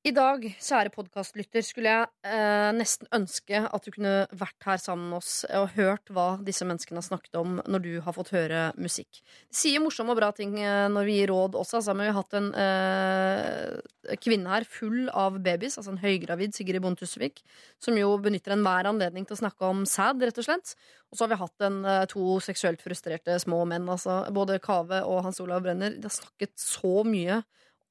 I 0.00 0.14
dag, 0.16 0.46
kjære 0.64 0.88
podkastlytter, 0.94 1.60
skulle 1.60 1.90
jeg 1.92 2.06
eh, 2.24 2.70
nesten 2.72 3.04
ønske 3.12 3.58
at 3.68 3.84
du 3.84 3.90
kunne 3.92 4.22
vært 4.32 4.64
her 4.64 4.80
sammen 4.80 5.10
med 5.10 5.18
oss 5.18 5.42
og 5.44 5.74
hørt 5.74 6.08
hva 6.08 6.38
disse 6.40 6.64
menneskene 6.64 7.02
har 7.02 7.04
snakket 7.04 7.36
om 7.36 7.58
når 7.68 7.84
du 7.84 7.90
har 8.06 8.16
fått 8.16 8.32
høre 8.32 8.62
musikk. 8.80 9.20
De 9.52 9.58
sier 9.60 9.84
morsomme 9.84 10.14
og 10.14 10.22
bra 10.22 10.30
ting 10.32 10.56
eh, 10.56 10.86
når 10.88 11.04
vi 11.04 11.18
gir 11.18 11.34
råd 11.34 11.60
også. 11.60 11.82
Altså, 11.82 11.98
vi 12.00 12.08
har 12.08 12.16
hatt 12.16 12.38
en 12.40 12.48
eh, 12.64 14.16
kvinne 14.24 14.48
her 14.54 14.64
full 14.64 15.12
av 15.12 15.36
babies, 15.44 15.76
altså 15.76 15.92
en 15.92 16.00
høygravid 16.00 16.56
Sigrid 16.56 16.80
Bonde 16.80 17.04
Tusvik, 17.04 17.44
som 17.84 18.00
jo 18.00 18.16
benytter 18.24 18.56
enhver 18.56 18.88
anledning 18.88 19.28
til 19.28 19.36
å 19.36 19.42
snakke 19.44 19.68
om 19.68 19.84
sæd, 19.84 20.24
rett 20.24 20.40
og 20.40 20.48
slett. 20.48 20.76
Og 21.12 21.20
så 21.20 21.26
har 21.26 21.34
vi 21.34 21.42
hatt 21.44 21.68
en, 21.68 21.82
eh, 21.84 22.06
to 22.08 22.40
seksuelt 22.40 22.80
frustrerte 22.80 23.36
små 23.44 23.66
menn, 23.68 23.84
altså 23.84 24.22
både 24.32 24.62
Kave 24.64 25.04
og 25.04 25.26
Hans 25.28 25.44
Olav 25.44 25.60
Brenner. 25.68 25.92
De 26.00 26.08
har 26.08 26.20
snakket 26.22 26.56
så 26.56 27.02
mye 27.04 27.42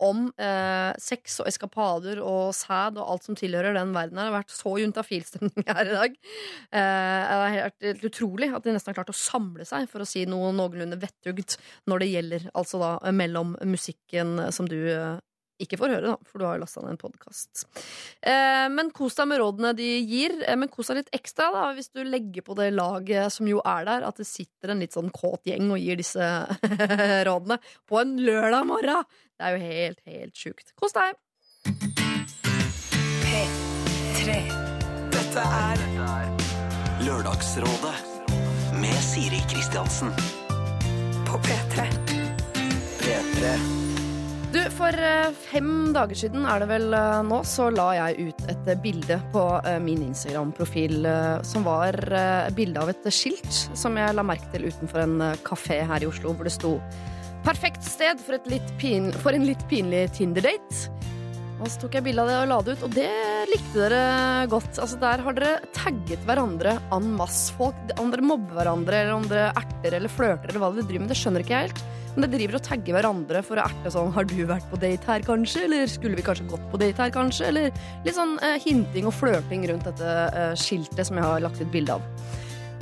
om 0.03 0.27
eh, 0.39 0.91
sex 1.01 1.39
og 1.43 1.49
eskapader 1.51 2.21
og 2.23 2.53
sæd 2.55 2.99
og 2.99 3.13
alt 3.13 3.27
som 3.27 3.37
tilhører 3.39 3.75
den 3.77 3.93
verden 3.95 4.19
her. 4.19 4.29
Det 4.29 4.33
har 4.33 4.37
vært 4.39 4.55
så 4.55 4.75
juntafilstemning 4.81 5.67
her 5.67 5.83
i 5.85 5.95
dag. 5.95 6.19
Eh, 6.71 7.21
det 7.29 7.39
er 7.39 7.55
helt, 7.57 7.79
helt 7.89 8.05
utrolig 8.11 8.51
at 8.53 8.65
de 8.65 8.75
nesten 8.75 8.93
har 8.93 8.99
klart 9.01 9.13
å 9.13 9.17
samle 9.17 9.67
seg 9.67 9.89
for 9.91 10.03
å 10.03 10.09
si 10.09 10.25
noe 10.29 10.53
noenlunde 10.55 10.99
vettugt 11.01 11.57
når 11.89 12.03
det 12.03 12.11
gjelder 12.13 12.49
altså 12.53 12.81
da 12.81 12.93
mellom 13.15 13.55
musikken 13.67 14.37
som 14.55 14.69
du 14.69 14.77
eh, 14.93 15.17
ikke 15.59 15.79
får 15.79 15.93
høre, 15.95 16.13
da, 16.13 16.29
for 16.29 16.41
du 16.41 16.45
har 16.47 16.57
jo 16.57 16.63
lasta 16.63 16.83
ned 16.83 16.95
en 16.95 17.01
podkast. 17.01 17.65
Eh, 18.23 18.67
men 18.71 18.91
kos 18.95 19.17
deg 19.19 19.29
med 19.31 19.41
rådene 19.41 19.73
de 19.77 19.89
gir. 20.07 20.35
Eh, 20.45 20.57
men 20.59 20.71
kos 20.71 20.91
deg 20.91 21.01
litt 21.01 21.13
ekstra 21.19 21.49
da, 21.55 21.65
hvis 21.77 21.91
du 21.91 22.01
legger 22.07 22.45
på 22.45 22.55
det 22.59 22.69
laget 22.75 23.33
som 23.35 23.49
jo 23.49 23.61
er 23.67 23.87
der, 23.89 24.07
at 24.07 24.19
det 24.19 24.27
sitter 24.29 24.73
en 24.73 24.83
litt 24.83 24.95
sånn 24.95 25.11
kåt 25.15 25.49
gjeng 25.49 25.71
og 25.75 25.81
gir 25.81 25.99
disse 25.99 26.29
rådene 27.29 27.59
på 27.89 27.99
en 28.01 28.15
lørdag 28.23 28.69
morgen. 28.69 29.07
Det 29.39 29.47
er 29.47 29.55
jo 29.55 29.71
helt, 29.71 30.03
helt 30.07 30.35
sjukt. 30.39 30.73
Kos 30.79 30.95
deg! 30.95 31.19
P3. 33.29 34.39
Dette 35.13 35.43
er 35.43 35.83
Lørdagsrådet 37.05 37.95
med 38.79 38.95
Siri 39.03 39.39
Kristiansen. 39.51 40.11
på 41.29 41.37
P3. 41.37 41.87
P3. 42.99 43.88
Du, 44.49 44.57
For 44.73 44.95
eh, 44.97 45.29
fem 45.51 45.91
dager 45.93 46.17
siden 46.17 46.45
er 46.49 46.63
det 46.63 46.67
vel 46.71 46.93
eh, 46.97 47.19
nå, 47.27 47.43
så 47.45 47.67
la 47.69 47.91
jeg 47.99 48.31
ut 48.31 48.39
et 48.49 48.71
eh, 48.71 48.79
bilde 48.81 49.19
på 49.29 49.43
min 49.85 50.01
Instagram-profil 50.07 51.05
som 51.45 51.67
var 51.67 51.93
bilde 52.57 52.81
av 52.81 52.89
et 52.89 53.09
skilt 53.13 53.49
som 53.77 53.97
jeg 53.99 54.15
la 54.17 54.25
merke 54.25 54.49
til 54.49 54.65
utenfor 54.65 55.03
en 55.03 55.21
kafé 55.45 55.83
her 55.85 56.01
i 56.01 56.09
Oslo, 56.09 56.33
hvor 56.33 56.49
det 56.49 56.55
sto 56.55 56.79
'Perfekt 57.45 57.85
sted 57.85 58.19
for, 58.19 58.41
pin 58.81 59.13
for 59.21 59.37
en 59.37 59.45
litt 59.45 59.61
pinlig 59.69 60.09
Tinder-date'. 60.17 60.89
Og 61.59 61.67
så 61.67 61.81
tok 61.81 61.97
jeg 61.97 62.05
bilde 62.05 62.23
av 62.23 62.29
det 62.29 62.37
og 62.39 62.49
la 62.49 62.57
det 62.63 62.73
ut, 62.77 62.83
og 62.87 62.93
det 62.95 63.09
likte 63.51 63.83
dere 63.83 64.47
godt. 64.51 64.79
Altså 64.79 64.99
Der 65.01 65.23
har 65.25 65.35
dere 65.35 65.71
tagget 65.75 66.23
hverandre 66.27 66.77
en 66.95 67.09
masse. 67.19 67.51
Folk, 67.59 67.79
om 67.99 68.11
dere 68.13 68.25
mobber 68.25 68.61
hverandre, 68.61 69.01
eller 69.03 69.17
om 69.17 69.27
dere 69.27 69.49
erter 69.59 69.97
eller 69.97 70.11
flørter, 70.13 70.51
eller 70.51 70.63
hva 70.63 70.71
dere 70.75 70.87
driver 70.87 71.03
med, 71.03 71.11
det 71.11 71.19
skjønner 71.19 71.43
ikke 71.43 71.55
jeg 71.57 71.69
helt. 71.69 71.83
Men 72.15 72.25
dere 72.25 72.39
driver 72.39 72.57
og 72.57 72.65
tagger 72.65 72.95
hverandre 72.97 73.41
for 73.45 73.59
å 73.59 73.65
erte 73.69 73.91
sånn 73.93 74.13
Har 74.15 74.25
du 74.27 74.37
vært 74.49 74.65
på 74.71 74.79
date 74.81 75.11
her, 75.11 75.25
kanskje? 75.27 75.65
Eller 75.67 75.91
skulle 75.91 76.17
vi 76.17 76.25
kanskje 76.25 76.47
gått 76.49 76.65
på 76.71 76.79
date 76.81 77.03
her, 77.03 77.13
kanskje? 77.15 77.49
Eller 77.51 77.69
litt 78.05 78.17
sånn 78.17 78.37
eh, 78.45 78.57
hinting 78.63 79.09
og 79.09 79.15
flørting 79.19 79.67
rundt 79.69 79.87
dette 79.91 80.13
eh, 80.27 80.53
skiltet 80.59 81.07
som 81.07 81.19
jeg 81.19 81.27
har 81.27 81.43
lagt 81.43 81.61
ut 81.61 81.71
bilde 81.73 81.99
av. 81.99 82.07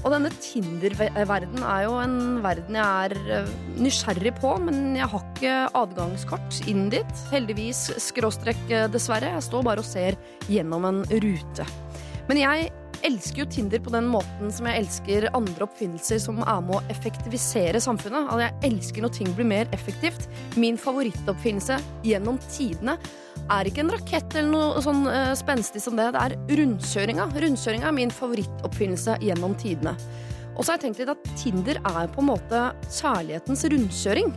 Og 0.06 0.14
denne 0.14 0.30
Tinder-verden 0.44 1.64
er 1.66 1.84
jo 1.88 1.98
en 2.00 2.18
verden 2.46 2.78
jeg 2.78 3.08
er 3.08 3.32
eh, 3.40 3.54
nysgjerrig 3.82 4.34
på, 4.38 4.54
men 4.62 4.96
jeg 4.98 5.10
har 5.12 5.24
ikke 5.26 5.56
adgangskort 5.82 6.60
inn 6.70 6.88
dit. 6.94 7.24
Heldigvis, 7.34 7.88
skråstrekk 8.10 8.62
eh, 8.70 8.90
dessverre. 8.94 9.34
Jeg 9.36 9.48
står 9.50 9.66
bare 9.68 9.84
og 9.84 9.90
ser 9.90 10.20
gjennom 10.52 10.86
en 10.88 11.02
rute. 11.26 11.66
Men 12.30 12.44
jeg 12.44 12.70
elsker 13.06 13.44
jo 13.44 13.50
Tinder 13.52 13.82
på 13.84 13.94
den 13.94 14.08
måten 14.10 14.52
som 14.54 14.68
jeg 14.70 14.84
elsker 14.84 15.30
andre 15.38 15.68
oppfinnelser 15.68 16.22
som 16.22 16.42
er 16.42 16.64
med 16.66 16.78
å 16.80 16.84
effektivisere 16.94 17.82
samfunnet. 17.84 18.30
Altså, 18.30 18.48
jeg 18.48 18.72
elsker 18.72 19.06
når 19.06 19.16
ting 19.18 19.32
blir 19.38 19.50
mer 19.50 19.70
effektivt. 19.76 20.28
Min 20.60 20.80
favorittoppfinnelse 20.82 21.80
gjennom 22.06 22.40
tidene 22.50 22.98
er 23.54 23.70
ikke 23.70 23.84
en 23.84 23.92
rakett 23.94 24.36
eller 24.36 24.52
noe 24.52 24.84
sånn 24.84 25.06
uh, 25.08 25.32
spenstig 25.38 25.82
som 25.84 25.98
det. 26.00 26.10
Det 26.16 26.24
er 26.24 26.36
rundkjøringa. 26.60 27.28
Rundkjøringa 27.44 27.90
er 27.90 27.96
min 27.96 28.14
favorittoppfinnelse 28.14 29.18
gjennom 29.24 29.56
tidene. 29.60 29.96
Og 30.58 30.64
så 30.64 30.74
har 30.74 30.80
jeg 30.80 30.88
tenkt 30.88 31.02
litt 31.04 31.14
at 31.14 31.28
Tinder 31.38 31.82
er 31.86 32.08
på 32.14 32.24
en 32.24 32.32
måte 32.32 32.64
kjærlighetens 32.90 33.66
rundkjøring. 33.74 34.32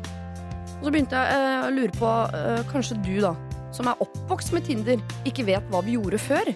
Og 0.80 0.86
så 0.86 0.92
begynte 0.92 1.22
jeg 1.22 1.46
uh, 1.46 1.68
å 1.68 1.72
lure 1.76 1.96
på 1.96 2.10
uh, 2.34 2.60
Kanskje 2.70 2.98
du, 3.04 3.16
da, 3.24 3.34
som 3.76 3.90
er 3.90 4.04
oppvokst 4.04 4.54
med 4.56 4.66
Tinder, 4.68 5.00
ikke 5.28 5.48
vet 5.48 5.72
hva 5.72 5.82
vi 5.86 5.96
gjorde 5.98 6.20
før? 6.22 6.54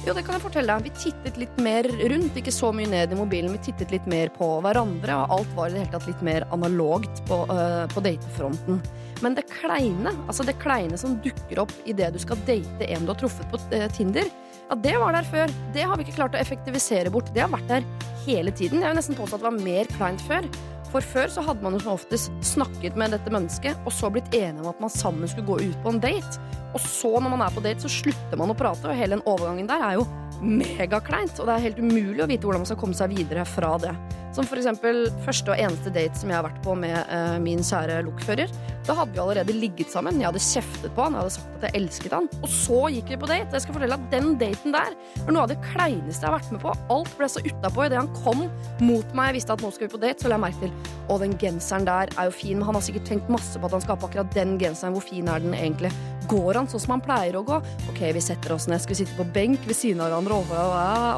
Jo, 0.00 0.14
det 0.16 0.22
kan 0.24 0.38
jeg 0.38 0.40
fortelle 0.46 0.72
deg. 0.72 0.86
Vi 0.88 1.10
tittet 1.10 1.36
litt 1.36 1.58
mer 1.60 1.84
rundt, 1.84 2.36
ikke 2.40 2.54
så 2.54 2.70
mye 2.72 2.88
ned 2.88 3.12
i 3.12 3.18
mobilen. 3.18 3.52
Vi 3.52 3.66
tittet 3.68 3.92
litt 3.92 4.06
mer 4.08 4.30
på 4.32 4.46
hverandre, 4.64 5.18
og 5.20 5.34
alt 5.36 5.50
var 5.58 5.68
i 5.68 5.74
det 5.76 5.82
hele 5.82 5.92
tatt 5.92 6.08
litt 6.08 6.22
mer 6.24 6.46
analogt 6.56 7.20
på, 7.28 7.42
uh, 7.50 7.84
på 7.92 8.02
datefronten. 8.06 8.80
Men 9.20 9.36
det 9.36 9.44
kleine, 9.52 10.14
altså 10.24 10.46
det 10.48 10.56
kleine 10.62 10.96
som 11.00 11.18
dukker 11.20 11.60
opp 11.66 11.74
idet 11.84 12.14
du 12.14 12.20
skal 12.22 12.40
date 12.48 12.88
en 12.88 13.04
du 13.04 13.12
har 13.12 13.20
truffet 13.20 13.52
på 13.52 13.60
uh, 13.74 13.84
Tinder, 13.92 14.30
ja, 14.70 14.78
det 14.86 14.96
var 15.02 15.12
der 15.12 15.28
før. 15.28 15.52
Det 15.74 15.84
har 15.84 15.98
vi 15.98 16.06
ikke 16.06 16.16
klart 16.16 16.38
å 16.38 16.40
effektivisere 16.40 17.12
bort. 17.12 17.28
Det 17.34 17.44
har 17.44 17.52
vært 17.52 17.68
der 17.68 17.86
hele 18.24 18.54
tiden. 18.56 18.80
Jeg 18.80 18.94
vil 18.94 19.00
nesten 19.02 19.18
påstå 19.18 19.36
at 19.36 19.44
det 19.44 19.50
var 19.50 19.64
mer 19.66 19.92
kleint 19.98 20.24
før. 20.24 20.48
For 20.90 21.06
før 21.06 21.30
så 21.30 21.42
hadde 21.46 21.62
man 21.62 21.76
jo 21.76 21.82
som 21.84 21.94
oftest 21.94 22.32
snakket 22.42 22.96
med 22.98 23.14
dette 23.14 23.30
mennesket, 23.30 23.78
og 23.86 23.94
så 23.94 24.10
blitt 24.10 24.32
enige 24.34 24.64
om 24.64 24.70
at 24.72 24.80
man 24.82 24.90
sammen 24.90 25.30
skulle 25.30 25.46
gå 25.46 25.60
ut 25.70 25.82
på 25.84 25.92
en 25.92 26.00
date. 26.02 26.40
Og 26.74 26.82
så, 26.82 27.12
når 27.18 27.32
man 27.32 27.44
er 27.44 27.54
på 27.54 27.62
date, 27.62 27.82
så 27.84 27.90
slutter 27.90 28.38
man 28.38 28.50
å 28.50 28.58
prate, 28.58 28.88
og 28.90 28.98
hele 28.98 29.16
den 29.16 29.26
overgangen 29.26 29.70
der 29.70 29.84
er 29.86 29.98
jo 30.00 30.06
megakleint. 30.42 31.38
Og 31.38 31.46
det 31.46 31.54
er 31.54 31.66
helt 31.68 31.80
umulig 31.82 32.24
å 32.24 32.28
vite 32.30 32.46
hvordan 32.46 32.64
man 32.64 32.70
skal 32.70 32.80
komme 32.80 32.98
seg 32.98 33.14
videre 33.14 33.46
fra 33.48 33.76
det. 33.82 33.94
Som 34.30 34.46
eksempel 34.46 35.08
første 35.24 35.50
og 35.50 35.58
eneste 35.58 35.90
date 35.90 36.14
som 36.18 36.30
jeg 36.30 36.38
har 36.38 36.46
vært 36.46 36.60
på 36.62 36.76
med 36.78 36.94
uh, 37.10 37.38
min 37.42 37.64
kjære 37.66 37.98
lokfører. 38.06 38.52
Da 38.86 38.94
hadde 38.94 39.14
vi 39.16 39.20
allerede 39.22 39.56
ligget 39.56 39.90
sammen. 39.90 40.20
Jeg 40.22 40.28
hadde 40.28 40.42
kjeftet 40.44 40.94
på 40.94 41.02
han, 41.02 41.16
jeg 41.16 41.24
hadde 41.24 41.34
sagt 41.34 41.56
at 41.58 41.66
jeg 41.66 41.80
elsket 41.80 42.14
han. 42.14 42.28
Og 42.38 42.52
så 42.54 42.78
gikk 42.94 43.10
vi 43.10 43.18
på 43.24 43.30
date. 43.30 43.50
Jeg 43.56 43.64
skal 43.66 43.76
fortelle 43.76 43.98
at 43.98 44.06
den 44.14 44.32
daten 44.40 44.76
der 44.76 44.94
var 45.24 45.34
noe 45.34 45.44
av 45.48 45.50
det 45.50 45.58
kleineste 45.66 46.22
jeg 46.22 46.30
har 46.30 46.38
vært 46.38 46.54
med 46.54 46.62
på. 46.62 46.76
Alt 46.94 47.12
ble 47.18 47.30
så 47.32 47.42
utapå 47.44 47.88
idet 47.88 47.98
han 47.98 48.12
kom 48.22 48.46
mot 48.86 49.16
meg. 49.18 49.32
Jeg 49.32 49.40
visste 49.40 49.58
at 49.58 49.66
nå 49.66 49.72
skal 49.74 49.88
vi 49.88 49.92
på 49.96 50.02
date, 50.06 50.22
så 50.22 50.30
la 50.30 50.38
jeg 50.38 50.46
merke 50.46 50.62
til 50.62 50.96
Å, 51.10 51.18
den 51.18 51.34
genseren 51.42 51.90
der 51.90 52.14
er 52.14 52.30
jo 52.30 52.36
fin, 52.38 52.58
men 52.60 52.68
han 52.70 52.78
har 52.78 52.86
sikkert 52.86 53.10
tenkt 53.10 53.30
masse 53.34 53.58
på 53.58 53.66
at 53.66 53.74
han 53.74 53.82
skal 53.82 53.96
ha 53.96 54.00
på 54.04 54.12
akkurat 54.12 54.34
den 54.36 54.54
genseren. 54.62 54.94
Hvor 54.94 55.06
fin 55.10 55.26
er 55.26 55.42
den 55.42 55.58
egentlig? 55.58 55.90
Går 56.30 56.60
han 56.60 56.68
sånn 56.70 56.82
som 56.84 56.92
han 56.94 57.02
pleier 57.02 57.40
å 57.40 57.42
gå? 57.46 57.56
Ok, 57.90 58.00
vi 58.14 58.22
setter 58.22 58.54
oss 58.54 58.68
ned, 58.70 58.78
skal 58.82 58.94
vi 58.94 59.00
sitte 59.00 59.16
på 59.18 59.26
benk 59.34 59.64
ved 59.66 59.74
siden 59.74 60.02
av 60.04 60.12
hverandre, 60.12 60.60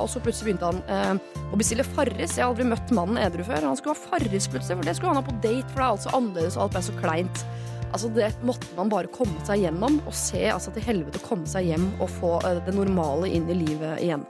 og, 0.00 0.06
så 0.09 0.23
plutselig 0.25 0.53
begynte 0.53 0.71
han 0.71 0.81
eh, 0.89 1.43
å 1.53 1.59
bestille 1.61 1.84
Farris. 1.84 2.39
Jeg 2.39 2.47
har 2.47 2.53
aldri 2.53 2.69
møtt 2.71 2.95
mannen 2.97 3.21
edru 3.21 3.45
før. 3.45 3.67
Han 3.69 3.77
skulle 3.77 3.97
ha 3.99 4.06
Farris 4.06 4.49
plutselig, 4.49 4.78
for 4.78 4.89
det 4.89 4.97
skulle 4.97 5.12
han 5.12 5.21
ha 5.21 5.27
på 5.27 5.37
date, 5.45 5.69
for 5.69 5.83
det 5.83 5.84
er 5.84 5.99
altså 5.99 6.15
annerledes, 6.17 6.56
og 6.56 6.65
alt 6.65 6.77
ble 6.78 6.84
så 6.89 6.97
kleint. 7.03 7.45
Altså 7.93 8.09
Det 8.17 8.31
måtte 8.49 8.73
man 8.78 8.93
bare 8.93 9.12
komme 9.12 9.45
seg 9.45 9.67
gjennom, 9.67 10.00
og 10.09 10.17
se 10.17 10.47
altså 10.49 10.73
til 10.73 10.87
helvete 10.87 11.21
komme 11.27 11.49
seg 11.50 11.69
hjem 11.69 11.91
og 11.99 12.09
få 12.17 12.39
eh, 12.49 12.62
det 12.65 12.77
normale 12.77 13.29
inn 13.29 13.50
i 13.53 13.59
livet 13.67 14.00
igjen. 14.00 14.25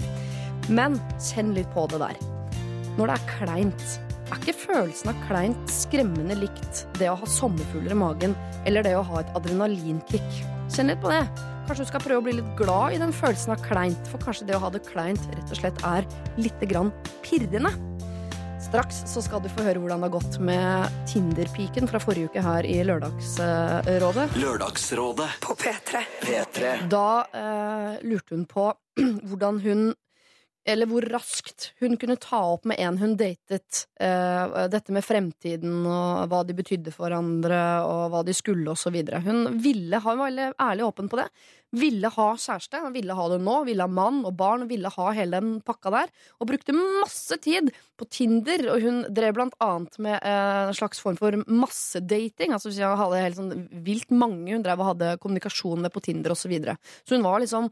Men 0.67 0.99
kjenn 1.31 1.55
litt 1.55 1.71
på 1.77 1.87
det 1.95 2.03
der. 2.03 2.19
Når 2.99 3.07
det 3.07 3.15
er 3.15 3.31
kleint, 3.37 4.01
er 4.33 4.41
ikke 4.41 4.59
følelsen 4.67 5.13
av 5.13 5.23
kleint 5.29 5.73
skremmende 5.73 6.37
likt 6.41 6.87
det 6.99 7.11
å 7.13 7.19
ha 7.21 7.29
sommerfugler 7.29 7.95
i 7.95 8.01
magen 8.01 8.37
eller 8.67 8.87
det 8.87 8.95
å 8.97 9.05
ha 9.07 9.21
et 9.21 9.33
adrenalinkick? 9.37 10.43
Kjenn 10.73 10.89
litt 10.89 11.03
på 11.03 11.13
det. 11.13 11.23
Kanskje 11.69 11.85
du 11.85 11.91
skal 11.93 12.03
prøve 12.03 12.21
å 12.23 12.25
bli 12.27 12.37
litt 12.39 12.53
glad 12.59 12.97
i 12.97 13.01
den 13.03 13.13
følelsen 13.15 13.55
av 13.55 13.63
kleint, 13.65 14.09
for 14.11 14.23
kanskje 14.25 14.49
det 14.49 14.57
å 14.57 14.63
ha 14.65 14.71
det 14.73 14.83
kleint 14.89 15.23
rett 15.31 15.53
og 15.53 15.61
slett 15.61 15.83
er 15.87 16.09
lite 16.41 16.69
grann 16.71 16.91
pirrende. 17.23 17.71
Straks 18.63 19.03
så 19.11 19.21
skal 19.25 19.43
du 19.43 19.51
få 19.53 19.65
høre 19.67 19.83
hvordan 19.83 20.01
det 20.01 20.09
har 20.09 20.15
gått 20.15 20.39
med 20.43 21.01
Tinder-piken 21.11 21.89
fra 21.91 22.01
forrige 22.03 22.31
uke 22.31 22.45
her 22.45 22.67
i 22.67 22.79
Lørdagsrådet. 22.87 24.29
Lørdagsrådet 24.39 25.29
På 25.45 25.57
P3. 25.59 26.05
P3. 26.23 26.77
Da 26.93 27.09
eh, 27.37 27.99
lurte 28.07 28.39
hun 28.39 28.47
på 28.49 28.71
hvordan 29.29 29.61
hun 29.67 29.91
eller 30.65 30.87
hvor 30.87 31.03
raskt 31.11 31.73
hun 31.83 31.97
kunne 31.99 32.17
ta 32.23 32.39
opp 32.53 32.67
med 32.71 32.79
en 32.83 32.99
hun 33.01 33.17
datet, 33.19 33.87
uh, 33.99 34.69
dette 34.71 34.95
med 34.95 35.05
fremtiden 35.05 35.83
og 35.83 36.29
hva 36.31 36.43
de 36.47 36.55
betydde 36.55 36.93
for 36.95 37.09
hverandre, 37.09 37.63
og 37.83 38.13
hva 38.13 38.23
de 38.27 38.35
skulle, 38.37 38.71
osv. 38.71 39.01
Hun 39.27 39.59
ville 39.63 39.99
ha, 39.99 40.15
var 40.15 40.31
veldig 40.31 40.53
ærlig 40.63 40.87
åpen 40.87 41.11
på 41.11 41.19
det. 41.19 41.27
Ville 41.73 42.11
ha 42.13 42.27
kjæreste, 42.37 42.79
ville 42.95 43.17
ha 43.17 43.29
det 43.33 43.39
nå, 43.43 43.57
ville 43.67 43.87
ha 43.87 43.91
mann 43.91 44.21
og 44.29 44.37
barn, 44.39 44.67
ville 44.71 44.93
ha 44.93 45.07
hele 45.17 45.41
den 45.41 45.55
pakka 45.67 45.93
der. 45.95 46.13
Og 46.39 46.51
brukte 46.53 46.77
masse 46.77 47.39
tid 47.43 47.73
på 47.99 48.07
Tinder, 48.13 48.69
og 48.75 48.85
hun 48.87 49.03
drev 49.11 49.35
blant 49.39 49.57
annet 49.65 49.99
med 50.05 50.19
uh, 50.21 50.69
en 50.69 50.79
slags 50.79 51.03
form 51.03 51.19
for 51.19 51.43
massedating. 51.49 52.55
Altså 52.55 52.71
hun 52.71 53.01
hadde 53.03 53.25
helt 53.25 53.41
sånn 53.41 53.67
vilt 53.83 54.15
mange 54.15 54.53
hun 54.55 54.63
drev 54.63 54.79
og 54.79 54.93
hadde 54.93 55.17
kommunikasjon 55.23 55.83
med 55.83 55.95
på 55.95 56.05
Tinder 56.05 56.37
osv. 56.37 56.43
Så, 56.43 56.51
videre. 56.51 56.75
så 57.07 57.15
hun 57.15 57.23
var 57.25 57.39
liksom 57.39 57.69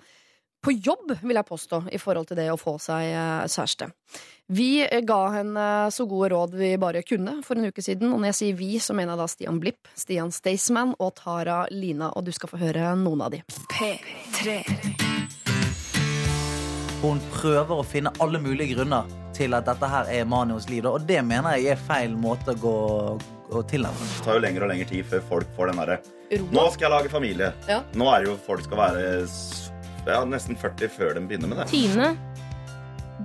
på 0.60 0.74
jobb, 0.76 1.14
vil 1.22 1.38
jeg 1.38 1.48
påstå, 1.48 1.82
i 1.92 1.98
forhold 2.00 2.28
til 2.28 2.38
det 2.40 2.50
å 2.52 2.58
få 2.60 2.76
seg 2.82 3.08
eh, 3.08 3.46
kjæreste. 3.48 3.90
Vi 4.52 4.82
eh, 4.84 5.00
ga 5.06 5.20
henne 5.38 5.66
så 5.94 6.04
gode 6.10 6.32
råd 6.34 6.56
vi 6.60 6.74
bare 6.80 7.04
kunne 7.06 7.38
for 7.46 7.56
en 7.56 7.70
uke 7.70 7.84
siden. 7.84 8.12
Og 8.12 8.20
når 8.20 8.32
jeg 8.32 8.38
sier 8.40 8.58
vi, 8.58 8.74
så 8.82 8.96
mener 8.96 9.14
jeg 9.14 9.22
da 9.22 9.28
Stian 9.32 9.60
Blipp, 9.62 9.88
Stian 9.96 10.32
Staysman 10.34 10.92
og 10.98 11.14
Tara 11.20 11.62
Lina. 11.72 12.10
Og 12.18 12.28
du 12.28 12.32
skal 12.36 12.52
få 12.52 12.60
høre 12.60 12.92
noen 13.00 13.24
av 13.24 13.32
de. 13.32 13.42
P3. 13.72 14.60
Hun 17.00 17.20
prøver 17.32 17.78
å 17.80 17.84
finne 17.86 18.12
alle 18.20 18.42
mulige 18.42 18.74
grunner 18.74 19.08
til 19.36 19.56
at 19.56 19.64
dette 19.64 19.88
her 19.88 20.10
er 20.12 20.28
Manios 20.28 20.68
liv. 20.68 20.84
Og 20.84 21.06
det 21.08 21.22
mener 21.24 21.56
jeg 21.56 21.72
er 21.72 21.84
feil 21.88 22.12
måte 22.12 22.52
å 22.52 22.60
gå, 22.60 22.78
gå 23.48 23.62
til 23.70 23.88
den. 23.88 24.02
Det 24.02 24.24
tar 24.26 24.36
jo 24.36 24.44
lengre 24.44 24.66
og 24.66 24.74
lengre 24.74 24.90
tid 24.90 25.08
før 25.08 25.24
folk 25.30 25.54
får 25.56 25.72
den 25.72 25.84
derre 25.84 26.02
Nå 26.30 26.62
skal 26.70 26.84
jeg 26.84 26.92
lage 26.92 27.10
familie. 27.10 27.48
Ja. 27.66 27.80
Nå 27.98 28.06
er 28.12 28.22
det 28.22 28.28
jo 28.28 28.36
folk 28.44 28.62
skal 28.62 28.78
være 28.78 29.06
s- 30.00 30.08
er 30.08 30.26
nesten 30.26 30.56
40 30.58 30.88
før 30.96 31.14
de 31.14 31.20
begynner 31.28 31.48
med 31.52 31.62
det. 31.62 31.68
Tine, 31.72 32.10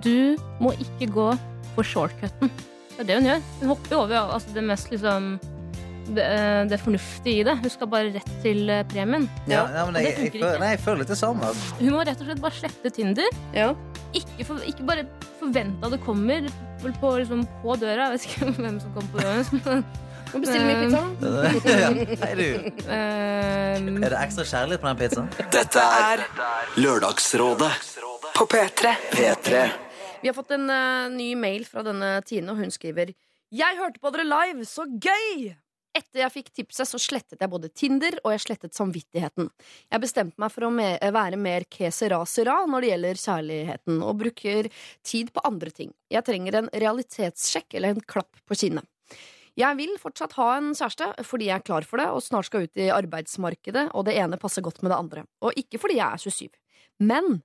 du 0.04 0.36
må 0.60 0.74
ikke 0.76 1.08
gå 1.14 1.28
for 1.76 1.84
shortcutten. 1.88 2.52
Det 2.96 3.04
er 3.04 3.08
det 3.10 3.16
hun 3.20 3.28
gjør. 3.30 3.44
Hun 3.62 3.68
hopper 3.74 3.96
over 4.00 4.34
altså, 4.36 4.54
det 4.56 4.64
mest 4.64 4.92
liksom 4.92 5.34
det, 6.16 6.22
eh, 6.22 6.62
det 6.70 6.78
fornuftige 6.80 7.42
i 7.42 7.44
det. 7.48 7.58
Hun 7.64 7.70
skal 7.74 7.88
bare 7.92 8.12
rett 8.14 8.30
til 8.44 8.70
eh, 8.70 8.84
premien. 8.92 9.26
Ja, 9.50 9.64
ja, 9.74 9.86
men 9.88 9.96
og 9.98 10.02
jeg, 10.06 10.14
jeg, 10.20 10.32
føler, 10.38 10.60
nei, 10.62 10.70
jeg 10.76 10.80
føler 10.86 11.02
litt 11.02 11.12
det 11.12 11.18
samme. 11.20 11.50
Hun 11.80 11.92
må 11.96 12.04
rett 12.06 12.22
og 12.22 12.28
slett 12.30 12.44
bare 12.44 12.60
slette 12.60 12.92
Tinder. 12.96 13.28
Ja. 13.56 13.72
Ikke, 14.16 14.46
for, 14.48 14.62
ikke 14.70 14.86
bare 14.88 15.08
forvente 15.42 15.84
at 15.84 15.92
det 15.96 16.00
kommer 16.06 16.46
på, 16.84 16.92
på, 17.02 17.16
liksom, 17.20 17.42
på 17.64 17.76
døra. 17.82 18.12
Jeg 18.14 18.20
vet 18.20 18.28
ikke 18.30 18.52
hvem 18.64 18.80
som 18.84 18.94
kommer 18.96 19.12
på 19.12 19.26
døra. 19.26 19.84
Må 20.36 20.42
bestille 20.44 20.66
mye 20.68 20.80
pizza. 20.84 21.02
ja. 21.80 21.90
Hei, 22.26 22.32
du. 22.36 22.48
Eh, 22.92 23.78
Er 23.80 24.12
det 24.12 24.20
ekstra 24.20 24.44
kjærlighet 24.44 24.82
på 24.84 24.90
den 24.90 24.98
pizzaen? 25.00 25.30
Dette 25.54 25.84
er 26.04 26.24
Lørdagsrådet 26.76 27.72
på 28.36 28.48
P3. 28.52 28.92
P3 29.14 29.62
Vi 30.20 30.28
har 30.28 30.36
fått 30.36 30.52
en 30.58 30.66
eh, 30.70 31.06
ny 31.16 31.30
mail 31.40 31.64
fra 31.70 31.86
denne 31.88 32.18
Tine, 32.28 32.52
og 32.52 32.60
hun 32.60 32.74
skriver 32.74 33.14
Jeg 33.56 33.78
hørte 33.80 34.02
på 34.04 34.12
dere 34.12 34.28
live, 34.28 34.68
så 34.68 34.84
gøy! 34.92 35.54
Etter 35.96 36.26
jeg 36.26 36.34
fikk 36.34 36.50
tipset, 36.52 36.90
så 36.90 37.00
slettet 37.00 37.40
jeg 37.40 37.48
både 37.54 37.70
Tinder 37.72 38.18
og 38.26 38.34
jeg 38.34 38.42
slettet 38.44 38.76
samvittigheten. 38.76 39.48
Jeg 39.88 40.04
bestemte 40.04 40.36
meg 40.44 40.52
for 40.52 40.68
å 40.68 40.72
me 40.76 40.90
være 41.00 41.40
mer 41.40 41.64
kesera-sera 41.72 42.58
når 42.68 42.84
det 42.84 42.90
gjelder 42.90 43.22
kjærligheten, 43.22 44.02
og 44.04 44.20
bruker 44.20 44.68
tid 45.08 45.32
på 45.32 45.46
andre 45.48 45.72
ting. 45.72 45.96
Jeg 46.12 46.28
trenger 46.28 46.60
en 46.60 46.68
realitetssjekk 46.76 47.78
eller 47.80 47.96
en 47.96 48.04
klapp 48.04 48.44
på 48.44 48.60
kinnet. 48.60 48.84
Jeg 49.56 49.80
vil 49.80 49.96
fortsatt 50.02 50.36
ha 50.36 50.50
en 50.58 50.74
kjæreste 50.76 51.12
fordi 51.24 51.50
jeg 51.50 51.62
er 51.62 51.66
klar 51.66 51.88
for 51.88 52.02
det 52.02 52.10
og 52.12 52.24
snart 52.24 52.50
skal 52.50 52.68
ut 52.68 52.82
i 52.82 52.92
arbeidsmarkedet, 52.92 53.90
og 53.96 54.08
det 54.08 54.18
ene 54.20 54.40
passer 54.42 54.66
godt 54.66 54.82
med 54.84 54.92
det 54.92 55.00
andre. 55.00 55.26
Og 55.46 55.56
ikke 55.60 55.80
fordi 55.80 56.00
jeg 56.02 56.08
er 56.08 56.24
27. 56.26 56.50
Men 57.08 57.38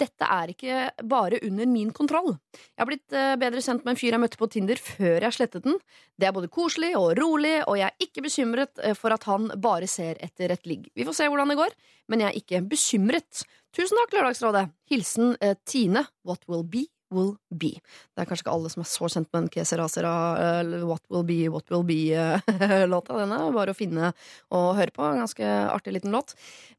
dette 0.00 0.26
er 0.26 0.50
ikke 0.50 0.78
bare 1.06 1.38
under 1.46 1.68
min 1.70 1.92
kontroll. 1.94 2.32
Jeg 2.52 2.82
har 2.82 2.88
blitt 2.88 3.14
eh, 3.14 3.34
bedre 3.38 3.62
kjent 3.62 3.84
med 3.84 3.94
en 3.94 4.00
fyr 4.00 4.16
jeg 4.16 4.22
møtte 4.24 4.40
på 4.40 4.48
Tinder 4.50 4.80
før 4.82 5.26
jeg 5.26 5.36
slettet 5.36 5.66
den. 5.66 5.78
Det 6.18 6.26
er 6.26 6.34
både 6.34 6.50
koselig 6.52 6.90
og 6.98 7.12
rolig, 7.20 7.60
og 7.62 7.78
jeg 7.78 7.86
er 7.92 8.06
ikke 8.08 8.24
bekymret 8.26 8.82
eh, 8.82 8.96
for 8.98 9.14
at 9.14 9.26
han 9.30 9.52
bare 9.62 9.88
ser 9.90 10.18
etter 10.24 10.54
et 10.54 10.66
ligg. 10.66 10.88
Vi 10.98 11.06
får 11.06 11.18
se 11.20 11.28
hvordan 11.30 11.52
det 11.52 11.60
går, 11.62 11.76
men 12.10 12.24
jeg 12.24 12.32
er 12.32 12.40
ikke 12.42 12.62
bekymret. 12.74 13.44
Tusen 13.74 14.00
takk, 14.00 14.18
Lørdagsrådet. 14.18 14.66
Hilsen 14.90 15.36
eh, 15.40 15.54
Tine. 15.62 16.04
What 16.26 16.42
will 16.50 16.66
be, 16.66 16.88
will 17.14 17.34
be. 17.50 17.72
Det 18.14 18.22
er 18.22 18.28
kanskje 18.28 18.44
ikke 18.46 18.54
alle 18.54 18.72
som 18.72 18.84
er 18.84 18.90
så 18.90 19.08
kjent 19.10 19.30
med 19.30 19.44
den 19.44 19.50
Kesera 19.54 19.86
Sera 19.90 20.14
eh, 20.60 20.84
What 20.84 21.04
will 21.12 21.24
be, 21.26 21.38
what 21.52 21.70
will 21.72 21.84
be-låta. 21.86 23.16
Denne 23.20 23.38
er 23.40 23.54
bare 23.54 23.74
å 23.74 23.78
finne 23.78 24.12
og 24.54 24.74
høre 24.78 24.94
på. 24.94 25.04
En 25.06 25.22
ganske 25.22 25.50
artig 25.70 25.94
liten 25.96 26.14
låt. 26.14 26.34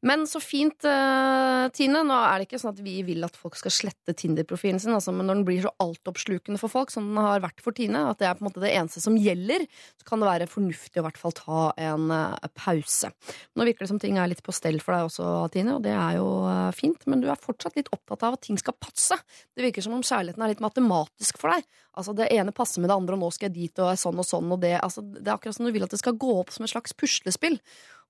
Men 0.06 0.26
så 0.30 0.42
fint, 0.42 0.86
eh, 0.86 1.66
Tine. 1.76 2.04
Nå 2.06 2.16
er 2.20 2.38
det 2.38 2.48
ikke 2.48 2.60
sånn 2.62 2.74
at 2.74 2.82
vi 2.84 2.98
vil 3.06 3.24
at 3.26 3.36
folk 3.38 3.56
skal 3.58 3.74
slette 3.74 4.14
Tinder-profilen 4.16 4.80
sin, 4.82 4.94
altså, 4.96 5.14
men 5.16 5.28
når 5.28 5.40
den 5.40 5.46
blir 5.48 5.64
så 5.64 5.72
altoppslukende 5.82 6.60
for 6.60 6.72
folk, 6.72 6.92
som 6.92 7.08
den 7.10 7.20
har 7.22 7.42
vært 7.44 7.62
for 7.64 7.76
Tine, 7.76 8.06
at 8.10 8.20
det 8.20 8.28
er 8.28 8.36
på 8.38 8.44
en 8.44 8.50
måte 8.50 8.62
det 8.62 8.74
eneste 8.76 9.02
som 9.02 9.16
gjelder, 9.18 9.66
så 9.98 10.08
kan 10.08 10.22
det 10.22 10.30
være 10.30 10.50
fornuftig 10.50 11.00
å 11.00 11.04
i 11.04 11.06
hvert 11.08 11.20
fall 11.20 11.36
ta 11.36 11.62
en 11.88 12.10
eh, 12.14 12.50
pause. 12.58 13.10
Nå 13.56 13.66
virker 13.68 13.86
det 13.86 13.92
som 13.92 14.02
ting 14.02 14.20
er 14.20 14.30
litt 14.30 14.44
på 14.46 14.54
stell 14.54 14.80
for 14.84 14.96
deg 14.96 15.08
også, 15.10 15.30
Tine, 15.54 15.78
og 15.78 15.84
det 15.86 15.94
er 15.96 16.18
jo 16.18 16.28
eh, 16.50 16.70
fint, 16.76 17.08
men 17.10 17.22
du 17.22 17.30
er 17.32 17.40
fortsatt 17.40 17.78
litt 17.78 17.90
opptatt 17.94 18.26
av 18.26 18.36
at 18.36 18.44
ting 18.46 18.58
skal 18.60 18.76
passe. 18.78 19.18
Det 19.56 19.64
virker 19.64 19.84
som 19.84 19.96
om 19.96 20.04
kjærligheten 20.04 20.25
er 20.34 20.52
litt 20.52 20.64
matematisk 20.64 21.38
for 21.40 21.54
deg. 21.54 21.66
Altså 21.96 22.14
Det 22.16 22.28
ene 22.34 22.54
passer 22.56 22.82
med 22.82 22.90
det 22.90 22.96
andre, 22.96 23.16
og 23.16 23.24
nå 23.24 23.30
skal 23.34 23.48
jeg 23.48 23.56
dit 23.56 23.82
og 23.82 23.92
er 23.92 24.00
sånn 24.00 24.18
og 24.20 24.26
sånn. 24.26 24.50
Og 24.52 24.60
det, 24.64 24.74
altså, 24.82 25.04
det 25.04 25.26
er 25.26 25.36
akkurat 25.36 25.56
som 25.58 25.68
du 25.68 25.72
vil 25.74 25.86
at 25.86 25.94
det 25.94 26.02
skal 26.02 26.18
gå 26.18 26.34
opp 26.40 26.52
som 26.54 26.66
et 26.66 26.72
slags 26.74 26.96
puslespill. 26.98 27.60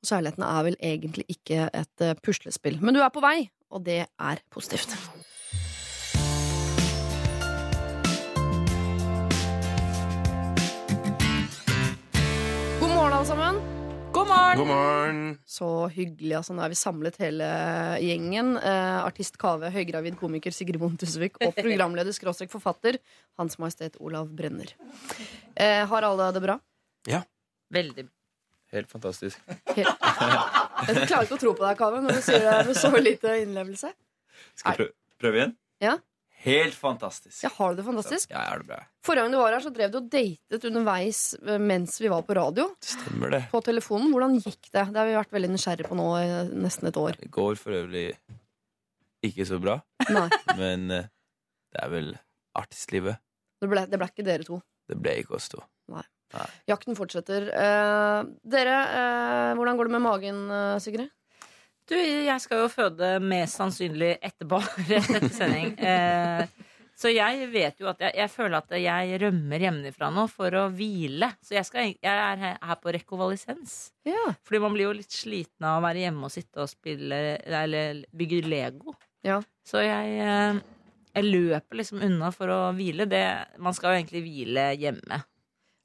Og 0.02 0.10
kjærligheten 0.10 0.48
er 0.48 0.66
vel 0.66 0.80
egentlig 0.80 1.28
ikke 1.36 1.68
et 1.70 2.04
eh, 2.04 2.18
puslespill. 2.24 2.80
Men 2.82 2.96
du 2.96 3.02
er 3.04 3.12
på 3.14 3.24
vei, 3.24 3.48
og 3.70 3.86
det 3.86 4.02
er 4.06 4.44
positivt. 4.52 4.98
God 12.80 12.92
morgen, 12.92 13.12
alle 13.12 13.26
sammen. 13.26 13.75
God 14.26 14.67
morgen! 14.67 15.20
Så 15.46 15.67
hyggelig. 15.94 16.34
altså 16.38 16.55
Nå 16.56 16.64
er 16.64 16.73
vi 16.73 16.78
samlet 16.78 17.19
hele 17.23 17.46
gjengen. 18.02 18.56
Eh, 18.58 18.99
artist 19.05 19.38
Kave, 19.38 19.70
høygravid 19.75 20.17
komiker 20.19 20.55
Sigrid 20.55 20.81
Bonde 20.82 20.99
Tusvik 21.02 21.38
og 21.44 21.55
programleder 21.56 22.14
skråstrek 22.17 22.50
forfatter 22.50 22.99
Hans 23.38 23.58
Majestet 23.62 23.99
Olav 24.02 24.32
Brenner. 24.34 24.73
Eh, 25.55 25.84
har 25.87 26.08
alle 26.08 26.31
det 26.34 26.43
bra? 26.43 26.58
Veldig. 27.75 28.06
Helt 28.75 28.90
fantastisk. 28.90 29.38
Helt. 29.76 30.02
Jeg 30.87 31.06
klarer 31.06 31.26
ikke 31.28 31.38
å 31.38 31.43
tro 31.44 31.55
på 31.55 31.62
deg, 31.67 31.78
Kave, 31.78 32.02
når 32.02 32.19
du 32.19 32.26
sier 32.26 32.43
det 32.43 32.58
med 32.67 32.78
så 32.78 32.90
lite 32.99 33.38
innlevelse. 33.44 33.93
Skal 34.58 34.75
vi 34.75 34.82
prøve, 34.82 34.94
prøve 35.23 35.40
igjen? 35.40 35.55
Ja. 35.84 35.96
Helt 36.46 36.76
fantastisk. 36.78 37.40
Ja, 37.43 37.50
har 37.56 37.75
du 37.75 37.81
det 37.81 37.84
fantastisk? 37.88 38.31
Ja, 38.31 38.44
jeg 38.44 38.52
har 38.52 38.62
det 38.62 38.69
bra. 38.70 38.78
Forrige 39.06 39.25
gang 39.25 39.32
du 39.34 39.38
var 39.40 39.56
her, 39.56 39.64
så 39.64 39.72
drev 39.75 39.90
du 39.90 39.98
og 39.98 40.08
datet 40.12 40.66
underveis 40.70 41.20
eh, 41.43 41.58
mens 41.62 41.96
vi 42.00 42.10
var 42.12 42.22
på 42.28 42.37
radio. 42.38 42.69
Stemmer 42.87 43.34
det. 43.34 43.43
På 43.50 43.60
telefonen. 43.66 44.12
Hvordan 44.14 44.38
gikk 44.38 44.69
det? 44.70 44.84
Det 44.93 45.00
har 45.00 45.08
vi 45.10 45.16
vært 45.19 45.34
veldig 45.34 45.50
nysgjerrige 45.56 45.90
på 45.90 45.98
nå 45.98 46.06
i 46.22 46.28
nesten 46.62 46.90
et 46.90 47.00
år. 47.02 47.19
Det 47.19 47.32
går 47.34 47.58
for 47.58 47.75
øvrig 47.82 48.06
ikke 49.26 49.46
så 49.48 49.58
bra, 49.58 49.81
Nei, 50.12 50.28
men 50.60 50.90
eh, 50.94 51.08
det 51.75 51.82
er 51.82 51.90
vel 51.90 52.12
artistlivet. 52.56 53.19
det 53.60 53.69
ble, 53.72 53.82
det 53.90 53.99
ble 53.99 54.06
ikke 54.12 54.26
dere 54.26 54.46
to. 54.46 54.60
Det 54.87 54.99
ble 55.02 55.16
ikke 55.25 55.34
oss 55.40 55.49
to. 55.50 55.58
Nei. 55.90 56.04
Jakten 56.69 56.96
fortsetter. 56.99 57.49
Eh, 57.54 58.20
dere, 58.46 58.76
eh, 59.00 59.50
hvordan 59.58 59.78
går 59.78 59.88
det 59.88 59.94
med 59.96 60.04
magen, 60.04 60.40
eh, 60.50 60.78
Sigrid? 60.82 61.10
Du, 61.87 61.94
jeg 61.94 62.43
skal 62.43 62.65
jo 62.65 62.71
føde 62.71 63.17
mest 63.23 63.61
sannsynlig 63.61 64.17
etterpå, 64.19 64.59
rett 64.91 65.11
etter 65.15 65.31
sending. 65.35 65.77
Eh, 65.79 66.49
så 66.97 67.12
jeg 67.12 67.47
vet 67.53 67.79
jo 67.79 67.91
at 67.91 68.00
jeg, 68.03 68.15
jeg 68.17 68.33
føler 68.33 68.56
at 68.59 68.73
jeg 68.81 69.21
rømmer 69.23 69.62
hjemmefra 69.67 70.09
nå 70.11 70.25
for 70.33 70.55
å 70.56 70.65
hvile. 70.73 71.29
Så 71.44 71.55
jeg, 71.59 71.69
skal, 71.69 71.93
jeg 71.93 72.11
er 72.11 72.41
her, 72.41 72.56
her 72.59 72.79
på 72.83 72.94
rekonvalesens. 72.97 73.77
Ja. 74.09 74.33
Fordi 74.49 74.62
man 74.65 74.75
blir 74.75 74.88
jo 74.88 74.97
litt 74.97 75.15
sliten 75.15 75.69
av 75.69 75.79
å 75.79 75.85
være 75.85 76.06
hjemme 76.06 76.27
og 76.27 76.35
sitte 76.35 76.65
og 76.65 76.73
spille 76.73 77.21
eller 77.44 78.03
bygge 78.17 78.43
Lego. 78.49 78.97
Ja. 79.27 79.38
Så 79.67 79.85
jeg, 79.85 80.19
eh, 80.25 80.59
jeg 81.12 81.28
løper 81.28 81.83
liksom 81.85 82.02
unna 82.09 82.33
for 82.35 82.50
å 82.50 82.61
hvile. 82.75 83.07
Det, 83.12 83.25
man 83.62 83.76
skal 83.76 83.93
jo 83.93 84.00
egentlig 84.00 84.25
hvile 84.26 84.71
hjemme. 84.81 85.23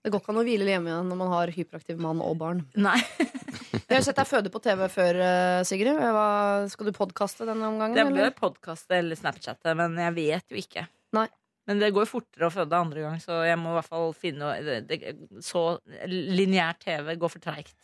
Det 0.02 0.10
går 0.10 0.24
ikke 0.24 0.34
an 0.34 0.42
å 0.42 0.48
hvile 0.48 0.72
hjemme 0.72 1.02
når 1.12 1.20
man 1.20 1.36
har 1.36 1.54
hyperaktiv 1.54 2.02
mann 2.02 2.24
og 2.26 2.40
barn. 2.42 2.66
Nei. 2.74 2.98
Jeg 3.92 4.00
har 4.00 4.06
sett 4.06 4.20
deg 4.22 4.28
føde 4.30 4.52
på 4.54 4.60
TV 4.64 4.86
før, 4.88 5.18
eh, 5.20 5.62
Sigrid. 5.68 5.98
Hva, 6.00 6.64
skal 6.72 6.88
du 6.88 6.94
podkaste 6.96 7.44
denne 7.44 7.68
omgangen? 7.68 7.98
Det 7.98 8.06
eller? 8.08 8.32
podkaste 8.32 8.96
eller 8.96 9.20
Snapchatte, 9.20 9.74
men 9.76 9.98
jeg 10.00 10.14
vet 10.16 10.54
jo 10.54 10.60
ikke. 10.62 10.86
Nei. 11.18 11.26
Men 11.68 11.82
det 11.82 11.90
går 11.94 12.06
jo 12.06 12.10
fortere 12.10 12.48
å 12.48 12.54
føde 12.54 12.78
andre 12.80 13.04
gang, 13.04 13.18
så 13.22 13.42
jeg 13.46 13.58
må 13.60 13.74
i 13.74 13.76
hvert 13.78 13.90
fall 13.92 14.16
finne 14.18 14.54
det, 14.66 14.78
det, 14.90 14.98
Så 15.46 15.62
lineær 16.08 16.80
TV 16.80 17.14
går 17.20 17.34
for 17.34 17.44
treigt. 17.44 17.76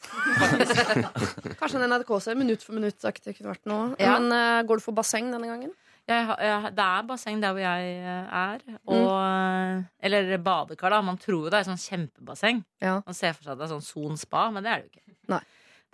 Kanskje 1.60 1.84
en 1.84 1.92
NRK-serie 1.92 2.40
minutt 2.40 2.64
for 2.64 2.80
minutt-aktig 2.80 3.36
kunne 3.36 3.52
vært 3.52 3.68
noe. 3.70 3.92
Ja. 4.02 4.16
Men 4.16 4.32
uh, 4.32 4.64
går 4.68 4.80
du 4.80 4.86
for 4.88 4.98
basseng 4.98 5.30
denne 5.36 5.52
gangen? 5.52 5.76
Jeg, 6.08 6.24
jeg, 6.24 6.72
det 6.80 6.88
er 6.88 7.06
basseng 7.12 7.44
der 7.44 7.52
hvor 7.52 7.66
jeg 7.66 7.94
eh, 8.00 8.36
er. 8.40 8.62
Og, 8.96 9.84
Eller 10.08 10.38
badekar, 10.40 10.96
da. 10.96 11.02
Man 11.04 11.20
tror 11.20 11.44
jo 11.44 11.52
det 11.52 11.60
er 11.60 11.68
sånn 11.68 11.82
kjempebasseng. 11.84 12.64
Ja. 12.80 13.02
Man 13.04 13.18
ser 13.18 13.36
for 13.36 13.44
seg 13.44 13.58
at 13.58 13.60
det 13.60 13.68
er 13.68 13.74
sånn 13.76 13.84
Son 13.84 14.16
spa, 14.20 14.48
men 14.56 14.64
det 14.64 14.72
er 14.72 14.86
det 14.86 14.88
jo 14.88 14.94
ikke. 14.96 15.18
Nei. 15.36 15.44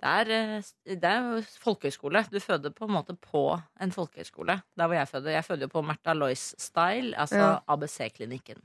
Det 0.04 0.10
er, 0.12 0.30
eh, 0.36 0.96
det 1.00 1.08
er 1.08 1.22
jo 1.24 1.40
folkehøyskole. 1.64 2.20
Du 2.28 2.36
føder 2.44 2.74
på 2.76 2.84
en 2.84 2.92
måte 2.92 3.14
på 3.16 3.44
en 3.80 3.92
folkehøyskole. 3.94 4.58
Der 4.76 4.86
hvor 4.90 4.98
jeg 4.98 5.08
føder. 5.08 5.30
Jeg 5.32 5.44
føder 5.46 5.64
jo 5.64 5.72
på 5.72 5.82
Märtha 5.88 6.12
Lois-style, 6.12 7.14
altså 7.16 7.40
Ja. 7.40 7.58
ABC-klinikken. 7.72 8.60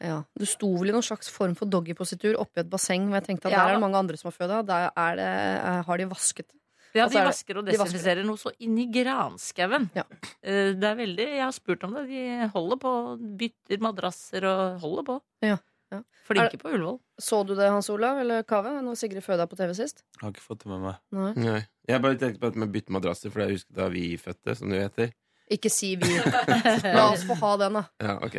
Ja. 0.00 0.22
Du 0.38 0.44
sto 0.48 0.72
vel 0.80 0.88
i 0.88 0.92
noen 0.96 1.04
slags 1.04 1.28
form 1.30 1.54
for 1.54 1.68
doggypositur 1.70 2.38
oppi 2.40 2.60
et 2.64 2.70
basseng, 2.72 3.06
hvor 3.08 3.20
jeg 3.20 3.26
tenkte 3.28 3.46
at 3.46 3.52
Ja. 3.52 3.58
der 3.58 3.68
er 3.68 3.74
det 3.76 3.80
mange 3.84 3.96
andre 4.00 4.16
som 4.16 4.30
har 4.32 4.36
føda. 4.38 4.62
Der 4.66 4.90
er 4.96 5.16
det, 5.16 5.28
eh, 5.64 5.82
har 5.84 5.96
de 5.98 6.06
vasket. 6.06 6.46
Ja, 6.94 7.08
de 7.08 7.18
er 7.18 7.26
vasker 7.26 7.58
og 7.58 7.64
de 7.66 7.72
desinfiserer 7.72 8.24
noe 8.24 8.36
så 8.38 8.52
inn 8.60 8.78
i 8.78 8.86
granskauen. 8.86 9.90
Ja. 9.94 10.04
Eh, 10.42 10.72
Det 10.74 10.84
er 10.84 10.94
veldig 10.96 11.26
Jeg 11.28 11.42
har 11.42 11.52
spurt 11.52 11.82
om 11.84 11.92
det. 11.94 12.06
De 12.08 12.48
holder 12.54 12.76
på, 12.76 13.18
bytter 13.36 13.78
madrasser 13.80 14.44
og 14.44 14.80
holder 14.80 15.02
på. 15.04 15.20
Ja, 15.42 15.56
ja. 15.94 16.02
Flinke 16.24 16.60
på 16.60 16.70
Ullevål. 16.72 16.98
Så 17.20 17.42
du 17.44 17.52
det, 17.54 17.66
Hans 17.68 17.90
Olav 17.92 18.18
eller 18.22 18.46
Kave, 18.48 18.78
når 18.84 18.96
Sigrid 18.96 19.24
føda 19.24 19.44
på 19.50 19.58
TV 19.58 19.74
sist? 19.76 20.00
Jeg 20.16 20.22
Har 20.22 20.32
ikke 20.32 20.46
fått 20.46 20.64
det 20.64 20.70
med 20.72 20.80
meg. 20.86 21.02
Nei. 21.12 21.32
Nei. 21.36 21.58
Jeg 21.88 22.00
bare 22.00 22.16
tenkte 22.20 22.40
på 22.40 22.48
at 22.48 22.56
med 22.62 22.72
bytter 22.72 22.96
madrasser, 22.96 23.32
for 23.34 23.44
jeg 23.44 23.58
husker 23.58 23.76
da 23.76 23.90
vi 23.92 24.06
fødte, 24.20 24.56
som 24.56 24.72
du 24.72 24.78
heter. 24.78 25.12
Ikke 25.52 25.68
si 25.68 25.90
vi. 26.00 26.08
La 26.96 27.10
oss 27.10 27.26
få 27.28 27.36
ha 27.36 27.52
den, 27.60 27.76
da. 27.76 27.84
Ja, 28.00 28.14
ok. 28.24 28.38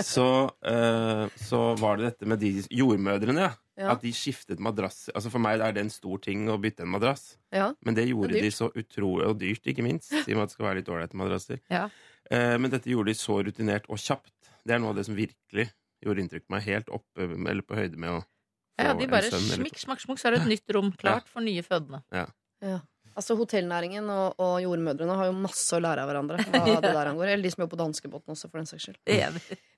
Så, 0.00 0.26
uh, 0.48 1.26
så 1.36 1.60
var 1.76 2.00
det 2.00 2.08
dette 2.08 2.28
med 2.32 2.40
de 2.40 2.54
jordmødrene, 2.72 3.50
ja. 3.50 3.52
Ja. 3.76 3.90
At 3.92 4.00
de 4.00 4.08
skiftet 4.16 4.60
madrass. 4.64 5.10
Altså 5.12 5.28
For 5.28 5.42
meg 5.42 5.60
er 5.60 5.74
det 5.76 5.82
en 5.84 5.92
stor 5.92 6.20
ting 6.24 6.46
å 6.48 6.56
bytte 6.60 6.86
en 6.86 6.94
madrass. 6.94 7.34
Ja. 7.52 7.74
Men 7.84 7.98
det 7.98 8.06
gjorde 8.08 8.32
Det 8.32 8.46
de 8.46 8.52
så 8.54 8.70
utrolig 8.72 9.26
Og 9.28 9.36
dyrt, 9.42 9.68
ikke 9.68 9.84
minst. 9.84 10.14
Siden 10.14 10.40
at 10.40 10.48
det 10.48 10.56
skal 10.56 10.70
være 10.70 10.78
litt 10.80 10.88
ålreite 10.88 11.20
madrasser. 11.20 11.60
Ja. 11.68 11.82
Eh, 12.30 12.54
men 12.56 12.72
dette 12.72 12.88
gjorde 12.88 13.12
de 13.12 13.18
så 13.20 13.36
rutinert 13.44 13.84
og 13.92 14.00
kjapt. 14.00 14.32
Det 14.64 14.72
er 14.72 14.80
noe 14.80 14.94
av 14.94 14.96
det 14.96 15.04
som 15.10 15.18
virkelig 15.18 15.68
gjorde 16.04 16.24
inntrykk 16.24 16.46
på 16.46 16.56
meg. 16.56 16.66
Helt 16.66 16.90
oppe 16.92 17.30
eller 17.36 17.62
på 17.66 17.78
høyde 17.78 18.00
med 18.00 18.16
å 18.16 18.18
få 18.20 18.84
Ja, 18.84 18.92
de 18.96 19.06
en 19.06 19.14
bare 19.14 19.30
sønn 19.30 19.46
smikk, 19.62 19.78
smakk, 19.80 20.02
smukk, 20.04 20.20
så 20.20 20.28
er 20.28 20.36
det 20.36 20.42
et 20.44 20.52
nytt 20.56 20.76
rom 20.76 20.92
klart 21.00 21.30
for 21.32 21.44
nye 21.44 21.64
fødende. 21.64 22.02
Ja. 22.12 22.28
Altså 23.16 23.32
Hotellnæringen 23.38 24.10
og, 24.12 24.34
og 24.44 24.58
jordmødrene 24.60 25.14
har 25.16 25.30
jo 25.30 25.36
masse 25.40 25.72
å 25.72 25.80
lære 25.80 26.04
av 26.04 26.10
hverandre. 26.10 26.42
Hva 26.52 26.60
det 26.84 26.92
der 26.92 27.08
angår 27.08 27.32
Eller 27.32 27.46
de 27.46 27.52
som 27.54 27.62
jobber 27.64 27.72
på 27.72 27.80
danskebåten 27.80 28.34
også, 28.34 28.50
for 28.50 28.60
den 28.60 28.68
saks 28.68 28.90
skyld. 28.90 28.98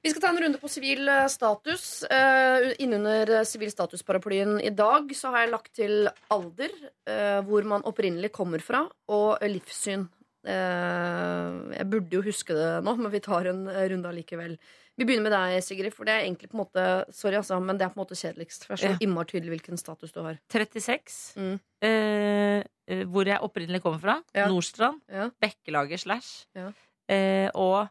Vi 0.03 0.11
skal 0.11 0.25
ta 0.25 0.33
en 0.33 0.41
runde 0.43 0.59
på 0.59 0.71
sivil 0.73 1.07
eh, 1.13 1.25
status. 1.31 1.87
Uh, 2.11 2.73
Innunder 2.83 3.37
eh, 3.39 3.47
sivil 3.47 3.71
status-paraplyen 3.71 4.59
i 4.59 4.75
dag 4.75 5.15
så 5.15 5.31
har 5.35 5.45
jeg 5.45 5.55
lagt 5.55 5.73
til 5.79 6.11
alder, 6.35 6.75
uh, 7.11 7.39
hvor 7.47 7.67
man 7.71 7.87
opprinnelig 7.87 8.33
kommer 8.35 8.63
fra, 8.65 8.83
og 9.15 9.47
livssyn. 9.47 10.09
Eh, 10.49 11.57
jeg 11.79 11.89
burde 11.93 12.17
jo 12.19 12.23
huske 12.25 12.55
det 12.57 12.69
nå, 12.87 12.95
men 12.99 13.13
vi 13.13 13.21
tar 13.25 13.49
en 13.51 13.67
eh, 13.69 13.85
runde 13.93 14.09
allikevel. 14.11 14.55
Vi 14.99 15.07
begynner 15.07 15.29
med 15.29 15.35
deg, 15.37 15.59
Sigrid, 15.63 15.95
for 15.95 16.09
det 16.09 16.15
er 16.17 16.25
egentlig 16.25 16.49
på 16.51 16.57
en 16.59 16.63
måte 16.65 16.85
Sorry, 17.15 17.37
altså, 17.39 17.61
men 17.63 17.79
det 17.79 17.87
er 17.87 17.93
på 17.93 18.01
en 18.01 18.03
måte 18.03 18.19
kjedeligst. 18.19 18.65
For 18.67 18.75
det 18.75 18.81
er 18.81 18.89
så 18.89 18.95
Ja. 18.97 18.99
innmari 19.07 19.31
tydelig 19.31 19.53
hvilken 19.55 19.79
status 19.79 20.11
du 20.17 20.23
har. 20.25 20.41
36. 20.51 21.19
Mm. 21.39 21.61
Eh, 21.87 22.65
eh, 22.89 23.05
hvor 23.07 23.29
jeg 23.29 23.39
opprinnelig 23.45 23.83
kommer 23.85 24.01
fra. 24.03 24.17
Ja. 24.35 24.49
Nordstrand. 24.51 25.01
Ja. 25.13 25.29
Bekkelaget 25.41 26.01
slash. 26.03 26.47
Ja. 26.57 26.73
Eh, 27.09 27.51
og 27.55 27.87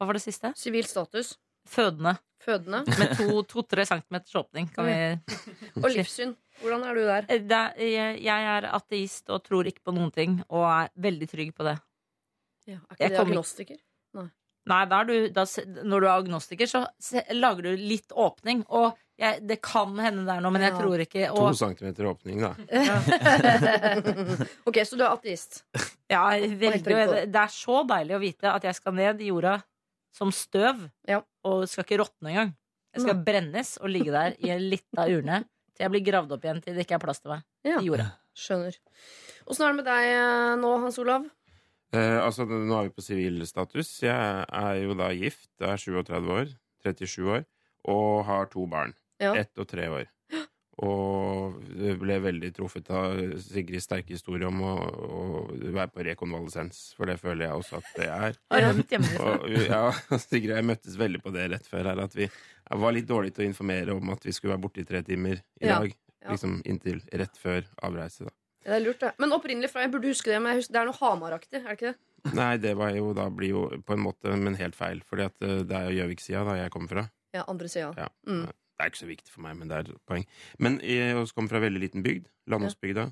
hva 0.00 0.06
var 0.08 0.16
det 0.16 0.22
siste? 0.24 0.54
Sivil 0.56 0.84
status. 0.88 1.34
Fødende. 1.68 2.16
Fødende. 2.40 2.80
Med 2.98 3.12
to-tre 3.48 3.84
centimeters 3.86 4.34
åpning. 4.40 4.70
Kan 4.74 4.86
vi 4.88 4.94
Og 5.84 5.90
livssyn. 5.92 6.32
Hvordan 6.62 6.84
er 6.88 6.94
du 6.96 7.02
der? 7.04 7.26
Eh, 7.28 7.42
det 7.44 7.56
er, 7.58 7.76
jeg, 7.84 8.22
jeg 8.24 8.48
er 8.56 8.66
ateist 8.76 9.28
og 9.32 9.42
tror 9.44 9.68
ikke 9.68 9.84
på 9.84 9.92
noen 9.96 10.10
ting, 10.12 10.40
og 10.48 10.64
er 10.68 10.88
veldig 11.00 11.28
trygg 11.30 11.52
på 11.56 11.64
det. 11.68 11.76
Ja, 12.68 12.76
er 12.76 12.80
ikke 12.96 13.02
Jeg 13.04 13.10
det 13.10 13.16
kommer- 13.18 13.34
agnostiker? 13.36 13.76
Nei, 14.70 14.82
da 14.86 14.98
er 15.00 15.04
du, 15.08 15.14
da, 15.32 15.42
når 15.88 16.02
du 16.02 16.06
er 16.06 16.18
agnostiker, 16.20 16.68
så 16.68 16.82
se, 17.00 17.22
lager 17.32 17.62
du 17.64 17.70
litt 17.80 18.12
åpning. 18.12 18.60
Og 18.76 18.92
jeg, 19.18 19.40
det 19.48 19.56
kan 19.64 19.96
hende 19.98 20.26
det 20.28 20.34
er 20.36 20.40
noe, 20.44 20.52
men 20.52 20.62
jeg 20.66 20.74
Ja. 20.74 20.78
tror 20.82 21.00
ikke 21.00 21.30
To 21.34 21.46
centimeter 21.56 22.04
åpning, 22.10 22.42
da. 22.44 22.52
ok, 24.68 24.76
så 24.86 24.96
du 25.00 25.04
er 25.04 25.08
ateist. 25.14 25.62
ja, 26.12 26.22
det, 26.36 26.84
det 26.84 27.40
er 27.40 27.48
så 27.52 27.80
deilig 27.88 28.16
å 28.16 28.20
vite 28.22 28.52
at 28.52 28.62
jeg 28.68 28.74
skal 28.78 28.94
ned 29.00 29.20
i 29.24 29.30
jorda 29.32 29.56
som 30.12 30.32
støv, 30.34 30.88
Ja. 31.08 31.20
og 31.44 31.68
skal 31.68 31.84
ikke 31.84 32.00
råtne 32.02 32.30
engang. 32.32 32.54
Jeg 32.94 33.02
skal 33.04 33.20
brennes 33.24 33.76
og 33.78 33.88
ligge 33.88 34.10
der 34.10 34.34
i 34.42 34.50
en 34.50 34.64
lita 34.70 35.04
urne 35.06 35.44
til 35.76 35.84
jeg 35.84 35.90
blir 35.92 36.02
gravd 36.12 36.32
opp 36.34 36.42
igjen 36.44 36.58
til 36.62 36.74
det 36.74 36.82
ikke 36.86 36.96
er 36.98 37.04
plass 37.04 37.20
til 37.22 37.30
meg 37.30 37.42
Ja, 37.64 37.78
i 37.78 37.86
jorda. 37.86 38.08
skjønner. 38.34 38.74
Åssen 39.46 39.62
er 39.64 39.70
det 39.70 39.76
med 39.76 39.84
deg 39.86 40.08
eh, 40.10 40.56
nå, 40.60 40.72
Hans 40.82 40.98
Olav? 40.98 41.28
Eh, 41.92 42.18
altså, 42.22 42.44
nå 42.46 42.74
er 42.78 42.88
vi 42.88 42.94
på 42.94 43.02
sivilstatus. 43.02 44.00
Jeg 44.02 44.44
er 44.46 44.74
jo 44.82 44.94
da 44.98 45.08
gift, 45.14 45.48
jeg 45.58 45.70
er 45.70 45.76
37 45.76 46.30
år, 46.34 46.52
37 46.84 47.30
år, 47.38 47.44
og 47.90 48.24
har 48.26 48.46
to 48.52 48.66
barn. 48.66 48.92
Ja. 49.20 49.34
Ett 49.34 49.58
og 49.58 49.66
tre 49.68 49.88
år. 49.90 50.06
Og 50.80 51.58
ble 52.00 52.16
veldig 52.24 52.50
truffet 52.56 52.88
av 52.96 53.18
Sigrids 53.44 53.84
sterke 53.84 54.14
historie 54.14 54.48
om 54.48 54.62
å, 54.64 54.72
å 54.80 55.22
være 55.60 55.90
på 55.92 56.04
rekonvalesens, 56.06 56.78
for 56.96 57.10
det 57.10 57.18
føler 57.20 57.46
jeg 57.48 57.58
også 57.58 57.80
at 57.82 57.90
det 57.98 58.08
er. 58.08 58.38
Hjemmefra. 58.94 59.34
Og 59.44 59.58
ja, 59.66 59.82
Sigrid 60.24 60.54
og 60.54 60.60
jeg 60.62 60.68
møttes 60.70 60.96
veldig 61.00 61.20
på 61.24 61.34
det 61.36 61.48
rett 61.52 61.68
før 61.68 61.90
her, 61.92 62.00
at 62.06 62.16
vi 62.16 62.30
var 62.80 62.96
litt 62.96 63.08
dårlige 63.10 63.36
til 63.36 63.44
å 63.44 63.50
informere 63.50 63.96
om 63.98 64.14
at 64.14 64.24
vi 64.24 64.32
skulle 64.36 64.54
være 64.56 64.64
borte 64.64 64.80
i 64.84 64.88
tre 64.88 65.02
timer 65.06 65.40
i 65.60 65.66
Ja. 65.68 65.80
dag. 65.82 65.96
Liksom 66.30 66.58
inntil 66.68 66.98
rett 67.16 67.36
før 67.40 67.64
avreise, 67.86 68.26
da. 68.28 68.32
Det 68.60 68.74
er 68.76 68.82
lurt, 68.84 69.00
det. 69.00 69.14
Men 69.18 69.32
opprinnelig 69.32 69.70
fra 69.72 69.80
Jeg 69.86 69.90
burde 69.94 70.10
huske 70.12 70.28
det, 70.28 70.40
men 70.44 70.58
husker, 70.58 70.74
det 70.74 70.80
er 70.82 70.88
noe 70.90 70.98
Hamar-aktig, 71.00 71.60
er 71.62 71.68
det 71.70 71.76
ikke 71.78 71.92
det? 71.94 72.34
Nei, 72.36 72.50
det 72.60 72.74
var 72.76 72.90
jo 72.92 73.14
da 73.16 73.24
blir 73.32 73.54
jo 73.54 73.62
på 73.88 73.94
en 73.96 74.02
måte, 74.04 74.34
men 74.36 74.58
helt 74.60 74.76
feil. 74.76 75.00
For 75.08 75.16
eh, 75.24 75.30
det 75.40 75.72
er 75.78 75.86
jo 75.88 75.94
Gjøvik-sida 76.02 76.42
da 76.44 76.58
jeg 76.58 76.72
kommer 76.74 76.92
fra. 76.92 77.04
Ja, 77.32 77.46
andre 77.48 77.70
sida. 77.72 77.94
Ja. 77.96 78.10
Mm. 78.28 78.50
Det 78.80 78.86
er 78.86 78.92
ikke 78.94 79.02
så 79.02 79.10
viktig 79.10 79.32
for 79.34 79.44
meg, 79.44 79.58
men 79.60 79.68
det 79.68 79.76
er 79.76 79.88
et 79.90 80.04
poeng. 80.08 80.22
Men 80.58 80.78
jeg 80.80 81.18
også 81.20 81.36
kommer 81.36 81.52
fra 81.52 81.60
veldig 81.60 81.82
liten 81.82 82.04
bygd. 82.06 82.30
Landåsbygda. 82.48 83.10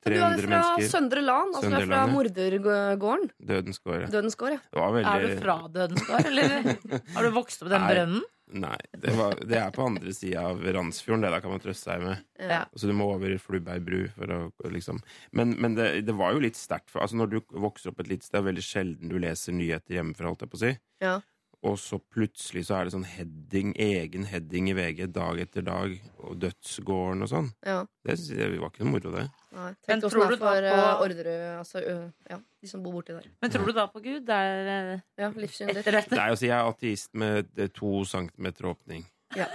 Du 0.00 0.14
er 0.16 0.20
fra 0.20 0.48
mennesker. 0.48 0.88
Søndre 0.88 1.20
Land, 1.20 1.54
altså 1.54 1.68
du 1.68 1.74
Søndre 1.74 1.80
er 1.84 1.88
fra 1.90 2.02
mordergården. 2.08 3.30
Dødens 3.50 3.80
gård. 3.84 4.00
ja. 4.00 4.10
Dødens 4.12 4.36
gård, 4.40 4.54
ja. 4.54 4.60
Det 4.72 4.80
var 4.80 4.92
veldig 4.94 5.10
Er 5.12 5.24
du 5.24 5.40
fra 5.42 5.56
Dødens 5.74 6.04
gård, 6.08 6.28
eller 6.30 6.52
har 7.16 7.26
du 7.26 7.30
vokst 7.36 7.64
opp 7.64 7.68
i 7.68 7.72
den 7.74 7.84
Nei. 7.84 7.90
brønnen? 7.94 8.28
Nei, 8.50 8.78
det, 8.98 9.12
var, 9.14 9.36
det 9.46 9.58
er 9.60 9.68
på 9.70 9.84
andre 9.86 10.12
sida 10.16 10.40
av 10.48 10.62
Randsfjorden. 10.74 11.22
Det 11.22 11.28
der 11.30 11.42
kan 11.44 11.52
man 11.52 11.60
trøste 11.62 11.92
seg 11.92 12.02
med. 12.02 12.24
ja. 12.42 12.64
Så 12.74 12.88
du 12.90 12.94
må 12.96 13.06
over 13.12 13.36
Flubberg 13.38 13.84
bru 13.86 14.00
for 14.16 14.32
å 14.34 14.40
liksom 14.72 14.98
Men, 15.36 15.52
men 15.60 15.76
det, 15.78 15.90
det 16.08 16.16
var 16.18 16.32
jo 16.34 16.42
litt 16.42 16.58
sterkt. 16.58 16.90
Altså 16.96 17.20
når 17.20 17.30
du 17.30 17.38
vokser 17.62 17.92
opp 17.92 18.00
et 18.02 18.10
lite 18.10 18.26
sted, 18.26 18.40
er 18.40 18.42
det 18.42 18.50
veldig 18.50 18.64
sjelden 18.66 19.12
du 19.12 19.20
leser 19.22 19.54
nyheter 19.54 20.00
hjemmefra, 20.00 20.32
holdt 20.32 20.42
jeg 20.48 20.50
på 20.50 20.58
å 20.58 20.64
si. 20.64 20.72
Ja. 21.04 21.14
Og 21.62 21.74
så 21.76 21.98
plutselig 22.00 22.62
så 22.64 22.78
er 22.78 22.86
det 22.88 22.92
sånn 22.94 23.04
heading, 23.04 23.74
egen 23.76 24.22
heading 24.30 24.70
i 24.70 24.74
VG 24.78 25.10
dag 25.12 25.36
etter 25.42 25.60
dag, 25.66 25.92
og 26.24 26.38
Dødsgården 26.40 27.20
og 27.26 27.28
sånn. 27.28 27.50
ja. 27.66 27.82
Det 28.06 28.14
synes 28.16 28.30
jeg 28.40 28.60
var 28.62 28.70
ikke 28.70 28.80
noe 28.86 28.92
moro, 28.94 29.10
det. 29.12 29.26
Nei. 29.52 29.74
Men 29.90 30.00
tror 30.00 30.10
du 30.14 30.20
da 30.20 30.38
for 30.38 30.38
på- 30.40 30.78
uh, 30.78 31.02
Orderud, 31.04 31.42
altså 31.58 31.82
ja, 32.30 32.38
de 32.62 32.66
som 32.70 32.82
bor 32.82 32.92
borti 32.96 33.12
der. 33.12 33.26
Men 33.42 33.50
tror 33.52 33.66
du 33.66 33.72
da 33.76 33.86
på 33.92 34.00
Gud? 34.02 34.24
Det 34.24 34.38
er 34.40 34.70
eh, 34.94 35.00
Ja, 35.20 35.28
livssynet 35.36 35.74
ditt. 35.74 35.82
etter 35.84 35.98
dette? 35.98 36.16
Nei, 36.16 36.30
altså 36.32 36.46
Jeg 36.48 36.56
er 36.56 36.70
ateist 36.72 37.12
med 37.14 37.50
eh, 37.58 37.68
to 37.68 38.04
centimeter 38.08 38.64
åpning. 38.72 39.04
Ja. 39.36 39.46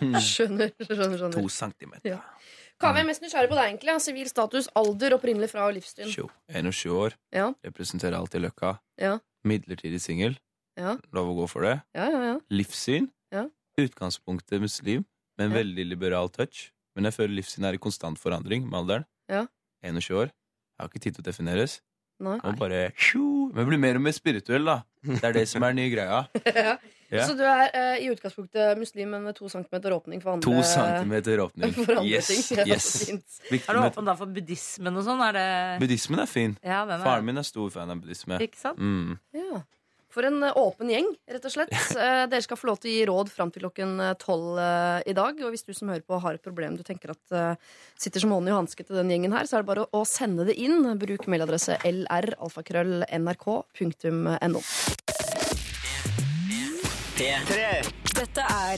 Skjønner, 0.00 0.72
skjønner, 0.82 1.16
skjønner. 1.16 1.32
To 1.38 1.48
centimeter. 1.48 2.10
Ja. 2.16 2.18
Kaveh, 2.80 2.96
vi 2.96 3.00
er 3.04 3.08
mest 3.12 3.22
nysgjerrig 3.22 3.50
på 3.52 3.56
deg, 3.58 3.66
egentlig. 3.70 3.94
Sivil 4.02 4.28
status, 4.28 4.68
alder, 4.74 5.14
opprinnelig 5.16 5.50
fra 5.52 5.66
livssyn. 5.72 6.08
Tjo. 6.10 6.26
21 6.50 6.90
år. 6.96 7.16
Ja. 7.36 7.50
Representerer 7.64 8.16
alltid 8.18 8.42
Løkka. 8.46 8.74
Ja. 9.00 9.18
Midlertidig 9.46 10.00
singel. 10.02 10.38
Ja. 10.80 10.96
Lov 11.16 11.30
å 11.34 11.36
gå 11.42 11.48
for 11.52 11.66
det. 11.68 11.76
Ja, 11.94 12.08
ja, 12.10 12.20
ja. 12.32 12.36
Livssyn. 12.50 13.10
Ja. 13.34 13.46
Utgangspunktet 13.80 14.60
muslim, 14.62 15.04
med 15.38 15.50
en 15.50 15.52
Ja. 15.52 15.58
veldig 15.62 15.86
liberal 15.88 16.28
touch. 16.32 16.70
Men 16.96 17.04
jeg 17.06 17.14
føler 17.14 17.36
livssyn 17.38 17.64
er 17.68 17.76
i 17.76 17.78
konstant 17.78 18.18
forandring 18.18 18.64
med 18.66 18.80
alderen. 18.80 19.04
Ja. 19.30 19.46
21 19.84 20.10
år. 20.16 20.30
Jeg 20.32 20.80
har 20.80 20.88
ikke 20.88 21.00
tid 21.04 21.14
til 21.14 21.22
å 21.22 21.28
defineres. 21.30 21.80
Nei. 22.20 22.36
Og 22.44 22.56
bare 22.60 22.92
Men 23.54 23.66
blir 23.66 23.78
mer 23.80 23.96
og 23.96 24.02
mer 24.02 24.12
spirituell, 24.12 24.64
da. 24.64 24.82
Det 25.02 25.24
er 25.24 25.32
det 25.32 25.48
som 25.48 25.62
er 25.64 25.72
den 25.72 25.76
nye 25.80 25.92
greia. 25.94 26.28
Ja. 26.54 26.76
Ja. 27.10 27.24
Så 27.26 27.34
du 27.34 27.42
er 27.42 27.70
eh, 27.74 28.04
i 28.04 28.10
utgangspunktet 28.12 28.78
muslim, 28.78 29.08
men 29.10 29.24
med 29.24 29.34
to 29.34 29.48
centimeter 29.48 29.90
åpning 29.90 30.20
for 30.22 30.30
andre 30.36 30.44
To 30.46 30.62
centimeter 30.62 31.40
åpning. 31.42 31.72
For 31.74 31.96
andre 31.98 32.06
Yes, 32.06 32.28
ting. 32.28 32.58
Ja, 32.60 32.66
yes. 32.70 33.08
Er 33.50 33.74
du 33.74 33.80
åpen 33.82 34.06
da 34.06 34.14
for 34.14 34.30
buddhismen 34.30 34.94
og 34.94 35.02
sånn? 35.08 35.18
Det 35.34 35.80
Buddhismen 35.82 36.20
er 36.22 36.26
fin. 36.30 36.54
Ja, 36.62 36.84
er 36.86 37.02
Faren 37.02 37.26
min 37.26 37.40
er 37.42 37.42
stor 37.48 37.66
fan 37.74 37.90
av 37.90 37.98
buddhisme. 38.04 38.38
Ikke 38.46 38.60
sant? 38.60 38.78
Mm. 38.78 39.16
Ja. 39.34 39.62
For 40.10 40.26
en 40.26 40.42
eh, 40.42 40.56
åpen 40.58 40.90
gjeng, 40.90 41.06
rett 41.30 41.44
og 41.46 41.52
slett. 41.54 41.70
Eh, 42.00 42.24
dere 42.30 42.42
skal 42.44 42.56
få 42.58 42.66
lov 42.70 42.78
til 42.80 42.90
å 42.90 42.92
gi 42.94 43.06
råd 43.10 43.28
fram 43.32 43.50
til 43.52 43.62
klokken 43.64 43.90
eh, 44.02 44.16
tolv 44.20 44.58
eh, 44.62 45.00
i 45.10 45.14
dag. 45.16 45.34
Og 45.44 45.50
hvis 45.54 45.66
du 45.66 45.72
som 45.76 45.88
hører 45.92 46.06
på 46.06 46.14
har 46.22 46.32
et 46.36 46.44
problem 46.44 46.72
du 46.78 46.84
tenker 46.86 47.08
at 47.14 47.24
eh, 47.36 47.54
sitter 48.00 48.20
som 48.22 48.32
hånden 48.34 48.50
i 48.52 48.56
hanske 48.56 48.82
til 48.86 48.96
den 48.98 49.10
gjengen 49.12 49.34
her, 49.36 49.44
så 49.46 49.52
er 49.56 49.60
det 49.62 49.70
bare 49.70 49.88
å, 49.90 50.00
sende 50.08 50.42
det 50.48 50.56
inn. 50.58 50.78
Bruk 51.00 51.22
mailadresse 51.30 51.74
lralfakrøll.nrk.no. 51.86 54.60
Dette 58.20 58.42
er 58.44 58.76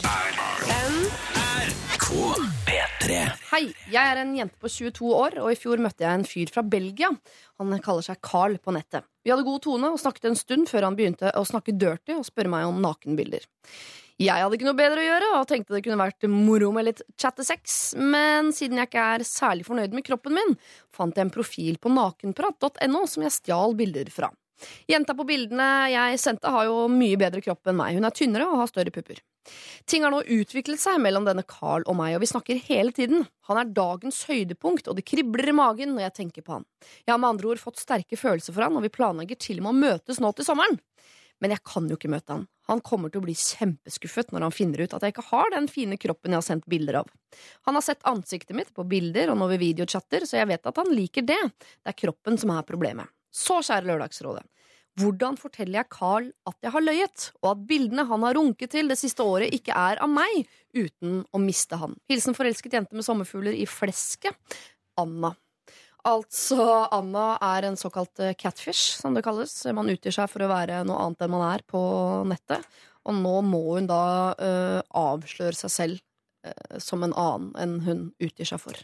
Hei, 3.03 3.65
jeg 3.91 3.99
er 3.99 4.21
en 4.21 4.35
jente 4.37 4.55
på 4.63 4.69
22 4.71 5.09
år, 5.11 5.35
og 5.43 5.49
i 5.51 5.57
fjor 5.59 5.81
møtte 5.83 6.05
jeg 6.05 6.21
en 6.21 6.27
fyr 6.29 6.51
fra 6.55 6.63
Belgia. 6.63 7.09
Han 7.59 7.75
kaller 7.83 8.05
seg 8.07 8.21
Carl 8.23 8.55
på 8.63 8.75
nettet. 8.77 9.03
Vi 9.27 9.33
hadde 9.33 9.47
god 9.47 9.63
tone 9.65 9.91
og 9.91 9.99
snakket 9.99 10.29
en 10.31 10.39
stund 10.39 10.71
før 10.71 10.87
han 10.87 10.99
begynte 10.99 11.33
å 11.35 11.43
snakke 11.47 11.75
dirty 11.75 12.15
og 12.15 12.29
spørre 12.29 12.53
meg 12.53 12.69
om 12.69 12.79
nakenbilder. 12.85 13.49
Jeg 14.23 14.45
hadde 14.45 14.55
ikke 14.55 14.69
noe 14.69 14.79
bedre 14.79 15.03
å 15.03 15.09
gjøre 15.09 15.31
og 15.41 15.49
tenkte 15.51 15.75
det 15.75 15.83
kunne 15.83 15.99
vært 15.99 16.29
moro 16.31 16.71
med 16.77 16.87
litt 16.87 17.03
chattesex, 17.19 17.81
men 17.99 18.53
siden 18.55 18.79
jeg 18.79 18.93
ikke 18.93 19.09
er 19.17 19.27
særlig 19.27 19.67
fornøyd 19.67 19.99
med 19.99 20.07
kroppen 20.07 20.37
min, 20.39 20.55
fant 20.95 21.19
jeg 21.19 21.27
en 21.27 21.35
profil 21.35 21.81
på 21.83 21.91
nakenprat.no 21.91 23.03
som 23.11 23.27
jeg 23.27 23.39
stjal 23.41 23.75
bilder 23.79 24.15
fra. 24.15 24.31
Jenta 24.87 25.17
på 25.19 25.27
bildene 25.27 25.69
jeg 25.91 26.23
sendte, 26.23 26.55
har 26.55 26.71
jo 26.71 26.87
mye 26.93 27.19
bedre 27.19 27.43
kropp 27.43 27.67
enn 27.67 27.81
meg. 27.83 27.99
Hun 27.99 28.07
er 28.07 28.15
tynnere 28.15 28.47
og 28.47 28.63
har 28.63 28.71
større 28.71 28.95
pupper. 28.95 29.19
Ting 29.91 30.05
har 30.07 30.13
nå 30.15 30.23
utviklet 30.23 30.81
seg 30.81 31.01
mellom 31.03 31.27
denne 31.27 31.45
Carl 31.49 31.85
og 31.91 31.97
meg, 31.99 32.15
og 32.17 32.23
vi 32.23 32.31
snakker 32.31 32.61
hele 32.69 32.95
tiden. 32.95 33.27
Han 33.49 33.59
er 33.61 33.73
dagens 33.75 34.23
høydepunkt, 34.29 34.89
og 34.89 34.99
det 34.99 35.07
kribler 35.09 35.51
i 35.51 35.57
magen 35.57 35.97
når 35.97 36.07
jeg 36.07 36.17
tenker 36.21 36.47
på 36.47 36.59
han. 36.59 36.69
Jeg 37.07 37.15
har 37.15 37.21
med 37.23 37.35
andre 37.35 37.53
ord 37.53 37.63
fått 37.63 37.83
sterke 37.83 38.19
følelser 38.19 38.55
for 38.55 38.67
han, 38.67 38.79
og 38.79 38.87
vi 38.87 38.93
planlegger 38.95 39.41
til 39.41 39.61
og 39.61 39.67
med 39.67 39.73
å 39.75 39.83
møtes 39.91 40.23
nå 40.23 40.33
til 40.37 40.49
sommeren. 40.49 40.79
Men 41.43 41.57
jeg 41.57 41.65
kan 41.67 41.89
jo 41.91 41.99
ikke 41.99 42.13
møte 42.13 42.37
han. 42.37 42.45
Han 42.71 42.81
kommer 42.87 43.11
til 43.11 43.19
å 43.19 43.25
bli 43.25 43.35
kjempeskuffet 43.35 44.31
når 44.31 44.47
han 44.47 44.55
finner 44.55 44.85
ut 44.85 44.93
at 44.95 45.03
jeg 45.03 45.17
ikke 45.17 45.27
har 45.33 45.51
den 45.51 45.67
fine 45.71 45.99
kroppen 45.99 46.31
jeg 46.31 46.39
har 46.39 46.47
sendt 46.47 46.69
bilder 46.71 47.01
av. 47.01 47.11
Han 47.67 47.75
har 47.75 47.83
sett 47.83 48.07
ansiktet 48.07 48.55
mitt 48.55 48.71
på 48.77 48.87
bilder 48.87 49.33
og 49.33 49.41
nå 49.41 49.49
ved 49.51 49.63
videochatter, 49.65 50.23
så 50.29 50.39
jeg 50.39 50.51
vet 50.53 50.71
at 50.71 50.79
han 50.79 50.95
liker 50.95 51.27
det. 51.27 51.41
Det 51.83 51.91
er 51.91 51.99
kroppen 51.99 52.39
som 52.39 52.55
er 52.55 52.69
problemet. 52.69 53.11
Så, 53.33 53.59
kjære 53.65 53.89
Lørdagsrådet, 53.89 54.45
Hvordan 55.01 55.39
forteller 55.41 55.81
jeg 55.81 55.89
Carl 55.95 56.27
at 56.49 56.57
jeg 56.61 56.73
har 56.75 56.85
løyet, 56.85 57.29
og 57.41 57.55
at 57.55 57.63
bildene 57.69 58.05
han 58.11 58.27
har 58.27 58.37
runket 58.37 58.75
til 58.75 58.91
det 58.93 58.99
siste 59.01 59.25
året, 59.25 59.55
ikke 59.57 59.73
er 59.73 60.03
av 60.05 60.11
meg, 60.13 60.43
uten 60.77 61.23
å 61.33 61.41
miste 61.41 61.79
han? 61.81 61.97
Hilsen 62.13 62.37
forelsket 62.37 62.77
jente 62.77 62.99
med 62.99 63.07
sommerfugler 63.07 63.57
i 63.57 63.65
flesket. 63.69 64.37
Anna. 65.01 65.33
Altså, 66.05 66.61
Anna 66.93 67.37
er 67.41 67.69
en 67.69 67.79
såkalt 67.79 68.21
eh, 68.21 68.35
catfish, 68.37 68.99
som 68.99 69.15
det 69.15 69.23
kalles. 69.25 69.55
Man 69.73 69.89
utgir 69.93 70.13
seg 70.13 70.29
for 70.29 70.45
å 70.45 70.51
være 70.51 70.83
noe 70.85 70.99
annet 71.07 71.23
enn 71.25 71.33
man 71.33 71.45
er 71.47 71.63
på 71.65 71.83
nettet. 72.29 72.67
Og 73.09 73.17
nå 73.17 73.37
må 73.47 73.63
hun 73.79 73.89
da 73.91 74.05
uh, 74.39 74.81
avsløre 74.95 75.57
seg 75.59 75.73
selv 75.75 76.03
uh, 76.47 76.77
som 76.83 77.03
en 77.03 77.15
annen 77.19 77.49
enn 77.59 77.73
hun 77.87 78.05
utgir 78.23 78.47
seg 78.47 78.61
for. 78.63 78.79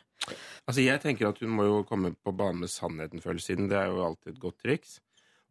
Altså, 0.65 0.81
jeg 0.83 1.03
tenker 1.05 1.29
at 1.29 1.39
hun 1.43 1.53
må 1.55 1.69
jo 1.69 1.85
komme 1.87 2.15
på 2.17 2.35
banen 2.35 2.65
med 2.65 2.73
sannheten 2.73 3.23
før 3.23 3.37
eller 3.37 3.45
siden. 3.45 3.69
Det 3.71 3.79
er 3.79 3.93
jo 3.93 4.03
alltid 4.09 4.33
et 4.33 4.43
godt 4.43 4.59
triks. 4.65 4.97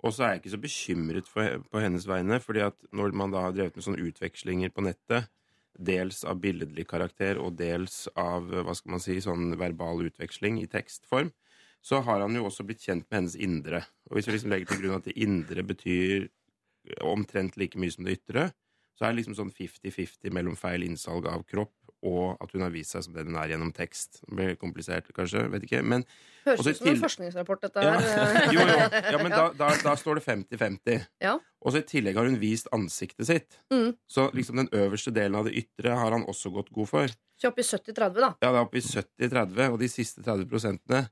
Og 0.06 0.14
så 0.14 0.24
er 0.24 0.36
jeg 0.36 0.44
ikke 0.44 0.54
så 0.54 0.62
bekymret 0.62 1.30
for, 1.32 1.64
på 1.72 1.82
hennes 1.82 2.06
vegne, 2.10 2.38
fordi 2.44 2.62
at 2.68 2.78
når 2.94 3.16
man 3.18 3.34
da 3.34 3.48
har 3.48 3.56
drevet 3.56 3.78
med 3.78 3.86
sånne 3.86 4.04
utvekslinger 4.06 4.74
på 4.74 4.86
nettet, 4.86 5.32
dels 5.78 6.24
av 6.26 6.40
billedlig 6.42 6.88
karakter 6.90 7.38
og 7.42 7.58
dels 7.58 8.08
av 8.18 8.50
hva 8.50 8.74
skal 8.78 8.96
man 8.96 9.04
si, 9.04 9.18
sånn 9.22 9.52
verbal 9.62 10.06
utveksling 10.08 10.62
i 10.62 10.70
tekstform, 10.70 11.32
så 11.86 12.02
har 12.06 12.24
han 12.24 12.36
jo 12.36 12.48
også 12.48 12.66
blitt 12.68 12.84
kjent 12.84 13.06
med 13.08 13.20
hennes 13.20 13.38
indre. 13.38 13.84
Og 14.10 14.18
hvis 14.18 14.30
vi 14.30 14.36
liksom 14.36 14.54
legger 14.54 14.72
til 14.72 14.82
grunn 14.82 14.98
at 14.98 15.08
det 15.08 15.18
indre 15.22 15.66
betyr 15.66 16.28
omtrent 17.06 17.58
like 17.60 17.80
mye 17.80 17.94
som 17.94 18.08
det 18.08 18.18
ytre, 18.20 18.50
så 18.98 19.06
er 19.06 19.14
det 19.14 19.22
liksom 19.22 19.38
sånn 19.38 19.54
50-50 19.54 20.34
mellom 20.34 20.58
feil 20.60 20.86
innsalg 20.88 21.30
av 21.30 21.46
kropp 21.48 21.76
og 22.06 22.38
at 22.44 22.52
hun 22.54 22.62
har 22.62 22.74
vist 22.74 22.94
seg 22.94 23.06
som 23.06 23.16
det 23.16 23.26
hun 23.26 23.38
er 23.40 23.52
gjennom 23.52 23.72
tekst. 23.74 24.20
Det 24.22 24.36
blir 24.38 24.58
komplisert, 24.62 25.08
kanskje. 25.16 25.48
Vet 25.54 25.66
ikke. 25.66 25.82
Men 25.82 26.04
Høres 26.46 26.68
ut 26.68 26.80
som 26.80 26.90
en 26.92 27.00
forskningsrapport, 27.02 27.64
dette 27.66 27.86
ja. 27.86 27.96
her. 27.98 28.50
Jo, 28.56 28.62
jo. 28.62 28.76
Ja, 28.94 29.22
men 29.24 29.34
da, 29.40 29.48
da, 29.58 29.72
da 29.84 29.96
står 29.98 30.20
det 30.20 30.26
50-50. 30.28 31.08
Ja. 31.24 31.36
Og 31.66 31.74
så 31.74 31.82
i 31.82 31.88
tillegg 31.90 32.20
har 32.20 32.30
hun 32.30 32.38
vist 32.42 32.70
ansiktet 32.76 33.30
sitt. 33.30 33.58
Mm. 33.74 33.96
Så 34.10 34.28
liksom 34.38 34.62
den 34.62 34.70
øverste 34.78 35.14
delen 35.16 35.40
av 35.40 35.50
det 35.50 35.58
ytre 35.64 35.98
har 35.98 36.14
han 36.14 36.28
også 36.30 36.54
gått 36.54 36.70
god 36.76 36.92
for. 36.92 37.18
Så 37.38 37.50
opp 37.50 37.58
i 37.62 37.66
70-30, 37.66 38.22
da. 38.22 38.32
Ja, 38.46 38.52
det 38.52 38.54
er 38.54 38.62
opp 38.62 38.78
i 38.78 38.86
70-30, 38.86 39.74
og 39.74 39.82
de 39.82 39.90
siste 39.92 40.26
30 40.26 40.48
prosentene 40.52 41.08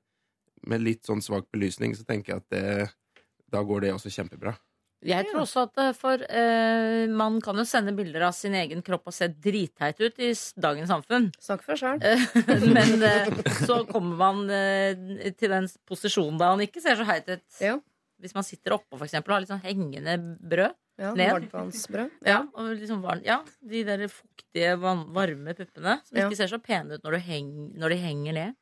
med 0.69 0.85
litt 0.85 1.05
sånn 1.05 1.21
svak 1.21 1.49
belysning, 1.53 1.93
så 1.97 2.05
tenker 2.07 2.33
jeg 2.35 2.45
at 2.45 2.53
det, 2.53 3.25
da 3.53 3.61
går 3.65 3.85
det 3.85 3.93
også 3.97 4.13
kjempebra. 4.13 4.55
Jeg 5.05 5.27
tror 5.29 5.41
også 5.43 5.65
at 5.67 5.81
eh, 5.81 5.91
for 5.97 6.21
eh, 6.23 7.05
man 7.11 7.39
kan 7.43 7.59
jo 7.59 7.65
sende 7.67 7.93
bilder 7.97 8.27
av 8.29 8.35
sin 8.37 8.55
egen 8.57 8.81
kropp 8.85 9.11
og 9.11 9.15
se 9.15 9.27
dritteit 9.29 9.99
ut 10.01 10.21
i 10.23 10.31
dagens 10.61 10.89
samfunn. 10.89 11.27
Snakk 11.41 11.65
for 11.65 11.75
deg 11.75 11.81
sjøl. 11.83 11.99
Eh, 12.01 12.69
Men 12.77 13.03
eh, 13.05 13.29
så 13.67 13.81
kommer 13.89 14.15
man 14.21 14.41
eh, 14.53 15.29
til 15.37 15.53
den 15.53 15.69
posisjonen 15.89 16.39
da 16.41 16.53
han 16.53 16.63
ikke 16.65 16.81
ser 16.83 16.97
så 16.99 17.05
heit 17.09 17.29
ut. 17.29 17.45
Ja. 17.61 17.77
Hvis 18.23 18.33
man 18.37 18.47
sitter 18.47 18.77
oppå 18.77 18.95
for 18.97 19.05
eksempel, 19.05 19.33
og 19.33 19.37
har 19.37 19.43
litt 19.43 19.51
sånn 19.51 19.65
hengende 19.65 20.17
brød. 20.39 20.77
Ja. 20.95 21.11
Varmtvannsbrød. 21.11 22.11
Ja, 22.31 22.37
og 22.55 22.69
liksom 22.79 23.01
varm, 23.03 23.19
ja, 23.25 23.41
De 23.59 23.81
der 23.83 24.05
fuktige, 24.07 24.77
varme 24.79 25.55
puppene 25.57 25.97
som 26.07 26.21
ikke 26.21 26.37
ser 26.39 26.47
så 26.47 26.61
pene 26.63 26.95
ut 26.95 27.03
når, 27.03 27.17
du 27.17 27.25
heng, 27.27 27.49
når 27.75 27.91
de 27.91 27.97
henger 27.99 28.37
ned. 28.37 28.55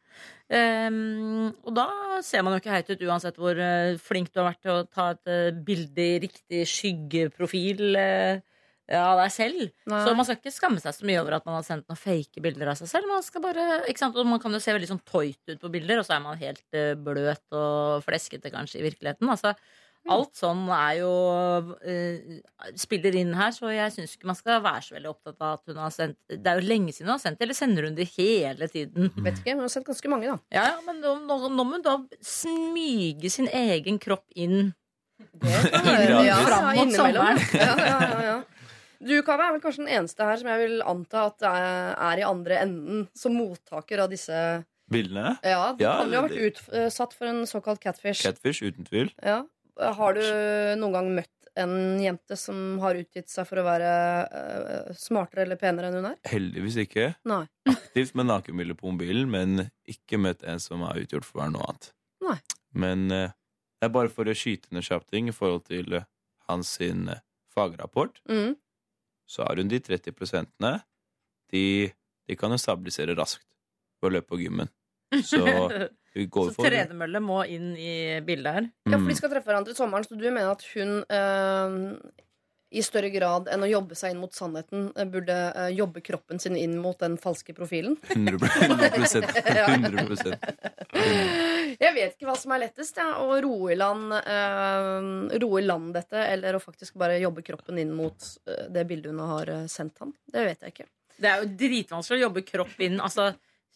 Ehm, 0.53 1.51
og 1.63 1.75
da 1.75 1.87
ser 2.25 2.43
man 2.45 2.55
jo 2.55 2.61
ikke 2.61 2.73
heit 2.73 2.89
ut 2.91 3.05
uansett 3.07 3.37
hvor 3.39 3.57
uh, 3.57 3.99
flink 4.01 4.31
du 4.31 4.41
har 4.41 4.51
vært 4.51 4.63
til 4.65 4.73
å 4.73 4.87
ta 4.89 5.11
et 5.13 5.31
uh, 5.31 5.61
bilde 5.65 6.03
i 6.03 6.19
riktig 6.25 6.65
skyggeprofil 6.69 7.95
uh, 7.95 8.41
av 8.93 9.21
deg 9.23 9.31
selv. 9.33 9.63
Nei. 9.89 10.01
Så 10.05 10.13
man 10.17 10.27
skal 10.27 10.37
ikke 10.37 10.53
skamme 10.53 10.83
seg 10.83 10.97
så 10.97 11.07
mye 11.07 11.21
over 11.23 11.37
at 11.39 11.47
man 11.47 11.57
har 11.57 11.65
sendt 11.65 11.87
noen 11.87 11.99
fake 11.99 12.43
bilder 12.43 12.73
av 12.73 12.77
seg 12.81 12.91
selv. 12.91 13.09
Man 13.09 13.23
bare, 13.45 14.25
man 14.27 14.43
kan 14.43 14.53
jo 14.53 14.61
se 14.61 14.75
veldig 14.75 14.91
sånn 14.91 15.05
tøyt 15.07 15.55
ut 15.55 15.63
på 15.63 15.71
bilder, 15.73 16.01
og 16.01 16.07
så 16.07 16.17
er 16.17 16.25
man 16.25 16.41
helt 16.41 16.81
bløt 17.01 17.57
og 17.57 18.03
fleskete 18.05 18.51
kanskje 18.53 18.81
i 18.81 18.85
virkeligheten. 18.89 19.31
Altså, 19.31 19.55
alt 20.11 20.33
sånn 20.35 20.65
er 20.75 20.97
jo 20.99 21.11
uh, 21.79 22.33
spiller 22.75 23.15
inn 23.15 23.31
her, 23.37 23.51
så 23.55 23.69
jeg 23.71 23.93
syns 23.95 24.15
ikke 24.17 24.27
man 24.27 24.35
skal 24.35 24.59
være 24.65 24.81
så 24.83 24.95
veldig 24.97 25.11
opptatt 25.13 25.37
av 25.39 25.53
at 25.59 25.71
hun 25.71 25.79
har 25.79 25.93
sendt 25.95 26.17
Det 26.27 26.49
er 26.51 26.59
jo 26.59 26.67
lenge 26.67 26.91
siden 26.91 27.07
hun 27.07 27.15
har 27.15 27.21
sendt 27.23 27.39
det, 27.39 27.45
eller 27.47 27.57
sender 27.57 27.87
hun 27.87 27.95
det 27.95 28.09
hele 28.17 28.67
tiden? 28.71 29.11
Vet 29.25 29.39
ikke, 29.39 29.55
hun 29.55 29.63
har 29.63 29.71
sendt 29.71 29.87
ganske 29.87 30.11
mange, 30.11 30.27
da. 30.33 30.39
Ja, 30.57 30.65
ja, 30.73 30.79
men 30.87 30.99
nå, 31.03 31.13
nå, 31.27 31.37
nå 31.53 31.63
må 31.69 31.77
hun 31.79 31.85
da 31.85 31.95
smyge 32.19 33.31
sin 33.31 33.47
egen 33.47 33.99
kropp 34.03 34.25
inn. 34.35 34.73
Det 35.39 35.53
kan 35.71 35.87
Ja, 36.09 36.19
ja, 36.27 36.35
fram 36.47 36.67
mot 36.71 36.81
innimellom. 36.83 37.39
sommeren. 37.39 37.39
Ja, 37.55 37.77
ja, 37.79 38.01
ja, 38.01 38.27
ja. 38.27 38.35
Du, 39.03 39.17
Kave, 39.27 39.43
er 39.49 39.55
vel 39.57 39.63
kanskje 39.63 39.83
den 39.83 39.91
eneste 39.97 40.23
her 40.23 40.37
som 40.39 40.47
jeg 40.47 40.61
vil 40.63 40.77
anta 40.87 41.25
at 41.27 41.43
er, 41.47 41.65
er 42.11 42.21
i 42.21 42.27
andre 42.27 42.59
enden 42.63 43.01
som 43.19 43.33
mottaker 43.35 43.99
av 44.05 44.11
disse 44.13 44.37
Bildene? 44.93 45.33
Ja, 45.43 45.73
du 45.75 45.81
Ja, 45.83 45.97
kan 46.03 46.11
jo 46.13 46.19
ha 46.21 46.27
vært 46.27 46.39
utsatt 46.69 47.15
for 47.17 47.27
en 47.31 47.41
såkalt 47.49 47.81
catfish. 47.83 48.21
Catfish, 48.23 48.61
uten 48.63 48.85
tvil. 48.87 49.09
Ja. 49.23 49.41
Har 49.79 50.17
du 50.17 50.23
noen 50.79 50.93
gang 50.93 51.09
møtt 51.21 51.31
en 51.59 52.01
jente 52.01 52.37
som 52.39 52.79
har 52.81 52.97
utgitt 52.97 53.29
seg 53.29 53.45
for 53.45 53.61
å 53.61 53.65
være 53.65 53.89
uh, 54.25 54.93
smartere 54.97 55.45
eller 55.45 55.59
penere 55.61 55.89
enn 55.89 55.99
hun 55.99 56.09
er? 56.09 56.17
Heldigvis 56.29 56.79
ikke. 56.85 57.11
Nei. 57.29 57.43
Aktivt 57.69 58.15
med 58.17 58.29
nakenbilde 58.29 58.77
på 58.79 58.89
mobilen, 58.89 59.29
men 59.29 59.67
ikke 59.89 60.21
møtt 60.21 60.45
en 60.49 60.61
som 60.61 60.81
er 60.87 61.03
utgjort 61.03 61.27
for 61.27 61.39
å 61.39 61.43
være 61.43 61.55
noe 61.55 61.67
annet. 61.69 61.89
Nei. 62.25 62.37
Men 62.83 63.05
uh, 63.13 63.35
det 63.83 63.89
er 63.89 63.95
bare 63.97 64.13
for 64.13 64.29
å 64.29 64.37
skyte 64.37 64.71
ned 64.73 64.85
kjapt 64.87 65.09
ting 65.11 65.27
i 65.27 65.35
forhold 65.35 65.65
til 65.67 65.97
eh, 65.97 66.05
hans 66.47 66.69
sin 66.77 67.09
fagrapport. 67.51 68.21
Mm. 68.31 68.53
Så 69.27 69.43
har 69.43 69.59
hun 69.59 69.67
de 69.67 69.79
30 69.83 70.15
prosentene. 70.15 70.77
De, 71.51 71.91
de 72.23 72.37
kan 72.39 72.55
jo 72.55 72.61
stabilisere 72.61 73.17
raskt 73.17 73.43
ved 73.99 74.07
å 74.07 74.13
løpe 74.15 74.31
på 74.31 74.39
gymmen. 74.39 74.71
Så 75.21 75.43
vi 76.17 76.25
går 76.29 76.49
Så 76.51 76.57
for 76.57 76.69
tredemølle 76.69 77.21
må 77.23 77.43
inn 77.49 77.71
i 77.77 78.19
bildet 78.25 78.59
her. 78.59 78.67
Ja, 78.87 78.97
for 78.97 79.05
Mm. 79.05 79.09
de 79.13 79.15
skal 79.21 79.31
treffe 79.33 79.49
hverandre 79.51 79.73
i 79.73 79.77
sommeren, 79.77 80.05
så 80.07 80.17
du 80.17 80.27
mener 80.29 80.51
at 80.51 80.63
hun 80.73 80.99
øh, 81.07 81.97
i 82.73 82.81
større 82.81 83.09
grad 83.13 83.49
enn 83.53 83.61
å 83.61 83.69
jobbe 83.69 83.93
seg 83.97 84.13
inn 84.15 84.21
mot 84.21 84.33
sannheten, 84.33 84.87
eh, 84.97 85.05
burde 85.05 85.35
øh, 85.53 85.69
jobbe 85.77 86.01
kroppen 86.05 86.39
sin 86.41 86.55
inn 86.57 86.79
mot 86.81 86.97
den 87.01 87.19
falske 87.21 87.53
profilen? 87.53 87.97
100, 88.15 88.39
100 88.65 90.33
Jeg 91.83 91.93
vet 91.95 92.15
ikke 92.15 92.27
hva 92.29 92.37
som 92.39 92.53
er 92.55 92.63
lettest, 92.65 92.97
ja. 92.97 93.11
å 93.21 93.37
roe 93.43 93.73
i 93.73 93.77
land, 93.77 94.13
øh, 94.17 95.37
roe 95.43 95.61
i 95.61 95.65
land 95.65 95.93
dette, 95.97 96.25
eller 96.33 96.57
å 96.57 96.61
faktisk 96.63 96.97
bare 97.01 97.21
jobbe 97.21 97.45
kroppen 97.45 97.77
inn 97.81 97.93
mot 97.93 98.25
det 98.45 98.85
bildet 98.89 99.13
hun 99.13 99.21
har 99.29 99.53
sendt 99.71 100.01
han. 100.03 100.13
Det 100.33 100.45
vet 100.45 100.65
jeg 100.65 100.75
ikke. 100.75 100.89
Det 101.23 101.29
er 101.29 101.41
jo 101.43 101.49
dritvanskelig 101.61 102.19
å 102.19 102.25
jobbe 102.27 102.41
kropp 102.47 102.79
inn. 102.83 102.97
Altså, 103.03 103.31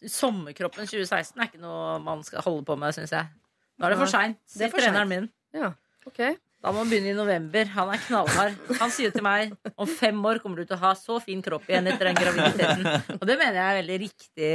Sommerkroppen 0.06 0.86
2016 0.86 1.38
er 1.40 1.48
ikke 1.48 1.62
noe 1.62 1.96
man 2.04 2.22
skal 2.26 2.44
holde 2.44 2.62
på 2.68 2.76
med, 2.78 2.94
syns 2.94 3.14
jeg. 3.16 3.30
Nå 3.78 3.86
er 3.86 3.94
det 3.94 3.98
for 4.00 4.10
seint, 4.10 4.38
Det 4.54 4.68
er 4.68 4.70
sier 4.70 4.84
treneren 4.84 5.10
min. 5.10 5.26
Ja, 5.54 5.72
ok. 6.06 6.20
Da 6.58 6.72
må 6.74 6.80
man 6.82 6.88
begynne 6.90 7.12
i 7.12 7.14
november. 7.14 7.68
Han 7.70 7.90
er 7.94 8.00
knallhard. 8.02 8.56
Han 8.80 8.90
sier 8.90 9.12
til 9.14 9.22
meg 9.22 9.52
om 9.78 9.86
fem 9.86 10.18
år 10.26 10.40
kommer 10.42 10.58
du 10.58 10.66
til 10.66 10.74
å 10.74 10.80
ha 10.82 10.90
så 10.98 11.20
fin 11.22 11.42
kropp 11.44 11.68
igjen 11.70 11.86
etter 11.86 12.10
den 12.10 12.18
graviditeten. 12.18 13.14
Og 13.14 13.22
det 13.30 13.36
mener 13.38 13.60
jeg 13.60 13.68
er 13.68 13.78
veldig 13.78 13.98
riktig 14.02 14.50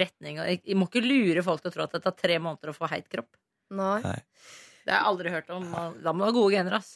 retning. 0.00 0.40
Jeg 0.48 0.78
må 0.80 0.88
ikke 0.88 1.04
lure 1.04 1.44
folk 1.44 1.60
til 1.60 1.72
å 1.72 1.74
tro 1.76 1.84
at 1.84 1.98
det 1.98 2.02
tar 2.06 2.16
tre 2.16 2.38
måneder 2.40 2.72
å 2.72 2.76
få 2.76 2.88
heit 2.92 3.08
kropp. 3.12 3.28
Nei. 3.76 4.00
Det 4.00 4.94
har 4.94 5.02
jeg 5.02 5.10
aldri 5.12 5.34
hørt 5.36 5.52
om. 5.52 5.68
Da 6.00 6.16
må 6.16 6.24
du 6.24 6.30
ha 6.30 6.34
gode 6.38 6.56
gener, 6.56 6.78
ass. 6.80 6.94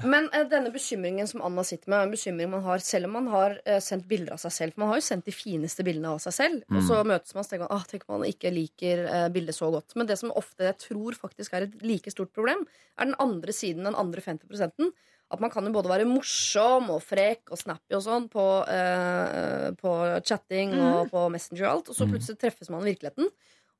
Men 0.00 0.30
eh, 0.32 0.46
denne 0.48 0.70
bekymringen 0.72 1.28
som 1.28 1.42
Anna 1.44 1.62
sitter 1.68 1.90
med, 1.92 1.98
er 1.98 2.06
en 2.06 2.14
bekymring 2.14 2.48
man 2.54 2.64
har 2.64 2.80
selv 2.80 3.10
om 3.10 3.16
man 3.18 3.28
har 3.28 3.58
eh, 3.68 3.80
sendt 3.84 4.06
bilder 4.08 4.38
av 4.38 4.40
seg 4.40 4.54
selv. 4.56 4.74
For 4.74 4.82
man 4.82 4.92
har 4.92 5.00
jo 5.02 5.04
sendt 5.04 5.28
de 5.28 5.34
fineste 5.36 5.84
bildene 5.84 6.14
av 6.14 6.22
seg 6.24 6.36
selv, 6.38 6.62
og 6.72 6.80
så 6.86 7.02
møtes 7.04 7.34
man 7.36 7.44
og 7.44 7.50
tenker 7.50 7.66
man 7.66 7.74
ah, 7.76 7.84
tenk 7.90 8.06
man 8.08 8.24
ikke 8.24 8.54
liker 8.54 9.04
eh, 9.04 9.28
bildet 9.34 9.58
så 9.58 9.68
godt. 9.74 9.92
Men 9.98 10.08
det 10.08 10.16
som 10.22 10.32
ofte 10.38 10.70
jeg 10.70 10.78
tror 10.86 11.18
faktisk 11.18 11.52
er 11.52 11.66
et 11.66 11.84
like 11.84 12.12
stort 12.14 12.32
problem, 12.32 12.64
er 12.96 13.10
den 13.10 13.18
andre 13.20 13.52
siden, 13.56 13.84
den 13.84 13.98
andre 13.98 14.24
50% 14.24 14.88
At 15.32 15.40
man 15.44 15.52
kan 15.52 15.68
jo 15.68 15.74
både 15.76 15.92
være 15.92 16.08
morsom 16.08 16.88
og 16.92 17.04
frekk 17.04 17.52
og 17.52 17.60
snappy 17.60 17.96
og 17.96 18.02
sånn 18.04 18.30
på, 18.32 18.46
eh, 18.72 19.68
på 19.76 19.92
chatting 20.24 20.72
og 20.80 21.12
på 21.12 21.28
Messenger 21.32 21.68
og 21.68 21.70
alt, 21.74 21.92
og 21.92 22.00
så 22.00 22.08
plutselig 22.08 22.40
treffes 22.40 22.72
man 22.72 22.84
i 22.84 22.94
virkeligheten. 22.94 23.28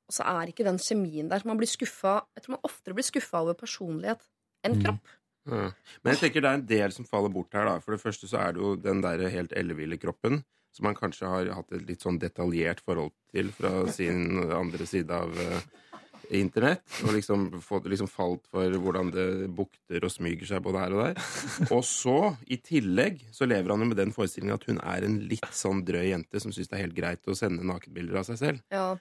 Og 0.03 0.13
så 0.13 0.29
er 0.29 0.49
ikke 0.49 0.65
den 0.67 0.77
kjemien 0.77 1.29
der. 1.29 1.41
Så 1.41 1.49
man 1.49 1.57
blir 1.57 1.69
skuffa 1.69 2.21
Jeg 2.35 2.45
tror 2.45 2.57
man 2.57 2.65
oftere 2.69 2.93
blir 2.93 3.05
skuffa 3.07 3.41
over 3.41 3.57
personlighet 3.57 4.21
enn 4.63 4.77
kropp. 4.81 5.13
Ja. 5.49 5.69
Men 6.03 6.13
jeg 6.13 6.21
tenker 6.21 6.43
det 6.43 6.49
er 6.51 6.59
en 6.59 6.67
del 6.69 6.95
som 6.95 7.07
faller 7.07 7.31
bort 7.33 7.53
her. 7.55 7.67
da 7.67 7.77
For 7.83 7.95
det 7.95 8.03
første 8.03 8.29
så 8.31 8.39
er 8.39 8.55
det 8.55 8.63
jo 8.63 8.75
den 8.79 9.03
der 9.03 9.25
helt 9.33 9.55
elleville 9.59 9.99
kroppen 10.01 10.43
som 10.73 10.87
man 10.87 10.97
kanskje 10.97 11.29
har 11.29 11.51
hatt 11.53 11.73
et 11.75 11.85
litt 11.85 12.01
sånn 12.01 12.17
detaljert 12.21 12.81
forhold 12.81 13.13
til 13.33 13.51
fra 13.53 13.83
sin 13.93 14.39
andre 14.41 14.87
side 14.89 15.13
av 15.13 15.29
uh, 15.37 15.59
internett. 16.33 16.81
Og 17.05 17.13
liksom, 17.13 17.45
fått, 17.61 17.87
liksom 17.91 18.09
falt 18.09 18.47
for 18.51 18.73
hvordan 18.81 19.11
det 19.13 19.27
bukter 19.53 20.05
og 20.05 20.13
smyger 20.13 20.49
seg 20.49 20.63
både 20.65 20.81
her 20.81 20.95
og 20.95 21.03
der. 21.03 21.23
Og 21.69 21.83
så, 21.85 22.17
i 22.49 22.57
tillegg, 22.63 23.21
så 23.35 23.47
lever 23.49 23.73
han 23.73 23.85
jo 23.85 23.91
med 23.91 24.01
den 24.01 24.15
forestillingen 24.15 24.57
at 24.57 24.67
hun 24.69 24.81
er 24.81 25.05
en 25.05 25.19
litt 25.29 25.49
sånn 25.53 25.83
drøy 25.85 26.07
jente 26.09 26.41
som 26.41 26.55
syns 26.55 26.71
det 26.71 26.79
er 26.79 26.87
helt 26.87 26.97
greit 26.97 27.29
å 27.29 27.37
sende 27.37 27.67
nakenbilder 27.69 28.23
av 28.23 28.29
seg 28.31 28.41
selv. 28.41 28.63
Ja. 28.73 28.93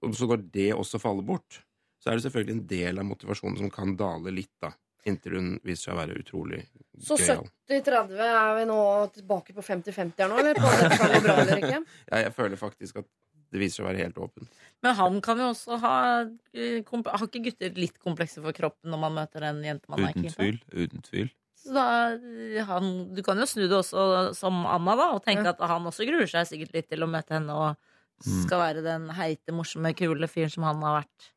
Og 0.00 0.14
så 0.16 0.28
når 0.30 0.46
det 0.54 0.70
også 0.76 1.02
faller 1.02 1.26
bort, 1.26 1.60
så 2.00 2.10
er 2.10 2.16
det 2.16 2.24
selvfølgelig 2.24 2.56
en 2.56 2.68
del 2.70 3.02
av 3.02 3.10
motivasjonen 3.10 3.60
som 3.60 3.72
kan 3.74 3.92
dale 3.98 4.32
litt, 4.32 4.54
da. 4.62 4.72
Inntil 5.08 5.32
hun 5.38 5.48
viser 5.64 5.86
seg 5.88 5.94
å 5.94 5.98
være 6.02 6.18
utrolig 6.20 6.58
Så 7.00 7.16
gøyal. 7.16 7.46
70-30 7.70 8.20
er 8.26 8.54
vi 8.58 8.64
nå 8.68 8.78
tilbake 9.14 9.54
på 9.56 9.62
50-50 9.64 10.20
her 10.20 10.28
nå, 10.28 10.38
eller? 10.42 10.58
På 10.60 10.68
gå 11.14 11.20
bra 11.24 11.36
eller 11.44 11.62
ikke? 11.62 11.78
Jeg, 12.10 12.24
jeg 12.26 12.32
føler 12.36 12.60
faktisk 12.60 13.00
at 13.00 13.08
det 13.50 13.58
viser 13.58 13.80
seg 13.80 13.84
å 13.84 13.88
være 13.88 14.02
helt 14.04 14.18
åpen. 14.22 14.46
Men 14.84 14.94
han 14.94 15.16
kan 15.24 15.40
jo 15.42 15.48
også 15.50 15.78
ha 15.82 15.94
eh, 16.22 16.84
Har 16.86 17.24
ikke 17.26 17.40
gutter 17.48 17.72
litt 17.80 17.96
komplekser 17.98 18.44
for 18.44 18.54
kroppen 18.54 18.92
når 18.92 19.00
man 19.08 19.16
møter 19.16 19.42
en 19.48 19.58
jente 19.64 19.90
man 19.90 20.04
er 20.06 20.12
Uten 20.12 20.22
keen 20.22 20.34
på? 20.36 20.38
tvil. 20.38 20.60
Uten 20.84 21.02
tvil. 21.08 21.30
Så 21.60 21.74
da, 21.74 21.86
eh, 22.14 22.60
han, 22.68 22.90
du 23.16 23.22
kan 23.26 23.40
jo 23.42 23.48
snu 23.50 23.64
det 23.66 23.74
også 23.80 24.04
som 24.38 24.62
Anna, 24.70 24.94
da, 25.00 25.08
og 25.16 25.24
tenke 25.26 25.48
Ja. 25.48 25.56
at 25.56 25.64
han 25.72 25.88
også 25.90 26.06
gruer 26.08 26.30
seg 26.30 26.46
sikkert 26.52 26.76
litt 26.78 26.88
til 26.92 27.02
å 27.02 27.10
møte 27.10 27.38
henne 27.38 27.56
og 27.56 27.86
Mm. 28.20 28.42
skal 28.44 28.58
være 28.60 28.80
den 28.84 29.06
heite, 29.16 29.48
morsomme, 29.56 29.94
kule 29.96 30.26
fyren 30.28 30.50
som 30.52 30.66
han 30.68 30.82
har 30.84 30.98
vært 30.98 31.28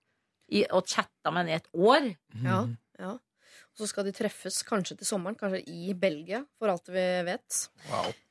i, 0.52 0.65
og 0.76 0.84
chatta 0.91 1.32
med 1.32 1.45
henne 1.45 1.54
i 1.54 1.60
et 1.62 1.69
år. 1.80 2.10
Ja, 2.43 2.58
ja. 2.99 3.12
Og 3.74 3.82
så 3.82 3.88
skal 3.90 4.06
de 4.06 4.14
treffes 4.14 4.60
kanskje 4.68 5.00
til 5.00 5.08
sommeren, 5.08 5.38
kanskje 5.38 5.64
i 5.66 5.96
Belgia, 5.98 6.44
for 6.62 6.70
alt 6.70 6.92
vi 6.94 7.06
vet. 7.26 7.62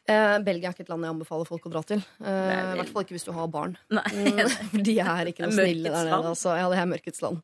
Eh, 0.07 0.37
Belgia 0.46 0.70
er 0.70 0.74
ikke 0.74 0.85
et 0.85 0.92
land 0.92 1.02
jeg 1.07 1.14
anbefaler 1.16 1.48
folk 1.48 1.66
å 1.66 1.72
dra 1.72 1.83
til. 1.87 2.02
Eh, 2.22 2.52
I 2.74 2.78
hvert 2.78 2.92
fall 2.94 3.02
ikke 3.07 3.16
hvis 3.16 3.26
du 3.26 3.33
har 3.35 3.50
barn. 3.50 3.74
Nei. 3.90 4.05
For 4.70 4.87
de 4.87 4.94
er 5.02 5.31
ikke 5.31 5.44
noe 5.46 5.55
snille 5.57 5.90
der 5.90 6.09
nede. 6.11 6.31
Altså. 6.31 6.55
Ja, 6.59 6.68
det 6.70 6.78
er 6.78 6.88
mørkets 6.90 7.22
land. 7.22 7.42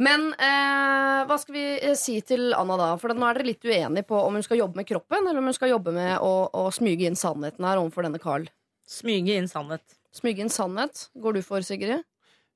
Men 0.00 0.26
eh, 0.32 1.20
hva 1.28 1.38
skal 1.40 1.56
vi 1.56 1.66
eh, 1.76 1.94
si 1.96 2.18
til 2.24 2.56
Anna 2.56 2.76
da? 2.80 2.90
For 3.00 3.12
nå 3.16 3.28
er 3.28 3.40
dere 3.40 3.50
litt 3.52 3.64
uenige 3.68 4.08
på 4.08 4.18
om 4.20 4.36
hun 4.36 4.44
skal 4.44 4.60
jobbe 4.60 4.80
med 4.80 4.88
kroppen, 4.88 5.20
eller 5.24 5.40
om 5.40 5.52
hun 5.52 5.56
skal 5.56 5.72
jobbe 5.72 5.92
med 5.96 6.16
å, 6.24 6.34
å 6.56 6.66
smyge 6.72 7.08
inn 7.08 7.20
sannheten 7.20 7.68
her 7.68 7.80
overfor 7.80 8.08
denne 8.08 8.20
Carl. 8.20 8.48
Smyge 8.88 9.36
inn 9.36 9.48
sannhet. 9.50 9.84
Smyge 10.16 10.44
inn 10.44 10.52
sannhet. 10.52 11.08
Går 11.20 11.36
du 11.36 11.44
for, 11.44 11.64
Sigrid? 11.64 12.04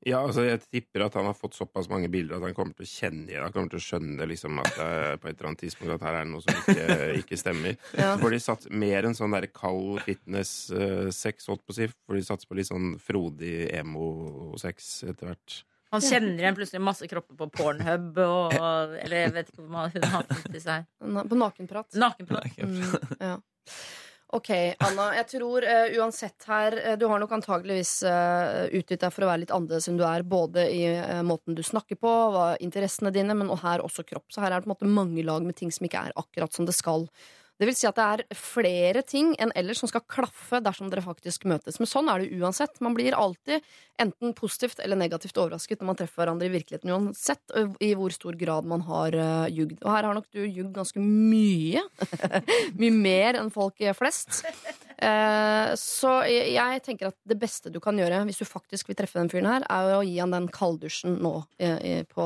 Ja, 0.08 0.22
altså 0.24 0.46
Jeg 0.46 0.62
tipper 0.64 1.04
at 1.04 1.16
han 1.18 1.26
har 1.28 1.36
fått 1.36 1.58
såpass 1.58 1.90
mange 1.92 2.08
bilder 2.12 2.38
at 2.38 2.46
han 2.48 2.54
kommer 2.56 2.72
til 2.78 2.86
å 2.86 2.88
kjenne 2.88 3.28
igjen 3.28 3.44
Han 3.44 3.52
kommer 3.52 3.72
til 3.74 3.80
å 3.80 3.84
skjønne 3.84 4.28
liksom 4.30 4.60
at 4.62 4.70
det 4.78 4.86
er 4.86 5.18
på 5.20 5.28
et 5.28 5.34
eller 5.34 5.50
annet 5.50 5.64
tidspunkt 5.66 5.94
at 5.96 6.06
her 6.06 6.16
er 6.16 6.24
det 6.24 6.32
noe 6.32 6.44
som 6.44 6.60
ikke, 6.62 6.98
ikke 7.20 7.40
stemmer. 7.40 7.76
Ja. 8.00 8.14
Så 8.14 8.22
får 8.22 8.32
de 8.32 8.40
satt 8.40 8.68
mer 8.82 9.08
en 9.08 9.16
sånn 9.18 9.34
der 9.34 9.46
kald 9.52 10.00
fitness-sex, 10.06 11.50
holdt 11.50 11.64
på 11.66 11.74
å 11.74 11.76
si. 11.76 11.88
For 12.06 12.16
de 12.16 12.22
satser 12.24 12.48
på 12.48 12.56
litt 12.56 12.70
sånn 12.70 12.94
frodig 13.02 13.54
emo-sex 13.76 14.92
etter 15.10 15.32
hvert. 15.32 15.60
Han 15.90 16.04
kjenner 16.04 16.38
igjen 16.38 16.56
plutselig 16.56 16.82
masse 16.86 17.08
kropper 17.10 17.34
på 17.38 17.48
Pornhub 17.50 18.20
og 18.22 18.52
Eller 18.54 19.24
jeg 19.24 19.32
vet 19.34 19.48
ikke 19.50 19.64
hva 19.64 19.88
hun 19.90 20.06
har 20.06 20.28
funnet 20.30 20.60
i 20.60 20.62
seg. 20.62 20.86
På 21.02 21.24
På 21.32 21.40
nakenprat. 21.40 21.98
Nakenprat. 21.98 22.60
Mm, 22.62 23.16
ja. 23.18 23.34
Ok, 24.30 24.50
Anna. 24.78 25.08
Jeg 25.18 25.26
tror 25.32 25.64
uh, 25.66 25.96
uansett 25.98 26.44
her 26.46 26.76
eh, 26.78 26.96
Du 26.98 27.08
har 27.10 27.18
nok 27.18 27.32
antageligvis 27.34 27.96
uh, 28.06 28.68
utgitt 28.78 29.02
deg 29.02 29.10
for 29.10 29.26
å 29.26 29.30
være 29.32 29.42
litt 29.42 29.54
annerledes 29.54 29.90
enn 29.90 29.98
du 29.98 30.04
er, 30.06 30.22
både 30.22 30.68
i 30.70 30.84
måten 31.26 31.58
du 31.58 31.64
snakker 31.66 31.98
på, 31.98 32.12
hva, 32.30 32.52
interessene 32.62 33.10
dine, 33.14 33.34
men 33.34 33.50
og 33.50 33.58
her 33.64 33.82
også 33.82 34.06
kropp. 34.06 34.28
Så 34.30 34.44
her 34.44 34.52
er 34.52 34.60
det 34.60 34.68
på 34.68 34.70
en 34.70 34.76
måte 34.76 34.92
mange 35.00 35.24
lag 35.26 35.42
med 35.42 35.58
ting 35.58 35.74
som 35.74 35.88
ikke 35.88 36.04
er 36.06 36.14
akkurat 36.20 36.54
som 36.54 36.68
det 36.68 36.76
skal. 36.78 37.08
Det 37.60 37.66
vil 37.68 37.76
si 37.76 37.84
at 37.84 37.98
det 37.98 38.04
er 38.08 38.38
flere 38.40 39.02
ting 39.04 39.34
enn 39.36 39.50
ellers 39.58 39.82
som 39.82 39.90
skal 39.90 40.06
klaffe 40.08 40.62
dersom 40.64 40.88
dere 40.88 41.04
faktisk 41.04 41.44
møtes. 41.50 41.76
Men 41.76 41.90
sånn 41.90 42.08
er 42.08 42.22
det 42.22 42.38
uansett. 42.40 42.78
Man 42.80 42.94
blir 42.96 43.12
alltid 43.12 43.60
enten 44.00 44.32
positivt 44.32 44.80
eller 44.80 44.96
negativt 44.96 45.36
overrasket 45.36 45.82
når 45.82 45.90
man 45.90 45.98
treffer 45.98 46.22
hverandre 46.22 46.48
i 46.48 46.54
virkeligheten, 46.54 46.92
uansett 46.94 47.52
i 47.84 47.90
hvor 47.98 48.14
stor 48.16 48.38
grad 48.40 48.64
man 48.70 48.86
har 48.86 49.12
uh, 49.12 49.44
jugd. 49.52 49.76
Og 49.82 49.92
her 49.92 50.08
har 50.08 50.16
nok 50.16 50.30
du 50.32 50.40
jugd 50.46 50.72
ganske 50.78 51.02
mye. 51.04 51.84
mye 52.80 52.96
mer 52.96 53.42
enn 53.42 53.52
folk 53.52 53.84
flest. 53.98 54.40
Uh, 54.96 55.76
så 55.76 56.14
jeg, 56.28 56.54
jeg 56.56 56.82
tenker 56.86 57.10
at 57.10 57.18
det 57.28 57.36
beste 57.40 57.72
du 57.72 57.76
kan 57.84 57.96
gjøre 58.00 58.22
hvis 58.28 58.40
du 58.40 58.48
faktisk 58.48 58.88
vil 58.88 58.96
treffe 58.96 59.20
den 59.20 59.28
fyren 59.32 59.50
her, 59.52 59.68
er 59.68 59.98
å 59.98 60.02
gi 60.06 60.16
han 60.16 60.32
den 60.32 60.48
kalddusjen 60.52 61.20
nå 61.20 61.36
i, 61.60 61.68
i, 61.68 61.94
på, 62.08 62.24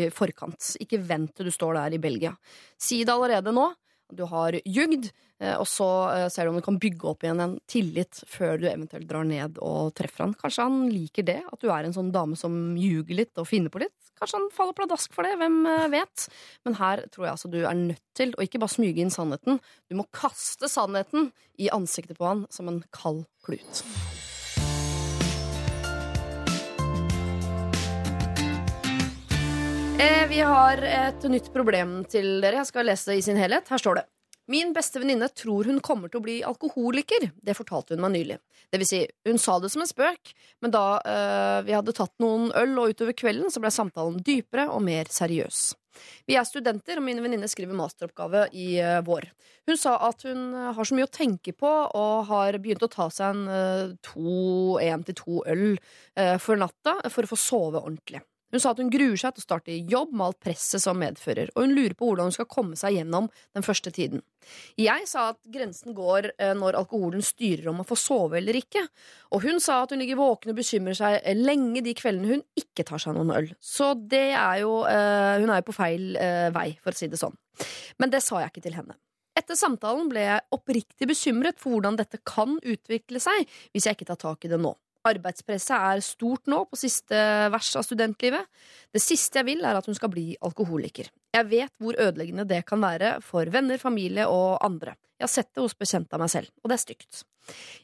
i 0.00 0.08
forkant. 0.16 0.78
Ikke 0.80 1.04
vent 1.04 1.36
til 1.36 1.52
du 1.52 1.52
står 1.52 1.76
der 1.76 2.00
i 2.00 2.02
Belgia. 2.08 2.32
Si 2.80 3.04
det 3.04 3.12
allerede 3.12 3.52
nå. 3.52 3.68
Du 4.12 4.24
har 4.28 4.56
jugd, 4.64 5.08
eh, 5.40 5.54
og 5.56 5.66
så 5.68 5.88
eh, 6.12 6.28
ser 6.32 6.46
du 6.46 6.52
om 6.52 6.60
du 6.60 6.64
kan 6.64 6.78
bygge 6.80 7.08
opp 7.08 7.24
igjen 7.24 7.42
en 7.42 7.56
tillit 7.70 8.22
før 8.28 8.60
du 8.60 8.68
eventuelt 8.68 9.08
drar 9.08 9.26
ned 9.28 9.60
og 9.64 9.94
treffer 9.98 10.26
han. 10.26 10.36
Kanskje 10.38 10.66
han 10.68 10.80
liker 10.92 11.26
det, 11.28 11.40
at 11.48 11.62
du 11.62 11.70
er 11.72 11.88
en 11.88 11.96
sånn 11.96 12.12
dame 12.14 12.38
som 12.38 12.76
ljuger 12.78 13.22
litt 13.22 13.40
og 13.40 13.48
finner 13.48 13.72
på 13.72 13.82
litt. 13.84 13.96
Kanskje 14.20 14.38
han 14.38 14.50
faller 14.54 14.76
pladask 14.78 15.14
for 15.16 15.26
det, 15.26 15.34
hvem 15.40 15.62
eh, 15.66 15.88
vet? 15.96 16.26
Men 16.68 16.78
her 16.78 17.06
tror 17.12 17.26
jeg 17.26 17.36
altså 17.36 17.52
du 17.52 17.62
er 17.62 17.78
nødt 17.78 18.04
til 18.18 18.36
å 18.36 18.44
ikke 18.44 18.60
bare 18.62 18.76
smyge 18.76 19.02
inn 19.02 19.14
sannheten, 19.14 19.62
du 19.90 19.98
må 19.98 20.06
kaste 20.14 20.70
sannheten 20.70 21.32
i 21.58 21.72
ansiktet 21.74 22.20
på 22.20 22.28
han 22.28 22.46
som 22.52 22.70
en 22.70 22.84
kald 22.94 23.24
klut. 23.46 23.82
Eh, 30.02 30.28
vi 30.28 30.40
har 30.40 30.80
et 30.82 31.24
nytt 31.30 31.52
problem 31.54 32.00
til 32.10 32.40
dere. 32.42 32.58
Jeg 32.58 32.70
skal 32.72 32.88
lese 32.88 33.12
det 33.12 33.20
i 33.20 33.22
sin 33.22 33.38
helhet. 33.38 33.68
Her 33.70 33.78
står 33.78 34.00
det. 34.00 34.02
Min 34.50 34.72
beste 34.74 34.98
venninne 34.98 35.28
tror 35.30 35.68
hun 35.70 35.78
kommer 35.84 36.10
til 36.10 36.18
å 36.18 36.24
bli 36.24 36.40
alkoholiker. 36.42 37.28
Det 37.38 37.54
fortalte 37.54 37.94
hun 37.94 38.02
meg 38.02 38.10
nylig. 38.16 38.38
Det 38.72 38.80
vil 38.82 38.88
si, 38.88 38.98
hun 39.28 39.38
sa 39.38 39.60
det 39.62 39.70
som 39.70 39.84
en 39.84 39.90
spøk, 39.90 40.32
men 40.64 40.74
da 40.74 40.86
eh, 41.06 41.58
vi 41.68 41.76
hadde 41.76 41.94
tatt 41.94 42.10
noen 42.24 42.50
øl 42.58 42.74
og 42.82 42.96
utover 42.96 43.14
kvelden, 43.14 43.52
så 43.52 43.62
ble 43.62 43.70
samtalen 43.70 44.18
dypere 44.26 44.66
og 44.74 44.82
mer 44.88 45.12
seriøs. 45.12 45.60
Vi 46.26 46.34
er 46.40 46.48
studenter, 46.48 46.98
og 46.98 47.06
min 47.06 47.22
venninne 47.22 47.46
skriver 47.52 47.78
masteroppgave 47.78 48.48
i 48.58 48.66
eh, 48.82 48.98
vår. 49.06 49.28
Hun 49.70 49.78
sa 49.78 49.94
at 50.08 50.26
hun 50.26 50.48
eh, 50.50 50.72
har 50.74 50.88
så 50.88 50.98
mye 50.98 51.06
å 51.06 51.14
tenke 51.14 51.54
på, 51.54 51.76
og 51.94 52.26
har 52.32 52.58
begynt 52.58 52.82
å 52.82 52.90
ta 52.90 53.06
seg 53.14 53.36
en 53.36 53.46
eh, 53.54 53.94
to, 54.10 54.82
en 54.82 55.06
til 55.06 55.20
to 55.22 55.46
øl 55.54 55.66
eh, 55.76 56.34
for 56.42 56.58
natta 56.58 56.98
for 57.06 57.22
å 57.22 57.34
få 57.36 57.38
sove 57.46 57.78
ordentlig. 57.84 58.24
Hun 58.52 58.60
sa 58.60 58.72
at 58.72 58.80
hun 58.82 58.90
gruer 58.92 59.16
seg 59.16 59.34
til 59.34 59.42
å 59.42 59.46
starte 59.46 59.72
i 59.72 59.80
jobb 59.88 60.12
med 60.12 60.26
alt 60.26 60.40
presset 60.44 60.82
som 60.84 60.98
medfører, 61.00 61.50
og 61.54 61.64
hun 61.64 61.74
lurer 61.76 61.96
på 61.96 62.10
hvordan 62.10 62.28
hun 62.28 62.36
skal 62.36 62.48
komme 62.50 62.76
seg 62.78 62.98
gjennom 62.98 63.30
den 63.56 63.64
første 63.64 63.92
tiden. 63.94 64.22
Jeg 64.80 65.06
sa 65.08 65.28
at 65.32 65.38
grensen 65.54 65.94
går 65.96 66.32
eh, 66.34 66.52
når 66.58 66.76
alkoholen 66.82 67.22
styrer 67.24 67.70
om 67.72 67.80
å 67.80 67.86
få 67.86 67.96
sove 67.98 68.40
eller 68.40 68.58
ikke, 68.58 68.82
og 69.32 69.46
hun 69.46 69.62
sa 69.62 69.82
at 69.84 69.94
hun 69.94 70.02
ligger 70.02 70.20
våken 70.20 70.52
og 70.52 70.58
bekymrer 70.58 70.98
seg 70.98 71.30
lenge 71.38 71.84
de 71.86 71.94
kveldene 71.96 72.36
hun 72.36 72.44
ikke 72.58 72.84
tar 72.88 73.00
seg 73.02 73.16
noen 73.16 73.32
øl. 73.38 73.48
Så 73.62 73.94
det 73.96 74.32
er 74.34 74.60
jo 74.64 74.82
eh, 74.88 75.40
Hun 75.42 75.50
er 75.50 75.62
jo 75.62 75.68
på 75.70 75.76
feil 75.76 76.12
eh, 76.20 76.50
vei, 76.52 76.72
for 76.82 76.92
å 76.92 76.98
si 76.98 77.08
det 77.08 77.20
sånn. 77.20 77.36
Men 78.02 78.12
det 78.12 78.20
sa 78.24 78.42
jeg 78.42 78.52
ikke 78.52 78.66
til 78.66 78.76
henne. 78.76 78.98
Etter 79.38 79.56
samtalen 79.56 80.10
ble 80.12 80.26
jeg 80.26 80.44
oppriktig 80.52 81.08
bekymret 81.08 81.60
for 81.60 81.72
hvordan 81.72 81.96
dette 81.96 82.20
kan 82.28 82.58
utvikle 82.60 83.20
seg 83.22 83.46
hvis 83.72 83.88
jeg 83.88 83.96
ikke 83.96 84.10
tar 84.12 84.20
tak 84.20 84.44
i 84.44 84.52
det 84.52 84.60
nå. 84.60 84.74
Arbeidspresset 85.08 85.74
er 85.74 86.02
stort 86.04 86.46
nå 86.50 86.60
på 86.70 86.78
siste 86.78 87.18
vers 87.50 87.72
av 87.78 87.86
studentlivet. 87.86 88.46
Det 88.94 89.02
siste 89.02 89.40
jeg 89.40 89.48
vil, 89.48 89.64
er 89.66 89.78
at 89.78 89.88
hun 89.88 89.98
skal 89.98 90.12
bli 90.12 90.32
alkoholiker. 90.46 91.10
Jeg 91.34 91.48
vet 91.50 91.72
hvor 91.82 91.98
ødeleggende 91.98 92.46
det 92.46 92.62
kan 92.68 92.82
være 92.82 93.16
for 93.24 93.50
venner, 93.50 93.80
familie 93.82 94.28
og 94.30 94.60
andre. 94.62 94.94
Jeg 95.18 95.28
har 95.28 95.34
sett 95.36 95.52
det 95.54 95.62
hos 95.62 95.76
bekjente 95.78 96.16
av 96.16 96.22
meg 96.22 96.30
selv, 96.32 96.50
og 96.62 96.70
det 96.70 96.76
er 96.78 96.82
stygt. 96.82 97.22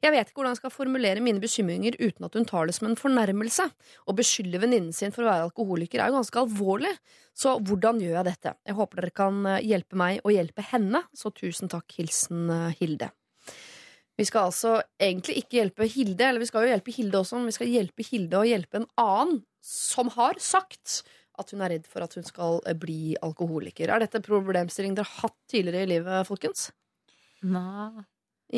Jeg 0.03 0.15
vet 0.15 0.29
ikke 0.29 0.41
hvordan 0.41 0.55
jeg 0.55 0.61
skal 0.61 0.73
formulere 0.75 1.23
mine 1.23 1.43
bekymringer 1.43 1.97
uten 1.99 2.27
at 2.27 2.35
hun 2.39 2.47
tar 2.47 2.67
det 2.67 2.75
som 2.77 2.89
en 2.89 2.99
fornærmelse. 2.99 3.67
Å 4.07 4.15
beskylde 4.19 4.61
venninnen 4.63 4.95
sin 4.95 5.15
for 5.15 5.25
å 5.25 5.31
være 5.31 5.49
alkoholiker 5.49 6.03
er 6.03 6.11
jo 6.11 6.19
ganske 6.19 6.43
alvorlig, 6.43 6.95
så 7.39 7.57
hvordan 7.59 8.03
gjør 8.03 8.21
jeg 8.21 8.29
dette? 8.31 8.55
Jeg 8.67 8.79
håper 8.79 9.03
dere 9.03 9.15
kan 9.23 9.41
eh, 9.47 9.63
hjelpe 9.67 9.99
meg 9.99 10.23
og 10.25 10.35
hjelpe 10.35 10.67
henne, 10.71 11.05
så 11.15 11.35
tusen 11.35 11.71
takk. 11.71 11.95
Hilsen 11.99 12.51
eh, 12.55 12.77
Hilde. 12.79 13.11
Vi 14.19 14.27
skal 14.27 14.49
altså 14.49 14.73
egentlig 14.99 15.39
ikke 15.43 15.61
hjelpe 15.61 15.87
Hilde, 15.87 16.27
eller 16.27 16.43
vi 16.43 16.49
skal 16.49 16.67
jo 16.67 16.73
hjelpe 16.73 16.95
Hilde 16.97 17.21
også, 17.21 17.39
men 17.39 17.53
vi 17.53 17.55
skal 17.55 17.71
hjelpe 17.71 18.07
Hilde 18.07 18.41
å 18.41 18.49
hjelpe 18.49 18.81
en 18.81 18.89
annen 18.99 19.41
som 19.63 20.11
har 20.17 20.41
sagt 20.43 21.03
at 21.39 21.53
hun 21.55 21.63
er 21.63 21.77
redd 21.77 21.87
for 21.87 22.03
at 22.03 22.17
hun 22.19 22.27
skal 22.27 22.59
eh, 22.67 22.75
bli 22.79 23.15
alkoholiker. 23.23 23.93
Er 23.93 24.03
dette 24.03 24.19
en 24.19 24.27
problemstilling 24.27 24.97
dere 24.99 25.07
har 25.07 25.29
hatt 25.29 25.39
tidligere 25.51 25.87
i 25.87 25.93
livet, 25.93 26.27
folkens? 26.27 26.71
Nei. 27.47 28.07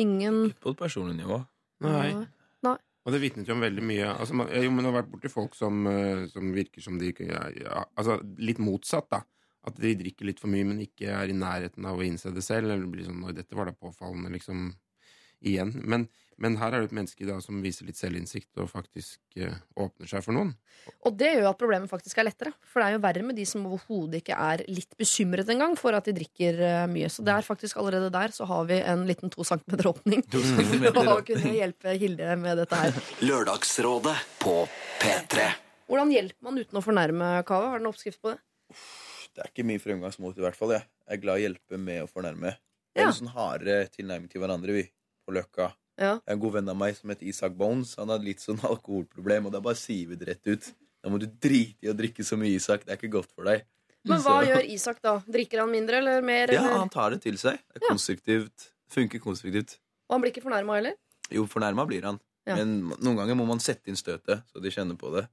Ingen 0.01 0.45
Ikke 0.47 0.63
På 0.63 0.73
et 0.73 0.79
personlig 0.79 1.19
nivå. 1.19 1.41
Nei. 1.83 2.13
Nei. 2.65 2.77
Og 3.05 3.13
det 3.13 3.19
vitnet 3.21 3.49
jo 3.49 3.55
om 3.57 3.63
veldig 3.65 3.83
mye 3.83 4.07
altså, 4.13 4.35
man, 4.37 4.49
Jo, 4.53 4.69
men 4.71 4.85
jeg 4.85 4.93
har 4.93 4.99
vært 5.01 5.11
borti 5.11 5.31
folk 5.33 5.57
som, 5.57 5.81
eh, 5.89 6.23
som 6.31 6.51
virker 6.55 6.85
som 6.85 6.99
de 7.01 7.09
ikke 7.11 7.25
ja, 7.27 7.41
ja, 7.57 7.83
Altså 7.97 8.19
litt 8.41 8.61
motsatt, 8.61 9.09
da. 9.13 9.23
At 9.67 9.77
de 9.77 9.93
drikker 9.97 10.25
litt 10.25 10.41
for 10.41 10.49
mye, 10.49 10.65
men 10.65 10.81
ikke 10.81 11.11
er 11.13 11.29
i 11.29 11.37
nærheten 11.37 11.85
av 11.85 11.99
å 11.99 12.05
innse 12.05 12.31
det 12.33 12.41
selv. 12.45 12.65
Eller 12.65 12.81
det 12.81 12.93
blir 12.95 13.05
sånn 13.05 13.21
Oi, 13.27 13.35
dette 13.37 13.57
var 13.57 13.69
da 13.69 13.75
påfallende, 13.77 14.31
liksom. 14.33 14.71
Igjen. 15.41 15.71
Men, 15.89 16.05
men 16.41 16.57
her 16.61 16.73
er 16.73 16.83
det 16.83 16.91
et 16.91 16.95
menneske 16.99 17.25
da 17.25 17.39
som 17.41 17.61
viser 17.63 17.87
litt 17.87 17.97
selvinnsikt 17.97 18.59
og 18.61 18.69
faktisk 18.69 19.39
eh, 19.41 19.55
åpner 19.81 20.09
seg 20.09 20.21
for 20.25 20.37
noen. 20.37 20.51
Og 21.05 21.15
det 21.17 21.31
gjør 21.31 21.45
jo 21.45 21.49
at 21.51 21.59
problemet 21.61 21.89
faktisk 21.91 22.21
er 22.21 22.27
lettere. 22.27 22.53
For 22.61 22.81
det 22.81 22.89
er 22.89 22.95
jo 22.97 23.01
verre 23.03 23.25
med 23.25 23.37
de 23.39 23.45
som 23.49 23.65
overhodet 23.65 24.21
ikke 24.21 24.37
er 24.37 24.63
litt 24.69 24.93
bekymret 24.99 25.49
engang 25.53 25.73
for 25.79 25.97
at 25.97 26.07
de 26.09 26.15
drikker 26.17 26.61
eh, 26.67 26.85
mye. 26.91 27.09
Så 27.09 27.25
det 27.25 27.33
er 27.33 27.47
faktisk 27.47 27.81
allerede 27.81 28.11
der 28.13 28.35
så 28.35 28.45
har 28.49 28.69
vi 28.69 28.79
en 28.81 29.07
liten 29.09 29.33
to 29.33 29.45
centimeter 29.47 29.89
åpning. 29.91 30.23
for 30.29 31.13
å 31.15 31.19
kunne 31.25 31.57
hjelpe 31.57 31.97
Hilde 32.01 32.37
med 32.41 32.61
dette 32.61 32.85
her. 32.85 33.03
Lørdagsrådet 33.25 34.17
på 34.41 34.55
P3. 35.01 35.49
Hvordan 35.91 36.13
hjelper 36.13 36.47
man 36.47 36.61
uten 36.61 36.77
å 36.79 36.85
fornærme 36.85 37.31
Kave? 37.49 37.73
Har 37.73 37.81
du 37.81 37.85
en 37.87 37.91
oppskrift 37.91 38.21
på 38.23 38.31
det? 38.31 38.39
Det 39.31 39.43
er 39.43 39.49
ikke 39.51 39.65
mye 39.67 39.81
fremgangsmåte, 39.81 40.39
i 40.39 40.45
hvert 40.45 40.57
fall. 40.57 40.73
Jeg, 40.75 40.87
jeg 41.07 41.17
er 41.17 41.23
glad 41.23 41.39
i 41.39 41.41
å 41.41 41.47
hjelpe 41.49 41.79
med 41.79 42.03
å 42.03 42.09
fornærme. 42.11 42.53
Ja. 42.91 43.05
er 43.05 43.09
en 43.09 43.15
sånn 43.15 43.31
hardere 43.31 43.87
tilnærming 43.91 44.31
til 44.31 44.43
hverandre, 44.43 44.75
vi. 44.75 44.83
På 45.31 45.37
Løkka. 45.39 45.71
Ja. 46.01 46.15
En 46.27 46.39
god 46.41 46.53
venn 46.57 46.69
av 46.71 46.77
meg 46.79 46.95
som 46.97 47.11
heter 47.13 47.27
Isak 47.29 47.53
Bones. 47.55 47.95
Han 47.99 48.09
hadde 48.11 48.25
litt 48.27 48.41
sånn 48.43 48.59
alkoholproblem, 48.67 49.47
og 49.47 49.53
da 49.55 49.61
bare 49.63 49.79
sier 49.79 50.09
vi 50.11 50.17
det 50.19 50.27
rett 50.27 50.47
ut. 50.51 50.71
Da 51.01 51.09
må 51.09 51.19
du 51.21 51.25
drite 51.25 51.87
i 51.87 51.89
å 51.91 51.95
drikke 51.97 52.25
så 52.25 52.37
mye, 52.39 52.55
Isak. 52.57 52.83
Det 52.85 52.93
er 52.93 52.99
ikke 52.99 53.13
godt 53.15 53.31
for 53.33 53.47
deg. 53.47 53.63
Men 54.03 54.19
hva 54.19 54.41
Så- 54.41 54.47
gjør 54.49 54.65
Isak 54.75 55.01
da? 55.01 55.19
Drikker 55.29 55.59
han 55.61 55.69
mindre 55.71 55.97
eller 56.01 56.21
mer? 56.25 56.51
Ja, 56.51 56.61
eller? 56.63 56.77
han 56.79 56.89
tar 56.89 57.11
det 57.11 57.21
til 57.21 57.37
seg. 57.37 57.59
Det 57.73 57.81
er 57.83 57.87
konstruktivt. 57.87 58.71
Funker 58.89 59.19
konstruktivt. 59.21 59.77
Og 60.09 60.15
han 60.15 60.21
blir 60.21 60.33
ikke 60.33 60.43
fornærma 60.43 60.75
heller? 60.79 60.95
Jo, 61.31 61.45
fornærma 61.45 61.85
blir 61.87 62.03
han. 62.03 62.19
Ja. 62.45 62.55
Men 62.57 62.89
noen 62.99 63.15
ganger 63.21 63.35
må 63.37 63.45
man 63.47 63.59
sette 63.59 63.87
inn 63.87 63.95
støtet, 63.95 64.41
så 64.51 64.61
de 64.61 64.69
kjenner 64.73 64.97
på 64.97 65.13
det. 65.15 65.27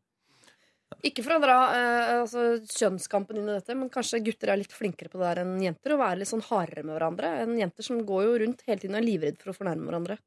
Ikke 1.07 1.23
for 1.23 1.37
å 1.37 1.43
dra 1.43 1.57
eh, 1.77 2.13
altså, 2.23 2.45
kjønnskampen 2.65 3.39
inn 3.39 3.51
i 3.51 3.57
dette, 3.59 3.77
men 3.79 3.91
kanskje 3.93 4.23
gutter 4.25 4.53
er 4.53 4.61
litt 4.63 4.75
flinkere 4.75 5.13
på 5.13 5.21
det 5.21 5.27
der 5.29 5.43
enn 5.45 5.59
jenter. 5.63 5.95
Å 5.95 6.01
være 6.01 6.23
litt 6.23 6.31
sånn 6.31 6.45
hardere 6.49 6.83
med 6.87 6.97
hverandre. 6.97 7.35
En 7.45 7.53
jenter 7.61 7.87
som 7.87 8.01
går 8.09 8.25
jo 8.25 8.39
rundt 8.43 8.65
hele 8.67 8.83
tiden 8.83 8.97
og 8.97 9.03
er 9.03 9.07
livredd 9.07 9.39
for 9.43 9.53
å 9.53 9.57
fornærme 9.57 9.87
hverandre. 9.87 10.19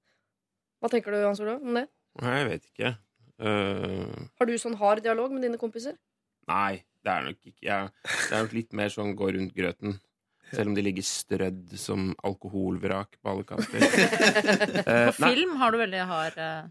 Hva 0.81 0.91
tenker 0.93 1.13
du, 1.13 1.19
Hans 1.25 1.41
Olav, 1.43 1.65
om 1.65 1.77
det? 1.77 1.87
Nei, 2.21 2.37
jeg 2.37 2.47
vet 2.47 2.69
ikke. 2.71 2.93
Uh... 3.41 4.29
Har 4.39 4.47
du 4.47 4.55
sånn 4.61 4.77
hard 4.79 5.03
dialog 5.05 5.33
med 5.33 5.45
dine 5.47 5.59
kompiser? 5.61 5.97
nei, 6.49 6.81
det 7.05 7.11
er 7.13 7.27
nok 7.27 7.37
ikke 7.47 7.67
jeg, 7.67 7.91
Det 8.03 8.33
er 8.35 8.41
nok 8.43 8.55
litt 8.57 8.73
mer 8.77 8.89
sånn 8.93 9.13
gå 9.17 9.29
rundt 9.35 9.53
grøten. 9.55 9.97
Selv 10.51 10.71
om 10.71 10.75
de 10.75 10.83
ligger 10.83 11.05
strødd 11.07 11.75
som 11.79 12.09
alkoholvrak 12.27 13.15
på 13.21 13.31
alle 13.31 13.45
kanter. 13.47 13.85
uh, 14.83 15.09
På 15.15 15.23
nei, 15.23 15.31
film 15.31 15.53
har 15.61 15.71
du 15.71 15.79
veldig 15.79 16.07
hard 16.09 16.39
uh... 16.43 16.65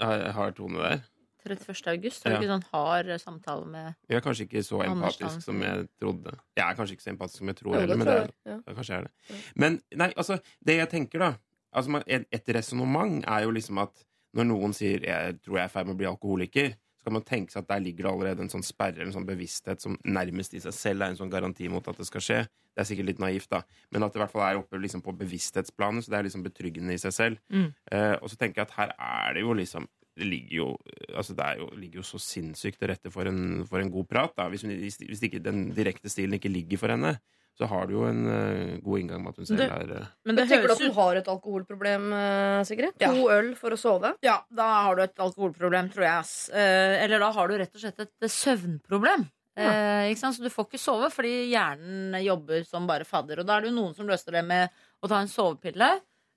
jeg 0.00 0.36
har 0.38 0.54
Tone 0.56 0.80
der. 0.80 1.02
31. 1.44 1.86
august. 1.94 2.24
Har 2.24 2.30
du 2.30 2.36
Ja. 2.36 2.40
ikke 2.40 2.52
sånn 2.54 2.64
hard 2.72 3.08
eh, 3.08 3.18
samtale 3.18 3.66
med 3.66 3.94
Jeg 4.08 4.16
er 4.16 4.20
kanskje 4.20 4.46
ikke 4.48 4.64
så 4.64 4.82
Anders 4.84 5.16
empatisk 5.18 5.42
som 5.42 5.60
jeg 5.62 5.88
trodde. 6.00 6.38
Jeg 6.56 6.64
er 6.70 6.74
kanskje 6.74 6.92
ikke 6.96 7.06
så 7.06 7.12
empatisk 7.14 7.38
som 7.38 7.46
jeg 7.48 7.56
tror 7.56 7.80
heller, 7.80 7.96
men 7.96 8.06
det 8.06 8.16
er, 8.16 8.30
Ja. 8.46 8.58
kanskje 8.74 8.88
jeg 8.94 8.98
er 8.98 9.02
det. 9.02 9.42
Men 9.56 9.82
nei, 9.94 10.12
altså, 10.16 10.40
det 10.64 10.76
jeg 10.76 10.88
tenker, 10.90 11.18
da 11.18 11.34
altså, 11.72 12.02
et 12.06 12.48
resonnement 12.48 13.24
er 13.26 13.42
jo 13.44 13.50
liksom 13.50 13.78
at 13.82 14.04
når 14.36 14.44
noen 14.46 14.72
sier 14.72 15.00
'jeg 15.00 15.42
tror 15.42 15.56
jeg 15.56 15.62
er 15.62 15.68
i 15.68 15.74
ferd 15.74 15.86
med 15.86 15.94
å 15.94 15.98
bli 15.98 16.06
alkoholiker', 16.06 16.74
så 17.00 17.04
kan 17.04 17.12
man 17.14 17.22
tenke 17.22 17.50
seg 17.50 17.62
at 17.62 17.68
der 17.68 17.80
ligger 17.80 18.04
det 18.04 18.12
allerede 18.12 18.40
en 18.40 18.48
sånn 18.48 18.62
sperre 18.64 19.00
en 19.00 19.12
sånn 19.12 19.26
bevissthet 19.26 19.80
som 19.80 19.96
nærmest 20.04 20.52
i 20.54 20.60
seg 20.60 20.72
selv 20.72 21.02
er 21.02 21.06
en 21.06 21.16
sånn 21.16 21.30
garanti 21.30 21.68
mot 21.68 21.86
at 21.88 21.96
det 21.96 22.06
skal 22.06 22.20
skje. 22.20 22.48
Det 22.76 22.78
er 22.78 22.84
sikkert 22.84 23.06
litt 23.06 23.18
naivt, 23.18 23.48
da, 23.48 23.62
men 23.90 24.02
at 24.02 24.12
det 24.12 24.20
i 24.20 24.24
hvert 24.24 24.30
fall 24.30 24.42
er 24.42 24.58
oppe 24.60 24.78
liksom 24.78 25.02
på 25.02 25.16
bevissthetsplanet, 25.16 26.04
så 26.04 26.10
det 26.10 26.18
er 26.18 26.22
liksom 26.28 26.44
betryggende 26.44 26.92
i 26.92 26.98
seg 26.98 27.12
selv. 27.12 27.38
Mm. 27.50 27.74
Uh, 27.90 28.16
og 28.22 28.28
så 28.30 28.36
tenker 28.36 28.60
jeg 28.60 28.68
at 28.68 28.76
her 28.76 28.92
er 28.98 29.34
det 29.34 29.42
jo 29.42 29.52
liksom 29.54 29.88
det 30.18 30.26
ligger 30.26 30.56
jo, 30.56 30.68
altså 31.14 31.34
det 31.38 31.44
er 31.46 31.60
jo, 31.62 31.68
ligger 31.78 32.00
jo 32.00 32.06
så 32.06 32.18
sinnssykt 32.22 32.80
til 32.80 32.90
rette 32.90 33.12
for 33.14 33.30
en, 33.30 33.62
for 33.68 33.82
en 33.82 33.92
god 33.92 34.08
prat. 34.10 34.34
Da. 34.36 34.48
Hvis, 34.52 34.64
hun, 34.66 34.74
hvis, 34.74 35.22
ikke 35.26 35.42
den 35.42 35.68
direkte 35.76 36.10
stilen 36.12 36.36
ikke 36.36 36.52
ligger 36.52 36.80
for 36.82 36.92
henne, 36.92 37.14
så 37.60 37.68
har 37.68 37.88
du 37.88 37.96
jo 37.98 38.04
en 38.08 38.22
uh, 38.24 38.76
god 38.84 39.02
inngang 39.02 39.22
med 39.22 39.34
at 39.34 39.40
hun 39.40 39.48
selv 39.48 39.64
er 39.66 39.90
uh... 39.92 40.12
Men 40.28 40.38
det 40.38 40.46
tenker 40.48 40.70
du 40.70 40.74
at 40.74 40.82
du 40.82 40.94
har 40.96 41.18
et 41.20 41.28
alkoholproblem, 41.28 42.06
eh, 42.16 42.60
Sigrid? 42.68 42.94
Ja. 43.02 43.10
To 43.12 43.26
øl 43.32 43.50
for 43.58 43.76
å 43.76 43.80
sove? 43.80 44.14
Ja, 44.24 44.38
da 44.48 44.68
har 44.86 44.96
du 44.96 45.04
et 45.04 45.20
alkoholproblem, 45.20 45.90
tror 45.92 46.06
jeg. 46.06 46.30
Eh, 46.56 46.96
eller 47.04 47.20
da 47.22 47.30
har 47.36 47.50
du 47.50 47.58
rett 47.60 47.76
og 47.76 47.84
slett 47.84 48.06
et 48.06 48.32
søvnproblem. 48.32 49.28
Ja. 49.60 50.06
ikke 50.08 50.20
sant? 50.22 50.38
Så 50.38 50.46
du 50.46 50.48
får 50.48 50.70
ikke 50.70 50.78
sove 50.80 51.08
fordi 51.12 51.50
hjernen 51.50 52.14
jobber 52.24 52.62
som 52.64 52.86
bare 52.88 53.04
fadder. 53.04 53.42
Og 53.42 53.48
da 53.48 53.58
er 53.58 53.66
det 53.66 53.72
jo 53.72 53.76
noen 53.76 53.96
som 53.96 54.08
løser 54.08 54.38
det 54.38 54.44
med 54.46 54.70
å 55.04 55.10
ta 55.10 55.18
en 55.20 55.28
sovepille. 55.28 55.90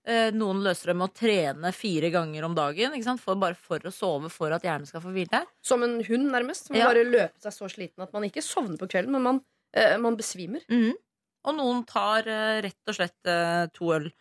Eh, 0.05 0.31
noen 0.35 0.59
løser 0.65 0.91
det 0.91 0.95
med 0.99 1.07
å 1.07 1.15
trene 1.15 1.69
fire 1.71 2.09
ganger 2.11 2.43
om 2.43 2.55
dagen 2.57 2.91
ikke? 2.97 3.13
For, 3.23 3.35
bare 3.39 3.55
for 3.55 3.79
å 3.87 3.91
sove 3.93 4.29
for 4.33 4.51
at 4.51 4.65
hjernen 4.67 4.85
skal 4.89 4.99
få 5.03 5.13
hvile. 5.15 5.45
Som 5.63 5.83
en 5.85 6.01
hund, 6.03 6.27
nærmest. 6.33 6.67
Som 6.67 6.75
Ja. 6.75 6.89
bare 6.89 7.05
løper 7.07 7.39
seg 7.39 7.53
så 7.55 7.69
sliten 7.71 8.03
at 8.03 8.11
man 8.11 8.23
ikke 8.27 8.43
sovner 8.43 8.77
på 8.77 8.89
kvelden, 8.91 9.11
men 9.15 9.21
man, 9.23 9.41
eh, 9.73 9.95
man 9.97 10.17
besvimer. 10.17 10.61
Mhm. 10.69 10.93
Og 11.45 11.55
noen 11.55 11.85
tar 11.85 12.27
eh, 12.27 12.61
rett 12.63 12.87
og 12.87 12.95
slett 12.95 13.25
eh, 13.25 13.67
to 13.73 13.85
øl. 13.95 14.11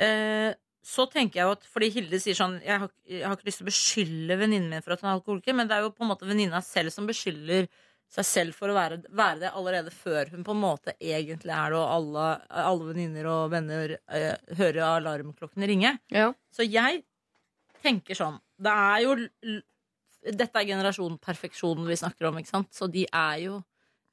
Eh, 0.00 0.54
så 0.86 1.06
tenker 1.10 1.40
jeg 1.40 1.44
jo 1.48 1.52
at 1.56 1.64
Fordi 1.66 1.88
Hilde 1.90 2.18
sier 2.20 2.36
sånn 2.36 2.60
Jeg 2.62 2.78
har, 2.78 2.90
jeg 3.08 3.24
har 3.24 3.34
ikke 3.34 3.46
lyst 3.48 3.58
til 3.58 3.66
å 3.66 3.70
beskylde 3.72 4.36
venninnen 4.38 4.68
min 4.70 4.82
for 4.84 4.92
at 4.92 5.00
hun 5.00 5.08
er 5.10 5.16
alkoholiker, 5.18 5.54
men 5.56 5.66
det 5.66 5.74
er 5.76 5.82
jo 5.82 5.90
på 5.90 6.04
en 6.04 6.10
måte 6.12 6.28
venninna 6.28 6.60
selv 6.62 6.92
som 6.92 7.06
beskylder 7.08 7.66
seg 8.12 8.26
selv 8.26 8.56
for 8.56 8.70
å 8.70 8.76
være, 8.76 9.00
være 9.10 9.40
det 9.42 9.52
allerede 9.58 9.92
før 9.92 10.30
hun 10.32 10.44
på 10.46 10.54
en 10.54 10.62
måte 10.62 10.94
egentlig 10.96 11.52
er 11.52 11.74
det, 11.74 11.78
og 11.80 11.92
alle, 11.96 12.26
alle 12.62 12.88
venninner 12.90 13.28
og 13.30 13.52
venner 13.52 13.96
eh, 13.96 14.32
hører 14.58 14.82
alarmklokkene 14.86 15.68
ringe. 15.68 15.96
Ja. 16.14 16.30
Så 16.54 16.66
jeg 16.66 17.02
tenker 17.84 18.18
sånn 18.18 18.38
Det 18.56 18.72
er 18.72 19.02
jo 19.04 19.16
Dette 20.26 20.58
er 20.58 20.68
generasjon 20.70 21.18
perfeksjon 21.22 21.84
vi 21.86 21.98
snakker 21.98 22.30
om, 22.30 22.38
ikke 22.40 22.54
sant? 22.54 22.72
Så 22.74 22.88
de 22.90 23.04
er 23.06 23.42
jo 23.44 23.60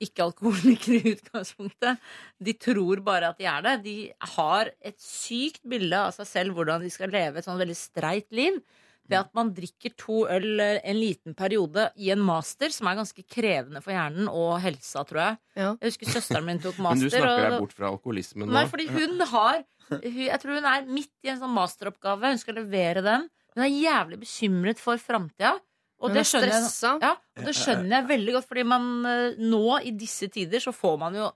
ikke 0.03 0.25
alkoholikere 0.25 0.99
i 0.99 1.13
utgangspunktet. 1.15 2.01
De 2.43 2.53
tror 2.59 3.01
bare 3.05 3.31
at 3.31 3.39
de 3.39 3.47
er 3.49 3.63
det. 3.65 3.73
De 3.85 3.95
har 4.35 4.69
et 4.83 4.97
sykt 5.01 5.63
bilde 5.69 5.97
av 5.97 6.11
seg 6.17 6.29
selv 6.29 6.57
hvordan 6.57 6.83
de 6.83 6.91
skal 6.93 7.13
leve 7.13 7.39
et 7.39 7.47
sånn 7.47 7.61
veldig 7.61 7.77
streit 7.77 8.27
liv. 8.35 8.59
Det 9.09 9.17
at 9.19 9.33
man 9.35 9.49
drikker 9.51 9.91
to 9.99 10.21
øl 10.31 10.61
eh, 10.63 10.77
en 10.87 10.95
liten 10.95 11.35
periode 11.35 11.89
i 11.99 12.09
en 12.13 12.21
master, 12.23 12.71
som 12.71 12.87
er 12.87 12.95
ganske 13.01 13.25
krevende 13.27 13.81
for 13.83 13.91
hjernen 13.91 14.29
og 14.31 14.55
helsa, 14.63 15.03
tror 15.09 15.19
jeg. 15.25 15.37
Ja. 15.59 15.73
Jeg 15.81 15.91
husker 15.91 16.13
søsteren 16.15 16.47
min 16.47 16.61
tok 16.63 16.79
master. 16.79 17.03
Men 17.03 17.11
du 17.11 17.17
snakker 17.17 17.33
og- 17.33 17.51
deg 17.51 17.59
bort 17.65 17.75
fra 17.75 17.89
alkoholismen 17.91 18.47
nå. 18.47 18.55
Nei, 18.55 18.65
fordi 18.71 18.87
hun 18.93 19.19
har 19.33 19.59
hun, 19.89 19.99
Jeg 20.07 20.39
tror 20.39 20.55
hun 20.55 20.69
er 20.71 20.87
midt 20.87 21.11
i 21.27 21.33
en 21.33 21.41
sånn 21.43 21.53
masteroppgave. 21.53 22.31
Hun 22.31 22.39
skal 22.41 22.55
levere 22.61 23.03
den. 23.03 23.27
Hun 23.53 23.65
er 23.67 23.73
jævlig 23.75 24.21
bekymret 24.23 24.79
for 24.81 24.97
framtida. 24.97 25.57
Og 26.03 26.11
det 26.11 26.23
er 26.23 26.27
skjønner 26.27 26.51
jeg, 26.51 26.99
ja, 26.99 27.11
og 27.37 27.45
det 27.47 27.53
skjønner 27.55 27.93
jeg 27.95 28.07
veldig 28.09 28.33
godt, 28.35 28.47
fordi 28.49 28.63
man 28.67 28.87
eh, 29.07 29.37
nå 29.39 29.77
i 29.87 29.93
disse 29.95 30.27
tider 30.31 30.59
så 30.59 30.73
får 30.75 30.97
man 30.99 31.15
jo 31.15 31.29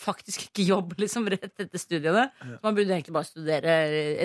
faktisk 0.00 0.46
ikke 0.48 0.64
jobb 0.70 0.94
liksom 1.02 1.26
rett 1.32 1.52
etter 1.52 1.80
studiene. 1.80 2.28
Man 2.62 2.76
burde 2.76 2.92
egentlig 2.96 3.16
bare 3.16 3.28
studere 3.28 3.74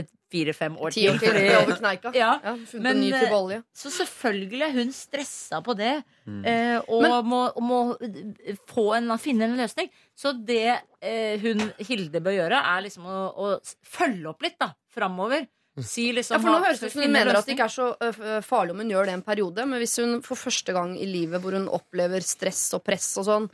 et 0.01 0.11
fire-fem 0.31 0.77
år 0.79 0.93
til. 0.95 1.19
til 1.19 1.37
over 1.59 1.75
kneika. 1.77 2.11
Ja, 2.21 2.31
Ja, 2.43 2.55
men, 2.79 2.99
ny 3.01 3.11
eh. 3.13 3.61
Så 3.75 3.91
selvfølgelig 3.91 4.63
er 4.69 4.73
hun 4.79 4.91
stressa 4.95 5.61
på 5.65 5.75
det, 5.77 6.03
Mm. 6.27 6.45
eh, 6.45 6.77
og 6.87 7.01
Men- 7.01 7.25
må, 7.25 7.39
må 7.61 7.77
eh, 8.01 8.55
få 8.69 8.95
en, 8.95 9.09
finne 9.17 9.43
en 9.49 9.57
løsning. 9.57 9.89
Så 10.15 10.33
det 10.45 10.79
eh, 11.01 11.39
hun 11.41 11.71
Hilde 11.79 12.21
bør 12.21 12.35
gjøre, 12.37 12.59
er 12.61 12.83
liksom 12.85 13.07
å, 13.09 13.17
å 13.35 13.47
følge 13.83 14.29
opp 14.29 14.41
litt 14.45 14.59
da, 14.61 14.71
framover. 14.93 15.47
Si 15.81 16.11
liksom 16.13 16.35
Ja, 16.35 16.39
for 16.43 16.51
nå 16.51 16.65
høres 16.65 16.79
det 16.81 16.89
ut 16.91 16.93
som 16.93 17.01
hun 17.01 17.13
mener 17.15 17.37
at 17.39 17.45
det 17.47 17.55
ikke 17.55 17.63
er 17.69 17.73
så 17.73 18.43
farlig 18.43 18.71
om 18.75 18.81
hun 18.83 18.89
gjør 18.91 19.05
det 19.07 19.13
en 19.15 19.21
periode, 19.23 19.65
men 19.65 19.79
hvis 19.79 19.97
hun 20.03 20.17
for 20.21 20.35
første 20.35 20.73
gang 20.75 20.97
i 20.99 21.05
livet 21.07 21.41
hvor 21.41 21.55
hun 21.55 21.69
opplever 21.71 22.21
stress 22.21 22.73
og 22.75 22.83
press 22.83 23.07
og 23.17 23.25
sånn, 23.25 23.47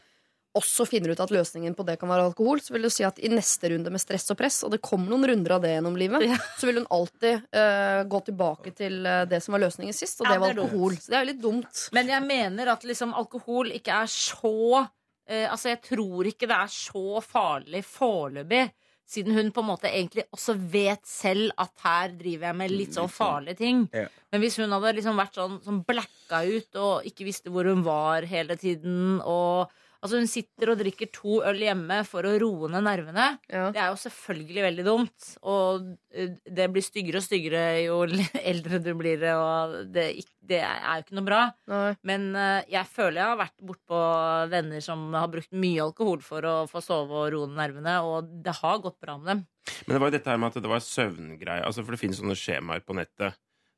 også 0.58 0.86
finner 0.90 1.14
ut 1.14 1.22
at 1.24 1.32
løsningen 1.34 1.76
på 1.78 1.86
det 1.88 1.96
kan 2.02 2.10
være 2.12 2.26
alkohol, 2.32 2.60
så 2.64 2.74
vil 2.76 2.88
du 2.88 2.90
si 2.94 3.06
at 3.08 3.20
i 3.24 3.30
neste 3.32 3.70
runde 3.74 3.94
med 3.94 4.02
stress 4.04 4.26
og 4.34 4.40
press, 4.42 4.60
og 4.68 4.74
det 4.74 4.82
kommer 4.86 5.14
noen 5.14 5.28
runder 5.32 5.56
av 5.58 5.62
det 5.64 5.76
gjennom 5.76 5.96
livet, 6.00 6.26
Ja. 6.28 6.38
så 6.60 6.68
vil 6.70 6.82
hun 6.82 6.90
alltid 6.98 7.46
uh, 7.56 8.02
gå 8.10 8.22
tilbake 8.32 8.74
til 8.78 9.00
det 9.32 9.40
som 9.46 9.54
var 9.58 9.64
løsningen 9.68 9.96
sist, 9.96 10.20
og 10.22 10.28
Ja, 10.28 10.34
det 10.36 10.44
var 10.44 10.58
dumt. 10.58 10.68
alkohol. 10.72 10.98
Så 11.02 11.14
det 11.14 11.18
er 11.20 11.24
jo 11.26 11.32
litt 11.32 11.44
dumt. 11.46 11.84
Men 11.96 12.08
jeg 12.12 12.26
mener 12.28 12.74
at 12.74 12.84
liksom 12.90 13.14
alkohol 13.18 13.72
ikke 13.78 14.02
er 14.04 14.12
så 14.12 14.54
uh, 14.84 15.48
Altså, 15.52 15.70
jeg 15.74 15.82
tror 15.84 16.28
ikke 16.30 16.48
det 16.48 16.56
er 16.58 16.70
så 16.72 17.22
farlig 17.24 17.82
foreløpig. 17.88 18.68
Siden 19.08 19.38
hun 19.38 19.54
på 19.56 19.62
en 19.64 19.70
måte 19.70 19.88
egentlig 19.88 20.26
også 20.36 20.58
vet 20.68 21.06
selv 21.08 21.54
at 21.64 21.72
her 21.86 22.10
driver 22.20 22.50
jeg 22.50 22.58
med 22.60 22.74
litt 22.74 22.96
sånn 22.98 23.08
farlige 23.08 23.56
ting. 23.62 23.86
Ja. 23.96 24.10
Men 24.34 24.42
hvis 24.44 24.58
hun 24.60 24.74
hadde 24.76 24.92
liksom 24.98 25.16
vært 25.20 25.38
sånn 25.40 25.54
som 25.64 25.78
blacka 25.88 26.42
ut 26.44 26.76
og 26.84 27.08
ikke 27.08 27.24
visste 27.30 27.54
hvor 27.54 27.70
hun 27.72 27.86
var 27.86 28.28
hele 28.28 28.58
tiden 28.60 29.22
og 29.24 29.72
Altså 30.02 30.22
Hun 30.22 30.30
sitter 30.30 30.72
og 30.72 30.80
drikker 30.82 31.10
to 31.14 31.40
øl 31.48 31.62
hjemme 31.64 32.00
for 32.08 32.28
å 32.28 32.36
roe 32.42 32.70
ned 32.72 32.86
nervene. 32.86 33.28
Ja. 33.50 33.68
Det 33.74 33.82
er 33.82 33.92
jo 33.92 34.00
selvfølgelig 34.04 34.66
veldig 34.68 34.86
dumt. 34.88 35.30
Og 35.48 35.90
eh, 36.14 36.36
det 36.46 36.70
blir 36.74 36.86
styggere 36.86 37.22
og 37.22 37.26
styggere 37.26 37.64
jo 37.86 38.00
eldre 38.54 38.82
du 38.84 38.92
blir, 39.00 39.26
og 39.34 39.78
det, 39.94 40.08
det 40.48 40.62
er 40.64 41.02
jo 41.02 41.06
ikke 41.06 41.18
noe 41.20 41.28
bra. 41.28 41.42
Nei. 41.72 41.92
Men 42.08 42.30
eh, 42.38 42.70
jeg 42.78 42.92
føler 42.94 43.22
jeg 43.22 43.32
har 43.34 43.42
vært 43.42 43.68
bortpå 43.72 44.02
venner 44.54 44.84
som 44.86 45.08
har 45.18 45.32
brukt 45.34 45.54
mye 45.58 45.84
alkohol 45.88 46.24
for 46.26 46.46
å 46.48 46.56
få 46.70 46.84
sove 46.86 47.26
og 47.26 47.32
roe 47.34 47.50
ned 47.50 47.58
nervene, 47.58 48.00
og 48.06 48.30
det 48.46 48.54
har 48.62 48.82
gått 48.84 49.00
bra 49.04 49.18
med 49.20 49.34
dem. 49.34 49.46
Men 49.88 49.98
det 49.98 50.00
var 50.00 50.12
jo 50.12 50.16
dette 50.16 50.32
her 50.32 50.40
med 50.40 50.54
at 50.54 50.64
det 50.64 50.72
var 50.72 50.84
søvngreie. 50.84 51.66
Altså, 51.66 51.84
for 51.84 51.96
det 51.96 52.02
finnes 52.02 52.22
sånne 52.22 52.38
skjemaer 52.40 52.86
på 52.86 52.96
nettet. 52.98 53.36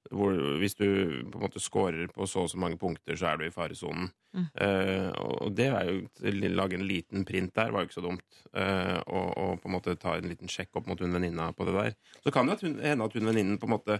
Hvor 0.09 0.33
hvis 0.61 0.77
du 0.79 0.85
på 1.29 1.37
en 1.37 1.43
måte 1.43 1.61
scorer 1.61 2.07
på 2.13 2.25
så 2.25 2.45
og 2.45 2.49
så 2.49 2.57
mange 2.61 2.79
punkter, 2.81 3.17
så 3.19 3.29
er 3.29 3.37
du 3.37 3.45
i 3.45 3.53
faresonen. 3.53 4.07
Mm. 4.33 4.45
Uh, 4.61 5.09
og 5.43 5.55
det 5.57 5.67
er 5.73 5.89
jo 5.89 6.49
lage 6.53 6.77
en 6.77 6.85
liten 6.85 7.25
print 7.25 7.53
der 7.57 7.73
var 7.73 7.83
jo 7.83 7.89
ikke 7.89 7.97
så 7.97 8.05
dumt. 8.05 8.39
Uh, 8.53 8.97
og, 9.05 9.27
og 9.37 9.59
på 9.61 9.69
en 9.69 9.75
måte 9.75 9.97
ta 9.99 10.15
en 10.17 10.29
liten 10.29 10.51
sjekk 10.51 10.79
opp 10.79 10.89
mot 10.89 11.01
hun 11.01 11.13
venninna 11.13 11.51
på 11.53 11.67
det 11.67 11.75
der. 11.75 11.97
Så 12.23 12.33
kan 12.33 12.49
det 12.49 12.61
hende 12.63 13.05
at 13.05 13.17
hun 13.17 13.29
venninnen 13.29 13.59
på 13.61 13.69
en 13.69 13.75
måte 13.75 13.99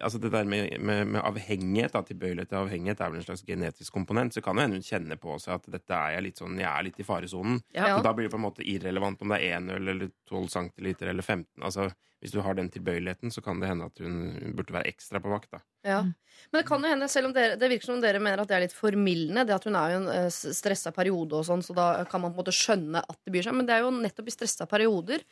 Altså 0.00 0.20
det 0.20 0.32
der 0.34 0.44
med, 0.48 0.76
med, 0.80 1.06
med 1.14 1.22
avhengighet, 1.22 1.94
da, 1.94 2.02
tilbøyelighet 2.06 2.50
til 2.52 2.60
avhengighet, 2.60 3.00
er 3.00 3.12
vel 3.12 3.22
en 3.22 3.26
slags 3.26 3.44
genetisk 3.46 3.94
komponent. 3.94 4.36
Så 4.36 4.42
kan 4.44 4.58
jo 4.58 4.66
hende 4.66 4.80
hun 4.80 4.86
kjenner 4.86 5.20
på 5.20 5.38
seg 5.42 5.56
at 5.56 5.72
dette 5.78 5.96
er 5.96 6.16
jeg 6.16 6.26
litt 6.28 6.42
sånn, 6.42 6.60
jeg 6.60 6.70
er 6.70 6.86
litt 6.86 7.00
i 7.00 7.06
faresonen. 7.06 7.58
Ja. 7.76 7.94
Så 7.96 8.04
da 8.06 8.14
blir 8.16 8.28
det 8.28 8.34
på 8.34 8.40
en 8.40 8.46
måte 8.46 8.66
irrelevant 8.66 9.22
om 9.24 9.32
det 9.32 9.40
er 9.40 9.58
1 9.60 9.74
øl 9.76 9.94
eller 9.94 10.14
12 10.30 10.46
centiliter 10.52 11.12
eller 11.12 11.26
15. 11.26 11.46
Altså, 11.66 11.90
hvis 12.20 12.34
du 12.34 12.40
har 12.44 12.56
den 12.56 12.68
tilbøyeligheten, 12.68 13.32
så 13.32 13.40
kan 13.40 13.60
det 13.62 13.70
hende 13.70 13.86
at 13.88 14.00
hun, 14.04 14.16
burde 14.56 14.74
være 14.76 14.92
ekstra 14.92 15.22
på 15.24 15.30
vakt. 15.32 15.50
da. 15.54 15.62
Ja. 15.88 16.00
Men 16.04 16.58
det 16.58 16.66
kan 16.68 16.84
jo 16.84 16.90
hende, 16.92 17.08
selv 17.08 17.30
om 17.30 17.36
dere, 17.36 17.56
det 17.60 17.70
virker 17.72 17.88
som 17.88 17.96
om 17.96 18.02
dere 18.04 18.20
mener 18.20 18.42
at 18.42 18.50
det 18.50 18.58
er 18.58 18.64
litt 18.66 18.76
formildende, 18.76 19.46
det 19.48 19.56
at 19.56 19.64
hun 19.64 19.78
er 19.80 19.94
i 19.94 19.96
en 19.96 20.10
uh, 20.10 20.28
stressa 20.28 20.92
periode 20.92 21.38
og 21.38 21.46
sånn, 21.48 21.64
så 21.64 21.76
da 21.76 21.88
kan 22.10 22.20
man 22.20 22.34
på 22.34 22.38
en 22.38 22.42
måte 22.44 22.56
skjønne 22.56 23.00
at 23.00 23.18
det 23.24 23.32
byr 23.32 23.48
seg. 23.48 23.56
Men 23.56 23.70
det 23.70 23.78
er 23.78 23.86
jo 23.86 23.94
nettopp 23.96 24.28
i 24.28 24.36
stressa 24.36 24.68
perioder 24.68 25.24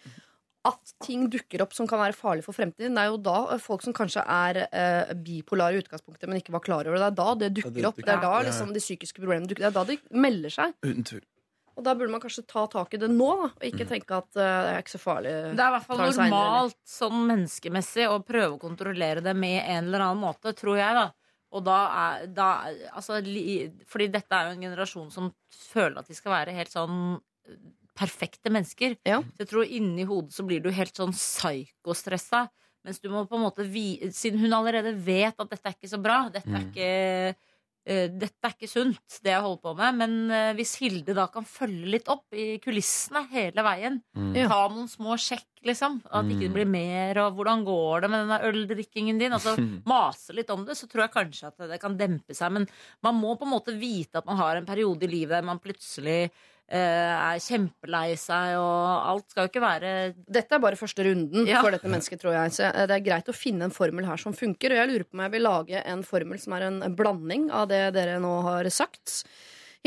at 0.67 0.93
ting 1.05 1.29
dukker 1.31 1.63
opp 1.63 1.75
som 1.77 1.87
kan 1.89 2.01
være 2.03 2.17
farlig 2.17 2.43
for 2.45 2.57
fremtiden. 2.57 2.97
Det 2.97 3.05
er 3.05 3.13
jo 3.13 3.19
da 3.23 3.39
eh, 3.55 3.63
folk 3.63 3.85
som 3.85 3.95
kanskje 3.97 4.25
er 4.25 4.63
eh, 4.67 5.15
bipolare 5.15 5.79
i 5.79 5.83
utgangspunktet, 5.85 6.27
men 6.29 6.41
ikke 6.41 6.55
var 6.57 6.65
klar 6.65 6.89
over 6.89 6.99
det. 6.99 7.05
Det 7.05 7.09
er 7.09 7.19
da 7.21 7.35
det 7.43 7.51
dukker 7.61 7.91
opp. 7.91 8.01
Det 8.03 8.15
er 8.15 8.23
da 8.25 8.35
liksom 8.49 8.73
de 8.75 8.83
psykiske 8.83 9.23
problemene 9.23 9.51
dukker 9.51 9.69
Det 9.69 9.71
er 9.71 9.77
da 9.79 9.87
de 9.89 10.23
melder 10.27 10.55
seg. 10.55 10.75
Uten 10.85 11.07
tvil. 11.07 11.27
Og 11.79 11.85
da 11.87 11.95
burde 11.95 12.11
man 12.11 12.23
kanskje 12.23 12.43
ta 12.51 12.65
tak 12.67 12.97
i 12.97 12.99
det 12.99 13.07
nå, 13.13 13.29
da, 13.39 13.53
og 13.55 13.65
ikke 13.69 13.87
tenke 13.87 14.17
at 14.17 14.33
uh, 14.35 14.43
det 14.43 14.71
er 14.73 14.81
ikke 14.83 14.97
så 14.97 14.99
farlig. 14.99 15.35
Det 15.55 15.63
er 15.63 15.69
i 15.71 15.75
hvert 15.77 15.87
fall 15.87 16.01
normalt 16.03 16.79
sånn 16.91 17.21
menneskemessig 17.29 18.09
å 18.11 18.17
prøve 18.27 18.57
å 18.57 18.59
kontrollere 18.65 19.23
det 19.23 19.37
med 19.39 19.61
en 19.61 19.87
eller 19.87 20.09
annen 20.09 20.25
måte, 20.25 20.51
tror 20.59 20.81
jeg, 20.81 20.97
da. 20.99 21.05
Og 21.55 21.63
da 21.65 21.77
er 22.01 22.27
da, 22.35 22.49
altså, 22.91 23.23
li, 23.25 23.71
Fordi 23.89 24.11
dette 24.13 24.37
er 24.37 24.49
jo 24.49 24.57
en 24.57 24.67
generasjon 24.67 25.07
som 25.15 25.31
føler 25.55 26.03
at 26.03 26.11
de 26.11 26.19
skal 26.19 26.35
være 26.35 26.57
helt 26.59 26.75
sånn 26.75 26.99
perfekte 27.99 28.53
mennesker. 28.55 28.95
Ja. 29.09 29.19
Så 29.35 29.43
jeg 29.45 29.51
tror 29.51 29.67
inni 29.67 30.07
hodet 30.09 30.33
så 30.37 30.47
blir 30.47 30.63
du 30.63 30.71
helt 30.75 30.95
sånn 30.97 31.13
psykostressa. 31.17 32.47
Mens 32.87 33.01
du 33.03 33.09
må 33.11 33.25
på 33.29 33.37
en 33.37 33.43
måte 33.49 33.67
vi, 33.67 33.99
Siden 34.15 34.39
hun 34.45 34.55
allerede 34.55 34.95
vet 35.05 35.35
at 35.43 35.51
dette 35.51 35.67
er 35.67 35.75
ikke 35.77 35.91
så 35.91 35.99
bra, 36.03 36.29
dette 36.33 36.47
er 36.49 36.63
Mm. 36.63 36.69
ikke 36.71 36.89
eh, 37.89 38.09
dette 38.13 38.45
er 38.45 38.53
ikke 38.53 38.69
sunt, 38.69 39.01
det 39.25 39.31
jeg 39.33 39.41
holder 39.41 39.63
på 39.65 39.73
med. 39.79 39.95
Men 39.97 40.31
uh, 40.31 40.53
hvis 40.59 40.75
Hilde 40.77 41.15
da 41.17 41.25
kan 41.33 41.43
følge 41.49 41.89
litt 41.89 42.09
opp 42.13 42.27
i 42.37 42.59
kulissene 42.61 43.23
hele 43.33 43.63
veien, 43.65 44.03
Mm. 44.15 44.35
Ta 44.49 44.59
noen 44.69 44.89
små 44.93 45.17
sjekk, 45.17 45.47
liksom, 45.65 46.03
at 46.05 46.27
ikke 46.29 46.45
det 46.47 46.51
Mm. 46.51 46.55
blir 46.59 46.67
mer, 46.69 47.19
og 47.25 47.35
hvordan 47.39 47.65
går 47.65 48.03
det 48.03 48.11
med 48.11 48.21
denne 48.27 48.41
øldrikkingen 48.45 49.19
din, 49.19 49.33
altså 49.33 49.57
mase 49.89 50.35
litt 50.37 50.51
om 50.51 50.67
det, 50.67 50.77
så 50.77 50.87
tror 50.87 51.07
jeg 51.09 51.15
kanskje 51.17 51.47
at 51.49 51.57
det 51.71 51.81
kan 51.81 51.97
dempe 51.97 52.35
seg. 52.37 52.53
Men 52.53 52.69
man 53.03 53.15
må 53.17 53.39
på 53.39 53.45
en 53.49 53.55
måte 53.57 53.73
vite 53.79 54.19
at 54.21 54.27
man 54.27 54.37
har 54.37 54.57
en 54.57 54.67
periode 54.69 55.03
i 55.05 55.09
livet 55.09 55.31
der 55.41 55.43
man 55.49 55.59
plutselig 55.59 56.31
er 56.77 57.39
kjempelei 57.41 58.17
seg, 58.21 58.57
og 58.61 59.09
alt 59.13 59.31
skal 59.31 59.47
jo 59.47 59.49
ikke 59.53 59.63
være 59.65 59.93
Dette 60.29 60.55
er 60.55 60.61
bare 60.61 60.77
første 60.77 61.07
runden 61.07 61.47
Ja. 61.49 61.63
for 61.65 61.73
dette 61.73 61.89
mennesket, 61.89 62.21
tror 62.21 62.35
jeg. 62.37 62.53
Så 62.53 62.67
eh, 62.69 62.87
det 62.87 62.97
er 62.99 63.07
greit 63.07 63.29
å 63.33 63.37
finne 63.37 63.65
en 63.65 63.75
formel 63.75 64.05
her 64.05 64.17
som 64.21 64.35
funker. 64.37 64.75
Og 64.75 64.77
jeg 64.83 64.91
lurer 64.93 65.05
på 65.09 65.17
om 65.17 65.25
jeg 65.25 65.33
vil 65.39 65.47
lage 65.49 65.83
en 65.85 66.03
formel 66.05 66.39
som 66.39 66.53
er 66.59 66.67
en 66.69 66.83
en 66.83 66.95
blanding 66.99 67.51
av 67.51 67.69
det 67.69 67.95
dere 67.97 68.19
nå 68.21 68.35
har 68.45 68.69
sagt. 68.71 69.25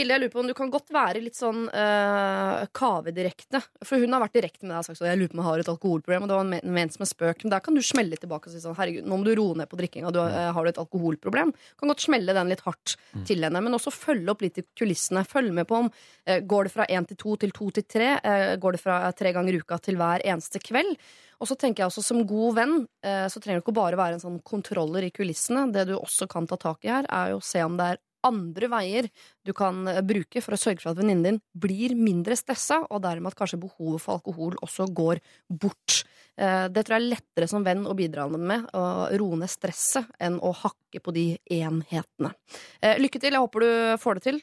Hilde, 0.01 0.15
jeg 0.15 0.21
lurer 0.23 0.33
på 0.33 0.41
om 0.41 0.47
du 0.49 0.55
kan 0.57 0.71
godt 0.73 0.89
være 0.93 1.21
litt 1.21 1.37
sånn 1.37 1.67
uh, 1.69 2.63
kavedirekte. 2.73 3.61
For 3.85 4.01
hun 4.01 4.15
har 4.15 4.23
vært 4.23 4.37
direkte 4.39 4.65
med 4.65 4.73
deg 4.73 4.79
og 4.81 4.87
sagt 4.87 4.99
sånn, 4.99 5.09
jeg 5.11 5.19
lurer 5.21 5.31
på 5.31 5.37
om 5.37 5.41
jeg 5.43 5.47
har 5.47 5.63
et 5.63 5.71
alkoholproblem. 5.75 6.25
Og 6.25 6.31
det 6.31 6.37
var 6.39 6.47
men- 6.49 6.73
ment 6.77 6.95
som 6.95 7.05
en 7.05 7.11
spøk. 7.11 7.43
Men 7.45 7.53
der 7.53 7.63
kan 7.65 7.77
du 7.77 7.81
smelle 7.85 8.17
tilbake 8.17 8.49
og 8.49 8.55
si 8.55 8.63
sånn 8.63 8.77
herregud, 8.79 9.05
nå 9.05 9.19
må 9.21 9.27
du 9.27 9.33
roe 9.37 9.59
ned 9.61 9.69
på 9.69 9.79
drikkinga. 9.79 10.11
Du, 10.11 10.19
eh, 10.25 10.51
har 10.57 10.63
du 10.65 10.71
et 10.73 10.81
alkoholproblem? 10.81 11.53
Kan 11.79 11.93
godt 11.93 12.05
smelle 12.07 12.33
den 12.33 12.49
litt 12.49 12.65
hardt 12.65 12.95
til 13.29 13.45
henne. 13.45 13.61
Men 13.61 13.77
også 13.77 13.93
følge 13.93 14.33
opp 14.33 14.41
litt 14.41 14.57
i 14.57 14.65
kulissene. 14.75 15.25
Følg 15.27 15.53
med 15.53 15.69
på 15.69 15.83
om 15.83 15.91
uh, 15.91 16.39
går 16.39 16.67
det 16.67 16.75
fra 16.75 16.87
én 16.89 17.07
til 17.07 17.17
to 17.21 17.35
til 17.37 17.51
to 17.51 17.69
til 17.71 17.83
tre. 17.83 18.13
eh, 18.23 18.55
går 18.57 18.71
det 18.73 18.81
fra 18.81 19.11
tre 19.13 19.31
ganger 19.33 19.53
i 19.53 19.61
uka 19.61 19.77
til 19.79 19.95
hver 20.01 20.25
eneste 20.25 20.59
kveld. 20.59 20.97
Og 21.41 21.47
så 21.49 21.57
tenker 21.57 21.81
jeg 21.81 21.89
også 21.89 22.03
Som 22.05 22.25
god 22.29 22.55
venn 22.55 22.87
eh, 23.03 23.25
så 23.25 23.41
trenger 23.41 23.61
det 23.61 23.65
ikke 23.65 23.73
bare 23.77 23.97
være 23.97 24.17
en 24.17 24.23
sånn 24.25 24.41
kontroller 24.43 25.03
i 25.05 25.11
kulissene. 25.13 25.71
Det 25.73 25.87
du 25.89 25.95
også 25.97 26.27
kan 26.29 26.47
ta 26.47 26.57
tak 26.57 26.85
i 26.85 26.89
her, 26.89 27.05
er 27.09 27.31
jo 27.33 27.37
å 27.41 27.45
se 27.45 27.61
om 27.65 27.77
det 27.77 27.93
er 27.93 27.97
andre 28.27 28.67
veier 28.71 29.07
du 29.45 29.53
kan 29.57 29.87
eh, 29.89 30.01
bruke 30.05 30.41
for 30.43 30.55
å 30.55 30.59
sørge 30.61 30.83
for 30.83 30.91
at 30.93 30.99
venninnen 31.01 31.23
din 31.25 31.39
blir 31.53 31.95
mindre 31.97 32.37
stressa, 32.37 32.81
og 32.89 33.01
dermed 33.03 33.31
at 33.31 33.37
kanskje 33.39 33.59
behovet 33.61 34.01
for 34.03 34.19
alkohol 34.19 34.57
også 34.61 34.87
går 34.93 35.21
bort. 35.49 36.03
Eh, 36.37 36.67
Det 36.69 36.85
tror 36.85 36.97
jeg 36.97 37.01
er 37.03 37.11
lettere 37.15 37.49
som 37.49 37.63
venn 37.65 37.83
å 37.89 37.95
bidra 37.97 38.27
med, 38.31 38.67
å 38.77 39.09
roe 39.17 39.39
ned 39.41 39.49
stresset, 39.51 40.07
enn 40.19 40.39
å 40.39 40.53
hakke 40.55 41.01
på 41.03 41.13
de 41.15 41.25
enhetene. 41.51 42.33
Eh, 42.81 42.97
Lykke 43.01 43.19
til, 43.19 43.33
jeg 43.33 43.41
håper 43.41 43.65
du 43.65 43.71
får 44.01 44.19
det 44.19 44.23
til. 44.29 44.41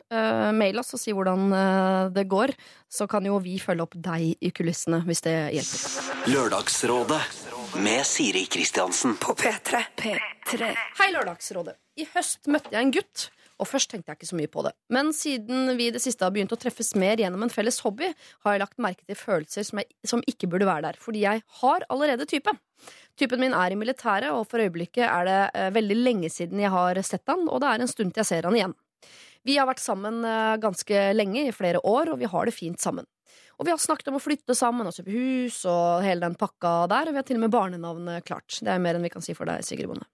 Mail 0.59 0.79
oss 0.81 0.95
og 0.97 1.01
si 1.03 1.13
hvordan 1.15 1.51
det 2.15 2.27
går, 2.29 2.53
så 2.91 3.07
kan 3.11 3.25
jo 3.27 3.39
vi 3.43 3.59
følge 3.63 3.85
opp 3.85 3.95
deg 3.95 4.35
i 4.41 4.51
kulissene 4.55 5.03
hvis 5.07 5.23
det 5.27 5.37
hjelper. 5.59 6.33
Lørdagsrådet 6.33 7.21
med 7.85 8.05
Siri 8.09 8.47
Kristiansen. 8.51 9.17
På 9.21 9.35
P3. 9.37 9.83
Hei, 10.99 11.11
Lørdagsrådet. 11.13 11.77
I 12.01 12.07
høst 12.15 12.49
møtte 12.49 12.73
jeg 12.73 12.81
en 12.87 12.93
gutt. 12.95 13.29
Og 13.59 13.69
først 13.69 13.91
tenkte 13.91 14.13
jeg 14.13 14.21
ikke 14.21 14.31
så 14.31 14.39
mye 14.39 14.51
på 14.53 14.65
det. 14.67 14.73
Men 14.95 15.13
siden 15.17 15.73
vi 15.79 15.89
i 15.89 15.95
det 15.95 16.03
siste 16.05 16.25
har 16.27 16.35
begynt 16.35 16.55
å 16.55 16.61
treffes 16.61 16.95
mer 16.99 17.21
gjennom 17.21 17.45
en 17.45 17.53
felles 17.53 17.81
hobby, 17.85 18.11
har 18.47 18.55
jeg 18.55 18.63
lagt 18.65 18.83
merke 18.83 19.07
til 19.07 19.19
følelser 19.19 19.67
som, 19.67 19.83
jeg, 19.83 19.91
som 20.07 20.25
ikke 20.31 20.51
burde 20.51 20.69
være 20.69 20.89
der. 20.89 21.01
Fordi 21.03 21.25
jeg 21.25 21.45
har 21.63 21.87
allerede 21.91 22.29
type. 22.31 22.55
Typen 23.19 23.43
min 23.43 23.57
er 23.57 23.75
i 23.75 23.79
militæret, 23.79 24.31
og 24.31 24.47
for 24.51 24.63
øyeblikket 24.63 25.07
er 25.09 25.27
det 25.27 25.41
eh, 25.59 25.73
veldig 25.75 25.97
lenge 25.99 26.31
siden 26.31 26.63
jeg 26.63 26.71
har 26.71 27.01
sett 27.07 27.27
han, 27.27 27.49
og 27.51 27.63
det 27.63 27.73
er 27.73 27.83
en 27.83 27.91
stund 27.91 28.15
til 28.15 28.23
jeg 28.23 28.31
ser 28.31 28.47
han 28.47 28.59
igjen. 28.59 28.77
Vi 29.47 29.59
har 29.59 29.69
vært 29.69 29.83
sammen 29.83 30.25
eh, 30.27 30.57
ganske 30.63 31.05
lenge, 31.15 31.47
i 31.49 31.55
flere 31.55 31.83
år, 31.87 32.13
og 32.13 32.21
vi 32.23 32.31
har 32.31 32.49
det 32.49 32.57
fint 32.57 32.81
sammen. 32.83 33.07
Og 33.59 33.67
vi 33.67 33.73
har 33.73 33.81
snakket 33.83 34.11
om 34.11 34.19
å 34.19 34.23
flytte 34.23 34.55
sammen 34.55 34.87
og 34.87 34.95
kjøpe 34.95 35.11
hus 35.11 35.65
og 35.67 36.05
hele 36.07 36.23
den 36.23 36.37
pakka 36.39 36.87
der, 36.91 37.09
og 37.09 37.15
vi 37.15 37.19
har 37.19 37.27
til 37.27 37.41
og 37.41 37.43
med 37.43 37.55
barnenavnet 37.55 38.27
klart. 38.27 38.61
Det 38.63 38.71
er 38.71 38.83
mer 38.83 38.95
enn 38.95 39.03
vi 39.03 39.11
kan 39.11 39.25
si 39.25 39.35
for 39.35 39.51
deg, 39.51 39.65
Sigrid 39.67 39.91
Bonde. 39.91 40.07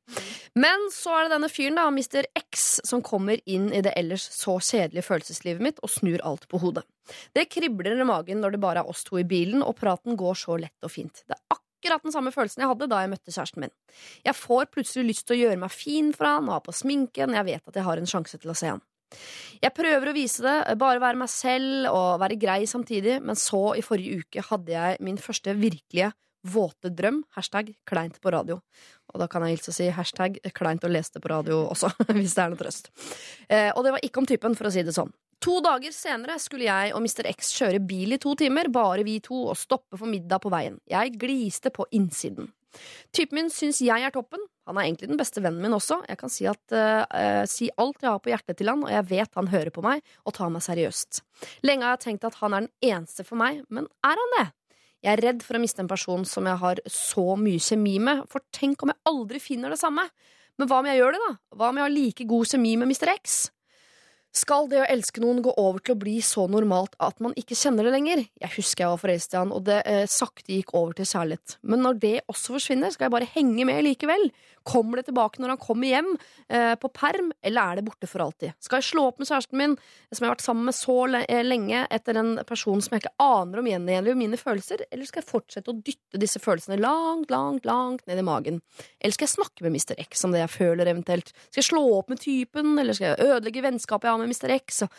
Men 0.56 0.88
så 0.94 1.12
er 1.18 1.26
det 1.26 1.34
denne 1.34 1.50
fyren, 1.52 1.76
da, 1.76 1.84
Mr. 1.92 2.24
X, 2.40 2.64
som 2.88 3.02
kommer 3.04 3.42
inn 3.44 3.68
i 3.74 3.82
det 3.84 3.92
ellers 4.00 4.24
så 4.32 4.56
kjedelige 4.62 5.04
følelseslivet 5.04 5.64
mitt 5.64 5.82
og 5.84 5.92
snur 5.92 6.24
alt 6.24 6.48
på 6.48 6.62
hodet. 6.62 6.86
Det 7.36 7.44
kribler 7.52 8.00
i 8.00 8.08
magen 8.08 8.40
når 8.40 8.56
det 8.56 8.62
bare 8.64 8.80
er 8.80 8.88
oss 8.88 9.04
to 9.04 9.20
i 9.20 9.26
bilen, 9.28 9.60
og 9.60 9.76
praten 9.76 10.16
går 10.16 10.40
så 10.40 10.56
lett 10.64 10.88
og 10.88 10.94
fint. 10.94 11.20
Det 11.28 11.36
er 11.36 11.58
akkurat 11.58 12.08
den 12.08 12.16
samme 12.16 12.32
følelsen 12.32 12.64
jeg 12.64 12.72
hadde 12.72 12.88
da 12.88 13.02
jeg 13.02 13.12
møtte 13.12 13.34
kjæresten 13.34 13.66
min. 13.66 13.76
Jeg 14.24 14.40
får 14.40 14.72
plutselig 14.72 15.10
lyst 15.10 15.28
til 15.28 15.36
å 15.36 15.42
gjøre 15.42 15.60
meg 15.66 15.76
fin 15.76 16.14
for 16.16 16.30
han 16.30 16.48
og 16.48 16.56
ha 16.56 16.64
på 16.64 16.72
sminken, 16.80 17.36
jeg 17.36 17.50
vet 17.50 17.68
at 17.68 17.76
jeg 17.76 17.88
har 17.90 18.00
en 18.00 18.08
sjanse 18.08 18.40
til 18.40 18.54
å 18.54 18.56
se 18.56 18.72
han. 18.72 18.80
Jeg 19.62 19.72
prøver 19.76 20.10
å 20.10 20.16
vise 20.16 20.44
det, 20.44 20.76
bare 20.80 21.02
være 21.02 21.20
meg 21.20 21.30
selv 21.32 21.88
og 21.92 22.20
være 22.22 22.38
grei 22.40 22.60
samtidig, 22.68 23.20
men 23.24 23.38
så, 23.38 23.72
i 23.78 23.84
forrige 23.84 24.24
uke, 24.24 24.44
hadde 24.50 24.74
jeg 24.74 25.00
min 25.04 25.20
første 25.20 25.54
virkelige 25.56 26.12
våte 26.44 26.90
drøm. 26.92 27.22
Hashtag 27.36 27.72
kleint 27.88 28.20
på 28.20 28.32
radio. 28.34 28.60
Og 29.12 29.20
da 29.22 29.28
kan 29.30 29.44
jeg 29.44 29.56
hilse 29.56 29.72
å 29.72 29.76
si 29.76 29.88
hashtag 29.92 30.40
kleint 30.56 30.84
lese 30.84 31.16
det 31.16 31.24
på 31.24 31.32
radio 31.32 31.64
også, 31.70 31.92
hvis 32.16 32.36
det 32.36 32.44
er 32.44 32.52
noe 32.52 32.60
trøst. 32.60 32.90
Eh, 33.48 33.70
og 33.72 33.84
det 33.86 33.94
var 33.96 34.04
ikke 34.04 34.22
om 34.22 34.28
typen, 34.28 34.56
for 34.58 34.68
å 34.68 34.74
si 34.74 34.84
det 34.84 34.96
sånn. 34.96 35.12
To 35.44 35.58
dager 35.64 35.92
senere 35.92 36.38
skulle 36.40 36.68
jeg 36.68 36.92
og 36.96 37.02
Mr. 37.04 37.28
X 37.34 37.50
kjøre 37.58 37.80
bil 37.84 38.16
i 38.16 38.20
to 38.20 38.32
timer, 38.38 38.70
bare 38.72 39.04
vi 39.04 39.18
to, 39.24 39.46
og 39.50 39.58
stoppe 39.60 39.98
for 40.00 40.08
middag 40.08 40.40
på 40.44 40.52
veien. 40.52 40.78
Jeg 40.88 41.16
gliste 41.20 41.72
på 41.74 41.88
innsiden. 41.96 42.48
Typen 43.14 43.38
min 43.38 43.52
syns 43.52 43.80
jeg 43.84 44.04
er 44.06 44.14
toppen. 44.14 44.42
Han 44.68 44.78
er 44.78 44.88
egentlig 44.88 45.10
den 45.10 45.20
beste 45.20 45.42
vennen 45.44 45.62
min 45.62 45.76
også. 45.76 46.00
Jeg 46.08 46.18
kan 46.20 46.32
si, 46.32 46.46
at, 46.48 46.62
uh, 46.72 47.44
si 47.50 47.68
alt 47.80 48.00
jeg 48.00 48.10
har 48.10 48.20
på 48.24 48.32
hjertet 48.32 48.58
til 48.58 48.70
han, 48.72 48.84
og 48.86 48.92
jeg 48.92 49.08
vet 49.12 49.40
han 49.40 49.50
hører 49.52 49.72
på 49.74 49.84
meg 49.84 50.04
og 50.24 50.36
tar 50.36 50.52
meg 50.52 50.64
seriøst. 50.64 51.22
Lenge 51.66 51.86
har 51.86 51.98
jeg 51.98 52.04
tenkt 52.08 52.28
at 52.28 52.38
han 52.40 52.56
er 52.56 52.66
den 52.66 52.94
eneste 52.94 53.26
for 53.28 53.40
meg, 53.40 53.64
men 53.68 53.90
er 54.06 54.20
han 54.20 54.38
det? 54.38 54.46
Jeg 55.04 55.18
er 55.18 55.20
redd 55.20 55.42
for 55.44 55.58
å 55.58 55.60
miste 55.60 55.82
en 55.84 55.90
person 55.90 56.22
som 56.24 56.46
jeg 56.48 56.60
har 56.62 56.80
så 56.88 57.34
mye 57.36 57.60
kjemi 57.60 57.98
med, 58.00 58.24
for 58.32 58.40
tenk 58.56 58.82
om 58.82 58.94
jeg 58.94 59.02
aldri 59.10 59.42
finner 59.42 59.74
det 59.74 59.80
samme? 59.82 60.06
Men 60.56 60.70
hva 60.70 60.78
om 60.80 60.88
jeg 60.88 61.00
gjør 61.00 61.16
det, 61.16 61.20
da? 61.26 61.32
Hva 61.58 61.68
om 61.68 61.80
jeg 61.80 61.84
har 61.84 61.92
like 61.92 62.26
god 62.30 62.48
kjemi 62.54 62.72
med 62.80 62.88
Mr. 62.88 63.12
X? 63.18 63.36
Skal 64.34 64.66
det 64.66 64.80
å 64.82 64.86
elske 64.90 65.22
noen 65.22 65.38
gå 65.44 65.52
over 65.62 65.78
til 65.78 65.94
å 65.94 66.00
bli 66.00 66.16
så 66.24 66.48
normalt 66.50 66.96
at 67.02 67.20
man 67.22 67.36
ikke 67.38 67.54
kjenner 67.54 67.86
det 67.86 67.92
lenger? 67.94 68.24
Jeg 68.42 68.50
husker 68.56 68.82
jeg 68.82 68.90
var 68.90 68.98
forelsket 68.98 69.36
i 69.36 69.38
han, 69.38 69.52
og 69.54 69.62
det 69.68 69.76
eh, 69.86 70.06
sakte 70.10 70.56
gikk 70.56 70.72
over 70.74 70.96
til 70.98 71.06
kjærlighet. 71.06 71.54
Men 71.62 71.84
når 71.86 72.00
det 72.02 72.14
også 72.26 72.56
forsvinner, 72.56 72.90
skal 72.90 73.06
jeg 73.06 73.14
bare 73.14 73.30
henge 73.30 73.66
med 73.68 73.78
likevel? 73.86 74.26
Kommer 74.66 74.98
det 74.98 75.06
tilbake 75.06 75.38
når 75.38 75.52
han 75.52 75.60
kommer 75.62 75.86
hjem 75.86 76.08
eh, 76.48 76.72
på 76.80 76.90
perm, 76.96 77.28
eller 77.46 77.62
er 77.62 77.78
det 77.78 77.84
borte 77.86 78.08
for 78.10 78.24
alltid? 78.24 78.56
Skal 78.64 78.80
jeg 78.80 78.88
slå 78.88 79.04
opp 79.10 79.22
med 79.22 79.30
kjæresten 79.30 79.60
min, 79.60 79.76
som 80.10 80.24
jeg 80.24 80.26
har 80.26 80.34
vært 80.34 80.46
sammen 80.48 80.66
med 80.66 80.76
så 80.80 80.96
eh, 81.20 81.44
lenge, 81.46 81.84
etter 81.94 82.18
en 82.18 82.34
person 82.48 82.82
som 82.82 82.96
jeg 82.96 83.04
ikke 83.04 83.14
aner 83.22 83.62
om 83.62 83.70
gjengjelder 83.70 84.18
mine 84.18 84.40
følelser, 84.40 84.82
eller 84.90 85.06
skal 85.06 85.22
jeg 85.22 85.30
fortsette 85.30 85.70
å 85.70 85.78
dytte 85.78 86.18
disse 86.18 86.42
følelsene 86.42 86.80
langt, 86.82 87.30
langt, 87.30 87.68
langt 87.70 88.02
ned 88.10 88.18
i 88.18 88.26
magen? 88.26 88.58
Eller 88.98 89.14
skal 89.14 89.28
jeg 89.28 89.36
snakke 89.36 89.68
med 89.68 89.78
Mr. 89.78 89.94
X 90.08 90.26
om 90.26 90.34
det 90.34 90.42
jeg 90.42 90.54
føler, 90.56 90.90
eventuelt? 90.90 91.30
Skal 91.52 91.62
jeg 91.62 91.70
slå 91.70 91.86
opp 92.00 92.10
med 92.10 92.24
typen, 92.24 92.74
eller 92.82 92.98
skal 92.98 93.12
jeg 93.12 93.30
ødelegge 93.30 93.66
vennskapet 93.68 94.10
jeg 94.10 94.16
har 94.16 94.23
med 94.23 94.23
Mr. 94.30 94.52
X? 94.58 94.84
Og 94.86 94.98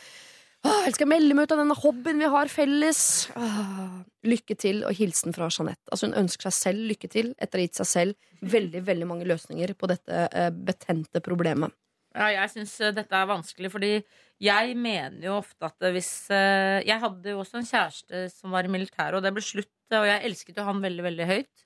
Åh, 0.65 0.85
jeg 0.87 0.95
skal 0.95 1.09
melde 1.11 1.35
meg 1.37 1.45
ut 1.45 1.53
av 1.53 1.59
denne 1.61 1.77
hobbyen 1.77 2.21
vi 2.23 2.29
har 2.31 2.49
felles? 2.49 2.99
Åh, 3.37 3.99
lykke 4.25 4.55
til, 4.57 4.81
og 4.87 4.97
hilsen 4.97 5.35
fra 5.35 5.49
Jeanette. 5.51 5.83
Altså 5.91 6.09
Hun 6.09 6.17
ønsker 6.23 6.49
seg 6.49 6.55
selv 6.57 6.87
lykke 6.89 7.09
til 7.11 7.33
etter 7.37 7.59
å 7.59 7.61
ha 7.61 7.67
gitt 7.67 7.81
seg 7.81 7.89
selv 7.91 8.49
veldig 8.55 8.81
veldig 8.87 9.09
mange 9.09 9.27
løsninger 9.29 9.75
på 9.77 9.89
dette 9.91 10.23
eh, 10.31 10.49
betente 10.49 11.21
problemet. 11.25 11.75
Ja, 12.15 12.29
jeg 12.31 12.53
syns 12.53 12.73
dette 12.95 13.19
er 13.19 13.27
vanskelig, 13.27 13.69
fordi 13.73 13.91
jeg 14.41 14.75
mener 14.79 15.19
jo 15.27 15.37
ofte 15.41 15.67
at 15.67 15.85
hvis 15.91 16.31
eh, 16.31 16.79
Jeg 16.87 17.01
hadde 17.03 17.33
jo 17.33 17.41
også 17.43 17.59
en 17.59 17.67
kjæreste 17.67 18.25
som 18.33 18.55
var 18.55 18.65
i 18.65 18.71
militæret, 18.71 19.19
og 19.19 19.25
det 19.25 19.33
ble 19.35 19.43
slutt, 19.45 19.73
og 19.93 20.07
jeg 20.07 20.23
elsket 20.31 20.57
jo 20.61 20.65
han 20.65 20.81
veldig, 20.81 21.05
veldig 21.11 21.29
høyt. 21.29 21.64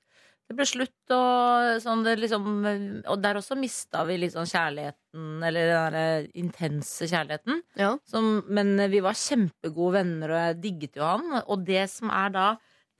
Det 0.50 0.56
ble 0.58 0.64
slutt, 0.66 1.12
og 1.14 1.76
sånn 1.78 2.00
det 2.02 2.16
liksom 2.18 2.46
Og 2.66 3.20
der 3.22 3.38
også 3.38 3.54
mista 3.54 4.00
vi 4.08 4.16
litt 4.18 4.34
sånn 4.34 4.48
kjærligheten, 4.50 5.28
eller 5.46 5.68
den 5.70 5.94
der 5.94 6.24
intense 6.42 7.06
kjærligheten. 7.06 7.60
Ja. 7.78 7.92
Som, 8.10 8.40
men 8.50 8.74
vi 8.90 8.98
var 9.04 9.14
kjempegode 9.14 10.00
venner, 10.00 10.34
og 10.34 10.40
jeg 10.42 10.58
digget 10.64 10.98
jo 10.98 11.06
han. 11.06 11.36
Og 11.44 11.62
det 11.68 11.84
som 11.92 12.10
er 12.10 12.34
da 12.34 12.48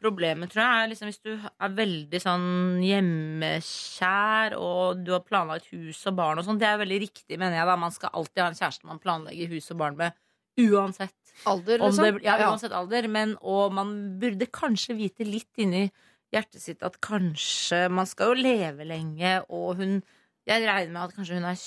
problemet, 0.00 0.52
tror 0.52 0.62
jeg, 0.62 0.76
er 0.84 0.90
liksom 0.92 1.10
hvis 1.10 1.20
du 1.26 1.32
er 1.34 1.74
veldig 1.76 2.20
sånn 2.22 2.46
hjemmekjær, 2.86 4.54
og 4.56 5.02
du 5.04 5.10
har 5.16 5.24
planlagt 5.26 5.72
hus 5.74 6.00
og 6.06 6.16
barn 6.20 6.40
og 6.40 6.46
sånn, 6.46 6.60
det 6.60 6.68
er 6.70 6.78
veldig 6.80 7.00
riktig, 7.02 7.34
mener 7.34 7.58
jeg 7.58 7.68
da. 7.68 7.76
Man 7.82 7.94
skal 7.94 8.14
alltid 8.14 8.44
ha 8.44 8.46
en 8.52 8.60
kjæreste 8.60 8.88
man 8.88 9.02
planlegger 9.02 9.50
hus 9.56 9.66
og 9.74 9.80
barn 9.82 9.98
med, 9.98 10.14
uansett. 10.60 11.34
Alder, 11.50 11.82
Om 11.82 11.90
liksom? 11.90 12.06
det, 12.06 12.24
ja, 12.26 12.38
uansett 12.46 12.74
alder. 12.76 13.10
Men, 13.10 13.34
og 13.42 13.74
man 13.74 13.92
burde 14.22 14.48
kanskje 14.54 14.96
vite 14.98 15.26
litt 15.26 15.60
inni 15.62 15.88
hjertet 16.32 16.60
sitt 16.62 16.82
at 16.86 17.00
kanskje 17.00 17.88
Man 17.90 18.06
skal 18.06 18.32
jo 18.34 18.42
leve 18.42 18.84
lenge, 18.86 19.42
og 19.50 19.76
hun 19.80 20.02
Jeg 20.48 20.64
regner 20.66 20.92
med 20.92 21.02
at 21.02 21.14
kanskje 21.14 21.34
hun 21.36 21.44
er 21.44 21.58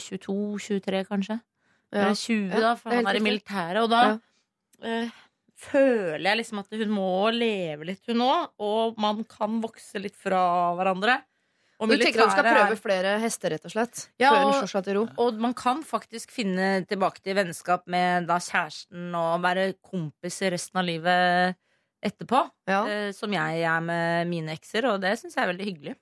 20-22-23, 0.00 1.04
kanskje. 1.08 1.36
Ja. 1.92 2.02
Eller 2.06 2.14
20, 2.18 2.50
Ja, 2.54 2.60
da, 2.60 2.74
for 2.78 2.90
er 2.92 3.00
han 3.02 3.06
er 3.10 3.18
i 3.18 3.22
militæret. 3.24 3.82
Og 3.82 3.90
da 3.90 4.02
Ja. 4.06 4.18
øh, 4.84 5.10
føler 5.56 6.20
jeg 6.30 6.36
liksom 6.38 6.58
at 6.60 6.66
hun 6.70 6.90
må 6.90 7.30
leve 7.32 7.84
litt, 7.84 8.02
hun 8.06 8.18
òg. 8.24 8.48
Og 8.58 8.98
man 8.98 9.24
kan 9.24 9.60
vokse 9.62 10.00
litt 10.00 10.14
fra 10.16 10.74
hverandre. 10.76 11.22
Og 11.78 11.88
Du 11.90 11.96
tenker 11.98 12.22
at 12.22 12.28
hun 12.28 12.30
skal 12.30 12.46
er- 12.46 12.54
prøve 12.56 12.78
flere 12.80 13.18
hester, 13.20 13.50
rett 13.50 13.64
og 13.66 13.70
slett? 13.70 14.08
Ja, 14.18 14.30
og-? 14.46 15.18
Og 15.18 15.34
man 15.34 15.52
kan 15.52 15.82
faktisk 15.84 16.30
finne 16.30 16.86
tilbake 16.86 17.20
til 17.22 17.34
vennskap 17.36 17.86
med 17.86 18.26
da 18.28 18.38
kjæresten 18.38 19.14
og 19.14 19.42
være 19.42 19.74
kompis 19.82 20.40
resten 20.50 20.78
av 20.78 20.84
livet 20.86 21.56
etterpå. 22.04 22.44
Eh, 22.68 23.12
som 23.16 23.32
jeg 23.32 23.62
er 23.62 23.80
med 23.80 24.28
mine 24.28 24.52
ekser, 24.56 24.84
og 24.92 25.00
det 25.00 25.16
syns 25.20 25.34
jeg 25.36 25.44
er 25.46 25.52
veldig 25.54 25.70
hyggelig. 25.72 25.96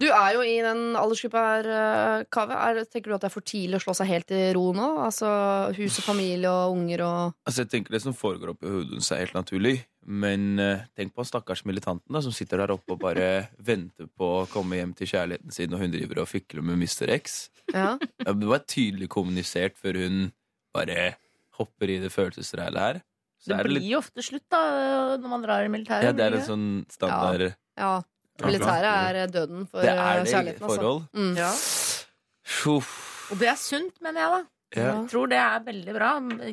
Du 0.00 0.06
er 0.08 0.30
jo 0.32 0.40
i 0.40 0.54
den 0.64 0.94
aldersgruppa 0.96 1.40
her, 1.44 1.66
eh, 1.68 2.24
Kaveh. 2.32 2.56
Er- 2.56 2.84
Tenker 2.88 3.10
du 3.10 3.14
at 3.14 3.20
det 3.20 3.28
er 3.28 3.34
for 3.34 3.44
tidlig 3.44 3.76
å 3.76 3.82
slå 3.84 3.94
seg 3.94 4.06
helt 4.08 4.30
i 4.32 4.52
ro 4.56 4.72
nå? 4.72 4.86
Altså 5.04 5.28
hus 5.76 5.98
og 6.00 6.04
familie 6.06 6.48
og 6.48 6.72
unger 6.78 7.02
og 7.04 7.34
Altså, 7.46 7.58
jeg 7.62 7.68
tenker 7.68 7.90
Det 7.92 8.00
som 8.00 8.14
foregår 8.14 8.54
oppi 8.54 8.70
hodet 8.72 8.88
hennes, 8.88 9.10
er 9.12 9.18
helt 9.26 9.34
naturlig. 9.36 9.84
Men 10.06 10.58
uh, 10.58 10.80
tenk 10.96 11.12
på 11.14 11.26
stakkars 11.28 11.64
militanten 11.68 12.08
da, 12.10 12.22
som 12.24 12.32
sitter 12.32 12.56
der 12.64 12.72
oppe 12.72 12.92
og 12.96 13.00
bare 13.04 13.48
venter 13.60 14.08
på 14.16 14.30
å 14.40 14.48
komme 14.48 14.80
hjem 14.80 14.94
til 14.96 15.06
kjærligheten 15.12 15.52
sin, 15.52 15.74
og 15.74 15.80
hun 15.84 15.92
driver 15.92 16.22
og 16.24 16.28
fikler 16.28 16.62
med 16.64 16.80
Mr. 16.80 17.12
X. 17.20 17.50
Ja. 17.74 17.98
Ja, 18.24 18.32
Det 18.32 18.48
var 18.48 18.64
tydelig 18.64 19.10
kommunisert 19.12 19.76
før 19.76 20.00
hun 20.06 20.32
bare 20.72 21.16
hopper 21.60 21.90
i 21.92 21.98
det 22.00 22.10
følelsesreilet 22.16 22.80
her. 22.80 23.02
Så 23.42 23.50
Det 23.50 23.56
er 23.56 23.66
det 23.66 23.70
blir 23.72 23.80
litt 23.80 23.90
jo 23.90 23.98
ofte 23.98 24.22
slutt 24.22 24.46
da 24.54 24.62
når 25.18 25.30
man 25.32 25.42
drar 25.42 25.66
i 25.66 25.70
militæret. 25.72 26.06
Ja, 26.06 26.14
det 26.14 26.28
er 26.28 26.38
en 26.38 26.46
sånn 26.46 26.66
standard 26.92 27.48
Ja. 27.78 27.94
Militæret 28.42 28.88
er 28.88 29.18
eh, 29.22 29.28
døden 29.30 29.66
for 29.68 29.82
kjærligheten. 29.82 30.24
Det 30.24 30.32
eh, 30.32 30.38
er 30.38 30.46
det 30.46 30.54
i 30.54 30.58
forhold. 30.62 30.70
Altså. 30.70 30.80
forhold. 30.80 31.02
Mm. 31.12 31.34
Ja. 31.42 32.80
Og 33.32 33.40
det 33.40 33.48
er 33.52 33.58
sunt, 33.60 33.98
mener 34.04 34.22
jeg, 34.22 34.30
da. 34.32 34.40
Ja. 34.72 34.84
Jeg 34.88 35.08
tror 35.12 35.28
det 35.28 35.36
er 35.36 35.64
veldig 35.66 35.94
bra. 35.98 36.10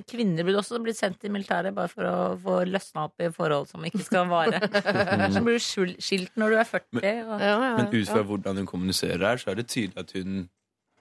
Kvinner 0.09 0.43
burde 0.43 0.59
også 0.59 0.79
blitt 0.83 0.99
sendt 0.99 1.23
i 1.23 1.31
militæret 1.31 1.75
bare 1.75 1.91
for 1.91 2.07
å 2.09 2.15
få 2.41 2.57
løsna 2.67 3.05
opp 3.07 3.23
i 3.23 3.29
forhold 3.31 3.69
som 3.69 3.85
ikke 3.87 4.03
skal 4.03 4.27
vare. 4.31 4.59
Så 5.33 5.43
blir 5.45 5.55
du 5.55 5.95
skilt 6.03 6.33
når 6.39 6.55
du 6.55 6.59
er 6.59 6.67
40. 6.67 6.99
Og... 6.99 7.45
Men 7.79 7.91
ut 7.93 8.11
fra 8.11 8.25
hvordan 8.27 8.59
hun 8.59 8.69
kommuniserer 8.69 9.23
her, 9.23 9.39
så 9.39 9.53
er 9.53 9.61
det 9.61 9.69
tydelig 9.71 10.03
at 10.03 10.15
hun 10.17 10.47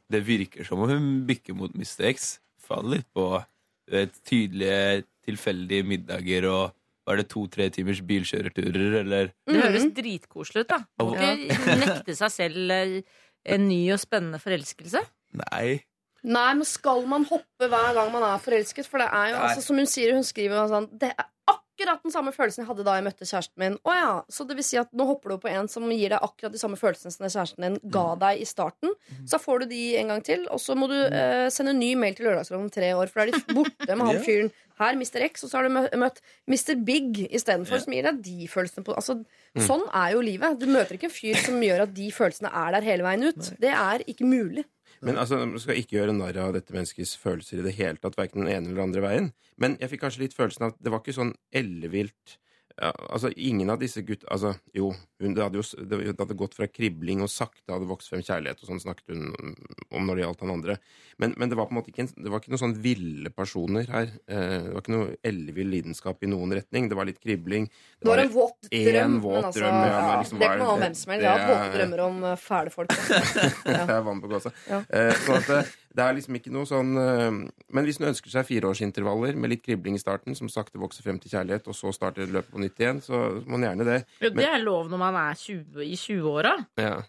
Det 0.08 0.22
virker 0.24 0.64
som 0.64 0.80
om 0.80 0.88
hun 0.88 1.08
bikker 1.28 1.56
mot 1.58 1.74
Mr. 1.74 2.06
X. 2.14 2.38
Faller 2.64 2.98
litt 2.98 3.08
på 3.12 3.26
et 3.36 3.92
vet, 3.92 4.14
tydelige, 4.28 5.02
tilfeldige 5.28 5.86
middager 5.86 6.48
og 6.50 6.74
var 7.08 7.20
det 7.20 7.28
to-tre 7.32 7.70
timers 7.72 8.02
bilkjøreturer, 8.04 8.98
eller 9.00 9.30
Det 9.48 9.60
høres 9.62 9.86
dritkoselig 9.96 10.66
ut, 10.66 10.74
da. 10.74 10.82
Ja. 11.00 11.30
ikke 11.48 11.76
nekte 11.80 12.16
seg 12.18 12.34
selv 12.34 12.74
eh, 12.74 12.98
en 13.48 13.64
ny 13.68 13.80
og 13.94 14.02
spennende 14.02 14.40
forelskelse. 14.42 15.00
Nei. 15.40 15.78
Nei, 16.26 16.48
men 16.58 16.66
skal 16.66 17.04
man 17.08 17.24
hoppe 17.30 17.68
hver 17.70 17.94
gang 17.96 18.10
man 18.12 18.26
er 18.26 18.40
forelsket? 18.42 18.88
For 18.90 19.00
det 19.00 19.08
er 19.08 19.32
jo, 19.32 19.40
altså, 19.46 19.64
som 19.64 19.78
hun 19.78 19.88
sier, 19.88 20.12
hun 20.16 20.26
skriver 20.26 20.58
jo 20.58 20.64
sånn 20.72 20.88
Det 20.98 21.12
er 21.14 21.28
akkurat 21.78 22.02
den 22.02 22.12
samme 22.14 22.32
følelsen 22.34 22.64
jeg 22.64 22.68
hadde 22.68 22.84
da 22.86 22.96
jeg 22.98 23.06
møtte 23.06 23.26
kjæresten 23.28 23.62
min. 23.62 23.76
Å 23.86 23.94
ja, 23.94 24.10
Så 24.28 24.46
det 24.48 24.56
vil 24.58 24.66
si 24.66 24.78
at 24.80 24.90
nå 24.92 25.06
hopper 25.08 25.34
du 25.34 25.38
på 25.42 25.50
en 25.52 25.68
som 25.70 25.86
gir 25.90 26.10
deg 26.14 26.18
akkurat 26.22 26.52
de 26.54 26.60
samme 26.60 26.78
følelsene 26.80 27.14
som 27.14 27.26
kjæresten 27.26 27.66
din 27.66 27.78
ga 27.94 28.06
deg 28.24 28.42
i 28.42 28.46
starten. 28.48 28.94
Så 29.28 29.40
får 29.42 29.64
du 29.64 29.66
de 29.74 29.82
en 30.02 30.14
gang 30.14 30.24
til, 30.26 30.46
og 30.50 30.60
så 30.62 30.76
må 30.78 30.88
du 30.90 30.96
eh, 30.98 31.48
sende 31.54 31.74
en 31.76 31.80
ny 31.82 31.94
mail 31.98 32.16
til 32.18 32.26
Lørdagsrådet 32.28 32.64
om 32.66 32.72
tre 32.74 32.94
år, 32.98 33.12
for 33.12 33.22
da 33.22 33.28
er 33.28 33.34
de 33.36 33.54
borte 33.60 33.94
med 33.94 34.10
han 34.10 34.24
fyren. 34.26 34.50
Her, 34.78 34.94
Mr. 34.94 35.24
X, 35.26 35.42
og 35.42 35.50
så 35.50 35.58
har 35.58 35.66
du 35.66 35.98
møtt 35.98 36.20
Mr. 36.46 36.76
Big 36.86 37.24
istedenfor, 37.34 37.80
som 37.82 37.94
gir 37.96 38.06
deg 38.06 38.20
de 38.22 38.46
følelsene 38.50 38.86
på 38.86 38.94
altså, 38.94 39.18
Mm. 39.56 39.62
Sånn 39.64 39.84
er 39.96 40.12
jo 40.12 40.20
livet. 40.22 40.58
Du 40.60 40.66
møter 40.70 40.98
ikke 40.98 41.08
en 41.08 41.14
fyr 41.14 41.38
som 41.40 41.56
gjør 41.64 41.86
at 41.86 41.94
de 41.96 42.10
følelsene 42.14 42.50
er 42.52 42.74
der 42.76 42.84
hele 42.84 43.06
veien 43.06 43.24
ut. 43.30 43.48
Det 43.58 43.70
er 43.72 44.04
ikke 44.06 44.26
mulig. 44.28 44.64
Men 45.04 45.18
altså, 45.20 45.38
Man 45.44 45.62
skal 45.62 45.78
ikke 45.80 45.98
gjøre 45.98 46.16
narr 46.16 46.38
av 46.42 46.56
dette 46.56 46.74
menneskets 46.74 47.16
følelser 47.20 47.60
i 47.60 47.66
det 47.66 47.76
hele 47.78 48.00
tatt, 48.02 48.18
verken 48.18 48.44
den 48.44 48.52
ene 48.52 48.72
eller 48.72 48.86
andre 48.88 49.04
veien. 49.04 49.30
Men 49.56 49.76
jeg 49.82 49.92
fikk 49.92 50.04
kanskje 50.06 50.24
litt 50.26 50.36
følelsen 50.36 50.66
av 50.66 50.74
at 50.74 50.82
det 50.82 50.92
var 50.94 51.02
ikke 51.04 51.18
sånn 51.18 51.34
ellevilt 51.54 52.38
ja, 52.78 52.92
altså 53.10 53.32
Ingen 53.34 53.72
av 53.74 53.80
disse 53.82 54.04
gutta 54.06 54.28
Altså, 54.30 54.52
jo, 54.76 54.92
hun, 55.18 55.34
det, 55.34 55.42
hadde 55.42 55.58
jo, 55.58 55.66
det 55.90 56.14
hadde 56.14 56.38
gått 56.38 56.54
fra 56.54 56.68
kribling 56.70 57.24
og 57.24 57.30
sakte 57.32 57.74
hadde 57.74 57.88
vokst 57.90 58.12
frem 58.12 58.22
kjærlighet, 58.22 58.62
og 58.62 58.70
sånn 58.70 58.82
snakket 58.82 59.14
hun 59.14 59.56
om 59.90 60.06
når 60.06 60.18
det 60.18 60.24
gjaldt 60.26 60.44
han 60.44 60.52
andre. 60.54 60.76
Men, 61.18 61.34
men 61.36 61.50
det 61.50 61.56
var 61.58 61.66
på 61.66 61.74
en 61.74 61.80
måte 61.80 61.90
ikke, 61.90 62.04
en, 62.04 62.10
det 62.14 62.30
var 62.30 62.42
ikke 62.42 62.52
noen 62.52 62.62
sånn 62.62 62.76
ville 62.82 63.32
personer 63.34 63.88
her. 63.90 64.12
Eh, 64.30 64.52
det 64.68 64.74
var 64.76 64.84
ikke 64.84 64.94
noe 64.94 65.16
ellevill 65.26 65.72
lidenskap 65.72 66.22
i 66.22 66.30
noen 66.30 66.54
retning. 66.54 66.86
Det 66.90 66.98
var 66.98 67.08
litt 67.08 67.18
kribling. 67.18 67.66
Det 67.98 68.06
var 68.06 68.22
en 68.22 68.30
våt 68.30 68.68
en 68.70 68.86
drøm. 68.86 69.16
våt 69.24 69.40
altså, 69.40 69.58
drøm, 69.58 69.80
ja, 69.80 69.96
ja, 69.96 70.12
liksom 70.22 70.38
det 70.38 70.52
kan 70.52 70.62
man 70.62 70.70
ha 70.70 70.76
hvem 70.84 70.94
som 71.00 71.12
helst. 71.14 71.24
Jeg 71.26 71.32
har 71.32 71.42
hatt 71.42 71.50
våte 71.50 71.74
drømmer 71.74 72.04
om 72.06 72.22
eh, 72.30 72.38
fæle 72.38 72.74
folk. 72.74 72.94
det 73.66 73.76
er 73.82 74.06
vann 74.06 74.22
på 74.22 74.30
gåsa. 74.30 74.54
Ja. 74.70 74.80
sånn 75.24 75.40
at 75.40 75.50
det, 75.50 75.60
det 75.98 76.04
er 76.04 76.14
liksom 76.14 76.36
ikke 76.38 76.52
noe 76.54 76.68
sånn 76.68 76.90
Men 76.94 77.86
hvis 77.88 77.96
hun 77.98 78.10
ønsker 78.12 78.30
seg 78.30 78.44
fireårsintervaller 78.46 79.34
med 79.40 79.50
litt 79.50 79.64
kribling 79.64 79.96
i 79.98 80.02
starten, 80.02 80.36
som 80.38 80.50
sakte 80.52 80.78
vokser 80.78 81.02
frem 81.02 81.18
til 81.18 81.32
kjærlighet, 81.32 81.66
og 81.66 81.74
så 81.74 81.90
starter 81.96 82.30
løpet 82.30 82.54
på 82.54 82.62
nytt 82.62 82.78
igjen, 82.78 83.02
så 83.02 83.24
må 83.42 83.58
hun 83.58 83.66
gjerne 83.66 83.88
det. 83.88 83.98
Jo, 84.22 84.30
det 84.36 84.46
er 84.46 84.62
lov 84.62 84.92
når 84.92 85.02
man 85.02 85.07
er 85.16 85.34
20, 85.34 85.84
i 85.84 85.94
20-åra. 85.96 86.66
ja. 86.76 87.02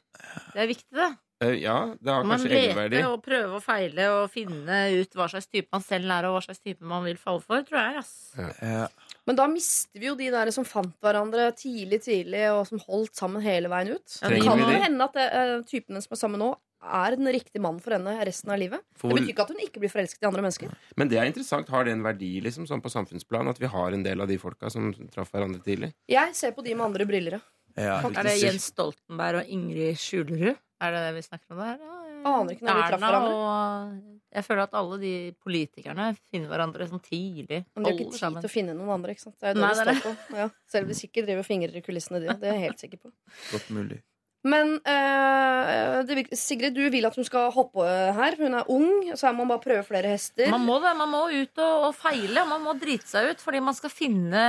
Det 0.53 0.61
er 0.61 0.67
viktig, 0.67 0.91
det. 0.91 1.17
Eh, 1.41 1.53
ja, 1.61 1.95
det 2.03 2.11
har 2.11 2.23
Man 2.27 2.37
kanskje 2.37 2.49
leter 2.51 2.67
egenverdi. 2.67 3.03
og 3.07 3.21
prøver 3.23 3.53
og 3.55 3.63
feiler 3.63 4.09
og 4.11 4.29
finne 4.29 4.79
ut 4.99 5.13
hva 5.15 5.29
slags 5.31 5.47
type 5.47 5.69
man 5.71 5.81
selv 5.81 6.11
er, 6.11 6.25
og 6.27 6.33
hva 6.35 6.41
slags 6.43 6.59
type 6.59 6.81
man 6.83 7.05
vil 7.05 7.15
falle 7.15 7.39
for, 7.39 7.61
tror 7.63 7.79
jeg. 7.79 7.97
Ass. 7.97 8.91
Men 9.25 9.35
da 9.39 9.45
mister 9.47 9.99
vi 10.01 10.09
jo 10.09 10.15
de 10.19 10.27
der 10.33 10.51
som 10.51 10.65
fant 10.67 10.91
hverandre 10.99 11.51
tidlig, 11.55 12.01
tidlig, 12.03 12.43
og 12.51 12.65
som 12.67 12.79
holdt 12.83 13.15
sammen 13.15 13.41
hele 13.41 13.69
veien 13.71 13.93
ut. 13.95 14.17
Ja, 14.21 14.27
det 14.33 14.41
kan 14.43 14.59
jo 14.59 14.67
det? 14.67 14.81
hende 14.83 15.07
at 15.07 15.13
det, 15.15 15.27
uh, 15.31 15.61
typen 15.69 16.01
som 16.03 16.11
er 16.17 16.19
sammen 16.19 16.39
nå, 16.43 16.49
er 16.79 17.15
den 17.15 17.27
riktige 17.27 17.59
mannen 17.63 17.79
for 17.83 17.91
henne 17.95 18.13
resten 18.25 18.51
av 18.51 18.59
livet. 18.59 18.81
For- 18.97 19.09
Det 19.11 19.21
betyr 19.21 19.33
ikke 19.33 19.45
at 19.47 19.49
hun 19.55 19.63
ikke 19.63 19.79
blir 19.83 19.91
forelsket 19.91 20.23
i 20.23 20.27
andre 20.27 20.41
mennesker. 20.43 20.75
Men 20.97 21.07
det 21.11 21.17
er 21.19 21.25
interessant. 21.31 21.67
Har 21.69 21.83
det 21.87 21.91
en 21.93 22.03
verdi 22.03 22.41
liksom, 22.43 22.67
sånn 22.67 22.81
på 22.83 22.91
samfunnsplan 22.91 23.47
at 23.51 23.59
vi 23.59 23.67
har 23.67 23.91
en 23.93 24.03
del 24.03 24.19
av 24.21 24.27
de 24.27 24.37
folka 24.37 24.69
som 24.71 24.91
traff 25.11 25.31
hverandre 25.31 25.63
tidlig? 25.63 25.93
Jeg 26.07 26.35
ser 26.35 26.51
på 26.51 26.63
de 26.63 26.73
med 26.75 26.85
andre 26.85 27.05
briller, 27.05 27.31
ja. 27.39 27.39
Er 27.79 28.23
det 28.27 28.35
Jens 28.41 28.69
Stoltenberg 28.73 29.41
og 29.43 29.51
Ingrid 29.55 29.97
Skjulerud? 30.01 30.57
Er 30.79 30.93
det 30.95 31.01
det 31.07 31.13
vi 31.17 31.23
snakker 31.25 31.55
om 31.55 31.59
der? 31.63 31.79
Ja, 31.79 31.95
Aner 32.29 32.51
ikke 32.55 32.65
når 32.67 32.75
vi 32.77 32.83
traff 32.89 33.01
hverandre. 33.03 33.35
og 33.39 34.35
Jeg 34.35 34.45
føler 34.45 34.61
at 34.65 34.73
alle 34.79 34.97
de 35.01 35.13
politikerne 35.43 36.05
finner 36.31 36.51
hverandre 36.51 36.87
sånn 36.91 37.01
tidlig. 37.03 37.61
Men 37.75 37.83
de 37.85 37.89
har 37.89 37.95
ikke 37.97 38.11
tid 38.11 38.19
sammen. 38.19 38.43
til 38.43 38.51
å 38.51 38.53
finne 38.53 38.75
noen 38.75 38.91
andre. 38.97 39.15
ikke 39.15 39.25
sant? 39.25 39.37
Det 39.39 39.47
er 39.49 39.55
jo 39.55 39.59
det 39.59 39.63
Nei, 39.63 39.71
er 39.71 39.79
står 39.79 40.03
på. 40.05 40.37
Ja. 40.41 40.49
Selv 40.71 40.87
hvis 40.91 40.99
de 40.99 41.07
sikkert 41.07 41.27
driver 41.29 41.43
og 41.45 41.49
fingrer 41.49 41.79
i 41.79 41.83
kulissene, 41.85 42.21
de. 42.23 42.35
Det 42.39 42.47
er 42.51 42.57
jeg 42.59 42.65
helt 42.67 42.83
sikker 42.85 43.01
på. 43.03 43.11
Godt 43.53 43.71
mulig. 43.75 43.99
Men 44.47 44.75
eh, 44.87 46.03
det, 46.07 46.15
virker- 46.15 46.37
Sigrid, 46.39 46.75
du 46.77 46.85
vil 46.93 47.07
at 47.09 47.15
hun 47.19 47.25
skal 47.27 47.49
hoppe 47.51 47.83
her. 48.15 48.37
Hun 48.39 48.55
er 48.55 48.69
ung, 48.71 49.09
så 49.19 49.27
her 49.27 49.33
må 49.35 49.43
man 49.43 49.57
bare 49.57 49.65
prøve 49.65 49.83
flere 49.87 50.13
hester. 50.13 50.47
Man 50.53 50.63
må 50.67 50.77
det, 50.83 50.93
man 50.99 51.11
må 51.11 51.25
ut 51.33 51.59
og, 51.59 51.89
og 51.89 51.95
feile. 51.99 52.45
Man 52.47 52.63
må 52.63 52.75
drite 52.79 53.07
seg 53.09 53.33
ut 53.33 53.43
fordi 53.43 53.59
man 53.63 53.75
skal 53.75 53.91
finne 53.91 54.45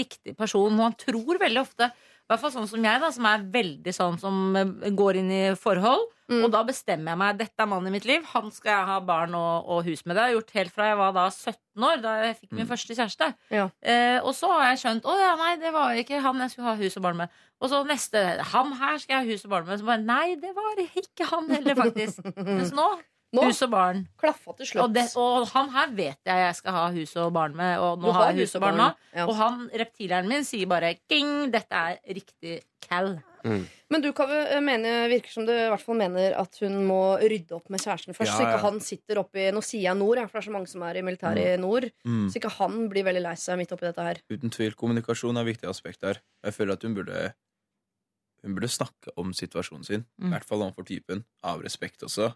riktig 0.00 0.36
person. 0.38 0.72
Man 0.78 0.96
tror 0.96 1.40
veldig 1.42 1.60
ofte 1.60 1.90
hvert 2.32 2.42
fall 2.42 2.54
sånn 2.54 2.70
som 2.70 2.88
jeg, 2.88 3.02
da, 3.02 3.12
som 3.14 3.28
er 3.28 3.46
veldig 3.54 3.94
sånn 3.94 4.18
som 4.20 4.58
eh, 4.58 4.90
går 4.96 5.20
inn 5.20 5.30
i 5.32 5.44
forhold. 5.58 6.08
Mm. 6.32 6.40
Og 6.46 6.52
da 6.54 6.62
bestemmer 6.64 7.12
jeg 7.12 7.20
meg. 7.20 7.38
Dette 7.40 7.64
er 7.64 7.68
mannen 7.68 7.90
i 7.90 7.94
mitt 7.94 8.06
liv. 8.08 8.24
Han 8.32 8.48
skal 8.54 8.72
jeg 8.72 8.88
ha 8.88 8.98
barn 9.04 9.36
og, 9.36 9.68
og 9.68 9.82
hus 9.86 10.04
med. 10.06 10.16
Det 10.16 10.22
har 10.22 10.30
jeg 10.30 10.38
gjort 10.38 10.54
helt 10.56 10.74
fra 10.74 10.88
jeg 10.88 10.98
var 11.00 11.14
da 11.16 11.26
17 11.28 11.86
år, 11.88 12.02
da 12.04 12.14
jeg 12.22 12.38
fikk 12.40 12.56
min 12.56 12.68
første 12.70 12.96
kjæreste. 12.98 13.30
Eh, 13.52 14.18
og 14.22 14.32
så 14.38 14.50
har 14.54 14.70
jeg 14.70 14.82
skjønt 14.84 15.08
å 15.08 15.16
ja, 15.20 15.32
nei, 15.40 15.52
det 15.60 15.72
var 15.74 15.98
ikke 16.00 16.22
han 16.24 16.40
jeg 16.44 16.54
skulle 16.54 16.72
ha 16.72 16.76
hus 16.80 16.98
og 17.00 17.06
barn 17.06 17.22
med. 17.24 17.40
Og 17.62 17.70
så 17.70 17.82
neste 17.86 18.22
Han 18.52 18.72
her 18.74 18.96
skal 18.98 19.14
jeg 19.14 19.22
ha 19.22 19.36
hus 19.36 19.46
og 19.46 19.52
barn 19.54 19.68
med. 19.68 19.82
Så 19.82 19.88
bare, 19.88 20.02
nei, 20.06 20.36
det 20.40 20.54
var 20.56 20.82
ikke 20.82 21.28
han 21.30 21.50
heller, 21.52 21.78
faktisk. 21.84 22.24
Mens 22.48 22.72
nå, 22.76 22.88
hus 23.40 23.62
og 23.64 23.70
barn. 23.72 24.08
Klaffa 24.20 24.52
til 24.58 24.66
slutt. 24.66 24.82
Og, 24.84 24.92
det, 24.92 25.06
og 25.16 25.48
han 25.54 25.70
her 25.72 25.88
vet 25.96 26.18
jeg 26.28 26.36
jeg 26.46 26.54
skal 26.54 26.72
ha 26.72 26.90
hus 26.92 27.16
og 27.16 27.32
barn 27.32 27.54
med, 27.56 27.78
og 27.80 27.98
nå 28.02 28.12
har 28.12 28.32
jeg 28.32 28.44
hus 28.44 28.54
og 28.56 28.60
barn 28.60 28.76
nå. 28.76 28.90
ja. 29.16 29.24
Og 29.26 29.34
han, 29.36 29.70
reptileren 29.72 30.28
min 30.28 30.44
sier 30.44 30.66
bare 30.68 30.94
Ging, 31.08 31.50
dette 31.50 31.72
er 31.72 31.98
riktig 32.12 32.60
cal. 32.80 33.22
Men 33.42 34.00
du 34.04 34.12
Kave, 34.14 34.60
mener, 34.62 35.08
virker 35.10 35.28
som 35.32 35.44
du 35.46 35.50
i 35.50 35.68
hvert 35.68 35.80
fall 35.82 35.96
mener 35.98 36.36
at 36.38 36.58
hun 36.62 36.76
må 36.86 37.18
rydde 37.18 37.56
opp 37.56 37.68
med 37.74 37.80
kjæresten 37.82 38.14
først. 38.14 38.30
Ja, 38.30 38.36
Så 38.36 38.42
ikke 38.46 38.60
han 38.62 38.78
sitter 38.80 39.18
oppi 39.18 39.48
Nå 39.50 39.60
sier 39.66 39.82
jeg 39.88 39.98
nord, 39.98 40.20
for 40.28 40.38
det 40.38 40.42
er 40.44 40.46
så 40.46 40.52
mange 40.54 40.68
som 40.70 40.82
er 40.86 41.00
i 41.00 41.02
militæret 41.02 41.56
i 41.56 41.60
nord. 41.60 41.88
Mm. 42.06 42.28
Så 42.30 42.38
ikke 42.38 42.52
han 42.60 42.88
blir 42.92 43.02
veldig 43.08 43.22
lei 43.24 43.34
seg 43.34 43.58
midt 43.58 43.72
oppi 43.74 43.88
dette 43.88 44.06
her. 44.06 44.20
Uten 44.30 44.50
tvil. 44.54 44.76
Kommunikasjon 44.78 45.36
er 45.36 45.42
et 45.42 45.50
viktig 45.56 45.68
aspekt 45.72 46.06
her. 46.06 46.20
Jeg 46.44 46.54
føler 46.54 46.72
at 46.78 46.82
hun 46.86 46.94
burde 46.94 47.32
Hun 48.42 48.54
burde 48.56 48.68
snakke 48.70 49.12
om 49.16 49.30
situasjonen 49.32 49.84
sin. 49.86 50.06
I 50.18 50.24
Mm. 50.24 50.30
hvert 50.32 50.44
fall 50.44 50.62
overfor 50.62 50.84
typen. 50.86 51.24
Av 51.44 51.60
respekt 51.62 52.02
også. 52.02 52.32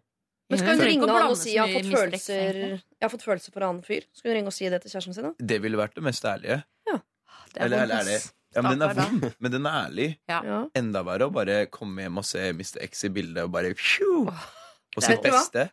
Men 0.46 0.60
skal 0.60 0.76
hun 0.76 0.86
ringe 0.86 1.10
han 1.10 1.26
og 1.26 1.38
si 1.40 1.56
jeg 1.56 1.62
har 1.62 1.74
fått. 1.74 1.90
Følelser. 1.90 2.58
Jeg 2.76 3.02
har 3.02 3.12
fått 3.12 3.26
følelser 3.26 3.54
for 3.54 3.64
en 3.64 3.68
annen 3.72 3.86
fyr? 3.86 4.06
Skal 4.14 4.30
hun 4.30 4.38
ringe 4.38 4.52
og 4.52 4.54
si 4.54 4.68
det 4.70 4.78
til 4.84 4.92
kjæresten 4.94 5.16
sin? 5.16 5.26
da? 5.26 5.46
Det 5.52 5.58
ville 5.64 5.80
vært 5.80 5.96
det 5.98 6.04
mest 6.06 6.26
ærlige. 6.28 6.60
Ja. 6.86 6.98
Det 7.52 7.60
er 7.60 7.64
Eller, 7.66 7.82
eller 7.86 8.02
er 8.02 8.10
det 8.12 8.20
ja, 8.56 8.62
men 8.62 8.78
den 8.78 8.88
er 8.88 8.94
vond, 8.96 9.24
men 9.42 9.52
den 9.52 9.66
er 9.68 9.74
ærlig. 9.84 10.06
Ja. 10.30 10.60
Enda 10.78 11.02
verre 11.04 11.26
å 11.28 11.32
bare 11.34 11.56
komme 11.72 12.06
hjem 12.06 12.22
og 12.22 12.24
se 12.24 12.44
Mr. 12.56 12.78
X 12.86 13.04
i 13.04 13.10
bildet 13.12 13.42
og 13.44 13.50
bare 13.52 13.74
pju, 13.76 14.30
På 14.96 15.02
sitt 15.04 15.20
beste. 15.24 15.66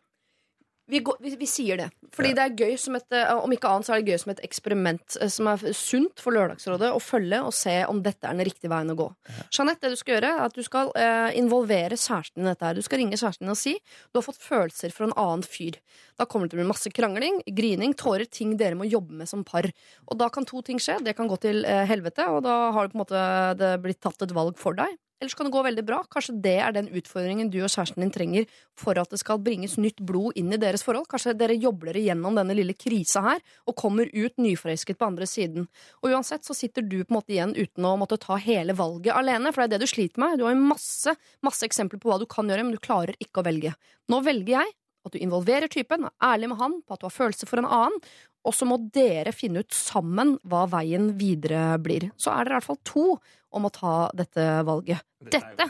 Vi, 0.86 0.98
går, 1.00 1.16
vi, 1.20 1.30
vi 1.40 1.46
sier 1.48 1.78
det. 1.80 1.86
Fordi 2.12 2.34
det 2.36 2.42
er 2.44 2.56
gøy 2.60 2.74
som 2.80 2.96
et, 2.98 3.06
eh, 3.16 3.30
Om 3.32 3.52
ikke 3.56 3.70
annet 3.70 3.86
så 3.86 3.94
er 3.94 4.02
det 4.02 4.12
gøy 4.12 4.20
som 4.20 4.32
et 4.34 4.42
eksperiment 4.44 5.16
eh, 5.16 5.30
som 5.32 5.48
er 5.48 5.62
sunt 5.76 6.20
for 6.20 6.36
Lørdagsrådet 6.36 6.90
å 6.92 7.00
følge 7.00 7.40
og 7.40 7.54
se 7.56 7.76
om 7.88 8.02
dette 8.04 8.28
er 8.28 8.36
den 8.36 8.44
riktige 8.44 8.70
veien 8.72 8.92
å 8.92 8.96
gå. 8.98 9.06
Jeanette, 9.48 9.86
det 9.86 9.94
du 9.94 10.00
skal 10.00 10.18
gjøre, 10.18 10.32
er 10.34 10.44
at 10.44 10.58
du 10.58 10.60
skal 10.66 10.92
eh, 11.00 11.30
involvere 11.40 11.96
kjæresten 11.96 12.42
din 12.42 12.50
i 12.50 12.52
dette 12.52 12.68
her. 12.68 12.76
Du 12.76 12.84
skal 12.84 13.00
ringe 13.00 13.16
kjæresten 13.16 13.48
din 13.48 13.54
og 13.54 13.60
si 13.60 13.74
du 13.80 14.20
har 14.20 14.26
fått 14.26 14.42
følelser 14.44 14.92
for 14.92 15.08
en 15.08 15.16
annen 15.24 15.46
fyr. 15.48 15.80
Da 16.20 16.28
kommer 16.28 16.46
det 16.46 16.54
til 16.54 16.60
å 16.60 16.62
bli 16.62 16.70
masse 16.74 16.92
krangling, 16.94 17.40
grining, 17.56 17.96
tårer, 17.98 18.28
ting 18.28 18.52
dere 18.60 18.78
må 18.78 18.88
jobbe 18.88 19.16
med 19.22 19.30
som 19.30 19.46
par. 19.46 19.70
Og 20.04 20.20
da 20.20 20.28
kan 20.32 20.44
to 20.48 20.60
ting 20.66 20.82
skje. 20.82 21.00
Det 21.06 21.16
kan 21.16 21.30
gå 21.32 21.40
til 21.42 21.64
eh, 21.64 21.86
helvete, 21.88 22.28
og 22.28 22.44
da 22.44 22.58
har 22.76 22.84
det 22.84 22.92
på 22.92 23.00
en 23.00 23.06
måte 23.06 23.24
det 23.60 23.72
blitt 23.82 24.04
tatt 24.04 24.28
et 24.28 24.36
valg 24.36 24.60
for 24.60 24.76
deg. 24.76 25.00
Eller 25.24 25.32
så 25.32 25.38
kan 25.40 25.46
det 25.48 25.54
gå 25.54 25.62
veldig 25.64 25.82
bra. 25.88 26.02
Kanskje 26.12 26.34
det 26.44 26.58
er 26.60 26.72
den 26.76 26.90
utfordringen 26.92 27.48
du 27.48 27.62
og 27.62 27.70
kjæresten 27.72 28.02
din 28.04 28.10
trenger 28.12 28.48
for 28.76 28.98
at 29.00 29.08
det 29.08 29.22
skal 29.22 29.38
bringes 29.40 29.78
nytt 29.80 30.02
blod 30.04 30.36
inn 30.36 30.52
i 30.52 30.58
deres 30.60 30.84
forhold. 30.84 31.06
Kanskje 31.08 31.32
dere 31.40 31.56
jobler 31.56 31.96
igjennom 31.96 32.36
denne 32.36 32.52
lille 32.52 32.74
krisa 32.76 33.22
her 33.24 33.40
og 33.64 33.78
kommer 33.80 34.10
ut 34.12 34.36
nyforelsket 34.36 35.00
på 35.00 35.08
andre 35.08 35.28
siden. 35.30 35.64
Og 36.02 36.12
uansett 36.12 36.44
så 36.44 36.52
sitter 36.52 36.84
du 36.84 36.98
på 36.98 37.08
en 37.08 37.16
måte 37.16 37.32
igjen 37.32 37.56
uten 37.56 37.88
å 37.88 37.94
måtte 37.96 38.20
ta 38.20 38.36
hele 38.36 38.76
valget 38.76 39.16
alene, 39.16 39.48
for 39.48 39.64
det 39.64 39.70
er 39.70 39.78
det 39.78 39.88
du 39.88 39.94
sliter 39.94 40.20
med. 40.20 40.36
Du 40.36 40.44
har 40.44 40.52
jo 40.52 40.68
masse, 40.74 41.16
masse 41.40 41.64
eksempler 41.64 42.02
på 42.02 42.12
hva 42.12 42.20
du 42.20 42.28
kan 42.28 42.52
gjøre, 42.52 42.68
men 42.68 42.76
du 42.76 42.84
klarer 42.84 43.16
ikke 43.16 43.40
å 43.40 43.48
velge. 43.48 43.72
Nå 44.12 44.20
velger 44.28 44.58
jeg 44.58 44.76
at 45.04 45.16
du 45.16 45.24
involverer 45.24 45.72
typen, 45.72 46.04
er 46.04 46.34
ærlig 46.34 46.52
med 46.52 46.60
han 46.60 46.78
på 46.84 46.96
at 46.96 47.00
du 47.00 47.08
har 47.08 47.16
følelser 47.16 47.48
for 47.48 47.64
en 47.64 47.68
annen, 47.68 48.00
og 48.44 48.52
så 48.52 48.68
må 48.68 48.76
dere 48.92 49.32
finne 49.32 49.62
ut 49.64 49.72
sammen 49.72 50.36
hva 50.48 50.66
veien 50.68 51.14
videre 51.20 51.78
blir. 51.80 52.10
Så 52.20 52.32
er 52.32 52.44
dere 52.44 52.58
i 52.58 52.58
hvert 52.58 52.68
fall 52.68 52.82
to 52.84 53.06
om 53.54 53.68
å 53.68 53.72
ta 53.74 53.94
dette 54.16 54.46
valget. 54.66 55.04
Dette 55.30 55.68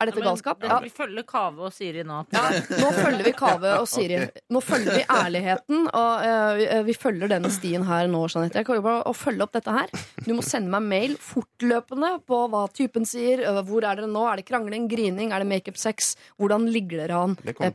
er 0.00 0.10
dette 0.10 0.22
galskap? 0.24 0.62
Ja, 0.62 0.74
Ja. 0.76 0.80
Vi 0.84 0.90
følger 0.92 1.24
Kave 1.24 1.62
og 1.68 1.72
Siri 1.72 2.02
nå. 2.04 2.18
Ja, 2.34 2.42
nå 2.82 2.88
følger 2.92 3.24
vi 3.24 3.32
Kave 3.32 3.70
og 3.80 3.86
Siri. 3.88 4.18
Nå 4.52 4.60
følger 4.60 4.98
vi 4.98 5.04
ærligheten, 5.08 5.86
og 5.88 6.26
uh, 6.26 6.82
vi, 6.84 6.92
følger 6.96 7.30
denne 7.32 7.50
stien 7.54 7.84
her 7.88 8.06
nå, 8.12 8.26
Jeanette. 8.28 8.60
Jeg 8.60 8.66
jo 8.76 8.82
bare 8.84 9.14
følge 9.16 9.46
opp 9.46 9.54
dette 9.56 9.72
her. 9.72 9.88
Du 10.26 10.34
må 10.36 10.42
sende 10.44 10.68
meg 10.72 10.82
mail 10.82 11.16
fortløpende 11.22 12.10
på 12.28 12.42
hva 12.52 12.66
typen 12.76 13.06
sier. 13.08 13.40
eh, 13.46 13.62
Hvor 13.66 13.84
er 13.84 13.96
dere 14.02 14.10
nå? 14.10 14.24
Er 14.28 14.40
det 14.40 14.46
krangling, 14.48 14.88
grining, 14.90 15.32
er 15.32 15.40
det 15.44 15.48
makeup-sex? 15.48 16.14
Hvordan 16.40 16.66
ligger 16.72 17.04
dere 17.04 17.22
an 17.22 17.36
Det 17.40 17.56
per 17.56 17.72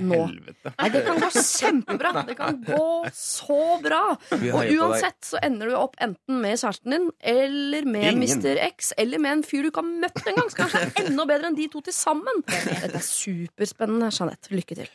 nå? 0.00 0.20
Nei, 0.78 0.88
det 0.94 1.04
kan 1.06 1.20
gå 1.20 1.30
kjempebra. 1.36 2.14
Det 2.28 2.36
kan 2.38 2.62
gå 2.64 2.86
så 3.12 3.60
bra. 3.84 4.02
Og 4.32 4.72
uansett 4.78 5.20
så 5.32 5.40
ender 5.44 5.72
du 5.72 5.76
opp 5.78 5.98
enten 6.00 6.40
med 6.42 6.56
kjæresten 6.60 6.94
din 6.96 7.10
eller 7.20 7.84
med 7.88 8.08
Ingen. 8.14 8.40
Mr. 8.40 8.56
X 8.70 8.92
eller 8.96 9.20
med 9.22 9.38
en 9.38 9.44
fyr 9.46 9.66
du 9.66 9.70
ikke 9.72 9.84
har 9.84 9.92
møtt 10.06 10.24
engang. 10.32 10.48
Så 10.52 10.62
kanskje 10.62 11.04
enda 11.04 11.28
bedre 11.28 11.50
enn 11.50 11.57
de 11.58 11.68
to 11.72 11.82
til 11.84 11.94
sammen. 11.96 12.42
Dette 12.46 12.88
er 12.88 13.04
superspennende, 13.04 14.10
Jeanette. 14.14 14.52
Lykke 14.54 14.78
til. 14.78 14.90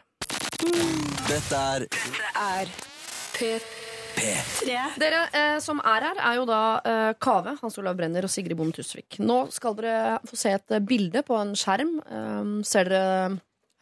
Dette 1.28 1.59
er 1.59 1.88
er 2.43 2.70
P3. 3.34 4.78
Dere 5.01 5.24
eh, 5.34 5.57
som 5.64 5.82
er 5.82 6.07
her, 6.07 6.22
er 6.22 6.38
jo 6.38 6.45
da 6.47 6.61
eh, 6.86 7.11
Kave, 7.22 7.55
Hans 7.61 7.78
Olav 7.82 7.97
Brenner 7.97 8.28
og 8.28 8.32
Sigrid 8.32 8.55
Bonde 8.59 8.78
Tusvik. 8.78 9.18
Nå 9.20 9.47
skal 9.53 9.76
dere 9.80 10.20
få 10.30 10.38
se 10.39 10.53
et 10.53 10.76
eh, 10.76 10.84
bilde 10.84 11.24
på 11.26 11.38
en 11.39 11.55
skjerm. 11.57 11.97
Eh, 12.05 12.51
ser 12.70 12.91
dere 12.91 13.14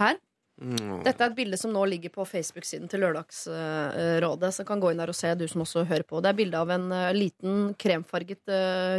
her? 0.01 0.21
Mm. 0.61 1.01
Dette 1.01 1.25
er 1.25 1.31
et 1.31 1.37
bilde 1.37 1.57
som 1.57 1.73
nå 1.73 1.83
ligger 1.89 2.13
på 2.13 2.25
Facebook-siden 2.27 2.89
til 2.89 3.01
Lørdagsrådet. 3.03 4.51
Så 4.55 4.65
kan 4.67 4.81
gå 4.81 4.91
inn 4.93 5.01
der 5.01 5.11
og 5.11 5.17
se, 5.17 5.33
du 5.35 5.47
som 5.49 5.65
også 5.65 5.83
hører 5.89 6.05
på. 6.07 6.21
Det 6.21 6.31
er 6.31 6.39
bilde 6.39 6.63
av 6.63 6.73
en 6.73 6.87
eh, 6.95 7.11
liten 7.17 7.73
kremfarget 7.81 8.55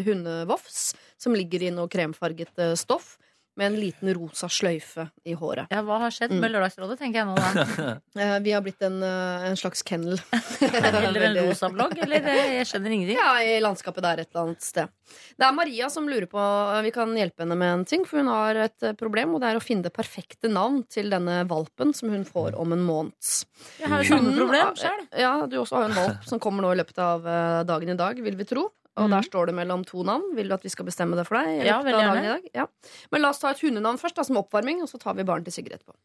hundevoffs 0.06 0.92
som 1.22 1.36
ligger 1.38 1.64
i 1.64 1.74
noe 1.74 1.90
kremfarget 1.90 2.58
eh, 2.60 2.76
stoff. 2.78 3.16
Med 3.54 3.66
en 3.66 3.74
liten 3.76 4.08
rosa 4.16 4.48
sløyfe 4.48 5.10
i 5.28 5.34
håret. 5.36 5.66
Ja, 5.70 5.82
hva 5.84 5.98
har 6.00 6.10
skjedd 6.14 6.30
Mm. 6.32 6.38
med 6.40 6.52
Lørdagsrådet, 6.54 6.94
tenker 6.98 7.20
jeg 7.20 7.26
nå 7.28 7.34
da. 7.36 7.98
Eh, 8.22 8.38
vi 8.40 8.52
har 8.54 8.62
blitt 8.64 8.80
en, 8.86 8.96
eh, 9.04 9.44
en 9.50 9.56
slags 9.60 9.82
kennel. 9.84 10.16
Eller 10.62 11.26
en 11.26 11.36
rosa 11.50 11.68
blogg, 11.72 11.92
eller 12.00 12.24
jeg 12.24 12.64
skjønner 12.70 12.94
ingenting. 12.96 13.18
Ja, 13.20 13.34
i 13.44 13.58
landskapet 13.60 14.02
der 14.04 14.22
et 14.22 14.30
eller 14.32 14.46
annet 14.46 14.64
sted. 14.64 14.88
Det 15.36 15.44
er 15.44 15.52
Maria 15.52 15.88
som 15.92 16.06
lurer 16.08 16.24
på 16.32 16.40
Vi 16.86 16.90
kan 16.94 17.12
hjelpe 17.16 17.44
henne 17.44 17.56
med 17.60 17.72
en 17.74 17.84
ting, 17.88 18.04
for 18.08 18.22
hun 18.22 18.30
har 18.32 18.56
et 18.64 18.82
eh, 18.88 18.92
problem, 18.96 19.34
og 19.36 19.42
det 19.44 19.50
er 19.52 19.60
å 19.60 19.64
finne 19.64 19.84
det 19.84 19.92
perfekte 19.92 20.48
navn 20.52 20.82
til 20.88 21.10
denne 21.12 21.42
valpen 21.50 21.92
som 21.96 22.08
hun 22.12 22.24
får 22.24 22.56
om 22.60 22.72
en 22.72 22.84
måned. 22.88 23.12
Jeg 23.82 23.88
har 23.92 24.02
jo 24.02 24.14
samme 24.16 24.32
problem 24.38 24.76
selv. 24.80 25.08
Ja, 25.12 25.34
du 25.46 25.58
også 25.60 25.76
har 25.82 25.90
en 25.90 25.98
valp 26.00 26.24
som 26.28 26.40
kommer 26.40 26.64
nå 26.64 26.72
i 26.72 26.80
løpet 26.80 26.98
av 27.04 27.26
eh, 27.28 27.64
dagen 27.68 27.92
i 27.92 27.98
dag, 28.00 28.16
vil 28.24 28.36
vi 28.40 28.48
tro. 28.48 28.70
Og 29.00 29.08
der 29.08 29.24
står 29.24 29.48
det 29.48 29.54
mellom 29.56 29.84
to 29.88 30.02
navn. 30.04 30.34
Vil 30.36 30.50
du 30.50 30.54
at 30.54 30.64
vi 30.66 30.72
skal 30.72 30.84
bestemme 30.84 31.16
det 31.16 31.24
for 31.28 31.38
deg? 31.40 31.62
Ja, 31.64 31.78
veldig 31.84 32.02
gjerne. 32.04 32.34
Ja. 32.52 32.66
Men 33.14 33.22
la 33.24 33.30
oss 33.32 33.40
ta 33.40 33.52
et 33.54 33.62
hundenavn 33.64 34.00
først, 34.00 34.18
da, 34.18 34.24
som 34.28 34.36
oppvarming, 34.42 34.82
og 34.84 34.90
så 34.90 35.00
tar 35.00 35.16
vi 35.16 35.24
barn 35.28 35.46
til 35.46 35.54
Sigrid 35.54 35.78
etterpå. 35.78 35.96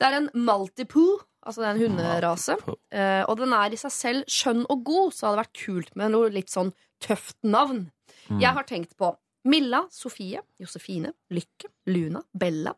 Det 0.00 0.08
er 0.08 0.16
en 0.22 0.30
Maltipoo, 0.48 1.18
altså 1.44 1.60
det 1.60 1.68
er 1.68 1.74
en 1.74 1.82
hunderase. 1.84 2.56
Eh, 2.96 3.22
og 3.28 3.36
den 3.42 3.52
er 3.56 3.76
i 3.76 3.80
seg 3.80 3.92
selv 3.92 4.30
skjønn 4.30 4.64
og 4.72 4.84
god, 4.88 5.12
så 5.12 5.20
det 5.20 5.28
hadde 5.28 5.42
vært 5.42 5.64
kult 5.66 5.96
med 6.00 6.14
noe 6.16 6.30
litt 6.32 6.52
sånn 6.52 6.72
tøft 7.04 7.36
navn. 7.44 7.90
Jeg 8.30 8.54
har 8.56 8.64
tenkt 8.68 8.96
på 9.00 9.10
Milla, 9.50 9.84
Sofie, 9.92 10.40
Josefine, 10.60 11.12
Lykke, 11.32 11.70
Luna, 11.90 12.20
Bella. 12.36 12.74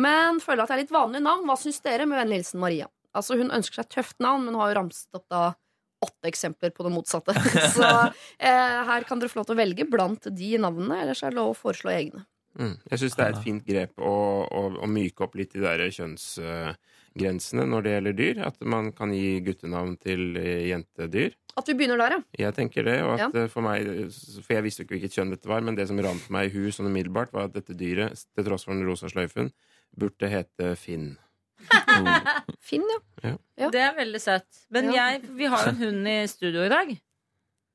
Men 0.00 0.40
føler 0.40 0.64
at 0.64 0.72
det 0.72 0.76
er 0.76 0.82
litt 0.84 0.94
vanlige 0.94 1.24
navn. 1.24 1.44
Hva 1.48 1.56
syns 1.60 1.80
dere? 1.84 2.06
Med 2.08 2.18
vennlig 2.20 2.40
hilsen 2.40 2.62
Maria. 2.62 2.88
Altså 3.16 3.36
Hun 3.38 3.52
ønsker 3.54 3.82
seg 3.82 3.90
tøft 3.92 4.20
navn, 4.24 4.44
men 4.48 4.56
har 4.60 4.72
jo 4.72 4.78
ramset 4.80 5.16
opp 5.16 5.26
da 5.32 5.42
åtte 6.04 6.28
eksempler 6.28 6.70
på 6.76 6.84
det 6.86 6.92
motsatte. 6.94 7.34
Så 7.76 7.86
eh, 7.86 8.78
her 8.90 9.06
kan 9.08 9.20
dere 9.22 9.32
få 9.32 9.40
lov 9.40 9.46
til 9.50 9.56
å 9.56 9.60
velge 9.62 9.86
blant 9.90 10.28
de 10.36 10.50
navnene, 10.60 11.02
ellers 11.04 11.22
er 11.24 11.32
det 11.32 11.38
lov 11.40 11.54
å 11.54 11.58
foreslå 11.58 11.92
egne. 11.94 12.26
Mm. 12.56 12.74
Jeg 12.88 13.00
syns 13.02 13.16
det 13.18 13.24
er 13.26 13.34
et 13.34 13.42
fint 13.44 13.66
grep 13.68 13.98
å, 14.00 14.12
å, 14.48 14.60
å 14.80 14.86
myke 14.88 15.26
opp 15.26 15.34
litt 15.36 15.52
de 15.52 15.60
der 15.60 15.82
kjønnsgrensene 15.92 17.66
når 17.68 17.84
det 17.84 17.92
gjelder 17.96 18.16
dyr. 18.16 18.40
At 18.48 18.62
man 18.64 18.92
kan 18.96 19.12
gi 19.12 19.40
guttenavn 19.44 19.96
til 20.00 20.36
eh, 20.40 20.62
jentedyr. 20.70 21.36
At 21.56 21.68
vi 21.68 21.76
begynner 21.78 22.00
der, 22.00 22.16
ja. 22.16 22.22
Jeg 22.46 22.56
tenker 22.56 22.84
det, 22.88 22.96
og 23.04 23.14
at 23.16 23.20
Ja. 23.26 23.28
eh, 23.44 23.50
for 23.52 23.64
meg 23.64 23.84
For 24.44 24.56
jeg 24.56 24.64
visste 24.66 24.82
jo 24.82 24.88
ikke 24.88 24.96
hvilket 24.98 25.16
kjønn 25.18 25.32
dette 25.36 25.48
var, 25.52 25.60
men 25.64 25.76
det 25.76 25.88
som 25.88 26.00
rant 26.00 26.30
meg 26.32 26.48
i 26.50 26.56
hu 26.56 26.70
sånn 26.72 26.88
umiddelbart, 26.90 27.32
var 27.36 27.48
at 27.50 27.56
dette 27.56 27.76
dyret, 27.76 28.24
til 28.36 28.44
tross 28.48 28.64
for 28.68 28.76
den 28.76 28.84
rosa 28.88 29.08
sløyfen, 29.12 29.52
burde 29.96 30.28
hete 30.28 30.74
Finn. 30.80 31.14
Finn, 32.66 32.86
ja. 33.22 33.34
Ja. 33.56 33.68
Det 33.72 33.80
er 33.80 33.94
veldig 33.96 34.20
søtt. 34.20 34.64
Men 34.70 34.90
Ja. 34.92 35.10
jeg, 35.12 35.22
vi 35.38 35.48
har 35.50 35.64
jo 35.64 35.72
en 35.72 35.80
hund 35.80 36.08
i 36.10 36.16
studio 36.30 36.64
i 36.66 36.72
dag. 36.72 36.90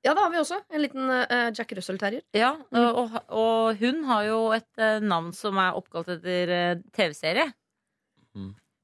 Ja, 0.02 0.14
det 0.18 0.22
har 0.24 0.32
vi 0.34 0.40
også. 0.42 0.58
En 0.74 0.82
liten 0.82 1.10
uh, 1.10 1.50
Jack 1.54 1.74
Russell-terrier. 1.78 2.24
Ja, 2.34 2.56
og, 2.72 2.96
og, 3.04 3.18
og 3.30 3.76
hun 3.82 4.04
har 4.10 4.24
jo 4.26 4.40
et 4.56 4.70
uh, 4.82 4.98
navn 5.04 5.30
som 5.38 5.60
er 5.62 5.78
oppkalt 5.78 6.10
etter 6.16 6.54
uh, 6.54 6.80
TV-serie. 6.98 7.52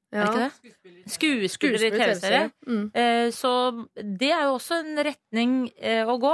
Er 0.08 0.22
det 0.24 0.28
ikke 0.28 0.44
det? 0.44 0.52
Skuespiller 1.12 1.42
i 1.42 1.48
Skuespiller 1.52 1.88
i 1.88 1.90
TV-serie. 1.90 2.12
TV-serie. 2.12 2.52
Mm. 2.66 2.84
Eh, 2.94 3.26
så 3.34 3.50
det 4.20 4.30
er 4.32 4.46
jo 4.46 4.54
også 4.56 4.78
en 4.80 5.02
retning 5.04 5.56
å 6.08 6.14
gå. 6.22 6.30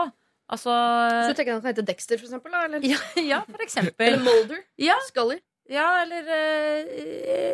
Altså 0.55 0.71
Så 0.71 1.33
du 1.33 1.39
tenker 1.41 1.55
at 1.55 1.57
han 1.57 1.65
kan 1.65 1.73
hete 1.73 1.87
Dexter, 1.89 2.21
for 2.21 2.29
eksempel? 2.29 2.55
Da, 2.55 2.61
eller? 2.69 2.85
ja, 2.93 3.01
ja, 3.19 3.41
for 3.49 3.91
eller 3.99 4.23
Molder. 4.23 4.61
Ja, 4.79 4.95
Scully? 5.09 5.41
ja 5.73 5.89
eller 6.05 6.31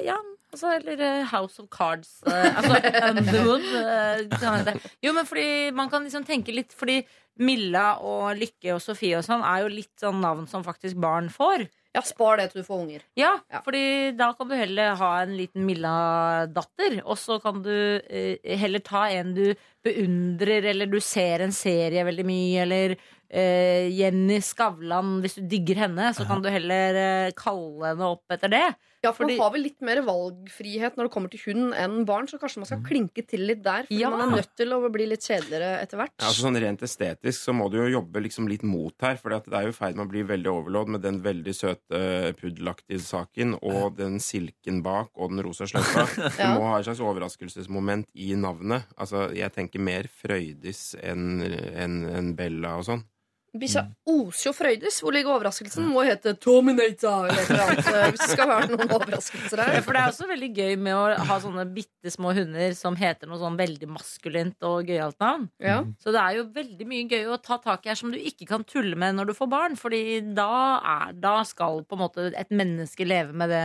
Ja, 0.04 0.18
altså, 0.52 0.74
eller 0.76 1.24
House 1.30 1.60
of 1.62 1.68
Cards. 1.72 2.10
eh, 2.26 2.56
altså 2.56 2.76
Underwood. 3.10 3.66
eh, 3.80 4.86
jo, 5.06 5.12
men 5.16 5.26
fordi 5.26 5.48
man 5.74 5.90
kan 5.90 6.04
liksom 6.04 6.24
tenke 6.28 6.54
litt 6.54 6.72
Fordi 6.76 7.00
Milla 7.40 7.94
og 8.04 8.34
Lykke 8.36 8.74
og 8.74 8.82
Sofie 8.84 9.16
og 9.16 9.24
sånn 9.24 9.40
er 9.46 9.62
jo 9.64 9.68
litt 9.72 9.94
sånn 10.02 10.18
navn 10.20 10.46
som 10.50 10.64
faktisk 10.66 10.98
barn 11.00 11.30
får. 11.32 11.68
Ja, 11.94 12.02
spar 12.06 12.36
det 12.38 12.50
til 12.52 12.60
du 12.62 12.66
får 12.68 12.82
unger. 12.84 13.00
Ja, 13.18 13.32
Ja. 13.50 13.62
fordi 13.64 14.12
da 14.14 14.28
kan 14.38 14.46
du 14.46 14.54
heller 14.54 14.92
ha 15.00 15.08
en 15.22 15.32
liten 15.38 15.64
Milla-datter, 15.66 17.00
og 17.04 17.16
så 17.18 17.40
kan 17.42 17.62
du 17.64 17.72
eh, 18.06 18.36
heller 18.60 18.78
ta 18.84 19.06
en 19.10 19.32
du 19.34 19.54
beundrer, 19.82 20.68
eller 20.70 20.86
du 20.90 21.00
ser 21.02 21.42
en 21.44 21.52
serie 21.56 22.04
veldig 22.06 22.26
mye, 22.28 22.62
eller 22.62 22.94
eh, 23.30 23.88
Jenny 23.96 24.38
Skavlan, 24.44 25.16
hvis 25.24 25.38
du 25.40 25.42
digger 25.50 25.82
henne, 25.86 26.12
så 26.14 26.26
kan 26.28 26.42
du 26.44 26.50
heller 26.52 27.00
eh, 27.00 27.32
kalle 27.38 27.92
henne 27.94 28.12
opp 28.14 28.36
etter 28.36 28.52
det. 28.54 28.66
Ja, 29.02 29.12
for 29.12 29.24
Fordi- 29.24 29.38
Man 29.38 29.46
har 29.46 29.52
vel 29.54 29.62
litt 29.62 29.80
mer 29.80 30.02
valgfrihet 30.04 30.96
når 30.96 31.04
det 31.08 31.12
kommer 31.14 31.30
til 31.32 31.40
hund 31.46 31.72
enn 31.74 32.04
barn, 32.04 32.26
så 32.28 32.38
kanskje 32.38 32.58
man 32.60 32.66
skal 32.68 32.82
klinke 32.84 33.26
til 33.26 33.40
litt 33.48 33.62
der. 33.62 33.86
For 33.86 33.94
Ja. 33.94 34.10
man 34.10 34.20
er 34.20 34.36
nødt 34.42 34.54
til 34.56 34.68
å 34.68 34.92
bli 34.92 35.06
litt 35.06 35.20
kjedeligere 35.24 35.80
etter 35.80 35.96
hvert. 35.96 36.12
Ja, 36.20 36.26
altså 36.28 36.44
sånn 36.44 36.60
Rent 36.60 36.80
estetisk 36.82 37.40
så 37.40 37.54
må 37.56 37.70
du 37.70 37.78
jo 37.78 38.00
jobbe 38.00 38.20
liksom 38.22 38.46
litt 38.48 38.62
mot 38.62 38.92
her, 39.00 39.16
for 39.16 39.30
det 39.30 39.48
er 39.52 39.62
jo 39.62 39.68
i 39.68 39.72
ferd 39.72 39.96
med 39.96 40.06
å 40.06 40.10
bli 40.10 40.22
veldig 40.22 40.52
overload 40.52 40.88
med 40.88 41.00
den 41.02 41.22
veldig 41.22 41.54
søte 41.56 41.96
eh, 41.96 42.32
puddelaktige 42.32 43.00
saken 43.00 43.58
og 43.62 43.96
den 43.96 44.18
silken 44.18 44.82
bak 44.82 45.08
og 45.16 45.30
den 45.30 45.42
rosa 45.44 45.64
sløyfa. 45.64 46.04
Du 46.36 46.60
må 46.60 46.68
ha 46.68 46.78
et 46.78 46.84
slags 46.84 47.00
overraskelsesmoment 47.00 48.06
i 48.16 48.34
navnet. 48.34 48.84
Altså, 48.98 49.30
Jeg 49.34 49.52
tenker 49.54 49.80
mer 49.80 50.02
Frøydis 50.08 50.94
enn 51.02 51.40
en, 51.74 52.04
enn 52.06 52.34
Bella 52.36 52.76
og 52.78 52.84
sånn. 52.84 53.04
Bikkja 53.50 53.82
oser 54.06 54.44
jo 54.46 54.52
Frøydis. 54.54 55.00
Hvor 55.02 55.10
ligger 55.14 55.32
overraskelsen? 55.34 55.88
Må 55.90 56.04
hete 56.06 56.36
Terminator 56.38 57.26
eller 57.26 57.40
et 57.42 57.48
eller 57.50 57.64
annet. 57.64 58.12
Hvis 58.14 58.20
det 58.22 58.28
skal 58.36 58.46
være 58.50 58.68
noen 58.70 58.92
overraskelser 58.94 59.58
Ja, 59.58 59.64
her. 59.74 59.82
for 59.82 59.96
det 59.96 60.02
er 60.04 60.12
også 60.12 60.28
veldig 60.30 60.50
gøy 60.54 60.76
med 60.78 60.94
å 60.94 61.24
ha 61.26 61.38
sånne 61.42 61.64
bitte 61.74 62.12
små 62.14 62.30
hunder 62.36 62.76
som 62.78 62.94
heter 63.00 63.26
noe 63.26 63.40
sånn 63.42 63.56
veldig 63.58 63.88
maskulint 63.90 64.66
og 64.68 64.86
gøyalt 64.86 65.18
navn. 65.18 65.48
Ja. 65.58 65.80
Så 65.98 66.14
det 66.14 66.22
er 66.22 66.38
jo 66.38 66.44
veldig 66.54 66.86
mye 66.92 67.08
gøy 67.10 67.26
å 67.34 67.40
ta 67.42 67.58
tak 67.64 67.86
i 67.88 67.90
her 67.90 67.98
som 67.98 68.14
du 68.14 68.18
ikke 68.20 68.46
kan 68.52 68.62
tulle 68.62 68.94
med 68.94 69.18
når 69.18 69.32
du 69.32 69.34
får 69.40 69.50
barn. 69.50 69.74
Fordi 69.80 70.02
da, 70.36 70.50
er, 70.94 71.16
da 71.18 71.34
skal 71.48 71.82
på 71.82 71.98
en 71.98 72.04
måte 72.04 72.28
et 72.30 72.54
menneske 72.54 73.02
leve 73.08 73.34
med 73.34 73.50
det 73.50 73.64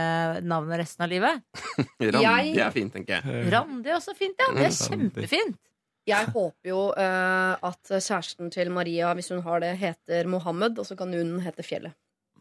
navnet 0.50 0.82
resten 0.82 1.06
av 1.06 1.14
livet. 1.14 1.46
Randi 2.16 2.58
er 2.58 2.74
fint, 2.74 2.90
tenker 2.98 3.20
jeg. 3.20 3.46
Randi 3.54 3.94
er 3.94 4.00
også 4.00 4.16
fint, 4.18 4.34
ja. 4.42 4.50
Det 4.56 4.66
er 4.66 4.76
kjempefint. 4.82 5.62
Jeg 6.06 6.30
håper 6.30 6.70
jo 6.70 6.80
uh, 6.94 7.56
at 7.66 7.90
kjæresten 7.90 8.52
til 8.54 8.70
Maria, 8.74 9.10
hvis 9.18 9.32
hun 9.34 9.42
har 9.42 9.62
det, 9.64 9.72
heter 9.80 10.28
Mohammed, 10.30 10.78
og 10.78 10.86
så 10.86 10.94
kan 10.98 11.10
hun 11.14 11.40
hete 11.42 11.64
Fjellet. 11.66 11.96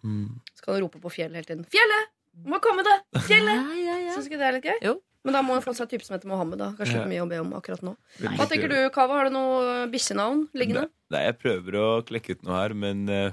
Mm. 0.05 0.37
Så 0.53 0.61
kan 0.65 0.75
hun 0.77 0.85
rope 0.85 1.01
på 1.01 1.11
Fjellet 1.15 1.41
hele 1.41 1.49
tiden. 1.49 1.65
Fjellet! 1.73 2.11
Du 2.35 2.51
må 2.51 2.59
komme 2.61 2.83
deg! 2.85 3.03
Fjellet! 3.25 3.57
Ja, 3.57 3.75
ja, 3.79 3.97
ja. 4.05 4.15
Syns 4.15 4.29
ikke 4.29 4.39
det 4.41 4.47
er 4.49 4.57
litt 4.57 4.67
gøy? 4.69 4.77
Jo. 4.85 4.97
Men 5.25 5.33
da 5.33 5.41
må 5.41 5.55
hun 5.57 5.63
få 5.65 5.73
seg 5.73 5.89
type 5.89 6.05
som 6.05 6.13
heter 6.13 6.29
Mohammed. 6.29 6.59
da 6.61 6.67
Kanskje 6.77 6.99
Ja. 6.99 7.01
litt 7.01 7.13
mye 7.15 7.23
å 7.23 7.29
be 7.31 7.39
om 7.41 7.53
akkurat 7.57 7.81
nå. 7.81 7.95
Hva 8.21 8.45
tenker 8.51 8.69
du, 8.69 8.77
Kava? 8.93 9.17
Har 9.17 9.31
du 9.31 9.33
noe 9.33 9.87
bikkjenavn 9.89 10.43
liggende? 10.53 10.85
Nei, 11.09 11.23
jeg 11.25 11.37
prøver 11.41 11.79
å 11.81 11.87
klekke 12.05 12.35
ut 12.35 12.43
noe 12.45 12.59
her, 12.59 12.75
men 12.77 13.09
uh, 13.09 13.31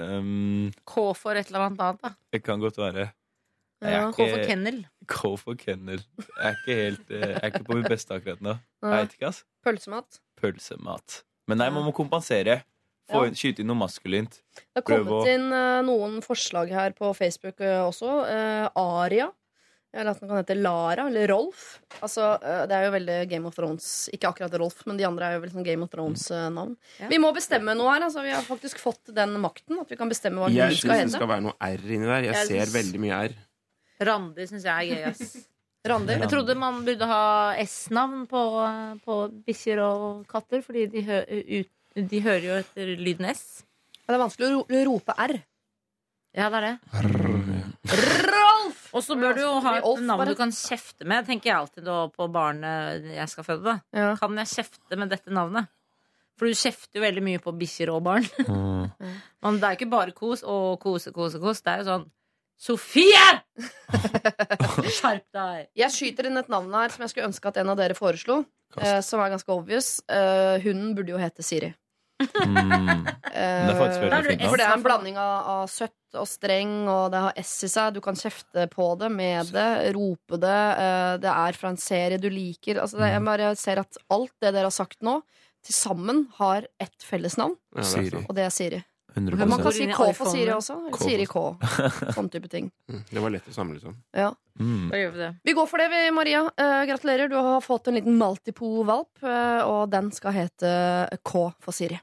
um, 0.00 0.70
K 0.88 1.04
for 1.18 1.36
et 1.36 1.50
eller 1.52 1.66
annet 1.66 1.84
annet, 1.84 2.00
da. 2.06 2.14
det 2.32 2.40
kan 2.46 2.62
godt 2.62 2.80
være. 2.80 3.10
Jeg 3.82 3.92
Ja. 3.92 4.08
er 4.08 4.12
for 4.14 4.44
kennel. 4.46 4.84
Go 5.12 5.36
for 5.36 5.54
kennel. 5.58 6.00
Jeg 6.18 6.48
er 6.48 6.56
ikke 6.60 6.76
helt 6.78 7.10
eh, 7.10 7.20
Jeg 7.28 7.40
er 7.42 7.50
ikke 7.50 7.64
på 7.66 7.76
mitt 7.80 7.88
beste 7.90 8.14
akkurat 8.14 8.40
nå. 8.40 8.56
Jeg 8.82 8.90
vet 9.08 9.16
ikke, 9.18 9.28
ass. 9.32 9.42
Pølsemat? 9.66 10.20
Pølsemat. 10.40 11.22
Men 11.50 11.58
nei, 11.58 11.70
man 11.74 11.84
må 11.88 11.92
kompensere. 11.96 12.62
Få 13.10 13.26
inn, 13.26 13.34
skyte 13.36 13.60
inn 13.60 13.66
noe 13.68 13.76
maskulint. 13.76 14.38
Det 14.54 14.78
har 14.78 14.82
Prøv 14.86 15.04
kommet 15.04 15.26
å- 15.26 15.34
inn 15.34 15.52
eh, 15.52 15.82
noen 15.84 16.20
forslag 16.24 16.70
her 16.70 16.92
på 16.96 17.10
Facebook 17.18 17.60
eh, 17.60 17.80
også. 17.82 18.12
Eh, 18.30 18.68
Aria. 18.78 19.30
Eller 19.92 20.12
at 20.14 20.20
den 20.22 20.28
kan 20.30 20.38
hete 20.38 20.54
Lara 20.56 21.04
eller 21.10 21.26
Rolf. 21.28 21.80
Altså, 22.00 22.38
eh, 22.40 22.62
det 22.70 22.72
er 22.78 22.86
jo 22.86 22.92
veldig 22.94 23.16
Game 23.28 23.44
of 23.50 23.54
Thrones. 23.58 24.08
Ikke 24.14 24.30
akkurat 24.30 24.54
Rolf, 24.62 24.86
men 24.88 24.96
de 24.96 25.04
andre 25.04 25.26
er 25.26 25.34
jo 25.36 25.42
veldig 25.42 25.52
sånn 25.58 25.66
Game 25.66 25.84
of 25.84 25.90
Thrones-navn. 25.92 26.76
Ja. 27.02 27.08
Vi 27.10 27.18
må 27.20 27.34
bestemme 27.36 27.74
noe 27.76 27.90
her. 27.92 28.06
Altså. 28.06 28.22
Vi 28.24 28.30
har 28.32 28.40
faktisk 28.46 28.80
fått 28.80 29.12
den 29.12 29.34
makten. 29.42 29.76
At 29.82 29.90
vi 29.92 29.96
kan 30.00 30.08
bestemme 30.08 30.40
hva 30.40 30.48
Jeg 30.48 30.70
hun 30.70 30.78
skal 30.78 30.88
syns 30.88 30.96
det 30.96 31.00
hete. 31.02 31.16
skal 31.18 31.28
være 31.34 31.44
noe 31.50 31.56
R 31.60 31.84
inni 31.92 32.06
der. 32.08 32.22
Jeg 32.30 32.32
Jeg 32.38 32.46
ser 32.54 32.72
veldig 32.78 33.00
mye 33.04 33.18
R. 33.28 33.34
Randi 34.08 34.46
syns 34.50 34.66
jeg 34.68 34.92
er 34.92 34.96
gøy, 34.96 35.10
ass. 35.12 35.34
Randi. 35.90 36.14
Jeg 36.14 36.30
trodde 36.30 36.54
man 36.58 36.82
burde 36.86 37.06
ha 37.10 37.22
S-navn 37.64 38.26
på, 38.30 38.42
på 39.02 39.16
bikkjer 39.46 39.80
og 39.82 40.26
katter, 40.30 40.62
fordi 40.62 40.86
de, 40.92 41.02
hø 41.08 41.16
ut, 41.58 41.72
de 42.12 42.20
hører 42.22 42.46
jo 42.46 42.58
etter 42.60 42.92
lyden 43.00 43.26
S. 43.32 43.42
Det 44.02 44.14
er 44.14 44.22
vanskelig 44.22 44.48
å 44.48 44.52
ro 44.60 44.84
rope 44.92 45.16
R. 45.26 45.34
Ja, 46.38 46.48
det 46.52 46.60
er 46.62 46.68
det. 46.68 46.76
Rolf! 48.32 48.86
Og 48.94 49.02
så 49.04 49.16
bør 49.18 49.34
du 49.36 49.42
jo 49.42 49.52
ha 49.64 49.74
et 49.80 50.02
navn 50.06 50.28
du 50.28 50.34
kan 50.38 50.52
kjefte 50.54 51.06
med, 51.08 51.26
tenker 51.26 51.50
jeg 51.50 51.58
alltid 51.58 51.86
da 51.86 51.98
på 52.12 52.28
barnet 52.32 53.06
jeg 53.16 53.28
skal 53.32 53.46
føde. 53.46 53.74
da 53.74 54.00
Ja. 54.04 54.14
Kan 54.20 54.38
jeg 54.38 54.50
kjefte 54.52 54.98
med 55.00 55.12
dette 55.12 55.32
navnet? 55.34 55.70
For 56.38 56.48
du 56.48 56.56
kjefter 56.56 56.98
jo 56.98 57.04
veldig 57.04 57.22
mye 57.26 57.40
på 57.42 57.52
bikkjer 57.58 57.92
og 57.92 58.02
barn. 58.06 58.26
Men 59.42 59.58
det 59.60 59.66
er 59.66 59.74
jo 59.74 59.80
ikke 59.80 59.92
bare 59.92 60.14
kos 60.16 60.42
og 60.46 60.78
kose, 60.82 61.12
kose, 61.14 61.40
kos. 61.42 61.60
Det 61.64 61.72
er 61.74 61.82
jo 61.82 61.88
sånn 61.90 62.06
Sofie! 62.62 63.26
Skjerp 64.94 65.24
deg! 65.34 65.68
Jeg 65.78 65.90
skyter 65.94 66.28
inn 66.28 66.38
et 66.38 66.50
navn 66.52 66.72
her 66.76 66.92
som 66.94 67.02
jeg 67.04 67.12
skulle 67.14 67.28
ønske 67.32 67.50
at 67.50 67.58
en 67.62 67.72
av 67.72 67.78
dere 67.80 67.96
foreslo. 67.98 68.42
Eh, 68.78 69.00
som 69.04 69.20
er 69.20 69.32
ganske 69.34 69.50
obvious. 69.52 69.96
Eh, 70.08 70.60
hunden 70.64 70.92
burde 70.96 71.12
jo 71.12 71.18
hete 71.20 71.42
Siri. 71.44 71.72
Mm. 72.22 73.08
Eh, 73.32 73.66
Det. 73.66 74.46
For 74.46 74.60
det 74.60 74.66
er 74.68 74.76
en 74.76 74.84
blanding 74.84 75.16
av, 75.18 75.48
av 75.56 75.66
søtt 75.72 76.14
og 76.20 76.28
streng, 76.28 76.74
og 76.92 77.08
det 77.12 77.22
har 77.24 77.38
S 77.42 77.52
i 77.66 77.70
seg. 77.72 77.96
Du 77.96 78.00
kan 78.04 78.14
kjefte 78.18 78.68
på 78.70 78.86
det, 79.00 79.08
med 79.10 79.50
det, 79.56 79.66
rope 79.96 80.38
det. 80.40 80.60
eh, 80.84 81.16
det 81.24 81.32
er 81.34 81.58
fra 81.58 81.72
en 81.72 81.80
serie 81.82 82.20
du 82.22 82.28
liker. 82.30 82.78
Altså, 82.84 83.00
det, 83.02 83.10
jeg 83.16 83.24
bare 83.26 83.50
ser 83.58 83.82
at 83.82 83.98
alt 84.12 84.34
det 84.44 84.52
dere 84.54 84.68
har 84.70 84.76
sagt 84.76 85.00
nå, 85.02 85.18
til 85.66 85.74
sammen 85.76 86.24
har 86.38 86.64
ett 86.82 87.04
Ja, 87.74 87.82
er 87.82 87.86
Siri. 87.90 88.10
sant. 88.10 88.26
og 88.28 88.34
det 88.38 88.44
er 88.46 88.54
Siri. 88.54 88.80
100 89.14 89.36
Men 89.38 89.48
man 89.48 89.62
kan 89.62 89.72
si 89.72 89.86
K 89.92 90.12
for. 90.16 90.30
Siri 90.32 90.50
også. 90.54 90.76
Eller 90.88 91.02
Siri 91.02 91.26
K. 91.26 91.42
Sånn 92.16 92.30
type 92.32 92.48
ting. 92.52 92.70
Mm, 92.90 93.02
Det 93.10 93.20
var 93.24 93.30
lett 93.34 93.48
å 93.48 93.54
samle 93.54 93.80
sånn. 93.82 93.96
Ja. 94.16 94.32
Mm. 94.60 94.88
Da 94.92 95.00
gjør 95.00 95.14
vi 95.14 95.22
det. 95.22 95.30
Vi 95.48 95.56
går 95.58 95.70
for 95.70 95.82
det, 95.82 95.88
vi, 95.92 96.02
Maria. 96.14 96.42
Uh, 96.60 96.82
gratulerer. 96.88 97.28
Du 97.28 97.36
har 97.36 97.60
fått 97.64 97.88
en 97.88 97.98
liten 97.98 98.18
Maltipo-valp, 98.20 99.12
uh, 99.24 99.62
og 99.66 99.90
den 99.92 100.12
skal 100.14 100.36
hete 100.36 100.72
K 101.22 101.46
for 101.62 101.76
Siri. 101.76 102.00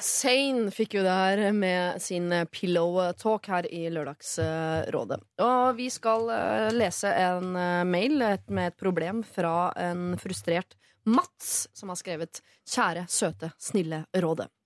Sane 0.00 0.70
fikk 0.74 0.94
jo 0.98 1.02
det 1.04 1.14
her 1.14 1.52
med 1.56 2.02
sin 2.02 2.32
pillow 2.52 3.00
talk 3.18 3.48
her 3.50 3.68
i 3.72 3.86
Lørdagsrådet. 3.92 5.20
Og 5.44 5.76
vi 5.78 5.88
skal 5.92 6.30
eh, 6.34 6.68
lese 6.74 7.12
en 7.14 7.56
eh, 7.56 7.82
mail 7.88 8.18
med 8.48 8.72
et 8.72 8.78
problem 8.80 9.24
fra 9.26 9.72
en 9.76 10.14
frustrert 10.20 10.76
Mats, 11.04 11.68
som 11.72 11.88
har 11.88 11.96
skrevet 11.96 12.42
'Kjære, 12.68 13.06
søte, 13.08 13.52
snille 13.58 14.04
Rådet'. 14.12 14.59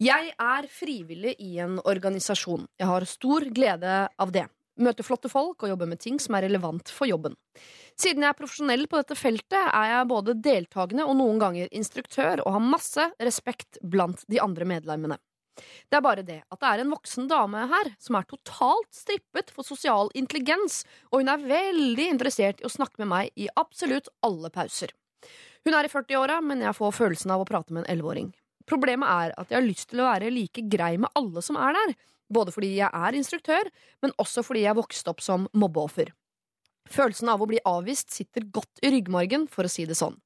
Jeg 0.00 0.30
er 0.40 0.64
frivillig 0.72 1.34
i 1.44 1.58
en 1.60 1.74
organisasjon. 1.84 2.62
Jeg 2.80 2.88
har 2.88 3.04
stor 3.04 3.44
glede 3.52 3.96
av 4.08 4.30
det. 4.32 4.46
Møter 4.80 5.04
flotte 5.04 5.28
folk 5.28 5.60
og 5.60 5.68
jobber 5.74 5.90
med 5.90 6.00
ting 6.00 6.16
som 6.16 6.38
er 6.38 6.46
relevant 6.46 6.88
for 6.88 7.04
jobben. 7.10 7.34
Siden 8.00 8.24
jeg 8.24 8.32
er 8.32 8.38
profesjonell 8.38 8.86
på 8.88 8.96
dette 8.96 9.18
feltet, 9.18 9.58
er 9.60 9.90
jeg 9.90 10.08
både 10.08 10.38
deltakende 10.40 11.04
og 11.04 11.18
noen 11.20 11.42
ganger 11.42 11.68
instruktør, 11.76 12.40
og 12.46 12.56
har 12.56 12.64
masse 12.64 13.10
respekt 13.20 13.76
blant 13.84 14.24
de 14.32 14.40
andre 14.40 14.70
medlemmene. 14.72 15.20
Det 15.92 16.00
er 16.00 16.06
bare 16.08 16.24
det 16.24 16.40
at 16.48 16.62
det 16.64 16.72
er 16.72 16.80
en 16.80 16.96
voksen 16.96 17.28
dame 17.28 17.68
her 17.68 17.92
som 18.00 18.16
er 18.16 18.32
totalt 18.32 18.88
strippet 18.96 19.52
for 19.52 19.68
sosial 19.68 20.08
intelligens, 20.16 20.86
og 21.12 21.20
hun 21.20 21.28
er 21.28 21.44
veldig 21.44 22.08
interessert 22.14 22.64
i 22.64 22.70
å 22.70 22.72
snakke 22.72 23.04
med 23.04 23.12
meg 23.12 23.36
i 23.36 23.52
absolutt 23.52 24.08
alle 24.24 24.48
pauser. 24.48 24.96
Hun 25.68 25.76
er 25.76 25.84
i 25.84 25.92
40-åra, 25.92 26.40
men 26.40 26.64
jeg 26.64 26.78
får 26.80 27.02
følelsen 27.02 27.36
av 27.36 27.44
å 27.44 27.50
prate 27.52 27.76
med 27.76 27.84
en 27.84 27.98
11-åring. 28.00 28.30
Problemet 28.70 29.10
er 29.10 29.34
at 29.40 29.50
jeg 29.50 29.58
har 29.58 29.66
lyst 29.66 29.90
til 29.90 30.02
å 30.02 30.08
være 30.08 30.30
like 30.34 30.64
grei 30.70 30.94
med 31.02 31.10
alle 31.18 31.42
som 31.42 31.58
er 31.58 31.74
der, 31.76 31.96
både 32.30 32.54
fordi 32.54 32.76
jeg 32.76 32.90
er 32.94 33.18
instruktør, 33.18 33.70
men 34.04 34.14
også 34.22 34.44
fordi 34.46 34.64
jeg 34.64 34.78
vokste 34.78 35.10
opp 35.10 35.24
som 35.24 35.48
mobbeoffer. 35.58 36.12
Følelsen 36.90 37.30
av 37.30 37.42
å 37.42 37.48
bli 37.50 37.60
avvist 37.66 38.14
sitter 38.14 38.46
godt 38.50 38.82
i 38.82 38.92
ryggmargen, 38.94 39.48
for 39.50 39.66
å 39.66 39.70
si 39.70 39.86
det 39.86 39.98
sånn. 39.98 40.16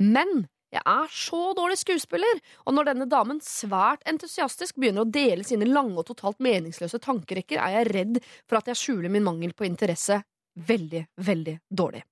Men 0.00 0.46
jeg 0.72 0.82
er 0.88 1.08
så 1.12 1.40
dårlig 1.56 1.76
skuespiller, 1.82 2.40
og 2.64 2.76
når 2.76 2.88
denne 2.88 3.06
damen 3.08 3.40
svært 3.44 4.04
entusiastisk 4.08 4.78
begynner 4.80 5.04
å 5.04 5.12
dele 5.12 5.44
sine 5.44 5.68
lange 5.68 5.98
og 6.00 6.06
totalt 6.08 6.40
meningsløse 6.40 7.00
tankerekker, 7.04 7.60
er 7.60 7.76
jeg 7.76 7.90
redd 7.92 8.22
for 8.48 8.60
at 8.60 8.72
jeg 8.72 8.80
skjuler 8.80 9.12
min 9.12 9.26
mangel 9.26 9.52
på 9.56 9.68
interesse 9.68 10.22
veldig, 10.68 11.04
veldig 11.28 11.58
dårlig. 11.68 12.02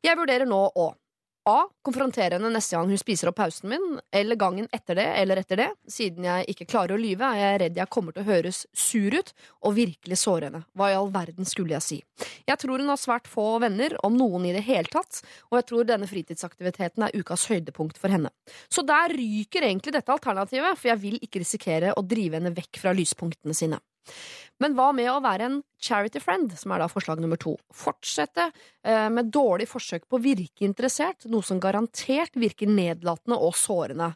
Jeg 0.00 0.16
vurderer 0.16 0.48
nå 0.48 0.62
å 0.80 0.86
A. 1.48 1.64
Konfrontere 1.82 2.36
henne 2.36 2.50
neste 2.52 2.76
gang 2.76 2.90
hun 2.90 3.00
spiser 3.00 3.30
opp 3.30 3.38
pausen 3.38 3.70
min, 3.72 3.84
eller 4.12 4.36
gangen 4.36 4.66
etter 4.76 4.98
det, 4.98 5.06
eller 5.22 5.40
etter 5.40 5.62
det. 5.62 5.68
Siden 5.88 6.26
jeg 6.28 6.48
ikke 6.52 6.66
klarer 6.68 6.96
å 6.96 7.00
lyve, 7.00 7.24
er 7.24 7.40
jeg 7.40 7.60
redd 7.62 7.80
jeg 7.80 7.92
kommer 7.94 8.12
til 8.12 8.24
å 8.24 8.28
høres 8.28 8.58
sur 8.76 9.14
ut 9.16 9.32
og 9.64 9.76
virkelig 9.78 10.20
såre 10.20 10.50
henne. 10.50 10.62
Hva 10.76 10.90
i 10.92 10.98
all 10.98 11.08
verden 11.14 11.48
skulle 11.48 11.78
jeg 11.78 11.86
si? 11.86 11.98
Jeg 12.48 12.60
tror 12.60 12.82
hun 12.82 12.92
har 12.92 13.00
svært 13.00 13.30
få 13.30 13.46
venner, 13.64 13.96
om 14.04 14.18
noen 14.18 14.50
i 14.50 14.54
det 14.56 14.66
hele 14.68 14.92
tatt, 14.92 15.22
og 15.48 15.60
jeg 15.60 15.68
tror 15.70 15.88
denne 15.88 16.10
fritidsaktiviteten 16.10 17.06
er 17.06 17.16
ukas 17.16 17.46
høydepunkt 17.48 18.00
for 18.00 18.12
henne. 18.12 18.32
Så 18.68 18.84
der 18.86 19.16
ryker 19.16 19.64
egentlig 19.64 19.96
dette 19.96 20.12
alternativet, 20.12 20.76
for 20.76 20.92
jeg 20.92 21.02
vil 21.02 21.18
ikke 21.24 21.40
risikere 21.40 21.96
å 21.96 22.04
drive 22.04 22.36
henne 22.36 22.52
vekk 22.56 22.82
fra 22.84 22.92
lyspunktene 22.96 23.56
sine. 23.56 23.80
Men 24.60 24.76
hva 24.76 24.90
med 24.92 25.08
å 25.08 25.22
være 25.24 25.46
en 25.48 25.58
charity 25.80 26.20
friend, 26.20 26.52
som 26.58 26.74
er 26.74 26.82
da 26.82 26.88
forslag 26.92 27.20
nummer 27.22 27.40
to? 27.40 27.54
Fortsette 27.72 28.50
eh, 28.50 29.08
med 29.12 29.32
dårlig 29.32 29.70
forsøk 29.70 30.04
på 30.08 30.18
å 30.18 30.22
virke 30.22 30.66
interessert, 30.68 31.24
noe 31.32 31.46
som 31.46 31.60
garantert 31.62 32.36
virker 32.36 32.68
nedlatende 32.68 33.40
og 33.40 33.56
sårende. 33.56 34.12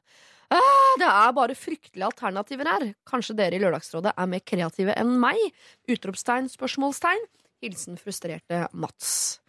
Ah, 0.52 0.90
det 1.00 1.08
er 1.08 1.32
bare 1.34 1.56
fryktelige 1.56 2.10
alternativer 2.10 2.68
her. 2.68 2.90
Kanskje 3.08 3.36
dere 3.38 3.56
i 3.56 3.62
Lørdagsrådet 3.62 4.12
er 4.12 4.28
mer 4.30 4.44
kreative 4.44 4.96
enn 5.00 5.16
meg? 5.22 5.40
Utropstegn, 5.90 6.50
spørsmålstegn. 6.52 7.24
Hilsen 7.64 7.96
frustrerte 7.98 8.66
Mats. 8.76 9.40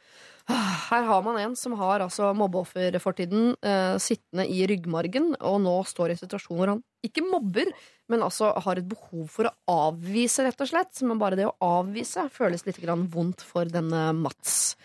Ah, 0.48 0.76
Her 0.92 1.04
har 1.10 1.22
man 1.26 1.40
en 1.42 1.56
som 1.58 1.74
har 1.80 2.04
altså 2.06 2.28
mobbeofferfortiden 2.38 3.56
eh, 3.66 3.96
sittende 3.98 4.46
i 4.46 4.66
ryggmargen, 4.70 5.32
og 5.42 5.58
nå 5.64 5.74
står 5.90 6.12
i 6.12 6.16
en 6.18 6.22
situasjon 6.22 6.60
hvor 6.60 6.70
han 6.76 6.84
ikke 7.06 7.24
mobber, 7.26 7.72
men 8.10 8.22
altså 8.22 8.52
har 8.66 8.78
et 8.78 8.88
behov 8.90 9.26
for 9.34 9.50
å 9.50 9.56
avvise, 9.90 10.46
rett 10.46 10.62
og 10.62 10.70
slett. 10.70 11.02
Men 11.02 11.18
bare 11.22 11.38
det 11.40 11.48
å 11.50 11.56
avvise 11.66 12.28
føles 12.34 12.66
litt 12.68 12.78
vondt 12.86 13.42
for 13.42 13.66
denne 13.66 14.12
Mats. 14.14 14.76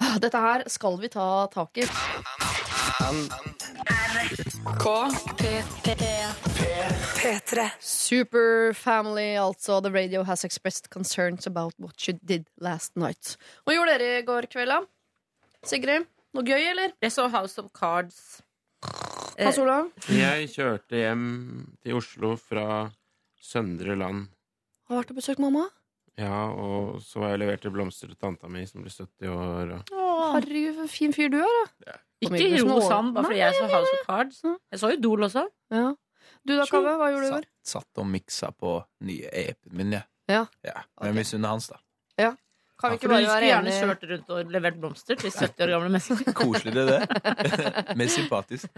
Ah, 0.00 0.18
Dette 0.20 0.38
her 0.38 0.64
skal 0.68 0.98
vi 1.00 1.08
ta 1.08 1.46
tak 1.52 1.80
i. 1.80 1.88
Super 7.80 8.72
Family, 8.74 9.36
altså. 9.36 9.80
The 9.82 9.90
radio 9.90 10.22
has 10.24 10.44
expressed 10.44 10.90
concerns 10.90 11.46
about 11.46 11.74
what 11.78 12.06
you 12.06 12.18
did 12.22 12.46
last 12.60 12.94
night. 12.96 13.36
Hva 13.64 13.74
gjorde 13.74 13.98
dere 13.98 14.20
i 14.20 14.28
går 14.28 14.48
kveld, 14.52 14.68
da? 14.76 14.97
Sigrid, 15.68 16.06
noe 16.36 16.44
gøy, 16.46 16.62
eller? 16.72 16.94
Jeg 17.04 17.12
så 17.14 17.28
House 17.32 17.58
of 17.60 17.70
Cards. 17.76 18.20
Hans 19.38 19.58
Olav? 19.62 19.90
Jeg 20.10 20.48
kjørte 20.54 20.98
hjem 20.98 21.26
til 21.84 21.98
Oslo 21.98 22.34
fra 22.40 22.88
Søndre 23.38 23.94
Land. 23.98 24.26
Har 24.88 25.02
vært 25.02 25.12
og 25.12 25.18
besøkt 25.20 25.42
mamma? 25.42 25.66
Ja, 26.18 26.48
og 26.50 26.98
så 27.04 27.20
var 27.22 27.34
jeg 27.34 27.44
leverte 27.44 27.70
blomster 27.70 28.10
til 28.10 28.18
tanta 28.18 28.48
mi, 28.50 28.64
som 28.66 28.82
blir 28.82 28.90
70 28.90 29.28
år. 29.30 29.72
Og... 29.94 30.24
Herregud, 30.34 30.74
for 30.80 30.86
en 30.88 30.90
fin 30.90 31.14
fyr 31.14 31.30
du 31.30 31.38
er, 31.44 31.52
da. 31.86 31.98
Ikke 32.24 32.40
ikke 32.42 32.64
ro 32.64 32.72
noe- 32.80 33.12
bare 33.14 33.28
fordi 33.28 33.38
jeg 33.38 33.54
så 33.54 33.68
House 33.70 33.92
of 33.94 34.06
Cards. 34.08 34.40
Jeg 34.42 34.80
så 34.82 34.90
jo 34.90 34.98
Idol 34.98 35.26
også. 35.28 35.44
Ja. 35.70 35.84
Du 36.48 36.56
da, 36.56 36.64
Kaveh, 36.66 36.96
hva 36.98 37.12
gjorde 37.12 37.22
du 37.22 37.28
i 37.28 37.34
går? 37.36 37.46
Satt, 37.62 37.84
satt 37.84 38.02
og 38.02 38.08
miksa 38.10 38.50
på 38.56 38.72
nye 39.06 39.30
EP-en 39.44 39.76
min, 39.78 39.94
jeg. 39.94 40.08
Ja. 40.28 40.42
Ja. 40.66 40.82
Men 40.98 41.12
jeg 41.12 41.18
misunner 41.20 41.54
hans, 41.54 41.68
da. 41.70 41.78
Ja. 42.18 42.32
Kan 42.78 42.92
vi 42.92 42.98
ikke 43.00 43.08
bare 43.10 43.24
skulle 43.24 43.34
være 43.34 43.48
gjerne 43.48 43.72
enige 43.72 43.86
kjørt 43.88 44.04
rundt 44.12 44.28
og 44.34 44.52
levert 44.54 44.76
blomster 44.82 45.18
til 45.18 45.32
70 45.34 45.64
år 45.66 45.72
gamle 45.74 45.88
mennesker. 45.96 46.34
Koselig 46.42 46.74
det. 46.76 47.00
Mer 47.98 48.12
sympatisk. 48.14 48.68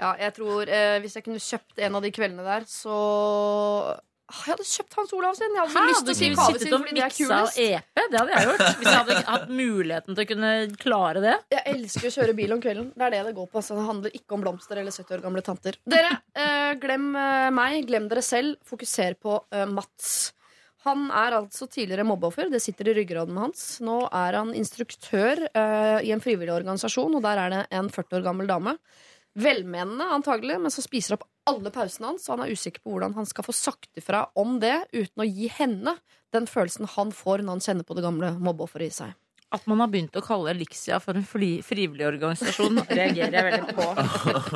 Ja, 0.00 0.14
jeg 0.18 0.34
tror 0.34 0.66
eh, 0.66 0.96
Hvis 1.04 1.14
jeg 1.14 1.26
kunne 1.28 1.42
kjøpt 1.42 1.78
en 1.86 2.00
av 2.00 2.02
de 2.02 2.10
kveldene 2.14 2.48
der, 2.48 2.66
så 2.66 2.98
Ah, 4.24 4.38
Jeg 4.48 4.54
hadde 4.54 4.64
kjøpt 4.64 4.94
Hans 4.96 5.10
Olav 5.12 5.34
sin. 5.36 5.52
Jeg 5.52 5.60
hadde 5.60 5.72
så 5.74 5.80
Hæ, 5.82 5.88
lyst 5.90 6.06
til 6.06 6.12
å 6.12 6.16
si 6.16 6.28
sittet 6.32 6.62
sin 6.64 6.72
fordi 6.72 6.94
det 6.96 7.02
er 7.04 7.12
kulest. 7.12 7.58
EP? 7.60 7.98
Det 8.00 8.20
hadde 8.20 8.32
jeg 8.32 8.46
gjort. 8.48 8.62
Hvis 8.78 8.88
jeg 8.88 8.96
hadde 8.96 9.16
hatt 9.28 9.50
muligheten 9.52 10.16
til 10.16 10.24
å 10.24 10.28
kunne 10.30 10.52
klare 10.80 11.22
det. 11.24 11.34
Jeg 11.52 11.64
elsker 11.74 12.08
å 12.08 12.12
kjøre 12.14 12.36
bil 12.38 12.54
om 12.56 12.62
kvelden. 12.64 12.86
Det 12.96 13.04
er 13.04 13.12
det 13.12 13.20
det 13.28 13.34
går 13.36 13.50
på. 13.52 13.62
Så 13.66 13.76
det 13.76 13.84
handler 13.84 14.16
ikke 14.16 14.38
om 14.38 14.46
blomster 14.46 14.80
eller 14.80 14.96
70 14.96 15.18
år 15.18 15.24
gamle 15.26 15.44
tanter. 15.44 15.76
Dere, 15.84 16.14
eh, 16.40 16.72
glem 16.80 17.10
eh, 17.20 17.50
meg. 17.52 17.76
Glem 17.90 18.08
dere 18.08 18.24
selv. 18.24 18.56
Fokuser 18.64 19.18
på 19.20 19.36
eh, 19.52 19.66
Mats. 19.68 20.32
Han 20.84 21.06
er 21.08 21.38
altså 21.38 21.66
tidligere 21.70 22.04
mobbeoffer. 22.04 22.50
Det 22.52 22.60
sitter 22.60 22.90
i 22.90 22.94
ryggraden 22.98 23.38
hans. 23.40 23.64
Nå 23.84 24.02
er 24.12 24.36
han 24.36 24.52
instruktør 24.56 25.40
uh, 25.56 26.00
i 26.04 26.12
en 26.12 26.22
frivillig 26.24 26.52
organisasjon, 26.52 27.16
og 27.16 27.24
der 27.24 27.40
er 27.40 27.54
det 27.54 27.62
en 27.78 27.88
40 27.92 28.18
år 28.18 28.26
gammel 28.26 28.50
dame. 28.50 28.76
Velmenende 29.34 30.10
antagelig, 30.14 30.58
men 30.60 30.70
som 30.70 30.84
spiser 30.84 31.16
opp 31.16 31.24
alle 31.48 31.72
pausene 31.72 32.12
hans. 32.12 32.28
Og 32.28 32.36
han 32.36 32.44
er 32.44 32.52
usikker 32.52 32.84
på 32.84 32.92
hvordan 32.92 33.16
han 33.16 33.28
skal 33.30 33.48
få 33.48 33.56
sagt 33.56 33.90
ifra 34.00 34.26
om 34.40 34.58
det 34.62 34.76
uten 34.92 35.24
å 35.24 35.28
gi 35.28 35.48
henne 35.56 35.96
den 36.36 36.48
følelsen 36.50 36.90
han 36.98 37.14
får 37.14 37.44
når 37.44 37.56
han 37.56 37.64
kjenner 37.64 37.88
på 37.88 37.96
det 37.96 38.04
gamle 38.04 38.34
mobbeofferet 38.42 38.92
i 38.92 38.98
seg. 39.02 39.16
At 39.54 39.66
man 39.70 39.82
har 39.84 39.90
begynt 39.92 40.16
å 40.18 40.22
kalle 40.24 40.50
Elixia 40.50 40.98
for 41.02 41.14
en 41.14 41.26
fri, 41.28 41.58
frivillig 41.62 42.06
organisasjon, 42.08 42.80
reagerer 42.98 43.36
jeg 43.38 43.46
veldig 43.50 43.74
på. 43.76 43.88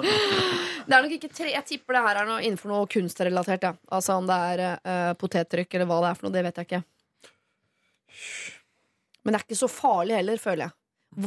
Det 0.88 0.96
er 0.96 1.04
nok 1.04 1.12
ikke 1.18 1.28
tre, 1.28 1.50
Jeg 1.52 1.66
tipper 1.68 1.98
det 1.98 2.04
her 2.06 2.22
er 2.22 2.28
noe 2.30 2.40
innenfor 2.40 2.72
noe 2.72 2.88
kunstrelatert. 2.90 3.66
Ja. 3.68 3.74
Altså 3.92 4.16
Om 4.16 4.28
det 4.30 4.38
er 4.54 4.62
uh, 4.80 5.12
potettrykk 5.20 5.76
eller 5.76 5.90
hva 5.90 5.98
det 6.00 6.08
er 6.10 6.18
for 6.18 6.26
noe, 6.26 6.34
det 6.34 6.44
vet 6.46 6.60
jeg 6.60 6.68
ikke. 6.70 6.80
Men 9.22 9.34
det 9.34 9.40
er 9.40 9.44
ikke 9.44 9.60
så 9.60 9.68
farlig 9.68 10.16
heller, 10.16 10.40
føler 10.40 10.64
jeg. 10.64 10.76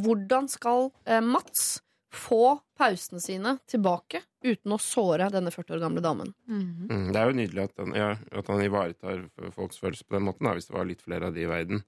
Hvordan 0.01 0.49
skal 0.49 0.89
uh, 0.89 1.22
Mats 1.22 1.67
få 2.11 2.57
pausene 2.78 3.22
sine 3.24 3.55
tilbake 3.69 4.24
uten 4.43 4.74
å 4.74 4.82
såre 4.82 5.30
denne 5.32 5.53
40 5.53 5.78
år 5.78 5.84
gamle 5.86 6.03
damen? 6.03 6.34
Mm, 6.49 7.11
det 7.13 7.22
er 7.22 7.30
jo 7.30 7.38
nydelig 7.38 7.67
at 7.69 7.84
han, 7.84 7.95
ja, 7.95 8.09
at 8.41 8.49
han 8.51 8.65
ivaretar 8.65 9.24
folks 9.55 9.80
følelser 9.80 10.09
på 10.09 10.17
den 10.17 10.26
måten. 10.28 10.49
Da. 10.49 10.57
Hvis 10.57 10.67
det 10.72 10.76
var 10.76 10.89
litt 10.89 11.05
flere 11.05 11.30
av 11.30 11.38
de 11.38 11.45
i 11.45 11.51
verden, 11.51 11.86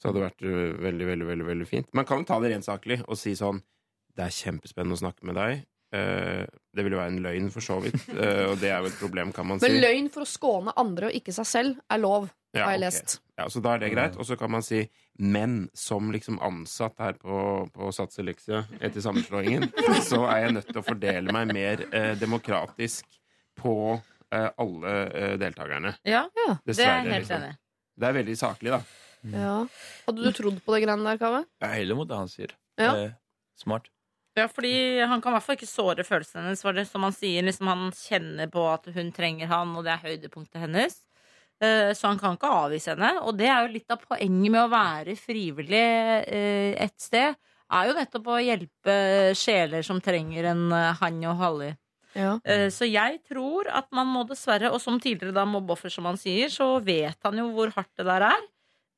så 0.00 0.08
hadde 0.08 0.20
det 0.20 0.28
vært 0.28 0.46
uh, 0.46 0.80
veldig, 0.86 1.08
veldig, 1.10 1.28
veldig, 1.32 1.48
veldig 1.50 1.68
fint. 1.68 1.90
Man 1.96 2.08
kan 2.08 2.22
jo 2.22 2.28
ta 2.30 2.40
det 2.42 2.54
rent 2.54 2.66
saklig 2.66 3.02
og 3.06 3.18
si 3.20 3.34
sånn 3.38 3.60
Det 4.16 4.24
er 4.26 4.32
kjempespennende 4.34 4.96
å 4.96 5.02
snakke 5.04 5.28
med 5.28 5.38
deg. 5.38 5.62
Uh, 5.94 6.46
det 6.74 6.84
ville 6.86 6.98
være 6.98 7.12
en 7.12 7.22
løgn, 7.24 7.48
for 7.54 7.64
så 7.64 7.78
vidt. 7.84 7.98
Uh, 8.10 8.48
og 8.50 8.58
det 8.62 8.72
er 8.72 8.80
jo 8.80 8.90
et 8.90 9.00
problem, 9.00 9.34
kan 9.36 9.48
man 9.48 9.60
si. 9.60 9.68
Men 9.68 9.84
løgn 9.84 10.10
for 10.12 10.26
å 10.26 10.28
skåne 10.28 10.74
andre 10.80 11.10
og 11.10 11.18
ikke 11.20 11.34
seg 11.36 11.48
selv 11.48 11.80
er 11.90 12.02
lov, 12.02 12.30
Ja, 12.54 12.64
har 12.66 12.76
jeg 12.78 12.84
lest. 12.86 13.04
lest. 13.04 13.22
Ja, 13.38 13.46
så 13.52 13.62
da 13.64 13.76
er 13.76 13.84
det 13.84 13.92
greit. 13.94 14.18
Og 14.20 14.26
så 14.28 14.36
kan 14.40 14.52
man 14.52 14.64
si 14.66 14.84
men 15.20 15.68
som 15.74 16.12
liksom 16.12 16.40
ansatt 16.40 16.98
her 16.98 17.12
på, 17.12 17.68
på 17.74 17.92
Sats 17.92 18.18
Elixia 18.18 18.62
etter 18.80 19.02
sammenslåingen, 19.04 19.68
så 20.10 20.24
er 20.32 20.46
jeg 20.46 20.54
nødt 20.56 20.70
til 20.70 20.80
å 20.80 20.84
fordele 20.86 21.34
meg 21.34 21.52
mer 21.52 21.82
eh, 21.92 22.14
demokratisk 22.20 23.04
på 23.60 23.74
eh, 23.96 24.48
alle 24.48 24.94
eh, 25.08 25.34
deltakerne. 25.40 25.92
Ja, 26.08 26.24
ja, 26.40 26.54
det 26.64 26.78
er 26.78 26.86
jeg 26.86 27.04
helt 27.10 27.16
liksom. 27.18 27.44
enig 27.44 27.52
i. 27.52 27.60
Det 28.00 28.08
er 28.08 28.16
veldig 28.16 28.36
saklig, 28.40 28.72
da. 28.72 28.80
Ja. 29.28 29.66
Hadde 30.06 30.22
du 30.24 30.32
trodd 30.32 30.60
på 30.64 30.72
det 30.74 30.82
greiene 30.86 31.04
der, 31.04 31.18
Kave? 31.20 31.42
Jeg 31.60 31.68
er 31.70 31.74
heller 31.82 31.98
mot 31.98 32.08
det 32.08 32.16
han 32.16 32.30
sier. 32.32 32.54
Ja. 32.80 32.94
Eh, 32.96 33.10
smart. 33.60 33.90
Ja, 34.38 34.46
fordi 34.48 34.72
han 35.04 35.20
kan 35.20 35.32
i 35.32 35.36
hvert 35.36 35.44
fall 35.44 35.56
ikke 35.58 35.68
såre 35.68 36.04
følelsene 36.06 36.46
hennes. 36.46 36.62
For 36.62 36.72
det 36.72 36.86
som 36.88 37.02
han 37.04 37.12
sier, 37.12 37.42
liksom 37.44 37.68
han 37.68 37.90
kjenner 37.92 38.48
på 38.50 38.62
at 38.72 38.86
hun 38.94 39.10
trenger 39.12 39.50
han, 39.50 39.74
og 39.76 39.84
det 39.84 39.92
er 39.96 40.04
høydepunktet 40.06 40.62
hennes. 40.62 41.00
Eh, 41.60 41.90
Så 41.92 42.08
han 42.08 42.18
kan 42.18 42.38
ikke 42.38 42.48
avvise 42.48 42.94
henne. 42.94 43.10
Og 43.26 43.36
det 43.36 43.48
er 43.50 43.66
jo 43.66 43.74
litt 43.74 43.90
av 43.92 44.00
poenget 44.06 44.50
med 44.54 44.62
å 44.62 44.70
være 44.72 45.16
frivillig 45.20 45.82
eh, 46.30 46.72
et 46.86 46.96
sted. 47.02 47.36
Er 47.70 47.86
jo 47.90 47.98
nettopp 47.98 48.26
å 48.32 48.38
hjelpe 48.42 48.94
sjeler 49.38 49.84
som 49.86 50.00
trenger 50.02 50.48
en 50.54 50.70
han 50.72 51.20
og 51.28 51.36
halli. 51.42 51.68
Ja. 52.16 52.38
Eh, 52.44 52.68
Så 52.70 52.88
jeg 52.90 53.20
tror 53.28 53.68
at 53.70 53.86
man 53.92 54.08
må 54.10 54.24
dessverre, 54.26 54.72
og 54.72 54.80
som 54.80 54.96
tidligere 54.98 55.34
da 55.36 55.44
mobbeoffer, 55.44 55.90
som 55.92 56.08
han 56.08 56.16
sier, 56.18 56.48
så 56.50 56.80
vet 56.82 57.18
han 57.22 57.36
jo 57.38 57.50
hvor 57.54 57.70
hardt 57.76 57.92
det 57.98 58.06
der 58.08 58.24
er. 58.30 58.48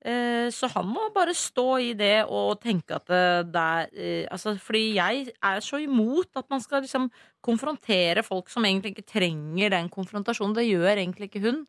Eh, 0.05 0.49
Så 0.51 0.67
han 0.75 0.89
må 0.91 1.09
bare 1.15 1.35
stå 1.35 1.67
i 1.79 1.93
det 1.95 2.25
og 2.27 2.61
tenke 2.63 2.97
at 2.99 3.07
det, 3.07 3.53
det 3.55 3.63
er 3.63 3.93
eh, 3.95 4.25
altså, 4.31 4.57
Fordi 4.59 4.95
jeg 4.97 5.29
er 5.39 5.61
så 5.63 5.79
imot 5.79 6.35
at 6.37 6.49
man 6.51 6.61
skal 6.65 6.83
liksom 6.83 7.07
konfrontere 7.43 8.25
folk 8.27 8.51
som 8.51 8.67
egentlig 8.67 8.97
ikke 8.97 9.11
trenger 9.15 9.71
den 9.71 9.89
konfrontasjonen. 9.93 10.57
Det 10.59 10.67
gjør 10.67 10.97
egentlig 10.97 11.31
ikke 11.31 11.47
hun. 11.47 11.63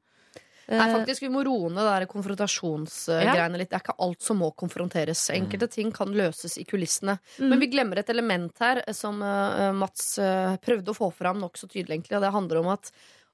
Nei, 0.67 0.79
Eh, 0.79 0.93
faktisk, 0.95 1.21
Vi 1.25 1.29
må 1.29 1.43
roe 1.43 1.69
ned 1.73 1.83
det 1.99 2.07
konfrontasjonsgreiene 2.11 3.59
litt. 3.59 3.69
Det 3.71 3.77
er 3.77 3.83
ikke 3.83 3.97
alt 4.05 4.23
som 4.23 4.39
må 4.39 4.51
konfronteres. 4.55 5.25
Enkelte 5.35 5.67
ting 5.67 5.91
kan 5.91 6.13
løses 6.15 6.57
i 6.57 6.63
kulissene. 6.63 7.17
Mm. 7.37 7.49
Men 7.49 7.59
vi 7.59 7.67
glemmer 7.73 7.99
et 7.99 8.09
element 8.13 8.63
her 8.63 8.83
eh, 8.85 8.93
som 8.95 9.19
eh, 9.21 9.71
Mats 9.75 10.17
eh, 10.23 10.55
prøvde 10.63 10.93
å 10.93 10.97
få 10.97 11.11
fram 11.13 11.41
nokså 11.43 11.67
tydelig. 11.67 11.99
egentlig, 11.99 12.17
og 12.17 12.23
Det 12.23 12.33
handler 12.37 12.63
om 12.63 12.71
at 12.77 12.91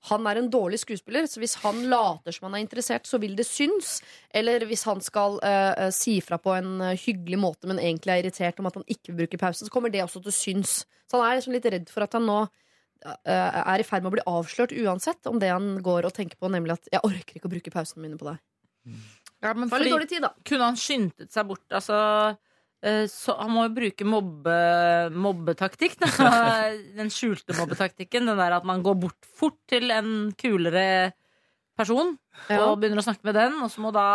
han 0.08 0.28
er 0.30 0.40
en 0.40 0.48
dårlig 0.52 0.80
skuespiller, 0.80 1.26
så 1.28 1.42
hvis 1.42 1.58
han 1.64 1.82
later 1.92 2.32
som 2.32 2.48
han 2.48 2.56
er 2.58 2.64
interessert, 2.64 3.08
så 3.08 3.20
vil 3.20 3.36
det 3.36 3.46
synes. 3.48 3.98
Eller 4.32 4.64
hvis 4.70 4.86
han 4.88 5.02
skal 5.04 5.40
eh, 5.44 5.90
si 5.96 6.20
fra 6.24 6.40
på 6.40 6.54
en 6.56 6.80
eh, 6.86 6.96
hyggelig 7.00 7.40
måte, 7.42 7.68
men 7.68 7.82
egentlig 7.84 8.14
er 8.14 8.24
irritert 8.24 8.62
om 8.62 8.70
at 8.70 8.80
han 8.80 8.88
ikke 8.88 9.12
vil 9.12 9.26
bruke 9.26 9.42
pausen, 9.42 9.68
så 9.68 9.74
kommer 9.74 9.92
det 9.92 10.06
også 10.06 10.24
til 10.24 10.32
å 10.32 10.38
synes. 10.38 10.80
Så 11.10 11.20
han 11.20 11.28
er 11.28 11.40
liksom 11.42 11.58
litt 11.58 11.68
redd 11.68 11.92
for 11.92 12.08
at 12.08 12.16
han 12.16 12.28
nå 12.30 12.40
uh, 12.46 13.20
er 13.28 13.82
i 13.82 13.88
ferd 13.88 14.06
med 14.06 14.12
å 14.12 14.16
bli 14.18 14.28
avslørt 14.30 14.76
uansett 14.78 15.30
om 15.32 15.40
det 15.42 15.52
han 15.52 15.72
går 15.84 16.08
og 16.08 16.16
tenker 16.16 16.40
på, 16.40 16.52
nemlig 16.54 16.78
at 16.78 16.92
'jeg 16.92 17.02
orker 17.04 17.40
ikke 17.40 17.50
å 17.50 17.56
bruke 17.56 17.74
pausene 17.74 18.04
mine 18.06 18.20
på 18.20 18.30
deg'. 18.30 18.40
Ja, 19.42 19.54
men 19.54 19.70
fordi- 19.70 19.92
dårlig 19.92 20.10
tid, 20.10 20.22
da. 20.22 20.34
Kunne 20.46 20.70
han 20.70 20.76
skyndet 20.76 21.32
seg 21.32 21.48
bort? 21.48 21.66
Altså, 21.72 22.38
så 23.12 23.34
han 23.36 23.52
må 23.52 23.66
jo 23.66 23.74
bruke 23.76 24.06
mobbe, 24.08 24.58
mobbetaktikk. 25.12 25.98
Den 27.00 27.12
skjulte 27.12 27.58
mobbetaktikken. 27.58 28.30
Den 28.30 28.40
der 28.40 28.56
at 28.56 28.68
man 28.68 28.84
går 28.86 28.96
bort 29.02 29.28
fort 29.40 29.58
til 29.68 29.92
en 29.92 30.30
kulere 30.40 31.12
person 31.80 32.14
og 32.56 32.80
begynner 32.80 33.02
å 33.02 33.06
snakke 33.06 33.28
med 33.28 33.38
den, 33.40 33.54
og 33.64 33.72
så 33.72 33.84
må 33.84 33.92
da 33.96 34.06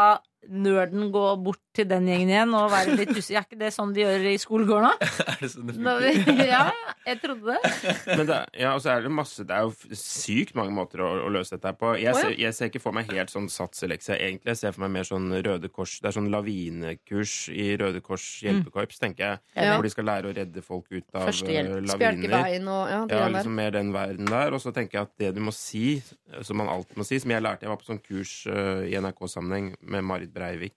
nerden 0.49 1.11
gå 1.15 1.25
bort 1.45 1.61
til 1.75 1.89
den 1.91 2.07
gjengen 2.09 2.31
igjen 2.31 2.53
og 2.55 2.69
være 2.73 2.95
litt 2.99 3.11
usikker. 3.17 3.41
Er 3.41 3.47
ikke 3.49 3.59
det 3.61 3.71
sånn 3.75 3.93
de 3.95 4.05
gjør 4.05 4.27
i 4.31 4.35
skolegården, 4.39 4.91
òg? 4.93 5.05
Er 5.35 5.41
det 5.41 5.51
sånn 5.51 5.71
det 5.71 5.77
funker? 5.79 6.43
Ja, 6.55 6.63
jeg 7.07 7.21
trodde 7.23 7.55
det. 7.55 7.73
Men 8.07 8.27
det, 8.29 8.37
er- 8.37 8.61
ja, 8.65 8.75
og 8.77 8.83
så 8.85 8.93
er 8.95 9.05
det 9.05 9.11
masse 9.15 9.45
Det 9.47 9.55
er 9.57 9.65
jo 9.67 9.97
sykt 9.99 10.55
mange 10.59 10.75
måter 10.77 11.03
å, 11.05 11.09
å 11.27 11.31
løse 11.35 11.57
dette 11.57 11.73
på. 11.81 11.95
Jeg, 11.99 12.13
oh, 12.15 12.21
ja. 12.21 12.29
ser, 12.29 12.37
jeg 12.41 12.57
ser 12.57 12.71
ikke 12.71 12.83
for 12.85 12.97
meg 12.97 13.11
helt 13.11 13.33
sånn 13.33 13.49
satselekse, 13.53 14.15
egentlig. 14.19 14.53
Jeg 14.55 14.61
ser 14.61 14.77
for 14.77 14.85
meg 14.85 14.95
mer 14.99 15.09
sånn 15.09 15.31
Røde 15.35 15.71
Kors 15.73 15.97
Det 16.03 16.11
er 16.11 16.17
sånn 16.19 16.31
lavinekurs 16.33 17.37
i 17.55 17.69
Røde 17.81 18.03
Kors 18.05 18.27
hjelpekorps, 18.45 19.01
tenker 19.03 19.27
jeg. 19.27 19.43
Ja. 19.57 19.75
Hvor 19.75 19.89
de 19.89 19.95
skal 19.95 20.09
lære 20.11 20.31
å 20.31 20.37
redde 20.37 20.65
folk 20.65 20.91
ut 20.93 21.19
av 21.19 21.31
eh, 21.31 21.73
laviner. 21.83 22.37
bein 22.37 22.71
og 22.71 22.83
ja, 22.93 23.01
det 23.11 23.19
Ja, 23.19 23.31
liksom 23.39 23.59
mer 23.59 23.75
den 23.75 23.93
verden 23.95 24.31
der. 24.31 24.55
Og 24.55 24.63
så 24.63 24.75
tenker 24.75 25.01
jeg 25.01 25.09
at 25.09 25.15
det 25.25 25.33
du 25.39 25.43
må 25.45 25.55
si, 25.55 25.99
som 26.45 26.61
man 26.61 26.71
alltid 26.73 27.01
må 27.01 27.07
si, 27.09 27.19
som 27.23 27.33
jeg 27.35 27.45
lærte 27.45 27.67
Jeg 27.67 27.73
var 27.73 27.81
på 27.81 27.89
sånn 27.89 28.03
kurs 28.05 28.37
uh, 28.51 28.85
i 28.87 28.95
NRK-sammenheng 29.01 29.75
med 29.95 30.07
Marit 30.07 30.34
Breivik, 30.35 30.77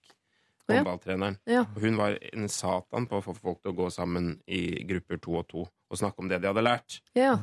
håndballtreneren. 0.68 1.38
Ja. 1.48 1.66
Og 1.74 1.84
hun 1.84 1.98
var 2.00 2.18
en 2.32 2.48
satan 2.52 3.08
på 3.10 3.20
å 3.20 3.24
få 3.24 3.36
folk 3.36 3.62
til 3.62 3.74
å 3.74 3.78
gå 3.84 3.90
sammen 3.94 4.36
i 4.46 4.82
grupper 4.88 5.20
to 5.22 5.38
og 5.40 5.48
to 5.50 5.68
og 5.68 5.96
snakke 6.00 6.20
om 6.20 6.28
det 6.28 6.42
de 6.42 6.50
hadde 6.50 6.64
lært. 6.64 7.00
Ja. 7.16 7.38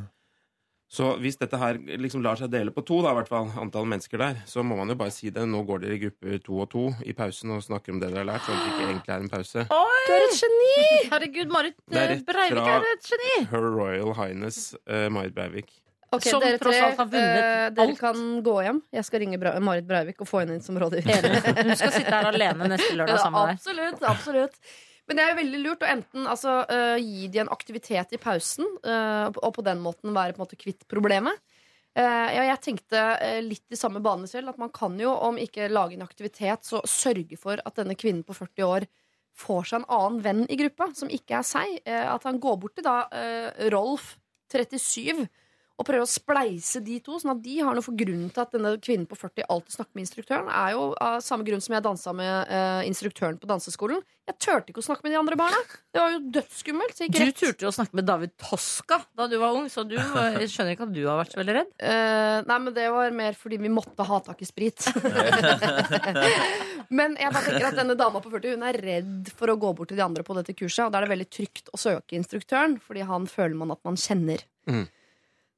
Så 0.85 1.15
hvis 1.17 1.37
dette 1.41 1.57
her 1.57 1.79
liksom 1.97 2.21
lar 2.23 2.37
seg 2.37 2.51
dele 2.53 2.71
på 2.73 2.83
to, 2.85 2.99
da, 3.01 3.11
i 3.11 3.17
hvert 3.17 3.29
fall 3.31 3.49
antall 3.59 3.87
mennesker 3.89 4.21
der, 4.21 4.43
så 4.47 4.61
må 4.63 4.77
man 4.77 4.93
jo 4.93 4.97
bare 4.99 5.13
si 5.13 5.31
det. 5.33 5.47
Nå 5.49 5.63
går 5.65 5.81
dere 5.81 5.97
i 5.97 6.01
grupper 6.03 6.43
to 6.45 6.59
og 6.61 6.69
to 6.71 6.83
i 7.03 7.15
pausen 7.17 7.55
og 7.55 7.63
snakker 7.65 7.95
om 7.95 8.01
det 8.01 8.11
dere 8.11 8.21
har 8.21 8.29
lært, 8.29 8.45
sånn 8.45 8.59
at 8.59 8.67
det 8.67 8.73
ikke 8.75 8.85
egentlig 8.91 9.15
er 9.15 9.25
en 9.25 9.33
pause. 9.33 9.65
Du 9.65 10.13
er 10.13 10.27
et 10.27 10.37
geni! 10.43 10.75
Herregud, 11.09 11.55
Marit 11.55 11.79
Det 11.89 12.03
er 12.03 12.13
eh, 12.13 12.21
Breivik 12.29 12.69
er 12.75 12.87
et 12.91 13.09
geni! 13.09 13.33
Her 13.49 13.65
Royal 13.65 14.13
Highness 14.19 14.61
uh, 14.85 15.07
Marit 15.13 15.35
Breivik. 15.35 15.73
Ok, 16.13 16.27
Som 16.29 16.43
dere 16.43 16.59
tross 16.61 16.77
alt 16.77 16.99
har 17.01 17.07
vunnet 17.09 17.75
dere 17.75 17.85
alt. 17.89 17.99
kan 17.99 18.19
gå 18.45 18.55
hjem. 18.63 18.81
Jeg 18.93 19.07
skal 19.07 19.23
ringe 19.23 19.39
Bra 19.41 19.55
Marit 19.63 19.87
Breivik 19.89 20.21
og 20.21 20.29
få 20.29 20.43
henne 20.43 20.57
inn 20.57 20.65
som 20.65 20.77
rådgiver. 20.79 21.25
Hun 21.65 21.73
skal 21.75 21.93
sitte 21.95 22.11
her 22.13 22.29
alene 22.29 22.69
neste 22.71 22.93
lørdag 22.93 23.21
sammen 23.23 23.39
med 23.39 23.55
deg. 23.55 23.59
absolutt, 23.59 24.05
absolutt. 24.11 24.59
Men 25.05 25.17
det 25.17 25.25
er 25.25 25.31
jo 25.31 25.41
veldig 25.41 25.61
lurt 25.61 25.83
å 25.85 25.89
enten 25.89 26.29
altså, 26.29 26.55
uh, 26.65 26.95
gi 26.97 27.27
de 27.29 27.43
en 27.43 27.51
aktivitet 27.53 28.15
i 28.15 28.21
pausen, 28.21 28.65
uh, 28.87 29.27
og 29.29 29.51
på 29.57 29.65
den 29.65 29.83
måten 29.83 30.15
være 30.15 30.33
på 30.33 30.41
en 30.41 30.45
måte 30.47 30.59
kvitt 30.61 30.87
problemet. 30.91 31.41
Ja, 31.95 32.41
jeg 32.43 32.59
tenkte 32.59 33.01
litt 33.39 33.71
i 33.71 33.77
samme 33.79 34.01
bane 34.03 34.27
selv, 34.27 34.49
at 34.51 34.57
man 34.59 34.67
kan 34.75 34.97
jo, 34.99 35.13
om 35.15 35.37
ikke 35.39 35.69
lage 35.71 35.95
en 35.95 36.03
aktivitet, 36.03 36.65
så 36.67 36.81
sørge 36.83 37.37
for 37.39 37.61
at 37.63 37.77
denne 37.79 37.95
kvinnen 37.95 38.25
på 38.27 38.35
40 38.35 38.65
år 38.67 38.85
får 39.39 39.69
seg 39.69 39.77
en 39.77 39.85
annen 39.95 40.17
venn 40.25 40.41
i 40.51 40.57
gruppa, 40.59 40.89
som 40.91 41.07
ikke 41.07 41.37
er 41.39 41.45
seg. 41.47 41.77
At 41.87 42.27
han 42.27 42.41
går 42.43 42.57
bort 42.59 42.75
til 42.75 42.83
da 42.83 42.97
Rolf, 43.71 44.17
37, 44.51 45.23
og 45.75 45.83
prøver 45.87 46.05
å 46.05 46.07
spleise 46.07 46.79
de 46.79 47.01
to, 47.03 47.17
sånn 47.19 47.33
at 47.33 47.41
de 47.43 47.57
har 47.59 47.75
noe 47.75 47.83
for 47.83 47.97
grunnen 47.99 48.29
til 48.31 48.45
at 48.45 48.53
denne 48.55 48.69
kvinnen 48.79 49.07
på 49.09 49.17
40 49.19 49.43
alltid 49.51 49.75
snakker 49.75 49.97
med 49.97 50.05
instruktøren, 50.05 50.47
er 50.47 50.69
jo 50.71 50.85
av 51.03 51.17
samme 51.25 51.43
grunn 51.47 51.59
som 51.63 51.75
jeg 51.75 51.83
dansa 51.83 52.13
med 52.15 52.47
eh, 52.47 52.83
instruktøren 52.87 53.35
på 53.41 53.49
danseskolen. 53.49 53.99
Jeg 54.25 54.39
turte 54.41 54.71
ikke 54.71 54.81
å 54.81 54.85
snakke 54.87 55.03
med 55.05 55.11
de 55.13 55.19
andre 55.19 55.35
barna. 55.37 55.57
Det 55.93 55.99
var 56.01 56.13
jo 56.15 56.21
dødsskummelt. 56.33 56.95
Du 57.11 57.19
rett- 57.19 57.35
turte 57.37 57.67
å 57.67 57.73
snakke 57.75 57.93
med 57.99 58.07
David 58.07 58.31
Toska 58.41 59.01
da 59.19 59.27
du 59.29 59.35
var 59.41 59.53
ung, 59.59 59.67
så 59.69 59.83
du 59.85 59.93
jeg 59.99 60.47
skjønner 60.49 60.73
ikke 60.77 60.87
at 60.87 60.95
du 60.95 61.03
har 61.05 61.19
vært 61.19 61.35
så 61.35 61.41
veldig 61.41 61.55
redd. 61.59 61.75
Eh, 61.77 62.37
nei, 62.47 62.57
men 62.63 62.73
det 62.73 62.87
var 62.95 63.11
mer 63.19 63.35
fordi 63.37 63.59
vi 63.67 63.73
måtte 63.75 64.07
ha 64.07 64.17
tak 64.25 64.41
i 64.41 64.47
sprit. 64.49 64.87
men 66.99 67.15
jeg 67.19 67.33
bare 67.35 67.45
tenker 67.45 67.67
at 67.69 67.77
denne 67.77 67.95
dama 67.99 68.21
på 68.23 68.31
40 68.33 68.55
Hun 68.55 68.65
er 68.71 68.79
redd 68.87 69.31
for 69.35 69.51
å 69.51 69.57
gå 69.59 69.73
bort 69.77 69.91
til 69.91 69.99
de 69.99 70.05
andre 70.05 70.25
på 70.25 70.35
dette 70.39 70.55
kurset. 70.57 70.87
Og 70.87 70.93
da 70.95 71.01
er 71.01 71.07
det 71.07 71.13
veldig 71.15 71.29
trygt 71.35 71.71
å 71.75 71.79
søke 71.81 72.17
instruktøren, 72.17 72.77
Fordi 72.81 73.05
han 73.07 73.27
føler 73.29 73.57
man 73.59 73.73
at 73.75 73.81
man 73.87 73.99
kjenner. 73.99 74.43
Mm. 74.69 74.85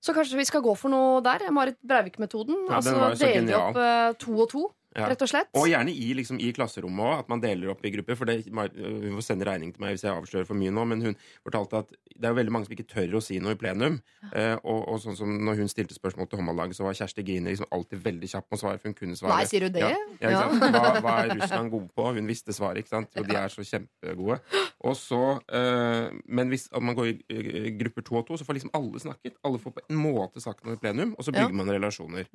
Så 0.03 0.13
kanskje 0.15 0.37
vi 0.39 0.45
skal 0.47 0.63
gå 0.65 0.73
for 0.77 0.93
noe 0.93 1.21
der. 1.25 1.47
Marit 1.53 1.77
Breivik-metoden. 1.81 2.67
Ja, 2.69 2.79
altså 2.79 3.13
dele 3.17 3.57
opp 3.57 3.79
uh, 3.79 4.11
to 4.21 4.35
og 4.37 4.49
to, 4.51 4.67
Ja. 4.97 5.07
rett 5.11 5.21
og 5.21 5.29
slett. 5.29 5.49
Og 5.53 5.67
gjerne 5.69 5.93
i, 5.93 6.07
liksom, 6.17 6.39
i 6.41 6.51
klasserommet 6.57 7.05
òg, 7.05 7.19
at 7.21 7.29
man 7.29 7.41
deler 7.43 7.69
opp 7.69 7.85
i 7.85 7.91
grupper. 7.93 8.17
For 8.17 8.25
det, 8.25 8.39
Hun 8.49 9.13
får 9.19 9.23
sende 9.27 9.45
regning 9.45 9.71
til 9.75 9.81
meg 9.83 9.93
hvis 9.95 10.03
jeg 10.07 10.11
avslører 10.15 10.47
for 10.49 10.57
mye 10.57 10.71
nå, 10.73 10.85
men 10.89 11.01
hun 11.05 11.15
fortalte 11.45 11.83
at 11.83 11.91
det 12.17 12.25
er 12.25 12.33
jo 12.33 12.37
veldig 12.39 12.51
mange 12.55 12.65
som 12.65 12.73
ikke 12.73 12.87
tør 12.89 13.17
å 13.19 13.21
si 13.21 13.37
noe 13.39 13.53
i 13.53 13.59
plenum. 13.61 13.99
Eh, 14.33 14.55
og, 14.63 14.79
og 14.89 14.97
sånn 15.03 15.15
som 15.19 15.29
når 15.45 15.59
hun 15.61 15.69
stilte 15.69 15.93
spørsmål 15.93 16.27
til 16.31 16.39
håndballaget, 16.41 16.75
så 16.79 16.83
var 16.87 16.97
Kjersti 16.97 17.23
Grine 17.27 17.51
liksom 17.53 17.69
alltid 17.71 18.01
veldig 18.07 18.29
kjapp 18.31 18.47
med 18.49 18.57
å 18.57 18.61
svare, 18.63 18.79
for 18.81 18.89
hun 18.89 18.97
kunne 18.97 19.15
svare. 19.19 19.35
Nei, 19.37 19.45
sier 19.51 19.67
du 19.67 19.69
det? 19.77 19.83
Ja, 19.85 20.31
ja? 20.33 20.41
Hva, 20.49 20.81
hva 21.05 21.13
er 21.27 21.35
Russland 21.37 21.69
gode 21.75 21.91
på? 21.93 22.07
Hun 22.17 22.25
visste 22.31 22.55
svaret, 22.57 22.81
ikke 22.81 22.95
sant? 22.95 23.13
Jo, 23.13 23.23
de 23.29 23.37
er 23.37 23.53
så 23.53 23.61
kjempegode. 23.69 24.39
Og 24.87 24.97
så, 24.97 25.21
eh, 25.53 26.09
men 26.25 26.49
hvis 26.49 26.67
man 26.73 26.97
går 26.97 27.11
i 27.13 27.71
grupper 27.77 28.05
to 28.07 28.17
og 28.17 28.25
to, 28.31 28.37
så 28.41 28.45
får 28.49 28.57
liksom 28.59 28.73
alle 28.77 28.99
snakket. 29.05 29.37
Alle 29.45 29.61
får 29.61 29.77
på 29.77 29.85
en 29.89 30.01
måte 30.01 30.41
sagt 30.43 30.65
noe 30.65 30.73
i 30.77 30.81
plenum, 30.81 31.13
og 31.17 31.21
så 31.25 31.33
Ja. 31.35 31.45
bygger 31.45 31.53
man 31.61 31.69
relasjoner. 31.69 32.25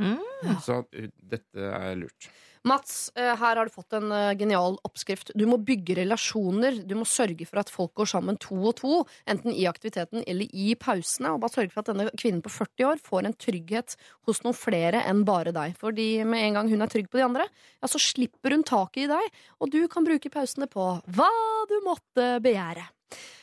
Så 0.62 0.84
eh, 0.94 1.10
dette 1.18 1.58
er 1.74 1.94
lurt. 1.98 2.30
Mats, 2.64 3.10
eh, 3.16 3.34
her 3.34 3.56
har 3.56 3.66
du 3.66 3.72
fått 3.74 3.92
en 3.98 4.12
eh, 4.14 4.36
genial 4.38 4.76
oppskrift. 4.86 5.32
Du 5.34 5.42
må 5.50 5.56
bygge 5.58 5.96
relasjoner. 5.98 6.76
Du 6.86 6.94
må 6.94 7.06
sørge 7.08 7.46
for 7.48 7.58
at 7.58 7.72
folk 7.72 7.90
går 7.98 8.10
sammen 8.12 8.38
to 8.38 8.54
og 8.60 8.76
to, 8.78 9.00
enten 9.26 9.50
i 9.50 9.66
aktiviteten 9.66 10.22
eller 10.30 10.46
i 10.54 10.76
pausene. 10.78 11.32
Og 11.34 11.42
bare 11.42 11.56
sørge 11.56 11.74
for 11.74 11.82
at 11.82 11.90
denne 11.90 12.06
kvinnen 12.14 12.44
på 12.44 12.52
40 12.54 12.86
år 12.92 13.02
får 13.02 13.26
en 13.26 13.34
trygghet 13.34 13.96
hos 14.28 14.44
noen 14.46 14.54
flere 14.54 15.02
enn 15.10 15.24
bare 15.26 15.50
deg. 15.54 15.74
Fordi 15.80 16.08
med 16.22 16.46
en 16.46 16.60
gang 16.60 16.70
hun 16.70 16.86
er 16.86 16.92
trygg 16.92 17.10
på 17.10 17.18
de 17.18 17.26
andre, 17.26 17.48
ja, 17.82 17.90
så 17.90 17.98
slipper 17.98 18.54
hun 18.54 18.62
taket 18.68 19.08
i 19.08 19.10
deg, 19.10 19.44
og 19.58 19.74
du 19.74 19.80
kan 19.90 20.06
bruke 20.06 20.30
pausene 20.30 20.70
på 20.70 20.86
hva 21.18 21.30
du 21.66 21.80
måtte 21.82 22.36
begjære. 22.46 22.86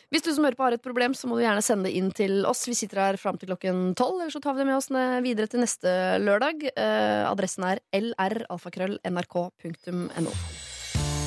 Hvis 0.10 0.24
du 0.26 0.32
som 0.34 0.42
hører 0.46 0.56
på 0.58 0.64
har 0.66 0.74
et 0.74 0.82
problem, 0.82 1.14
så 1.14 1.28
må 1.30 1.36
du 1.38 1.44
gjerne 1.44 1.62
sende 1.62 1.86
det 1.86 1.94
inn 2.00 2.10
til 2.16 2.46
oss. 2.50 2.66
Vi 2.66 2.74
sitter 2.78 3.00
her 3.04 3.18
fram 3.22 3.38
til 3.38 3.50
klokken 3.52 3.94
tolv, 3.98 4.18
eller 4.18 4.32
så 4.34 4.42
tar 4.42 4.54
vi 4.58 4.62
det 4.64 4.70
med 4.72 4.80
oss 4.80 4.90
videre 5.26 5.48
til 5.52 5.62
neste 5.62 5.90
lørdag. 6.24 6.56
Eh, 6.74 7.24
adressen 7.30 7.64
er 7.70 7.78
lralfakrøll.nrk.no. 7.94 10.34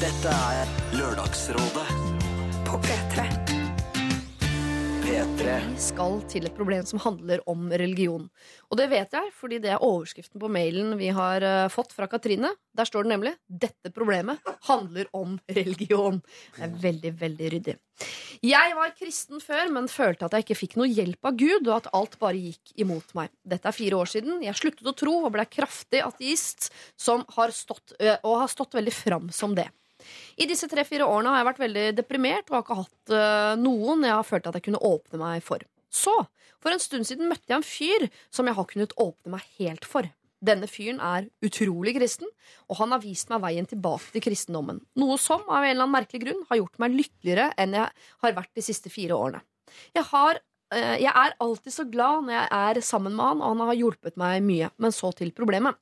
Dette 0.02 0.30
er 0.58 0.66
Lørdagsrådet 0.98 1.86
På 2.66 2.74
P3. 2.82 3.41
P3. 5.12 5.54
Vi 5.74 5.80
skal 5.84 6.14
til 6.30 6.46
et 6.48 6.54
problem 6.56 6.86
som 6.88 7.00
handler 7.04 7.42
om 7.50 7.66
religion. 7.68 8.22
Og 8.72 8.78
det 8.80 8.86
vet 8.88 9.12
jeg, 9.12 9.32
fordi 9.36 9.58
det 9.60 9.74
er 9.74 9.82
overskriften 9.84 10.40
på 10.40 10.48
mailen 10.48 10.94
vi 10.96 11.10
har 11.12 11.44
eh, 11.44 11.68
fått 11.68 11.92
fra 11.92 12.06
Katrine. 12.08 12.48
Der 12.72 12.88
står 12.88 13.04
det 13.04 13.12
nemlig 13.12 13.32
'Dette 13.44 13.92
problemet 13.92 14.40
handler 14.70 15.10
om 15.12 15.34
religion'. 15.52 16.22
Det 16.56 16.64
er 16.64 16.72
veldig, 16.86 17.12
veldig 17.20 17.50
ryddig. 17.56 17.76
Jeg 18.40 18.72
var 18.78 18.96
kristen 18.96 19.44
før, 19.44 19.68
men 19.76 19.92
følte 19.92 20.24
at 20.24 20.32
jeg 20.32 20.46
ikke 20.46 20.60
fikk 20.62 20.78
noe 20.80 20.88
hjelp 20.88 21.28
av 21.28 21.36
Gud, 21.36 21.68
og 21.68 21.76
at 21.76 21.92
alt 21.92 22.16
bare 22.16 22.40
gikk 22.40 22.72
imot 22.80 23.12
meg. 23.12 23.28
Dette 23.44 23.68
er 23.68 23.76
fire 23.76 24.00
år 24.00 24.08
siden. 24.14 24.40
Jeg 24.40 24.56
sluttet 24.56 24.88
å 24.88 24.96
tro 24.96 25.18
og 25.26 25.34
ble 25.36 25.44
kraftig 25.44 26.00
ateist, 26.00 26.72
som 26.96 27.28
har 27.36 27.52
stått, 27.52 27.98
og 28.00 28.40
har 28.46 28.48
stått 28.48 28.80
veldig 28.80 28.96
fram 28.96 29.28
som 29.28 29.52
det. 29.60 29.68
I 30.40 30.48
disse 30.48 30.68
tre-fire 30.70 31.06
årene 31.08 31.32
har 31.32 31.42
jeg 31.42 31.50
vært 31.50 31.62
veldig 31.62 31.84
deprimert 31.98 32.48
og 32.48 32.56
har 32.56 32.64
ikke 32.64 32.80
hatt 32.80 33.14
uh, 33.14 33.52
noen 33.60 34.06
jeg 34.06 34.16
har 34.16 34.26
følt 34.26 34.48
at 34.48 34.58
jeg 34.58 34.66
kunne 34.68 34.82
åpne 34.88 35.20
meg 35.20 35.44
for. 35.44 35.64
Så, 35.92 36.14
for 36.62 36.72
en 36.72 36.82
stund 36.82 37.08
siden 37.08 37.28
møtte 37.28 37.50
jeg 37.50 37.58
en 37.58 37.66
fyr 37.66 38.08
som 38.32 38.48
jeg 38.48 38.56
har 38.56 38.68
kunnet 38.70 38.94
åpne 39.00 39.34
meg 39.36 39.46
helt 39.58 39.88
for. 39.88 40.08
Denne 40.42 40.66
fyren 40.66 40.98
er 41.04 41.28
utrolig 41.46 41.94
kristen, 41.94 42.30
og 42.66 42.80
han 42.80 42.90
har 42.94 43.02
vist 43.04 43.28
meg 43.30 43.44
veien 43.44 43.68
tilbake 43.68 44.10
til 44.14 44.24
kristendommen. 44.24 44.80
Noe 44.98 45.18
som 45.22 45.44
av 45.46 45.62
en 45.62 45.68
eller 45.68 45.84
annen 45.84 45.94
merkelig 45.94 46.24
grunn 46.24 46.40
har 46.48 46.58
gjort 46.58 46.80
meg 46.82 46.96
lykkeligere 46.96 47.52
enn 47.62 47.76
jeg 47.78 48.08
har 48.24 48.34
vært 48.40 48.50
de 48.58 48.64
siste 48.66 48.90
fire 48.90 49.14
årene. 49.14 49.44
Jeg, 49.94 50.02
har, 50.08 50.40
eh, 50.74 50.96
jeg 51.04 51.12
er 51.12 51.36
alltid 51.46 51.76
så 51.76 51.86
glad 51.86 52.26
når 52.26 52.34
jeg 52.34 52.48
er 52.58 52.82
sammen 52.88 53.14
med 53.14 53.28
han, 53.28 53.44
og 53.44 53.54
han 53.54 53.68
har 53.68 53.78
hjulpet 53.78 54.18
meg 54.18 54.42
mye. 54.48 54.72
Men 54.82 54.96
så 54.96 55.12
til 55.14 55.30
problemet. 55.36 55.78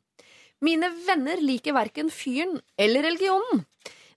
Mine 0.61 0.93
venner 1.07 1.41
liker 1.41 1.73
verken 1.73 2.13
fyren 2.13 2.59
eller 2.77 3.09
religionen. 3.09 3.65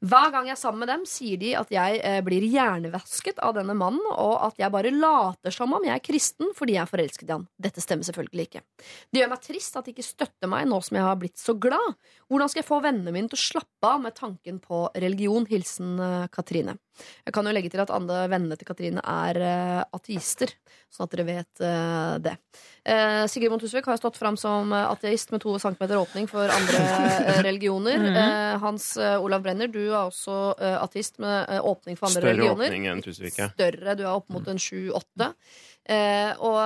Hver 0.03 0.33
gang 0.33 0.49
jeg 0.49 0.57
er 0.57 0.59
sammen 0.59 0.83
med 0.83 0.89
dem, 0.91 1.03
sier 1.07 1.39
de 1.39 1.53
at 1.55 1.69
jeg 1.71 1.99
eh, 2.03 2.19
blir 2.25 2.43
hjernevasket 2.43 3.37
av 3.39 3.53
denne 3.55 3.75
mannen, 3.77 4.03
og 4.11 4.33
at 4.49 4.57
jeg 4.59 4.73
bare 4.73 4.91
later 4.91 5.53
som 5.55 5.71
om 5.77 5.85
jeg 5.87 5.95
er 5.95 6.03
kristen 6.03 6.51
fordi 6.57 6.75
jeg 6.75 6.83
er 6.83 6.91
forelsket 6.91 7.29
i 7.29 7.31
han. 7.31 7.45
Dette 7.55 7.83
stemmer 7.83 8.07
selvfølgelig 8.09 8.47
ikke. 8.49 8.63
Det 8.83 9.21
gjør 9.21 9.31
meg 9.31 9.45
trist 9.45 9.79
at 9.79 9.87
de 9.87 9.93
ikke 9.95 10.03
støtter 10.03 10.51
meg 10.51 10.67
nå 10.67 10.81
som 10.83 10.99
jeg 10.99 11.07
har 11.07 11.21
blitt 11.21 11.39
så 11.39 11.55
glad. 11.55 11.95
Hvordan 12.27 12.51
skal 12.51 12.63
jeg 12.63 12.67
få 12.67 12.81
vennene 12.83 13.15
mine 13.15 13.31
til 13.31 13.39
å 13.39 13.45
slappe 13.45 13.93
av 13.93 14.03
med 14.03 14.17
tanken 14.19 14.59
på 14.63 14.83
religion? 15.05 15.47
Hilsen 15.47 15.95
eh, 16.03 16.27
Katrine. 16.35 16.75
Jeg 17.25 17.33
kan 17.33 17.45
jo 17.47 17.53
legge 17.55 17.69
til 17.73 17.81
at 17.83 17.89
alle 17.93 18.27
vennene 18.31 18.57
til 18.59 18.67
Katrine 18.69 19.01
er 19.03 19.39
eh, 19.41 19.83
ateister, 19.97 20.51
sånn 20.93 21.07
at 21.07 21.15
dere 21.15 21.25
vet 21.25 21.63
eh, 21.65 22.17
det. 22.23 22.33
Eh, 22.85 23.23
Sigrid 23.31 23.49
Mondt 23.53 23.63
Tusvik 23.65 23.87
har 23.89 23.97
stått 23.97 24.19
fram 24.19 24.37
som 24.37 24.71
ateist 24.77 25.31
med 25.33 25.41
to 25.41 25.55
centimeter 25.59 25.97
åpning 26.01 26.27
for 26.29 26.47
andre 26.53 26.83
religioner. 27.47 27.97
Mhm. 27.97 28.15
eh, 28.23 28.57
Hans 28.63 28.91
Olav 28.97 29.41
Brenner, 29.45 29.67
du 29.73 29.81
er 29.89 29.99
også 30.05 30.39
ateist 30.83 31.17
med 31.23 31.49
åpning 31.63 31.97
for 31.97 32.07
andre 32.11 32.21
Større 32.21 32.33
religioner. 32.35 32.69
åpning 32.69 32.87
enn 32.91 33.01
Tusvik, 33.05 33.37
ja. 33.41 33.49
Større, 33.55 33.95
du 33.97 34.03
er 34.05 34.13
opp 34.13 34.29
mot 34.33 34.47
en 34.47 34.61
sju-åtte. 34.61 35.33
Eh, 35.83 36.31
og 36.39 36.59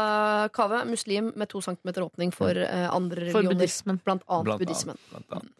Kaveh, 0.53 0.83
Kave, 0.83 0.83
muslim 0.91 1.31
med 1.39 1.49
to 1.49 1.61
centimeter 1.65 2.03
åpning 2.05 2.29
for 2.35 2.51
eh, 2.53 2.83
andre 2.93 3.31
For 3.31 3.39
religioner. 3.41 3.55
buddhismen. 3.55 4.01
Blant 4.05 4.21
annet 4.27 4.45
Blant 4.51 4.61
buddhismen. 4.61 4.97
annet, 4.99 5.09
blant 5.29 5.39
annet. 5.39 5.53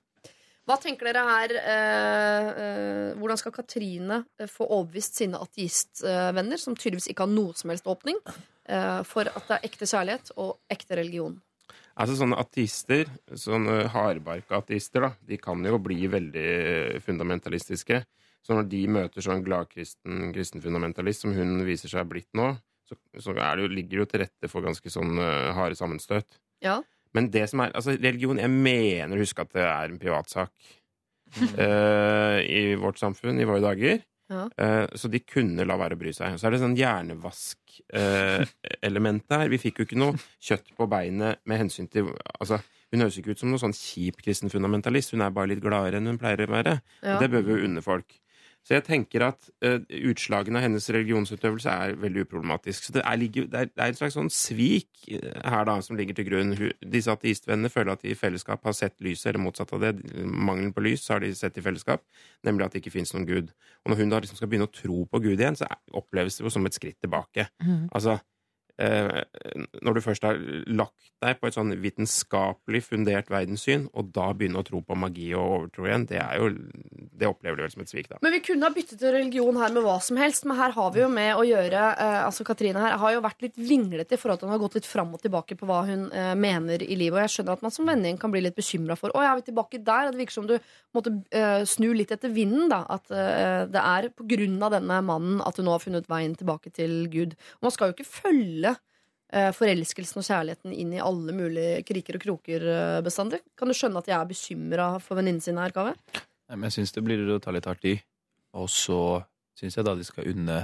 Hva 0.67 0.75
tenker 0.83 1.07
dere 1.07 1.23
her? 1.23 1.55
Eh, 1.55 2.47
eh, 2.63 3.09
hvordan 3.15 3.39
skal 3.39 3.53
Katrine 3.55 4.21
eh, 4.35 4.49
få 4.51 4.67
overbevist 4.67 5.21
sine 5.21 5.39
ateistvenner, 5.39 6.59
som 6.59 6.75
tydeligvis 6.75 7.07
ikke 7.13 7.23
har 7.23 7.31
noe 7.31 7.55
som 7.55 7.71
helst 7.71 7.87
åpning, 7.87 8.19
eh, 8.67 8.99
for 9.07 9.31
at 9.31 9.47
det 9.47 9.57
er 9.57 9.69
ekte 9.69 9.87
kjærlighet 9.87 10.33
og 10.35 10.57
ekte 10.73 10.99
religion? 10.99 11.37
Altså 11.97 12.17
sånne 12.19 12.37
ateister, 12.37 13.07
sånne 13.31 13.87
hardbarka-ateister, 13.93 15.07
da, 15.07 15.13
de 15.25 15.39
kan 15.41 15.63
jo 15.65 15.79
bli 15.81 16.03
veldig 16.11 16.99
fundamentalistiske. 17.01 18.03
Så 18.45 18.55
når 18.55 18.67
de 18.69 18.83
møter 18.91 19.23
sånn 19.23 19.41
gladkristen 19.43 20.29
kristen 20.35 20.61
fundamentalist 20.63 21.25
som 21.25 21.33
hun 21.35 21.63
viser 21.67 21.91
seg 21.91 22.05
blitt 22.11 22.29
nå, 22.37 22.51
så, 22.87 22.95
så 23.19 23.33
er 23.35 23.57
det 23.57 23.65
jo, 23.65 23.71
ligger 23.71 23.95
det 23.95 24.03
jo 24.03 24.09
til 24.11 24.23
rette 24.23 24.51
for 24.51 24.67
ganske 24.67 24.91
sånn 24.91 25.17
eh, 25.19 25.49
harde 25.57 25.79
sammenstøt. 25.79 26.37
Ja. 26.63 26.81
Men 27.15 27.31
det 27.33 27.45
som 27.51 27.59
er 27.63 27.69
Altså, 27.77 27.91
religion 27.95 28.41
Jeg 28.41 28.51
mener 28.51 29.15
å 29.15 29.23
huske 29.23 29.43
at 29.43 29.53
det 29.55 29.63
er 29.63 29.85
en 29.91 30.01
privatsak 30.01 30.51
uh, 31.59 32.39
i 32.43 32.75
vårt 32.79 32.99
samfunn 32.99 33.39
i 33.39 33.47
våre 33.47 33.63
dager. 33.63 33.95
Ja. 34.27 34.49
Eh, 34.57 34.87
så 34.99 35.07
de 35.07 35.19
kunne 35.23 35.65
la 35.67 35.77
være 35.79 35.95
å 35.95 35.99
bry 35.99 36.11
seg. 36.15 36.35
Så 36.35 36.47
er 36.47 36.51
det 36.53 36.59
sånn 36.59 36.75
hjernevask-element 36.75 39.23
der. 39.31 39.49
Vi 39.53 39.57
fikk 39.61 39.75
jo 39.79 39.85
ikke 39.87 40.01
noe 40.01 40.13
kjøtt 40.43 40.67
på 40.75 40.83
beinet 40.91 41.33
med 41.47 41.57
hensyn 41.63 41.87
til 41.91 42.05
Altså, 42.35 42.55
hun 42.91 43.01
høres 43.03 43.17
ikke 43.19 43.31
ut 43.31 43.41
som 43.41 43.49
noen 43.51 43.65
sånn 43.67 43.79
kjip 43.79 44.15
kristen 44.23 44.51
fundamentalist. 44.51 45.13
Hun 45.15 45.23
er 45.23 45.35
bare 45.35 45.51
litt 45.53 45.63
gladere 45.63 45.95
enn 46.01 46.09
hun 46.11 46.21
pleier 46.21 46.39
å 46.43 46.55
være. 46.57 46.73
Ja. 47.01 47.11
Og 47.15 47.19
det 47.23 47.29
bør 47.33 47.43
vi 47.47 47.51
jo 47.55 47.65
unne 47.69 47.81
folk. 47.85 48.07
Så 48.67 48.75
jeg 48.75 48.83
tenker 48.83 49.23
at 49.29 49.45
uh, 49.63 49.77
utslagene 50.09 50.59
av 50.59 50.65
hennes 50.65 50.89
religionsutøvelse 50.91 51.71
er 51.71 51.93
veldig 52.01 52.25
uproblematisk. 52.25 52.83
Så 52.83 52.97
det 52.97 53.03
er, 53.07 53.21
det 53.23 53.45
er, 53.47 53.69
det 53.71 53.83
er 53.85 53.93
et 53.93 53.99
slags 53.99 54.17
sånn 54.17 54.31
svik 54.33 55.05
eh, 55.07 55.37
her 55.47 55.63
da, 55.69 55.77
som 55.85 55.95
ligger 55.95 56.17
til 56.17 56.27
grunn. 56.27 56.51
Disse 56.83 57.13
ateistvennene 57.13 57.71
føler 57.71 57.93
at 57.93 58.03
de 58.03 58.11
i 58.11 58.19
fellesskap 58.19 58.67
har 58.67 58.75
sett 58.75 58.97
lyset, 58.99 59.29
eller 59.31 59.45
motsatt 59.45 59.71
av 59.77 59.85
det. 59.85 59.93
Mangelen 60.19 60.73
på 60.75 60.83
lys 60.83 61.07
har 61.13 61.23
de 61.23 61.31
sett 61.37 61.55
i 61.61 61.63
fellesskap, 61.63 62.03
nemlig 62.43 62.67
at 62.67 62.75
det 62.75 62.83
ikke 62.83 62.97
fins 62.97 63.15
noen 63.15 63.29
gud. 63.29 63.55
Og 63.85 63.93
når 63.93 64.01
hun 64.01 64.11
da 64.11 64.19
liksom 64.25 64.41
skal 64.41 64.51
begynne 64.51 64.67
å 64.67 64.75
tro 64.75 65.05
på 65.07 65.23
Gud 65.23 65.37
igjen, 65.37 65.55
så 65.55 65.71
oppleves 65.95 66.35
det 66.35 66.43
jo 66.43 66.51
som 66.51 66.67
et 66.67 66.75
skritt 66.75 66.99
tilbake. 66.99 67.47
Mm. 67.63 67.87
Altså, 67.95 68.19
Når 68.77 69.97
du 69.97 70.01
først 70.05 70.25
har 70.27 70.37
lagt 70.69 71.07
deg 71.23 71.39
på 71.39 71.49
et 71.49 71.55
sånn 71.55 71.73
vitenskapelig 71.81 72.83
fundert 72.85 73.31
verdenssyn, 73.33 73.87
og 73.97 74.11
da 74.13 74.27
begynne 74.37 74.61
å 74.61 74.65
tro 74.67 74.83
på 74.85 74.97
magi 74.99 75.31
og 75.33 75.53
overtro 75.55 75.87
igjen, 75.87 76.05
det 76.09 76.19
er 76.21 76.37
jo 76.37 76.51
Det 77.17 77.25
opplever 77.25 77.57
du 77.57 77.63
vel 77.63 77.71
som 77.73 77.81
et 77.81 77.89
svik, 77.89 78.09
da. 78.11 78.19
Men 78.21 78.35
vi 78.35 78.43
kunne 78.45 78.67
ha 78.67 78.73
byttet 78.73 78.99
til 79.01 79.13
religion 79.15 79.57
her 79.57 79.71
med 79.73 79.81
hva 79.81 79.95
som 80.03 80.19
helst, 80.21 80.45
men 80.45 80.59
her 80.59 80.75
har 80.75 80.91
vi 80.93 81.01
jo 81.01 81.07
med 81.09 81.31
å 81.33 81.45
gjøre 81.47 81.85
eh, 81.97 82.17
Altså 82.27 82.45
Katrine 82.45 82.83
her 82.83 82.97
har 83.01 83.15
jo 83.15 83.23
vært 83.25 83.41
litt 83.41 83.57
vinglete 83.57 84.13
i 84.13 84.21
forhold 84.21 84.41
til 84.41 84.45
at 84.45 84.51
hun 84.51 84.53
har 84.53 84.61
gått 84.61 84.77
litt 84.77 84.89
fram 84.89 85.15
og 85.17 85.23
tilbake 85.23 85.57
på 85.57 85.65
hva 85.65 85.79
hun 85.87 86.07
eh, 86.13 86.35
mener 86.37 86.83
i 86.85 86.93
livet. 86.93 87.17
Og 87.17 87.23
jeg 87.23 87.33
skjønner 87.33 87.57
at 87.57 87.65
man 87.65 87.73
som 87.73 87.89
vennegjeng 87.89 88.19
kan 88.21 88.33
bli 88.33 88.43
litt 88.45 88.57
bekymra 88.57 88.97
for 88.99 89.15
Å, 89.17 89.23
ja, 89.25 89.33
er 89.33 89.41
vi 89.41 89.47
tilbake 89.49 89.81
der? 89.81 90.11
Det 90.11 90.21
virker 90.21 90.37
som 90.37 90.49
du 90.49 90.55
måtte 90.95 91.15
eh, 91.33 91.63
snu 91.69 91.89
litt 91.97 92.13
etter 92.13 92.33
vinden, 92.33 92.67
da. 92.69 92.83
At 92.93 93.09
eh, 93.09 93.65
det 93.73 93.81
er 93.81 94.09
på 94.13 94.27
grunn 94.29 94.61
av 94.61 94.75
denne 94.77 95.01
mannen 95.09 95.41
at 95.45 95.57
hun 95.57 95.67
nå 95.67 95.73
har 95.73 95.83
funnet 95.83 96.09
veien 96.11 96.37
tilbake 96.37 96.73
til 96.75 97.07
Gud. 97.13 97.33
Og 97.57 97.67
man 97.69 97.73
skal 97.73 97.89
jo 97.89 97.97
ikke 97.97 98.09
følge 98.09 98.66
eh, 98.66 98.66
forelskelsen 99.55 100.21
og 100.21 100.25
kjærligheten 100.27 100.71
inn 100.71 100.93
i 100.95 101.01
alle 101.03 101.33
mulige 101.35 101.81
kriker 101.87 102.15
og 102.19 102.23
kroker 102.23 102.63
eh, 102.71 102.99
bestandig. 103.05 103.41
Kan 103.59 103.67
du 103.67 103.75
skjønne 103.75 103.99
at 103.99 104.07
jeg 104.07 104.15
er 104.19 104.29
bekymra 104.29 104.85
for 105.03 105.19
venninnen 105.19 105.43
sin 105.43 105.59
her, 105.59 105.73
Kaveh? 105.75 105.97
Jeg 106.47 106.71
syns 106.77 106.93
det 106.95 107.03
blir 107.03 107.25
å 107.35 107.39
ta 107.43 107.51
litt 107.51 107.67
hardt 107.67 107.83
i. 107.91 107.97
Og 108.55 108.69
så 108.71 108.99
syns 109.59 109.75
jeg 109.75 109.83
da 109.87 109.95
de 109.99 110.05
skal 110.07 110.29
unne 110.31 110.61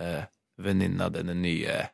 eh, 0.00 0.24
venninna 0.58 1.06
denne 1.14 1.36
nye 1.38 1.84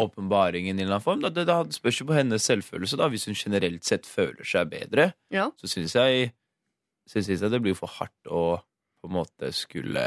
åpenbaringen 0.00 0.76
i 0.78 0.82
en 0.82 0.86
eller 0.86 0.98
annen 0.98 1.04
form. 1.04 1.22
Da, 1.24 1.30
det, 1.34 1.46
det 1.48 1.76
spørs 1.76 2.00
jo 2.02 2.06
på 2.10 2.14
hennes 2.16 2.44
selvfølelse, 2.46 2.98
da. 3.00 3.08
Hvis 3.12 3.26
hun 3.28 3.36
generelt 3.38 3.84
sett 3.88 4.06
føler 4.08 4.44
seg 4.46 4.68
bedre, 4.72 5.10
Ja. 5.34 5.48
så 5.60 5.68
syns 5.72 5.96
jeg, 5.96 6.30
synes 7.10 7.28
jeg 7.32 7.50
det 7.50 7.62
blir 7.64 7.74
for 7.78 7.90
hardt 7.98 8.28
å 8.30 8.60
på 9.00 9.08
en 9.08 9.16
måte 9.16 9.48
skulle 9.56 10.04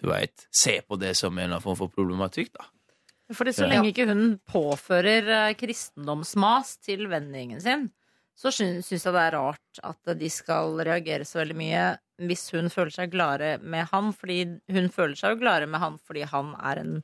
du 0.00 0.06
veit, 0.08 0.46
se 0.48 0.78
på 0.80 0.96
det 0.96 1.12
som 1.18 1.34
en 1.36 1.42
eller 1.44 1.58
annen 1.58 1.64
form 1.66 1.76
for 1.76 1.92
problematikk, 1.92 2.54
da. 2.56 2.64
Fordi 3.32 3.52
så 3.54 3.64
Ja. 3.66 3.68
lenge 3.74 3.92
ikke 3.92 4.06
hun 4.10 4.40
påfører 4.50 5.28
eh, 5.50 5.54
kristendomsmas 5.54 6.76
til 6.82 7.06
vennegjengen 7.10 7.60
sin, 7.62 7.90
så 8.40 8.50
syns 8.54 8.88
jeg 8.90 9.00
det 9.04 9.20
er 9.20 9.34
rart 9.36 9.80
at 9.84 10.14
de 10.18 10.28
skal 10.32 10.78
reagere 10.80 11.26
så 11.28 11.42
veldig 11.42 11.56
mye 11.60 11.82
hvis 12.20 12.46
hun 12.56 12.70
føler 12.72 12.90
seg 12.94 13.12
gladere 13.12 13.58
med 13.62 13.88
han. 13.92 14.12
Fordi 14.16 14.40
hun 14.72 14.88
føler 14.92 15.14
seg 15.16 15.34
jo 15.36 15.42
gladere 15.44 15.68
med 15.68 15.80
han 15.80 15.98
fordi 15.98 16.22
han 16.30 16.54
er 16.58 16.80
en 16.82 16.96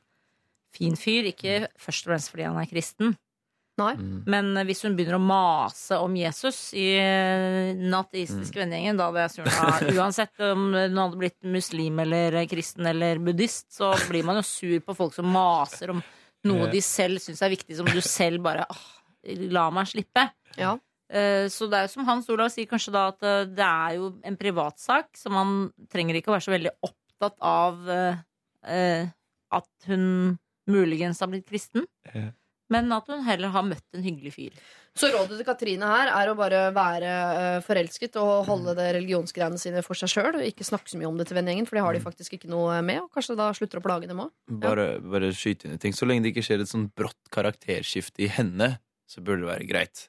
fin 0.73 0.95
fyr, 0.99 1.29
ikke 1.31 1.67
først 1.79 2.05
og 2.07 2.11
fremst 2.13 2.29
fordi 2.33 2.43
han 2.49 2.57
er 2.59 2.67
kristen. 2.69 3.15
Nei. 3.77 3.93
Men 4.25 4.57
eh, 4.57 4.65
hvis 4.65 4.81
hun 4.87 4.95
begynner 4.97 5.19
å 5.19 5.21
mase 5.21 5.99
om 6.01 6.15
Jesus 6.17 6.71
i 6.73 6.87
eh, 6.97 7.75
den 7.77 7.93
ateistiske 7.93 8.57
vennegjengen, 8.57 8.97
da 8.97 9.11
hadde 9.11 9.27
jeg 9.27 9.35
sur. 9.35 9.45
Ja, 9.53 10.01
uansett 10.01 10.41
om 10.41 10.71
hun 10.73 10.97
hadde 10.97 11.19
blitt 11.21 11.37
muslim 11.45 11.99
eller 12.01 12.39
kristen 12.49 12.89
eller 12.89 13.21
buddhist, 13.21 13.67
så 13.77 13.91
blir 14.09 14.25
man 14.25 14.39
jo 14.41 14.45
sur 14.49 14.79
på 14.81 14.95
folk 14.97 15.13
som 15.13 15.29
maser 15.29 15.93
om 15.93 16.01
noe 16.45 16.67
de 16.71 16.81
selv 16.81 17.19
syns 17.19 17.41
er 17.41 17.49
viktig, 17.49 17.75
som 17.77 17.85
du 17.85 18.01
selv 18.01 18.43
bare 18.43 18.65
åh, 18.69 18.85
La 19.51 19.69
meg 19.73 19.87
slippe. 19.89 20.29
Ja. 20.57 20.77
Eh, 21.09 21.47
Så 21.49 21.67
det 21.69 21.77
er 21.79 21.87
jo 21.87 21.93
som 21.95 22.05
Hans 22.05 22.29
Olav 22.29 22.49
sier 22.53 22.67
kanskje 22.67 22.91
da 22.93 23.07
at 23.09 23.23
eh, 23.23 23.45
det 23.45 23.65
er 23.65 23.95
jo 23.97 24.11
en 24.23 24.37
privatsak, 24.37 25.09
så 25.17 25.29
man 25.33 25.71
trenger 25.89 26.15
ikke 26.15 26.29
å 26.31 26.35
være 26.37 26.45
så 26.47 26.53
veldig 26.55 26.71
opptatt 26.83 27.35
av 27.41 27.89
eh, 27.89 28.17
eh, 28.67 29.07
at 29.51 29.69
hun 29.87 30.37
muligens 30.67 31.19
har 31.23 31.27
blitt 31.31 31.47
kristen. 31.47 31.85
Men 32.69 32.91
at 32.91 33.07
hun 33.07 33.23
heller 33.23 33.49
har 33.49 33.63
møtt 33.63 33.85
en 33.95 34.03
hyggelig 34.03 34.33
fyr. 34.35 34.51
Så 34.97 35.09
rådet 35.13 35.37
til 35.37 35.45
Katrine 35.45 35.89
her 35.91 36.09
er 36.09 36.31
å 36.31 36.35
bare 36.37 36.61
være 36.75 37.11
eh, 37.11 37.59
forelsket 37.65 38.17
og 38.21 38.47
holde 38.47 38.73
det 38.77 38.87
religionsgreiene 38.97 39.59
sine 39.61 39.83
for 39.85 39.99
seg 39.99 40.09
sjøl. 40.11 40.39
Og 40.39 40.47
ikke 40.47 40.65
snakke 40.65 40.89
så 40.89 40.99
mye 40.99 41.09
om 41.09 41.19
det 41.19 41.27
til 41.29 41.37
vennegjengen, 41.37 41.67
for 41.69 41.77
det 41.77 41.85
har 41.85 41.97
de 41.97 42.01
faktisk 42.03 42.37
ikke 42.39 42.49
noe 42.51 42.79
med. 42.85 43.03
Og 43.05 43.13
kanskje 43.13 43.37
da 43.37 43.51
slutter 43.57 43.81
å 43.81 43.85
plage 43.85 44.09
dem 44.09 44.23
òg. 44.25 44.33
Bare, 44.63 44.89
bare 45.03 45.29
skyte 45.37 45.69
inn 45.69 45.77
i 45.77 45.81
ting. 45.83 45.93
Så 45.95 46.09
lenge 46.09 46.25
det 46.25 46.33
ikke 46.33 46.45
skjer 46.49 46.65
et 46.65 46.71
sånn 46.71 46.89
brått 46.97 47.31
karakterskifte 47.33 48.25
i 48.25 48.31
henne, 48.33 48.73
så 49.07 49.21
burde 49.21 49.45
det 49.45 49.51
være 49.53 49.69
greit. 49.69 50.07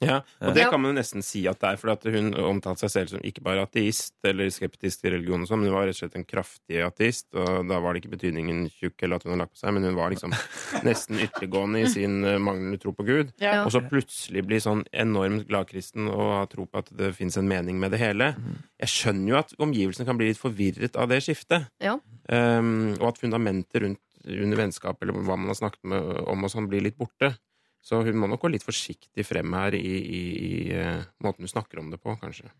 Ja, 0.00 0.22
og 0.40 0.54
det 0.56 0.62
Ja. 0.64 0.70
kan 0.70 0.80
man 0.80 0.94
jo 0.94 1.00
nesten 1.02 1.22
si 1.22 1.42
at 1.46 1.58
det 1.60 1.68
er, 1.74 1.76
for 1.76 1.90
at 1.92 2.04
hun 2.08 2.32
omtalte 2.34 2.80
seg 2.86 2.90
selv 2.90 3.08
som 3.12 3.20
ikke 3.20 3.42
bare 3.44 3.66
ateist 3.66 4.14
eller 4.24 4.48
skeptisk 4.48 5.02
til 5.02 5.12
religion, 5.12 5.42
og 5.42 5.48
sånt, 5.50 5.60
men 5.60 5.68
hun 5.68 5.76
var 5.76 5.86
rett 5.90 5.98
og 5.98 6.00
slett 6.08 6.16
en 6.16 6.24
kraftig 6.24 6.80
ateist. 6.86 7.26
Og 7.34 7.68
da 7.68 7.80
var 7.84 7.92
det 7.92 8.00
ikke 8.04 8.14
betydningen 8.16 8.70
tjukk 8.72 9.02
eller 9.04 9.16
at 9.20 9.26
hun 9.28 9.34
har 9.34 9.42
lagt 9.44 9.52
på 9.52 9.60
seg, 9.60 9.74
men 9.76 9.84
hun 9.84 9.94
var 9.98 10.10
liksom 10.14 10.32
nesten 10.88 11.20
ytterliggående 11.20 11.82
i 11.84 11.90
sin 11.92 12.24
eh, 12.24 12.38
manglende 12.40 12.80
tro 12.80 12.94
på 12.96 13.04
Gud. 13.04 13.34
Ja. 13.44 13.64
Og 13.66 13.72
så 13.74 13.82
plutselig 13.84 14.46
bli 14.48 14.56
sånn 14.64 14.86
enormt 14.92 15.46
gladkristen 15.52 16.08
og 16.08 16.24
ha 16.38 16.46
tro 16.46 16.64
på 16.64 16.78
at 16.80 16.88
det 16.96 17.12
fins 17.14 17.36
en 17.36 17.48
mening 17.48 17.76
med 17.78 17.92
det 17.92 18.00
hele. 18.00 18.32
Jeg 18.80 18.88
skjønner 18.88 19.28
jo 19.34 19.36
at 19.42 19.52
omgivelsene 19.60 20.06
kan 20.08 20.16
bli 20.16 20.30
litt 20.32 20.40
forvirret 20.40 20.96
av 20.96 21.08
det 21.12 21.20
skiftet. 21.26 21.68
Ja. 21.84 21.98
Um, 22.30 22.94
og 23.00 23.10
at 23.12 23.18
fundamentet 23.20 23.82
rundt 23.84 24.00
under 24.24 24.56
vennskap 24.60 25.00
eller 25.02 25.16
hva 25.16 25.36
man 25.36 25.48
har 25.48 25.56
snakket 25.56 25.84
med, 25.88 26.02
om, 26.28 26.44
og 26.44 26.50
sånn 26.52 26.68
blir 26.68 26.82
litt 26.84 26.96
borte. 27.00 27.34
Så 27.80 28.02
hun 28.04 28.18
må 28.20 28.28
nok 28.28 28.42
gå 28.44 28.50
litt 28.52 28.66
forsiktig 28.66 29.24
frem 29.24 29.54
her 29.56 29.76
i, 29.78 29.80
i, 29.80 30.22
i 30.48 30.52
eh, 30.76 31.06
måten 31.24 31.46
hun 31.46 31.52
snakker 31.52 31.80
om 31.80 31.88
det 31.92 32.00
på, 32.02 32.12
kanskje. 32.20 32.50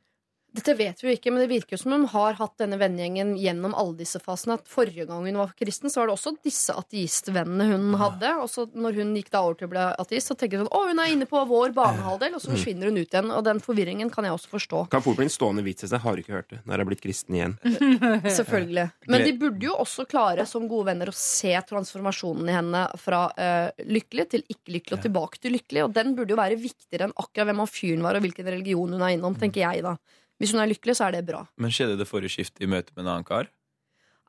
Dette 0.50 0.74
vet 0.74 0.98
vi 1.02 1.06
jo 1.06 1.14
ikke, 1.14 1.30
men 1.30 1.44
det 1.44 1.50
virker 1.50 1.78
som 1.78 1.92
hun 1.94 2.06
har 2.10 2.34
hatt 2.40 2.56
denne 2.58 2.78
vennegjengen 2.80 3.36
gjennom 3.38 3.74
alle 3.78 3.94
disse 4.00 4.18
fasene. 4.22 4.56
At 4.58 4.70
forrige 4.70 5.06
gang 5.06 5.22
hun 5.22 5.38
var 5.38 5.52
kristen, 5.58 5.92
så 5.92 6.00
var 6.00 6.10
det 6.10 6.16
også 6.16 6.32
disse 6.42 6.74
ateistvennene 6.74 7.68
hun 7.70 7.94
hadde. 8.00 8.32
Og 8.42 8.50
så 8.50 8.66
når 8.74 8.98
hun 8.98 9.12
gikk 9.18 9.30
da 9.30 9.44
over 9.46 9.60
til 9.60 9.68
å 9.68 9.72
bli 9.74 9.84
ateist, 10.02 10.32
så 10.32 10.36
tenker 10.38 10.58
hun 10.58 10.66
sånn 10.66 10.74
Å, 10.74 10.82
hun 10.90 11.02
er 11.02 11.12
inne 11.14 11.28
på 11.30 11.42
vår 11.50 11.74
banehalvdel, 11.76 12.34
og 12.34 12.42
så 12.42 12.50
forsvinner 12.54 12.90
hun 12.90 12.98
ut 12.98 13.14
igjen. 13.14 13.30
Og 13.36 13.46
den 13.46 13.62
forvirringen 13.62 14.10
kan 14.10 14.26
jeg 14.26 14.34
også 14.34 14.52
forstå. 14.56 14.82
Kan 14.94 15.04
fort 15.06 15.20
bli 15.20 15.28
en 15.28 15.34
stående 15.34 15.64
vits 15.66 15.86
i 15.86 15.92
seg. 15.92 16.02
Har 16.02 16.18
ikke 16.18 16.34
hørt 16.34 16.50
det? 16.50 16.60
Når 16.64 16.74
jeg 16.74 16.86
er 16.86 16.90
blitt 16.90 17.04
kristen 17.04 17.38
igjen. 17.38 17.56
Selvfølgelig. 18.40 18.86
Men 19.12 19.26
de 19.26 19.36
burde 19.38 19.70
jo 19.70 19.78
også 19.78 20.06
klare 20.10 20.48
som 20.50 20.66
gode 20.70 20.90
venner 20.90 21.12
å 21.12 21.16
se 21.16 21.54
transformasjonen 21.70 22.50
i 22.50 22.56
henne 22.58 22.84
fra 22.98 23.26
uh, 23.30 23.84
lykkelig 23.86 24.26
til 24.34 24.46
ikke 24.48 24.80
lykkelig 24.80 24.98
og 24.98 25.04
tilbake 25.06 25.42
til 25.42 25.54
lykkelig. 25.54 25.86
Og 25.86 25.94
den 25.94 26.16
burde 26.18 26.34
jo 26.34 26.40
være 26.40 26.58
viktigere 26.60 27.06
enn 27.06 27.14
akkurat 27.14 27.50
hvem 27.50 27.62
han 27.62 27.70
fyren 27.70 28.06
var 28.06 28.18
og 28.18 28.26
hvilken 28.26 28.50
religion 28.50 28.96
hun 28.96 29.04
er 29.04 29.14
innom, 29.14 29.38
tenker 29.38 29.62
jeg 29.62 29.86
da. 29.86 29.94
Hvis 30.40 30.54
hun 30.54 30.62
er 30.62 30.70
lykkelig, 30.72 30.96
så 30.96 31.08
er 31.08 31.18
det 31.18 31.26
bra. 31.28 31.44
Men 31.60 31.72
skjedde 31.74 31.98
det 32.00 32.08
forrige 32.08 32.32
skift 32.32 32.62
i 32.64 32.68
møte 32.70 32.94
med 32.96 33.04
en 33.04 33.12
annen 33.14 33.28
kar? 33.28 33.50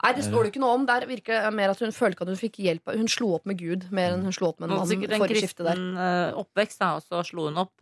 Nei, 0.01 0.12
det 0.18 0.24
står 0.26 0.43
det 0.47 0.49
ikke 0.51 0.62
noe 0.64 0.76
om. 0.80 0.86
Der 0.89 1.05
virker 1.05 1.43
det 1.45 1.51
mer 1.53 1.72
at 1.72 1.82
hun 1.84 1.93
følte 1.93 2.18
ikke 2.18 2.26
at 2.26 2.32
hun 2.34 2.39
fikk 2.39 2.57
hjelp. 2.66 2.93
Hun 2.97 3.09
slo 3.12 3.36
opp 3.38 3.45
med 3.49 3.59
Gud 3.62 3.86
mer 3.93 4.16
enn 4.16 4.26
hun 4.26 4.34
slo 4.34 4.49
opp 4.49 4.59
med 4.59 4.72
en 4.72 4.80
mann 4.82 4.89
sikkert 4.89 5.14
en 5.14 5.26
kristen 5.30 5.84
eh, 5.93 6.32
oppvekst, 6.41 6.82
da, 6.82 6.95
og 6.97 7.05
så 7.05 7.22
slo 7.28 7.45
hun 7.51 7.59
opp. 7.62 7.76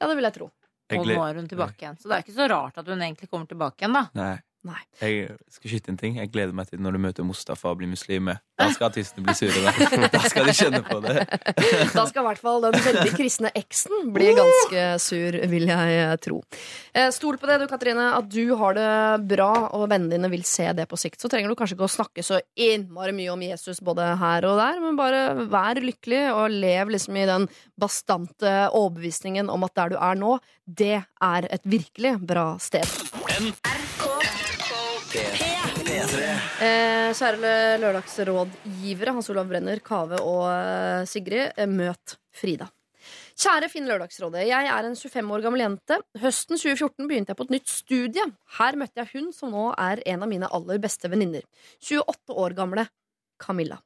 Ja, 0.00 0.08
det 0.08 0.16
vil 0.16 0.28
jeg 0.30 0.36
tro. 0.38 0.48
Og 0.96 1.04
nå 1.04 1.18
er 1.20 1.36
hun 1.36 1.48
tilbake 1.50 1.84
igjen. 1.84 1.98
Så 2.00 2.08
det 2.08 2.16
er 2.16 2.24
ikke 2.24 2.36
så 2.38 2.46
rart 2.48 2.80
at 2.80 2.88
hun 2.88 3.02
egentlig 3.04 3.28
kommer 3.28 3.50
tilbake 3.50 3.84
igjen, 3.84 3.98
da. 3.98 4.06
Nei. 4.16 4.36
Nei. 4.66 4.80
Jeg 4.98 5.36
skal 5.54 5.70
skyte 5.70 5.92
en 5.92 5.98
ting. 6.00 6.16
Jeg 6.18 6.30
gleder 6.34 6.54
meg 6.56 6.66
til 6.66 6.80
når 6.82 6.96
du 6.96 7.00
møter 7.04 7.26
Mustafa 7.26 7.70
og 7.70 7.78
blir 7.78 7.90
muslim. 7.90 8.32
Da 8.58 8.66
skal 8.74 8.88
artistene 8.88 9.22
bli 9.22 9.34
sure. 9.38 9.62
Da. 9.62 10.08
da 10.16 10.22
skal 10.26 10.48
de 10.48 10.54
kjenne 10.58 10.80
på 10.82 10.98
det. 11.04 11.14
Da 11.94 12.04
skal 12.10 12.24
i 12.24 12.26
hvert 12.26 12.42
fall 12.42 12.66
den 12.66 12.74
veldig 12.82 13.12
kristne 13.14 13.52
eksen 13.58 14.10
bli 14.14 14.32
ganske 14.36 14.82
sur, 15.04 15.38
vil 15.52 15.70
jeg 15.70 16.18
tro. 16.26 16.40
Eh, 16.90 17.12
Stol 17.14 17.38
på 17.38 17.46
det, 17.48 17.60
du 17.62 17.68
Katrine, 17.70 18.10
at 18.18 18.26
du 18.34 18.56
har 18.58 18.74
det 18.76 18.90
bra, 19.30 19.52
og 19.78 19.86
vennene 19.92 20.16
dine 20.16 20.32
vil 20.32 20.42
se 20.48 20.66
det 20.74 20.88
på 20.90 20.98
sikt. 20.98 21.22
Så 21.22 21.30
trenger 21.30 21.54
du 21.54 21.58
kanskje 21.58 21.78
ikke 21.78 21.86
å 21.86 21.94
snakke 21.94 22.26
så 22.26 22.42
innmari 22.58 23.14
mye 23.14 23.32
om 23.36 23.46
Jesus 23.46 23.78
både 23.84 24.10
her 24.18 24.48
og 24.50 24.58
der, 24.58 24.82
men 24.82 24.98
bare 24.98 25.22
vær 25.46 25.78
lykkelig 25.84 26.24
og 26.34 26.58
lev 26.58 26.94
liksom 26.96 27.22
i 27.22 27.28
den 27.30 27.46
bastante 27.78 28.56
overbevisningen 28.74 29.54
om 29.54 29.66
at 29.68 29.78
der 29.78 29.94
du 29.94 30.00
er 30.02 30.18
nå, 30.18 30.34
det 30.66 30.96
er 30.98 31.48
et 31.54 31.64
virkelig 31.64 32.18
bra 32.26 32.50
sted. 32.60 32.84
Eh, 36.58 37.12
kjære 37.14 37.78
lørdagsrådgivere, 37.78 39.12
Hans 39.14 39.28
Olav 39.30 39.46
Brenner, 39.46 39.78
Kave 39.78 40.18
og 40.18 40.48
eh, 40.50 41.04
Sigrid, 41.06 41.52
eh, 41.54 41.68
møt 41.70 42.16
Frida. 42.34 42.66
Kjære 43.38 43.68
Finn 43.70 43.86
Lørdagsrådet. 43.86 44.42
Jeg 44.48 44.66
er 44.66 44.88
en 44.88 44.96
25 44.98 45.30
år 45.36 45.44
gammel 45.44 45.62
jente. 45.62 46.00
Høsten 46.18 46.58
2014 46.58 47.06
begynte 47.06 47.30
jeg 47.30 47.38
på 47.38 47.46
et 47.46 47.54
nytt 47.54 47.70
studie. 47.70 48.24
Her 48.58 48.78
møtte 48.80 49.04
jeg 49.04 49.12
hun 49.12 49.30
som 49.36 49.54
nå 49.54 49.68
er 49.78 50.02
en 50.10 50.26
av 50.26 50.32
mine 50.32 50.50
aller 50.50 50.82
beste 50.82 51.06
venninner. 51.12 51.46
28 51.78 52.34
år 52.34 52.58
gamle 52.58 52.88
Camilla. 53.38 53.78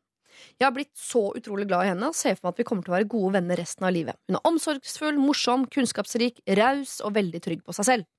Jeg 0.57 0.65
har 0.65 0.73
blitt 0.73 0.97
så 0.97 1.27
utrolig 1.37 1.69
glad 1.69 1.85
i 1.85 1.93
henne 1.93 2.09
og 2.09 2.17
ser 2.17 2.39
for 2.39 2.49
meg 2.49 2.57
at 2.57 2.63
vi 2.63 2.69
kommer 2.71 2.87
til 2.87 2.95
å 2.95 2.97
være 2.97 3.13
gode 3.13 3.35
venner 3.37 3.61
resten 3.61 3.85
av 3.85 3.93
livet. 3.93 4.17
Hun 4.31 4.41
er 4.41 4.49
omsorgsfull, 4.49 5.21
morsom, 5.21 5.69
kunnskapsrik, 5.69 6.41
raus 6.57 7.03
og 7.05 7.13
veldig 7.21 7.45
trygg 7.45 7.67
på 7.69 7.77
seg 7.77 7.91
selv. 7.91 8.12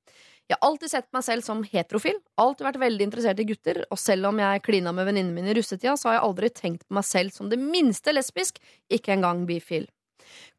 Jeg 0.51 0.57
har 0.59 0.67
alltid 0.67 0.91
sett 0.91 1.07
meg 1.15 1.23
selv 1.23 1.45
som 1.45 1.61
heterofil, 1.63 2.17
alltid 2.41 2.65
vært 2.67 2.81
veldig 2.81 3.05
interessert 3.07 3.39
i 3.39 3.45
gutter, 3.47 3.79
og 3.87 3.99
selv 3.99 4.27
om 4.27 4.41
jeg 4.43 4.63
klina 4.65 4.91
med 4.95 5.07
venninnene 5.07 5.37
mine 5.37 5.53
i 5.53 5.55
russetida, 5.55 5.95
så 5.97 6.09
har 6.09 6.17
jeg 6.17 6.25
aldri 6.27 6.49
tenkt 6.51 6.83
på 6.83 6.97
meg 6.97 7.07
selv 7.07 7.31
som 7.35 7.51
det 7.51 7.59
minste 7.61 8.11
lesbisk, 8.11 8.59
ikke 8.91 9.15
engang 9.15 9.45
bifil. 9.47 9.87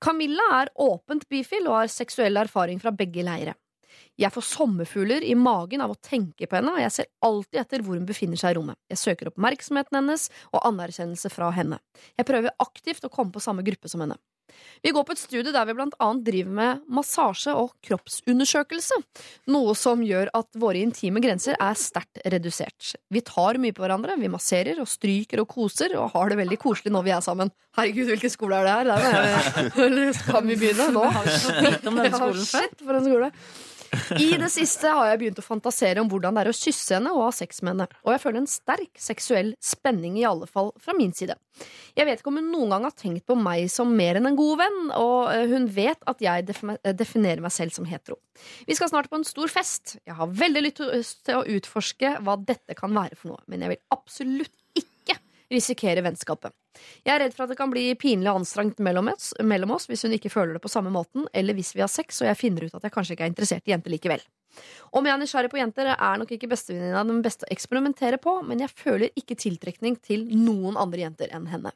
Camilla 0.01 0.47
er 0.62 0.72
åpent 0.80 1.28
bifil 1.28 1.68
og 1.68 1.82
har 1.82 1.93
seksuell 1.93 2.41
erfaring 2.41 2.80
fra 2.80 2.95
begge 2.97 3.24
leire. 3.26 3.55
Jeg 4.18 4.30
får 4.30 4.47
sommerfugler 4.47 5.24
i 5.26 5.35
magen 5.39 5.82
av 5.82 5.93
å 5.93 5.99
tenke 5.99 6.47
på 6.47 6.57
henne, 6.57 6.72
og 6.74 6.82
jeg 6.82 6.95
ser 6.95 7.11
alltid 7.26 7.61
etter 7.61 7.82
hvor 7.85 7.99
hun 7.99 8.07
befinner 8.09 8.39
seg 8.41 8.55
i 8.55 8.59
rommet. 8.59 8.78
Jeg 8.91 9.01
søker 9.01 9.30
oppmerksomheten 9.30 9.99
hennes 9.99 10.28
og 10.53 10.62
anerkjennelse 10.70 11.30
fra 11.35 11.51
henne. 11.55 11.80
Jeg 12.16 12.28
prøver 12.28 12.55
aktivt 12.62 13.07
å 13.07 13.12
komme 13.12 13.35
på 13.35 13.43
samme 13.43 13.66
gruppe 13.66 13.91
som 13.91 14.05
henne. 14.05 14.18
Vi 14.85 14.93
går 14.93 15.05
på 15.09 15.15
et 15.15 15.21
studie 15.21 15.53
der 15.55 15.65
vi 15.69 15.75
blant 15.77 15.95
annet 16.03 16.27
driver 16.27 16.57
med 16.59 16.83
massasje 16.93 17.55
og 17.57 17.73
kroppsundersøkelse. 17.87 18.99
Noe 19.55 19.73
som 19.79 20.03
gjør 20.05 20.29
at 20.37 20.51
våre 20.61 20.83
intime 20.85 21.23
grenser 21.25 21.57
er 21.57 21.79
sterkt 21.81 22.21
redusert. 22.29 22.93
Vi 23.09 23.25
tar 23.25 23.61
mye 23.63 23.75
på 23.75 23.85
hverandre, 23.85 24.19
vi 24.21 24.29
masserer 24.33 24.83
og 24.83 24.91
stryker 24.91 25.41
og 25.41 25.49
koser 25.55 25.97
og 25.97 26.13
har 26.17 26.33
det 26.33 26.41
veldig 26.43 26.61
koselig 26.61 26.93
når 26.93 27.07
vi 27.09 27.15
er 27.17 27.25
sammen. 27.25 27.53
Herregud, 27.79 28.11
hvilken 28.13 28.33
skole 28.33 28.61
er 28.61 28.69
det 28.69 28.75
her? 28.77 28.91
Der 28.91 29.87
må 29.89 30.05
jeg, 30.05 30.49
vi 30.51 30.59
begynne 30.61 30.91
nå? 30.95 31.07
Har 31.17 31.25
vi 31.25 31.39
fått 31.47 31.63
vite 31.65 31.91
om 31.91 32.03
denne 32.03 32.19
skolen 32.19 32.45
før? 32.45 32.69
Shit, 32.69 32.85
for 32.85 33.01
en 33.01 33.09
skole. 33.09 33.33
I 34.19 34.35
det 34.41 34.51
siste 34.53 34.91
har 34.91 35.11
jeg 35.11 35.21
begynt 35.23 35.41
å 35.41 35.45
fantasere 35.45 36.03
om 36.03 36.11
hvordan 36.11 36.37
det 36.37 36.45
er 36.45 36.51
å 36.51 36.57
kysse 36.57 36.97
henne 36.97 37.13
og 37.15 37.27
ha 37.27 37.33
sex 37.35 37.63
med 37.63 37.75
henne. 37.75 37.87
Og 38.05 38.15
jeg 38.15 38.23
føler 38.23 38.41
en 38.43 38.51
sterk 38.51 39.01
seksuell 39.01 39.53
spenning, 39.63 40.19
i 40.21 40.27
alle 40.29 40.49
fall 40.51 40.73
fra 40.83 40.97
min 40.97 41.15
side. 41.17 41.37
Jeg 41.95 42.09
vet 42.09 42.21
ikke 42.21 42.33
om 42.33 42.41
hun 42.41 42.51
noen 42.53 42.75
gang 42.75 42.89
har 42.89 42.97
tenkt 42.99 43.27
på 43.31 43.37
meg 43.39 43.69
som 43.73 43.93
mer 43.95 44.19
enn 44.19 44.31
en 44.31 44.39
god 44.39 44.63
venn, 44.65 44.81
og 44.99 45.31
eh, 45.35 45.47
hun 45.53 45.69
vet 45.75 46.03
at 46.11 46.25
jeg 46.25 46.49
definerer 46.49 47.45
meg 47.45 47.55
selv 47.55 47.77
som 47.77 47.87
hetero. 47.89 48.19
Vi 48.67 48.77
skal 48.77 48.91
snart 48.91 49.11
på 49.13 49.21
en 49.21 49.29
stor 49.29 49.53
fest. 49.53 49.97
Jeg 50.03 50.19
har 50.19 50.35
veldig 50.43 50.67
lyst 50.67 51.23
til 51.27 51.39
å 51.39 51.47
utforske 51.57 52.17
hva 52.25 52.39
dette 52.41 52.77
kan 52.79 52.95
være 52.97 53.19
for 53.19 53.35
noe, 53.35 53.43
men 53.47 53.63
jeg 53.65 53.77
vil 53.77 53.83
absolutt 53.95 54.55
ikke 54.79 55.21
risikere 55.53 56.03
vennskapet. 56.05 56.55
Jeg 57.05 57.14
er 57.14 57.25
redd 57.25 57.37
for 57.37 57.47
at 57.47 57.55
det 57.55 57.59
kan 57.61 57.72
bli 57.72 57.87
pinlig 58.01 58.31
og 58.31 58.43
anstrengt 58.43 58.81
mellom 58.83 59.11
oss, 59.14 59.89
hvis 59.91 60.07
hun 60.07 60.16
ikke 60.16 60.33
føler 60.33 60.57
det 60.57 60.64
på 60.64 60.72
samme 60.72 60.93
måten, 60.95 61.29
eller 61.33 61.57
hvis 61.57 61.75
vi 61.77 61.85
har 61.85 61.93
sex 61.93 62.22
og 62.22 62.31
jeg 62.31 62.41
finner 62.41 62.66
ut 62.66 62.79
at 62.79 62.87
jeg 62.87 62.95
kanskje 62.95 63.16
ikke 63.16 63.29
er 63.29 63.35
interessert 63.35 63.68
i 63.68 63.75
jenter 63.75 63.95
likevel. 63.95 64.25
Om 64.95 65.07
jeg 65.07 65.14
er 65.14 65.20
nysgjerrig 65.20 65.51
på 65.51 65.59
jenter, 65.59 65.89
er 65.95 66.18
nok 66.20 66.31
ikke 66.37 66.51
bestevenninna 66.53 67.03
den 67.09 67.22
beste 67.25 67.47
å 67.47 67.53
eksperimentere 67.55 68.20
på, 68.22 68.37
men 68.47 68.62
jeg 68.62 68.70
føler 68.70 69.14
ikke 69.18 69.37
tiltrekning 69.41 69.97
til 70.05 70.29
noen 70.39 70.79
andre 70.81 71.03
jenter 71.03 71.33
enn 71.35 71.49
henne. 71.51 71.75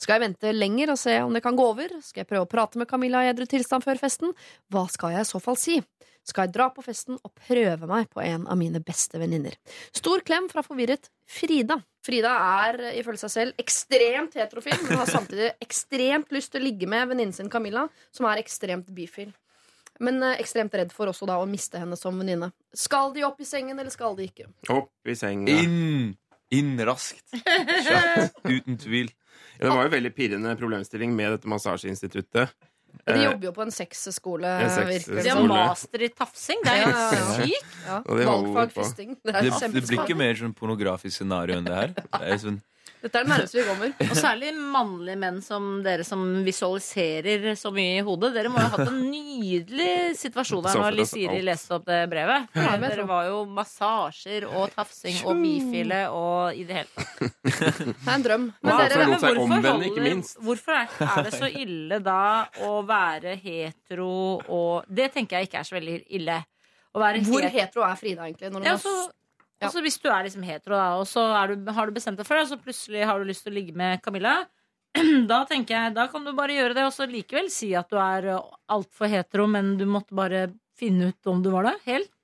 Skal 0.00 0.18
jeg 0.18 0.26
vente 0.26 0.52
lenger 0.52 0.92
og 0.92 1.00
se 1.00 1.16
om 1.24 1.32
det 1.36 1.44
kan 1.44 1.56
gå 1.56 1.70
over? 1.72 1.92
Skal 2.04 2.24
jeg 2.24 2.30
prøve 2.32 2.44
å 2.44 2.50
prate 2.50 2.80
med 2.80 2.90
Camilla 2.90 3.24
i 3.24 3.30
edru 3.32 3.48
tilstand 3.48 3.86
før 3.86 4.00
festen? 4.00 4.36
Hva 4.72 4.84
skal 4.92 5.16
jeg 5.16 5.24
i 5.24 5.30
så 5.30 5.40
fall 5.42 5.56
si? 5.60 5.80
Skal 6.28 6.44
jeg 6.44 6.54
dra 6.58 6.68
på 6.74 6.84
festen 6.84 7.16
og 7.24 7.32
prøve 7.46 7.88
meg 7.88 8.10
på 8.12 8.20
en 8.20 8.44
av 8.50 8.58
mine 8.60 8.82
beste 8.84 9.20
venninner? 9.20 9.56
Stor 9.96 10.20
klem 10.26 10.50
fra 10.52 10.64
forvirret 10.66 11.08
Frida. 11.28 11.78
Frida 12.04 12.34
er 12.64 12.80
ifølge 12.98 13.22
seg 13.24 13.32
selv 13.32 13.60
ekstremt 13.60 14.36
heterofil, 14.36 14.76
men 14.84 15.00
har 15.00 15.08
samtidig 15.08 15.50
ekstremt 15.64 16.32
lyst 16.34 16.52
til 16.52 16.62
å 16.62 16.66
ligge 16.68 16.88
med 16.90 17.10
venninnen 17.10 17.36
sin 17.36 17.50
Camilla, 17.52 17.86
som 18.12 18.28
er 18.28 18.42
ekstremt 18.42 18.88
bifil. 18.96 19.32
Men 20.04 20.20
eh, 20.22 20.38
ekstremt 20.42 20.74
redd 20.78 20.92
for 20.94 21.10
også 21.10 21.26
da 21.28 21.40
å 21.40 21.48
miste 21.48 21.80
henne 21.80 21.96
som 21.98 22.16
venninne. 22.20 22.52
Skal 22.76 23.12
de 23.16 23.24
opp 23.26 23.40
i 23.42 23.48
sengen, 23.48 23.78
eller 23.78 23.92
skal 23.92 24.16
de 24.18 24.28
ikke? 24.28 24.48
Opp 24.72 25.10
i 25.10 25.16
sengen. 25.18 25.48
Inn! 25.48 26.16
Inn 26.54 26.78
raskt. 26.80 27.26
Kjapt. 27.34 28.38
Uten 28.46 28.78
tvil. 28.80 29.10
Ja, 29.58 29.66
det 29.66 29.74
var 29.74 29.88
jo 29.88 29.92
veldig 29.96 30.12
pirrende 30.16 30.54
problemstilling 30.56 31.12
med 31.16 31.34
dette 31.34 31.50
massasjeinstituttet. 31.50 32.54
De 33.06 33.12
Eh, 33.14 33.24
jobber 33.24 33.44
jo 33.48 33.52
på 33.52 33.62
en 33.62 33.70
sexskole, 33.70 34.50
De 35.22 35.28
har 35.30 35.42
master 35.48 36.02
i 36.02 36.08
tafsing. 36.08 36.60
Det 36.64 36.72
er 36.72 36.82
jo 36.82 36.88
Ja, 36.88 37.10
ja, 37.12 37.18
ja. 37.18 37.44
sykt. 37.44 37.76
Ja. 37.86 38.02
Valgfag 38.04 38.72
fisting. 38.72 39.16
Det 39.24 39.32
Det, 39.32 39.72
det 39.72 39.86
blir 39.88 39.98
ikke 40.04 40.16
mer 40.16 40.34
sånn 40.34 40.54
pornografisk 40.54 41.16
scenario 41.22 41.56
enn 41.56 41.64
det 41.64 41.74
her. 41.74 41.88
Det 41.94 42.22
er 42.32 42.36
sånn, 42.38 42.60
Dette 42.98 43.20
er 43.20 43.26
det 43.26 43.30
nærmeste 43.30 43.58
vi 43.60 43.64
kommer. 43.68 43.92
Og 44.10 44.16
særlig 44.18 44.48
mannlige 44.58 45.18
menn 45.22 45.36
som 45.44 45.66
dere 45.84 46.02
som 46.06 46.22
visualiserer 46.46 47.44
så 47.58 47.70
mye 47.74 48.00
i 48.00 48.04
hodet. 48.06 48.32
Dere 48.34 48.50
må 48.50 48.58
jo 48.58 48.64
ha 48.66 48.72
hatt 48.74 48.90
en 48.90 48.98
nydelig 49.12 50.16
situasjon 50.18 50.64
her 50.66 50.74
når 50.80 50.82
for 50.88 50.96
Liv 50.98 51.04
oss 51.06 51.12
Siri 51.14 51.36
alt. 51.36 51.46
leste 51.46 51.76
opp 51.78 51.86
det 51.86 52.00
brevet. 52.10 52.48
Dere 52.58 53.06
var 53.06 53.28
jo 53.30 53.38
massasjer 53.58 54.48
og 54.50 54.74
tafsing 54.74 55.20
og 55.30 55.38
bifile 55.44 56.00
og 56.10 56.58
i 56.58 56.66
det 56.68 56.80
hele 56.80 56.90
tatt. 56.98 57.38
Det 57.48 57.94
er 57.94 58.14
en 58.16 58.26
drøm. 58.26 58.48
Men 58.66 58.82
dere, 58.82 58.98
men 59.04 59.14
hvorfor 59.14 59.42
holder- 59.68 60.44
Hvorfor 60.48 60.72
er, 60.80 61.22
det 61.28 61.34
så 61.38 61.48
ille 61.54 61.98
da 62.02 62.20
å 62.66 62.82
være 62.88 63.36
hetero 63.38 64.10
og 64.48 64.84
Det 64.88 65.12
tenker 65.14 65.38
jeg 65.38 65.48
ikke 65.48 65.60
er 65.62 65.68
så 65.68 65.76
veldig 65.78 66.00
ille. 66.18 66.40
Å 66.96 67.00
være 67.02 67.20
hvor 67.28 67.44
hetero 67.52 67.84
er 67.84 67.96
Frida 68.00 68.24
egentlig? 68.26 68.50
Når 68.50 68.64
hun 68.64 68.66
ja, 68.66 68.76
så, 68.80 68.92
Ja. 69.58 69.66
altså 69.66 69.82
Hvis 69.82 69.98
du 69.98 70.08
er 70.08 70.22
liksom 70.26 70.44
hetero, 70.46 70.76
da, 70.78 70.88
og 71.00 71.06
så 71.10 71.24
er 71.34 71.54
du, 71.54 71.72
har 71.74 71.88
du 71.88 71.96
bestemt 71.96 72.20
deg 72.20 72.28
for 72.28 72.38
det, 72.38 72.46
og 72.46 72.52
så 72.52 72.60
plutselig 72.62 73.06
har 73.10 73.18
du 73.18 73.26
lyst 73.26 73.42
til 73.46 73.52
å 73.52 73.58
ligge 73.58 73.74
med 73.78 74.02
Camilla, 74.04 74.36
da 75.30 75.42
tenker 75.50 75.74
jeg, 75.74 75.96
da 75.96 76.06
kan 76.12 76.24
du 76.24 76.30
bare 76.36 76.54
gjøre 76.54 76.76
det, 76.78 76.84
og 76.86 76.94
så 76.94 77.08
likevel 77.10 77.50
si 77.52 77.72
at 77.78 77.90
du 77.90 77.98
er 78.00 78.30
altfor 78.70 79.10
hetero, 79.10 79.48
men 79.50 79.74
du 79.80 79.84
måtte 79.90 80.16
bare 80.16 80.46
finne 80.78 81.10
ut 81.10 81.30
om 81.30 81.42
du 81.42 81.50
var 81.50 81.66
det. 81.66 81.74
Helt. 81.88 82.14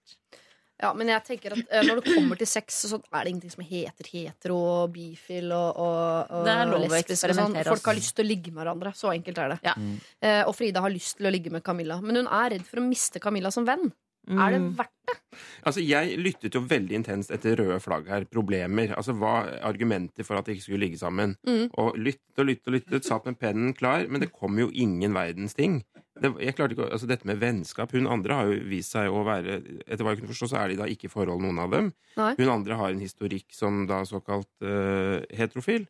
Ja, 0.82 0.91
men 0.97 1.09
jeg 1.09 1.22
tenker 1.24 1.55
at 1.55 1.70
eh, 1.70 1.85
når 1.87 2.01
det 2.01 2.12
kommer 2.16 2.39
til 2.39 2.49
sex, 2.51 2.80
så 2.91 2.99
er 2.99 3.24
det 3.24 3.30
ingenting 3.30 3.53
som 3.53 3.62
heter 3.64 4.09
hetero 4.11 4.57
og 4.59 4.95
bifil 4.95 5.53
og, 5.55 5.78
og, 5.80 6.32
og 6.35 6.49
Det 6.49 6.55
er 6.55 6.70
lov 6.70 6.82
lesbisk 6.82 7.28
og 7.30 7.37
sånn. 7.39 7.59
Folk 7.70 7.91
har 7.93 7.97
lyst 7.99 8.16
til 8.18 8.26
å 8.26 8.28
ligge 8.28 8.51
med 8.51 8.61
hverandre. 8.64 8.93
Så 8.99 9.12
enkelt 9.14 9.39
er 9.39 9.55
det. 9.55 9.59
Ja. 9.64 9.74
Eh, 10.18 10.41
og 10.43 10.53
Frida 10.59 10.82
har 10.85 10.93
lyst 10.93 11.20
til 11.20 11.30
å 11.30 11.32
ligge 11.32 11.53
med 11.55 11.62
Camilla. 11.66 12.01
Men 12.03 12.18
hun 12.20 12.28
er 12.28 12.57
redd 12.57 12.66
for 12.66 12.82
å 12.82 12.87
miste 12.89 13.22
Camilla 13.22 13.55
som 13.55 13.66
venn. 13.68 13.87
Er 14.29 14.51
det 14.55 14.61
Mm. 14.61 14.75
verdt 14.79 14.91
det? 15.07 15.18
Altså, 15.66 15.81
Jeg 15.87 16.18
lyttet 16.18 16.55
jo 16.55 16.61
veldig 16.61 16.95
intenst 16.97 17.31
etter 17.31 17.57
røde 17.57 17.81
flagg 17.81 18.07
her. 18.09 18.25
Problemer. 18.25 18.95
Altså, 18.97 19.12
Hva 19.12 19.47
er 19.47 19.61
argumenter 19.64 20.25
for 20.25 20.37
at 20.37 20.45
de 20.47 20.53
ikke 20.55 20.62
skulle 20.62 20.81
ligge 20.87 20.99
sammen? 20.99 21.37
Mm. 21.47 21.70
Og 21.75 21.95
lyttet 21.97 22.39
og 22.39 22.47
lyttet 22.47 22.66
og 22.68 22.72
lyttet, 22.79 23.05
satt 23.05 23.27
med 23.27 23.39
pennen 23.39 23.75
klar, 23.75 24.07
men 24.09 24.20
det 24.20 24.33
kom 24.33 24.57
jo 24.59 24.70
ingen 24.72 25.12
verdens 25.12 25.55
ting. 25.55 25.83
Det, 26.22 26.31
jeg 26.41 26.55
klarte 26.55 26.77
ikke, 26.77 26.93
altså 26.93 27.09
Dette 27.09 27.27
med 27.27 27.41
vennskap 27.41 27.91
Hun 27.91 28.07
andre 28.07 28.35
har 28.39 28.47
jo 28.47 28.61
vist 28.70 28.93
seg 28.93 29.09
å 29.11 29.25
være 29.27 29.57
Etter 29.83 30.05
hva 30.05 30.12
jeg 30.14 30.20
kunne 30.20 30.31
forstå, 30.31 30.47
så 30.49 30.61
er 30.62 30.68
de 30.68 30.77
da 30.77 30.85
ikke 30.87 31.09
i 31.09 31.11
forhold, 31.11 31.43
noen 31.43 31.59
av 31.59 31.72
dem. 31.72 31.93
Nei. 32.16 32.35
Hun 32.39 32.49
andre 32.49 32.77
har 32.79 32.91
en 32.95 33.01
historikk 33.03 33.51
som 33.51 33.87
da 33.91 34.05
såkalt 34.07 34.47
uh, 34.62 35.18
heterofil. 35.35 35.89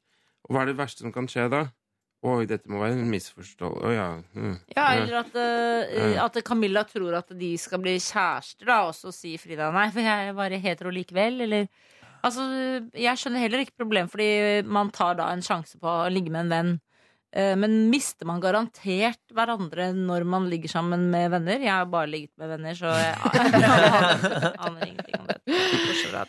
Og 0.49 0.55
hva 0.57 0.63
er 0.63 0.73
det 0.73 0.79
verste 0.79 1.05
som 1.05 1.13
kan 1.13 1.29
skje 1.29 1.51
da? 1.53 1.67
Oi, 2.25 2.47
dette 2.49 2.71
må 2.73 2.81
være 2.81 2.97
en 2.97 3.11
misforståelse 3.13 3.85
Oh, 3.85 3.93
ja. 3.93 4.07
mm. 4.33 4.55
Ja, 4.73 4.87
eller 4.97 5.19
at, 5.21 5.35
uh, 5.37 6.23
at 6.25 6.39
Camilla 6.47 6.85
tror 6.89 7.19
at 7.19 7.35
de 7.37 7.51
skal 7.61 7.83
bli 7.85 7.99
kjærester, 8.01 8.65
da, 8.71 8.79
og 8.89 8.95
så 8.97 9.13
sier 9.13 9.43
Frida 9.43 9.69
nei, 9.75 9.91
for 9.93 10.01
jeg 10.05 10.31
er 10.31 10.39
bare 10.39 10.61
hetero 10.63 10.93
likevel, 10.95 11.43
eller 11.45 11.69
Altså, 12.25 12.45
jeg 12.97 13.21
skjønner 13.21 13.43
heller 13.43 13.61
ikke 13.61 13.83
problemet, 13.83 14.09
fordi 14.09 14.63
man 14.65 14.89
tar 14.97 15.19
da 15.19 15.27
en 15.29 15.43
sjanse 15.45 15.77
på 15.77 15.85
å 15.85 16.09
ligge 16.09 16.33
med 16.33 16.47
en 16.47 16.53
venn. 16.55 16.71
Eh, 17.35 17.55
Men 17.59 17.89
mister 17.91 18.29
man 18.31 18.43
garantert 18.43 19.19
hverandre 19.35 19.89
når 19.97 20.27
man 20.29 20.47
ligger 20.51 20.71
sammen 20.71 21.09
med 21.11 21.33
venner? 21.35 21.59
Jeg 21.59 21.73
har 21.73 21.89
bare 21.91 22.11
ligget 22.13 22.31
med 22.39 22.53
venner, 22.55 22.77
så 22.79 22.93
jeg 22.95 23.15
aner 24.65 24.87
ingenting 24.87 25.19
om 25.19 25.27
det. 25.27 25.41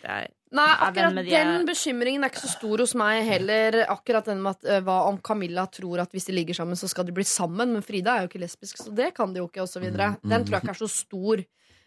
Jeg 0.05 0.31
Nei, 0.55 0.65
er 0.71 0.81
akkurat 0.87 1.17
de 1.17 1.23
den 1.29 1.65
bekymringen 1.67 2.23
er 2.23 2.31
ikke 2.31 2.45
så 2.45 2.51
stor 2.53 2.81
hos 2.83 2.93
meg 2.97 3.25
heller. 3.27 3.77
Akkurat 3.91 4.27
den 4.29 4.41
med 4.43 4.55
at, 4.55 4.69
eh, 4.71 4.81
hva 4.85 5.01
om 5.09 5.19
Camilla 5.21 5.65
tror 5.67 6.01
at 6.05 6.15
hvis 6.15 6.29
de 6.29 6.37
ligger 6.37 6.57
sammen, 6.57 6.79
så 6.79 6.89
skal 6.89 7.05
de 7.07 7.15
bli 7.15 7.25
sammen. 7.27 7.73
Men 7.75 7.85
Frida 7.85 8.15
er 8.15 8.25
jo 8.25 8.31
ikke 8.31 8.41
lesbisk, 8.45 8.79
så 8.81 8.93
det 8.95 9.11
kan 9.17 9.33
de 9.33 9.43
jo 9.43 9.49
ikke, 9.49 9.65
osv. 9.65 9.85
Den 9.91 10.47
tror 10.47 10.57
jeg 10.57 10.63
ikke 10.63 10.73
er 10.77 10.81
så 10.81 10.89
stor. 10.91 11.43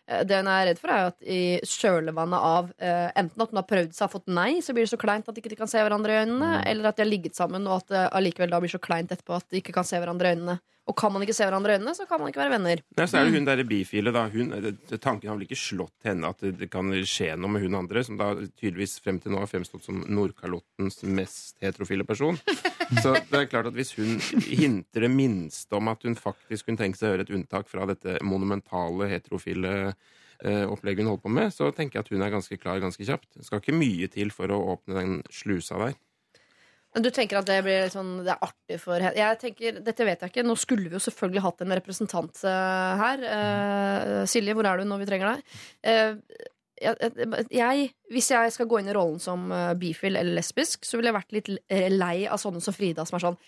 Eh, 0.08 0.24
Det 0.24 0.40
hun 0.40 0.48
er 0.48 0.66
redd 0.70 0.80
for, 0.80 0.92
er 0.92 1.10
at 1.12 1.18
i 1.22 1.40
kjølvannet 1.68 2.46
av 2.50 2.70
eh, 2.78 3.10
enten 3.20 3.44
at 3.44 3.52
hun 3.52 3.60
har 3.60 3.68
prøvd 3.68 3.92
seg 3.96 4.08
og 4.08 4.14
fått 4.16 4.32
nei, 4.32 4.50
så 4.64 4.74
blir 4.74 4.86
det 4.88 4.92
så 4.94 5.00
kleint 5.00 5.28
at 5.28 5.36
de 5.36 5.44
ikke 5.44 5.58
kan 5.60 5.70
se 5.70 5.82
hverandre 5.84 6.14
i 6.16 6.22
øynene, 6.24 6.52
eller 6.66 6.88
at 6.90 6.96
de 6.96 7.04
har 7.04 7.10
ligget 7.12 7.36
sammen, 7.38 7.66
og 7.68 7.82
at 7.82 7.92
det 7.92 8.06
allikevel 8.16 8.50
da 8.54 8.60
blir 8.64 8.72
så 8.72 8.80
kleint 8.82 9.12
etterpå 9.12 9.36
at 9.36 9.48
de 9.52 9.60
ikke 9.62 9.76
kan 9.76 9.84
se 9.88 10.00
hverandre 10.00 10.32
i 10.32 10.36
øynene. 10.38 10.58
Og 10.88 10.96
kan 10.96 11.12
man 11.12 11.24
ikke 11.24 11.36
se 11.36 11.44
hverandre 11.44 11.74
i 11.74 11.76
øynene, 11.76 11.92
så 11.96 12.06
kan 12.08 12.20
man 12.20 12.30
ikke 12.30 12.40
være 12.40 12.54
venner. 12.54 12.80
Nei, 12.96 13.06
så 13.10 13.18
er 13.20 13.28
det 13.28 13.36
hun 13.36 13.48
derre 13.48 13.66
bifile, 13.68 14.12
da. 14.14 14.24
Hun, 14.32 14.54
tanken 14.96 15.28
har 15.28 15.36
vel 15.36 15.44
ikke 15.44 15.58
slått 15.60 16.08
henne 16.08 16.30
at 16.32 16.40
det, 16.40 16.70
kan 16.72 16.88
skje 17.04 17.34
noe 17.36 17.52
med 17.52 17.66
hun 17.66 17.76
andre, 17.82 18.04
som 18.06 18.16
da 18.20 18.30
tydeligvis 18.46 18.96
frem 19.04 19.18
til 19.20 19.34
nå 19.34 19.42
har 19.42 19.50
fremstått 19.50 19.84
som 19.84 20.00
Nordkalottens 20.08 21.02
mest 21.04 21.60
heterofile 21.64 22.08
person. 22.08 22.40
Så 23.02 23.12
det 23.28 23.36
er 23.36 23.50
klart 23.50 23.68
at 23.68 23.76
hvis 23.76 23.92
hun 23.98 24.16
hinter 24.46 25.04
det 25.04 25.12
minste 25.12 25.76
om 25.76 25.92
at 25.92 26.08
hun 26.08 26.16
faktisk 26.16 26.70
kunne 26.70 26.80
tenke 26.80 26.96
seg 26.96 27.10
å 27.10 27.14
gjøre 27.14 27.28
et 27.28 27.34
unntak 27.36 27.68
fra 27.68 27.84
dette 27.90 28.16
monumentale 28.24 29.10
heterofile 29.12 29.74
eh, 29.84 30.64
opplegget 30.64 31.04
hun 31.04 31.12
holder 31.12 31.26
på 31.26 31.36
med, 31.36 31.52
så 31.52 31.68
tenker 31.76 31.98
jeg 32.00 32.06
at 32.06 32.12
hun 32.16 32.24
er 32.24 32.32
ganske 32.32 32.60
klar 32.60 32.80
ganske 32.80 33.04
kjapt. 33.04 33.28
Det 33.36 33.44
skal 33.44 33.60
ikke 33.60 33.76
mye 33.76 34.08
til 34.12 34.32
for 34.32 34.56
å 34.56 34.62
åpne 34.72 35.02
den 35.02 35.18
slusa 35.28 35.84
der. 35.84 35.98
Du 36.96 37.10
tenker 37.12 37.36
at 37.36 37.48
det 37.48 37.58
blir 37.66 37.82
litt 37.84 37.94
sånn, 37.94 38.22
det 38.24 38.32
er 38.32 38.44
artig 38.46 38.78
for 38.80 38.96
henne? 38.96 39.12
Jeg 39.18 39.38
tenker, 39.42 39.80
Dette 39.84 40.06
vet 40.08 40.22
jeg 40.24 40.32
ikke. 40.32 40.44
Nå 40.46 40.56
skulle 40.58 40.88
vi 40.88 40.96
jo 40.96 41.02
selvfølgelig 41.04 41.44
hatt 41.44 41.64
en 41.64 41.74
representant 41.76 42.40
eh, 42.48 43.02
her. 43.02 43.26
Uh, 43.28 44.22
Silje, 44.30 44.56
hvor 44.56 44.66
er 44.66 44.80
du 44.80 44.88
når 44.88 45.02
vi 45.02 45.08
trenger 45.10 45.34
deg? 45.34 45.58
Uh, 45.84 46.46
jeg, 47.52 47.88
hvis 48.14 48.30
jeg 48.30 48.54
skal 48.54 48.68
gå 48.70 48.80
inn 48.80 48.88
i 48.88 48.94
rollen 48.94 49.18
som 49.18 49.48
bifil 49.80 50.14
eller 50.14 50.36
lesbisk, 50.38 50.86
så 50.86 50.96
ville 50.96 51.10
jeg 51.10 51.16
vært 51.16 51.34
litt 51.34 51.48
lei 51.90 52.28
av 52.30 52.38
sånne 52.38 52.62
som 52.62 52.76
Frida, 52.76 53.02
som 53.08 53.18
er 53.18 53.24
sånn 53.24 53.38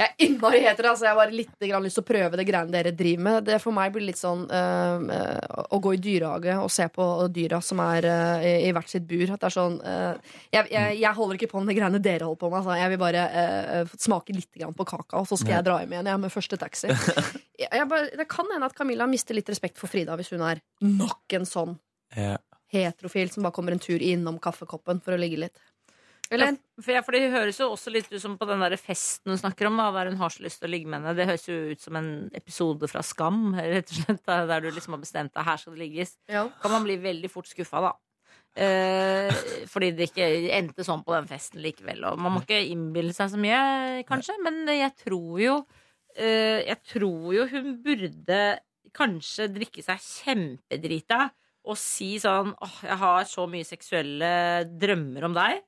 jeg 0.00 0.08
er 0.08 0.24
innmari 0.24 0.60
heter, 0.64 0.86
altså. 0.88 1.04
Jeg 1.04 1.12
har 1.12 1.18
bare 1.18 1.34
litt 1.34 1.64
grann 1.68 1.84
lyst 1.84 1.98
til 1.98 2.04
å 2.04 2.08
prøve 2.08 2.38
det 2.40 2.46
greiene 2.48 2.72
dere 2.72 2.92
driver 2.96 3.24
med. 3.26 3.42
Det 3.44 3.58
for 3.60 3.76
meg 3.76 3.92
blir 3.92 4.06
litt 4.06 4.20
sånn 4.20 4.46
uh, 4.48 5.66
å 5.76 5.80
gå 5.84 5.92
i 5.92 6.00
dyrehage 6.00 6.54
og 6.56 6.70
se 6.72 6.86
på 6.94 7.08
dyra 7.34 7.60
som 7.64 7.82
er 7.84 8.08
uh, 8.08 8.46
i, 8.48 8.70
hvert 8.72 8.88
sitt 8.88 9.04
bur. 9.10 9.26
At 9.26 9.42
det 9.42 9.50
er 9.50 9.56
sånn 9.58 9.76
uh, 9.84 10.36
jeg, 10.48 10.70
jeg, 10.72 10.96
jeg 11.02 11.16
holder 11.18 11.36
ikke 11.36 11.50
på 11.52 11.60
med 11.60 11.72
de 11.72 11.76
greiene 11.76 12.00
dere 12.00 12.30
holder 12.30 12.40
på 12.40 12.48
med. 12.48 12.62
Altså. 12.62 12.78
Jeg 12.80 12.94
vil 12.94 13.02
bare 13.02 13.26
smake 13.92 14.36
litt 14.36 14.62
grann 14.62 14.76
på 14.78 14.88
kaka, 14.88 15.20
og 15.20 15.28
så 15.28 15.36
skal 15.40 15.58
jeg 15.58 15.68
dra 15.68 15.80
hjem 15.82 15.96
igjen 15.96 16.12
jeg, 16.14 16.22
med 16.24 16.32
første 16.32 16.60
taxi. 16.60 16.94
Bare, 17.90 18.06
det 18.16 18.24
kan 18.30 18.48
hende 18.48 18.70
at 18.70 18.76
Camilla 18.76 19.04
mister 19.10 19.36
litt 19.36 19.50
respekt 19.52 19.76
for 19.76 19.90
Frida 19.90 20.14
hvis 20.16 20.30
hun 20.32 20.40
er 20.46 20.62
nok 20.80 21.34
en 21.36 21.44
sånn 21.48 21.74
heterofil 22.72 23.30
som 23.30 23.44
bare 23.44 23.52
kommer 23.52 23.74
en 23.74 23.82
tur 23.82 24.00
innom 24.02 24.38
kaffekoppen 24.42 25.02
for 25.04 25.16
å 25.16 25.20
ligge 25.20 25.40
litt. 25.42 25.60
Eller? 26.30 26.54
Ja, 26.86 27.00
for, 27.02 27.16
det 27.16 27.32
høres 27.32 27.58
jo 27.58 27.72
også 27.74 27.90
litt 27.90 28.10
ut 28.12 28.20
som 28.22 28.36
på 28.38 28.46
den 28.46 28.62
der 28.62 28.76
festen 28.78 29.32
hun 29.32 29.40
snakker 29.40 29.66
om, 29.66 29.80
da, 29.80 29.88
der 29.96 30.12
hun 30.12 30.20
har 30.20 30.30
så 30.30 30.44
lyst 30.44 30.60
til 30.62 30.70
å 30.70 30.72
ligge 30.76 30.86
med 30.86 31.00
henne. 31.00 31.16
Det 31.18 31.26
høres 31.26 31.48
jo 31.48 31.56
ut 31.72 31.82
som 31.82 31.98
en 31.98 32.12
episode 32.38 32.90
fra 32.90 33.02
Skam, 33.06 33.50
rett 33.74 33.90
og 33.90 33.98
slett, 33.98 34.22
der 34.52 34.62
du 34.62 34.70
liksom 34.70 34.94
har 34.94 35.02
bestemt 35.02 35.34
deg, 35.34 35.48
her 35.48 35.58
skal 35.58 35.74
det 35.74 35.82
ligges. 35.82 36.14
Ja. 36.30 36.46
Kan 36.62 36.74
man 36.76 36.86
bli 36.86 37.00
veldig 37.02 37.32
fort 37.32 37.50
skuffa, 37.50 37.82
da. 37.88 37.96
Eh, 38.58 39.30
fordi 39.70 39.92
det 39.94 40.08
ikke 40.10 40.26
endte 40.56 40.86
sånn 40.86 41.04
på 41.06 41.14
den 41.14 41.28
festen 41.30 41.62
likevel. 41.62 42.02
Og 42.08 42.22
man 42.22 42.34
må 42.34 42.44
ikke 42.44 42.62
innbille 42.62 43.14
seg 43.16 43.30
så 43.34 43.40
mye, 43.40 43.60
kanskje, 44.08 44.38
men 44.46 44.64
jeg 44.70 44.90
tror 45.04 45.36
jo 45.38 45.54
eh, 46.16 46.66
Jeg 46.66 46.80
tror 46.90 47.28
jo 47.34 47.46
hun 47.52 47.76
burde 47.84 48.40
kanskje 48.96 49.46
drikke 49.54 49.84
seg 49.86 50.02
kjempedrita 50.02 51.28
og 51.70 51.76
si 51.78 52.14
sånn 52.18 52.54
åh, 52.56 52.76
jeg 52.86 52.98
har 53.02 53.26
så 53.28 53.44
mye 53.50 53.66
seksuelle 53.68 54.30
drømmer 54.80 55.28
om 55.28 55.36
deg. 55.36 55.60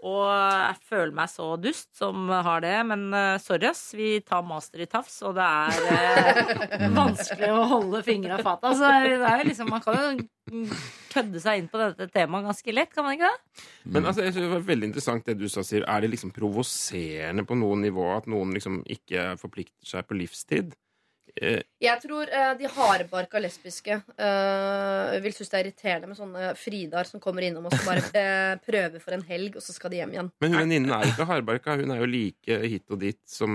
Og 0.00 0.24
jeg 0.32 0.76
føler 0.88 1.12
meg 1.12 1.28
så 1.28 1.46
dust 1.60 1.90
som 1.98 2.30
har 2.32 2.62
det, 2.64 2.72
men 2.88 3.02
eh, 3.16 3.36
sorry, 3.42 3.68
ass. 3.68 3.82
Vi 3.96 4.14
tar 4.24 4.46
master 4.46 4.80
i 4.80 4.88
tafs, 4.88 5.18
og 5.28 5.36
det 5.36 5.44
er 5.44 5.80
eh, 5.92 6.86
vanskelig 7.00 7.50
å 7.52 7.66
holde 7.74 8.00
fingra 8.06 8.38
i 8.40 8.46
fatet. 8.46 8.70
Altså, 8.70 8.88
det 9.04 9.18
er 9.18 9.42
jo 9.42 9.50
liksom, 9.50 9.72
man 9.74 9.84
kan 9.84 10.00
jo 10.00 10.64
kødde 11.12 11.42
seg 11.42 11.60
inn 11.60 11.68
på 11.70 11.80
dette 11.82 12.08
temaet 12.14 12.48
ganske 12.48 12.74
lett, 12.74 12.92
kan 12.94 13.06
man 13.06 13.18
ikke 13.18 13.28
det? 13.28 13.64
Men 13.84 14.08
altså, 14.08 14.24
jeg 14.24 14.34
synes 14.34 14.46
det 14.46 14.54
var 14.54 14.68
veldig 14.72 14.90
interessant 14.90 15.28
det 15.28 15.36
du 15.40 15.48
sa, 15.52 15.64
Siv. 15.66 15.84
Er 15.84 16.04
det 16.04 16.14
liksom 16.14 16.32
provoserende 16.34 17.44
på 17.46 17.58
noe 17.60 17.76
nivå 17.84 18.08
at 18.16 18.30
noen 18.30 18.56
liksom 18.56 18.80
ikke 18.88 19.34
forplikter 19.40 19.92
seg 19.92 20.08
på 20.08 20.16
livstid? 20.16 20.72
Eh, 21.36 21.62
Jeg 21.80 22.02
tror 22.02 22.30
uh, 22.32 22.52
de 22.58 22.68
hardbarka 22.74 23.40
lesbiske 23.42 24.00
uh, 24.00 25.20
vil 25.22 25.34
synes 25.36 25.52
det 25.52 25.58
er 25.58 25.64
irriterende 25.68 26.10
med 26.10 26.18
sånne 26.18 26.50
Fridar 26.58 27.08
som 27.08 27.22
kommer 27.22 27.46
innom 27.46 27.68
og 27.68 27.74
skal 27.76 27.86
bare 27.92 28.24
uh, 28.56 28.58
prøve 28.64 29.00
for 29.02 29.16
en 29.16 29.24
helg, 29.28 29.56
og 29.60 29.64
så 29.64 29.76
skal 29.76 29.92
de 29.92 30.00
hjem 30.02 30.16
igjen. 30.16 30.30
men 30.42 30.52
hun 30.54 30.62
venninnen 30.64 30.92
er 30.96 31.06
jo 31.06 31.14
ikke 31.14 31.28
hardbarka. 31.30 31.78
Hun 31.80 31.94
er 31.94 32.02
jo 32.02 32.10
like 32.10 32.60
hit 32.66 32.86
og 32.90 33.00
dit 33.04 33.20
som 33.30 33.54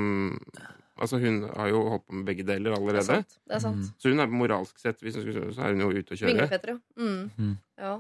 Altså, 0.96 1.18
hun 1.20 1.42
har 1.44 1.68
jo 1.68 1.82
holdt 1.92 2.06
på 2.08 2.16
med 2.16 2.24
begge 2.30 2.44
deler 2.48 2.72
Det 2.72 2.72
er 2.72 2.78
allerede. 2.80 3.06
sant. 3.06 3.34
Det 3.44 3.56
er 3.58 3.60
sant. 3.60 3.88
Så 4.00 4.14
hun 4.14 4.24
er 4.24 4.30
moralsk 4.32 4.78
sett 4.80 5.02
hvis 5.04 5.18
hun 5.20 5.26
skulle, 5.26 5.50
så 5.52 5.66
er 5.68 5.74
hun 5.76 5.82
jo 5.84 5.90
ute 5.92 6.16
å 6.16 6.20
kjøre. 6.22 6.30
Vinglepetter, 6.32 6.72
ja. 6.72 6.78
Mm. 6.96 7.26
Mm. 7.36 7.58
ja. 7.84 7.96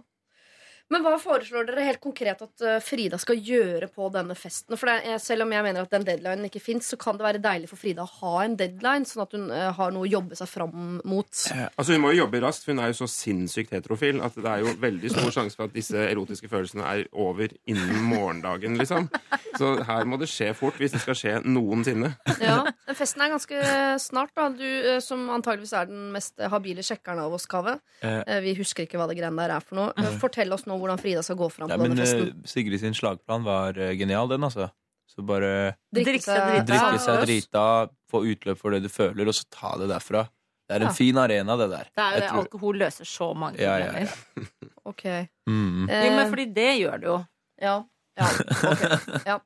Men 0.93 1.01
hva 1.01 1.15
foreslår 1.17 1.65
dere 1.69 1.85
helt 1.87 2.01
konkret 2.03 2.41
at 2.45 2.61
eh, 2.61 2.75
Frida 2.83 3.17
skal 3.21 3.39
gjøre 3.41 3.87
på 3.93 4.09
denne 4.13 4.35
festen? 4.37 4.77
For 4.77 4.89
det, 4.91 5.15
selv 5.23 5.45
om 5.45 5.53
jeg 5.55 5.65
mener 5.65 5.81
at 5.87 5.93
den 5.95 6.05
deadlinen 6.05 6.45
ikke 6.49 6.61
fins, 6.61 6.91
så 6.91 6.97
kan 7.01 7.17
det 7.17 7.25
være 7.25 7.41
deilig 7.41 7.69
for 7.71 7.81
Frida 7.81 8.03
å 8.05 8.11
ha 8.19 8.33
en 8.45 8.57
deadline, 8.59 9.07
sånn 9.09 9.23
at 9.25 9.33
hun 9.37 9.47
eh, 9.49 9.69
har 9.79 9.93
noe 9.95 10.05
å 10.05 10.11
jobbe 10.11 10.37
seg 10.37 10.51
fram 10.51 10.99
mot. 11.07 11.31
Altså 11.75 11.95
Hun 11.95 12.03
må 12.03 12.11
jo 12.13 12.21
jobbe 12.23 12.41
raskt, 12.45 12.67
hun 12.69 12.81
er 12.83 12.91
jo 12.93 12.99
så 13.01 13.07
sinnssykt 13.09 13.73
heterofil 13.73 14.21
at 14.25 14.37
det 14.37 14.51
er 14.51 14.65
jo 14.65 14.75
veldig 14.83 15.13
stor 15.15 15.31
sjanse 15.39 15.57
for 15.57 15.69
at 15.69 15.75
disse 15.75 15.97
erotiske 16.05 16.51
følelsene 16.51 16.85
er 16.85 17.05
over 17.13 17.49
innen 17.65 18.03
morgendagen. 18.09 18.77
liksom 18.81 19.09
Så 19.55 19.71
her 19.87 20.03
må 20.05 20.17
det 20.19 20.27
skje 20.27 20.51
fort 20.57 20.75
hvis 20.81 20.91
det 20.91 20.99
skal 21.05 21.15
skje 21.17 21.35
noensinne. 21.47 22.13
Ja, 22.43 22.61
den 22.85 22.97
Festen 22.99 23.23
er 23.23 23.31
ganske 23.33 23.59
snart, 24.03 24.33
da. 24.35 24.49
Du 24.53 24.65
eh, 24.65 24.99
som 25.03 25.25
antageligvis 25.33 25.73
er 25.79 25.89
den 25.89 26.09
mest 26.13 26.37
habile 26.51 26.83
sjekkeren 26.85 27.23
av 27.25 27.33
oss, 27.39 27.47
Kave. 27.49 27.79
Eh, 28.03 28.21
Eh, 28.25 28.39
Vi 28.41 28.53
husker 28.57 28.85
ikke 28.85 28.97
hva 28.99 29.05
det 29.09 29.17
greiene 29.19 29.37
der 29.43 29.53
er 29.57 29.63
for 29.63 29.77
noe. 29.77 29.91
Eh, 29.99 30.15
Fortell 30.21 30.51
oss 30.55 30.63
nå 30.67 30.74
hvordan 30.81 30.99
Frida 31.01 31.21
skal 31.25 31.37
gå 31.39 31.49
fram 31.51 31.69
ja, 31.69 31.77
på 31.77 31.81
men 31.85 31.95
denne 31.95 32.05
eh, 32.07 32.25
festen. 32.25 32.45
Sigrid 32.51 32.79
sin 32.81 32.93
slagplan 32.97 33.43
var 33.45 33.77
eh, 33.77 33.93
genial, 33.99 34.27
den, 34.31 34.43
altså. 34.47 34.69
Så 35.07 35.21
bare 35.25 35.75
Drikke 35.93 36.17
seg 36.23 36.65
drita. 36.67 37.19
drita, 37.23 37.65
få 38.11 38.23
utløp 38.25 38.57
for 38.59 38.73
det 38.75 38.81
du 38.83 38.89
føler, 38.89 39.27
og 39.29 39.35
så 39.37 39.45
ta 39.53 39.75
det 39.79 39.87
derfra. 39.93 40.25
Det 40.65 40.73
er 40.79 40.81
en 40.81 40.89
Ja. 40.89 40.93
fin 40.97 41.17
arena, 41.21 41.55
det 41.61 41.67
der. 41.69 41.89
Det 41.93 42.01
er 42.03 42.13
jo 42.15 42.19
det, 42.21 42.29
tror- 42.29 42.39
alkohol 42.41 42.79
løser 42.81 43.05
så 43.05 43.27
mange 43.37 43.59
Ja, 43.61 43.77
ja, 43.77 43.85
problemer. 43.85 44.49
Ok. 44.85 45.03
Mm. 45.47 45.89
Eh, 45.89 46.05
Jo, 46.05 46.11
men 46.17 46.29
fordi 46.33 46.45
det 46.53 46.71
gjør 46.81 46.99
det 47.03 47.07
jo. 47.11 47.17
Ja. 47.61 47.75
ja. 48.17 48.29
Okay. 48.71 48.97
ja. 49.29 49.39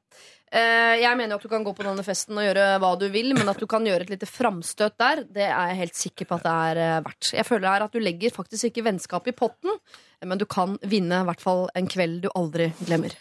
Eh, 0.49 0.95
jeg 1.03 1.13
mener 1.13 1.35
jo 1.35 1.37
at 1.37 1.43
du 1.45 1.51
kan 1.51 1.61
gå 1.65 1.71
på 1.77 1.83
denne 1.85 2.01
festen 2.01 2.37
og 2.41 2.41
gjøre 2.41 2.63
hva 2.81 2.89
du 2.97 3.05
vil, 3.13 3.35
men 3.37 3.51
at 3.51 3.59
du 3.61 3.67
kan 3.69 3.85
gjøre 3.85 4.07
et 4.07 4.13
lite 4.15 4.25
framstøt 4.25 4.95
der, 4.97 5.21
det 5.29 5.45
er 5.45 5.69
jeg 5.69 5.77
helt 5.83 5.99
sikker 5.99 6.25
på 6.25 6.39
at 6.39 6.47
det 6.47 6.53
er 6.71 6.79
eh, 6.81 7.01
verdt. 7.05 7.29
Jeg 7.37 7.45
føler 7.45 7.69
her 7.69 7.85
at 7.85 7.93
du 7.93 8.01
legger 8.01 8.33
faktisk 8.33 8.71
ikke 8.71 8.87
vennskap 8.87 9.29
i 9.29 9.35
potten, 9.37 9.77
men 10.25 10.41
du 10.41 10.47
kan 10.49 10.79
vinne 10.81 11.21
i 11.21 11.27
hvert 11.29 11.43
fall 11.43 11.67
en 11.77 11.89
kveld 11.89 12.23
du 12.25 12.31
aldri 12.33 12.71
glemmer. 12.81 13.13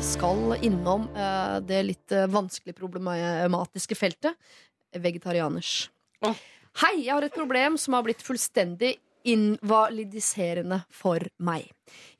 Vi 0.00 0.08
skal 0.14 0.56
innom 0.64 1.10
eh, 1.12 1.60
det 1.68 1.84
litt 1.92 2.16
eh, 2.16 2.28
vanskelig 2.40 2.72
problematiske 2.80 4.00
feltet 4.00 4.56
vegetarianers. 4.96 5.90
Hei, 6.24 6.94
jeg 7.04 7.12
har 7.12 7.24
et 7.26 7.36
problem 7.36 7.76
som 7.76 8.00
har 8.00 8.08
blitt 8.08 8.24
fullstendig 8.24 8.96
invalidiserende 9.28 10.82
for 10.90 11.22
meg. 11.44 11.68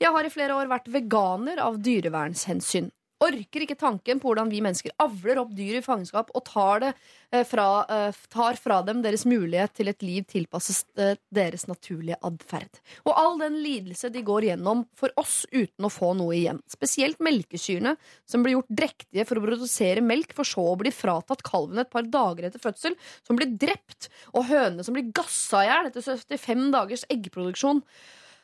Jeg 0.00 0.12
har 0.14 0.26
i 0.26 0.32
flere 0.32 0.56
år 0.58 0.70
vært 0.70 0.90
veganer 0.92 1.62
av 1.62 1.78
dyrevernshensyn. 1.82 2.90
Orker 3.22 3.62
ikke 3.62 3.78
tanken 3.78 4.18
på 4.18 4.30
hvordan 4.30 4.50
vi 4.50 4.60
mennesker 4.64 4.94
avler 5.02 5.38
opp 5.42 5.52
dyr 5.54 5.78
i 5.78 5.84
fangenskap 5.84 6.32
og 6.34 6.42
tar, 6.48 6.80
det, 6.82 6.90
eh, 7.30 7.44
fra, 7.46 7.84
eh, 7.86 8.16
tar 8.32 8.58
fra 8.58 8.80
dem 8.82 9.02
deres 9.04 9.24
mulighet 9.28 9.74
til 9.78 9.90
et 9.92 10.02
liv 10.02 10.26
tilpasset 10.26 10.90
eh, 10.98 11.14
deres 11.30 11.68
naturlige 11.70 12.18
atferd. 12.26 12.80
Og 13.06 13.12
all 13.14 13.38
den 13.38 13.60
lidelse 13.62 14.10
de 14.10 14.24
går 14.26 14.48
gjennom 14.50 14.84
for 14.98 15.14
oss 15.20 15.44
uten 15.52 15.86
å 15.86 15.92
få 15.92 16.12
noe 16.18 16.34
igjen. 16.34 16.58
Spesielt 16.70 17.22
melkekyrne, 17.22 17.96
som 18.26 18.42
blir 18.42 18.56
gjort 18.56 18.72
drektige 18.82 19.26
for 19.28 19.38
å 19.38 19.44
produsere 19.46 20.02
melk, 20.02 20.34
for 20.34 20.48
så 20.48 20.64
å 20.72 20.78
bli 20.80 20.90
fratatt 20.90 21.44
kalven 21.46 21.78
et 21.78 21.92
par 21.92 22.02
dager 22.02 22.48
etter 22.48 22.62
fødsel, 22.62 22.96
som 23.22 23.38
blir 23.38 23.54
drept, 23.54 24.10
og 24.34 24.48
hønene 24.50 24.82
som 24.82 24.96
blir 24.96 25.12
gassa 25.14 25.62
i 25.62 25.70
hjel 25.70 25.92
etter 25.92 26.02
75 26.02 26.72
dagers 26.74 27.06
eggproduksjon. 27.12 27.84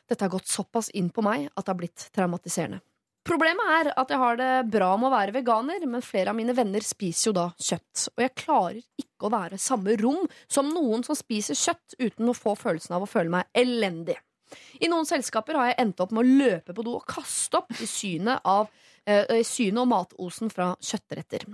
Dette 0.09 0.25
har 0.25 0.31
gått 0.33 0.49
såpass 0.49 0.89
inn 0.97 1.11
på 1.13 1.21
meg 1.25 1.49
at 1.51 1.65
det 1.65 1.73
har 1.73 1.81
blitt 1.83 2.07
traumatiserende. 2.15 2.79
Problemet 3.27 3.71
er 3.75 3.89
at 3.99 4.11
jeg 4.11 4.19
har 4.21 4.37
det 4.39 4.51
bra 4.71 4.93
med 4.97 5.09
å 5.09 5.13
være 5.13 5.35
veganer, 5.35 5.83
men 5.89 6.05
flere 6.05 6.31
av 6.31 6.37
mine 6.37 6.55
venner 6.55 6.83
spiser 6.85 7.29
jo 7.29 7.35
da 7.35 7.47
kjøtt. 7.59 8.05
Og 8.15 8.23
jeg 8.23 8.35
klarer 8.39 8.79
ikke 8.79 9.27
å 9.27 9.33
være 9.33 9.59
samme 9.61 9.97
rom 9.99 10.23
som 10.47 10.71
noen 10.71 11.03
som 11.05 11.17
spiser 11.17 11.57
kjøtt 11.59 11.97
uten 11.99 12.31
å 12.31 12.37
få 12.37 12.55
følelsen 12.57 12.95
av 12.95 13.05
å 13.05 13.09
føle 13.09 13.33
meg 13.33 13.51
elendig. 13.59 14.17
I 14.81 14.89
noen 14.89 15.05
selskaper 15.05 15.59
har 15.59 15.71
jeg 15.71 15.81
endt 15.83 15.99
opp 16.01 16.13
med 16.15 16.23
å 16.23 16.37
løpe 16.39 16.73
på 16.73 16.85
do 16.85 16.95
og 16.97 17.05
kaste 17.09 17.59
opp 17.59 17.75
i 17.77 17.89
synet, 17.89 18.41
av, 18.47 18.71
synet 19.47 19.81
og 19.81 19.87
matosen 19.89 20.51
fra 20.53 20.71
kjøttretter. 20.83 21.45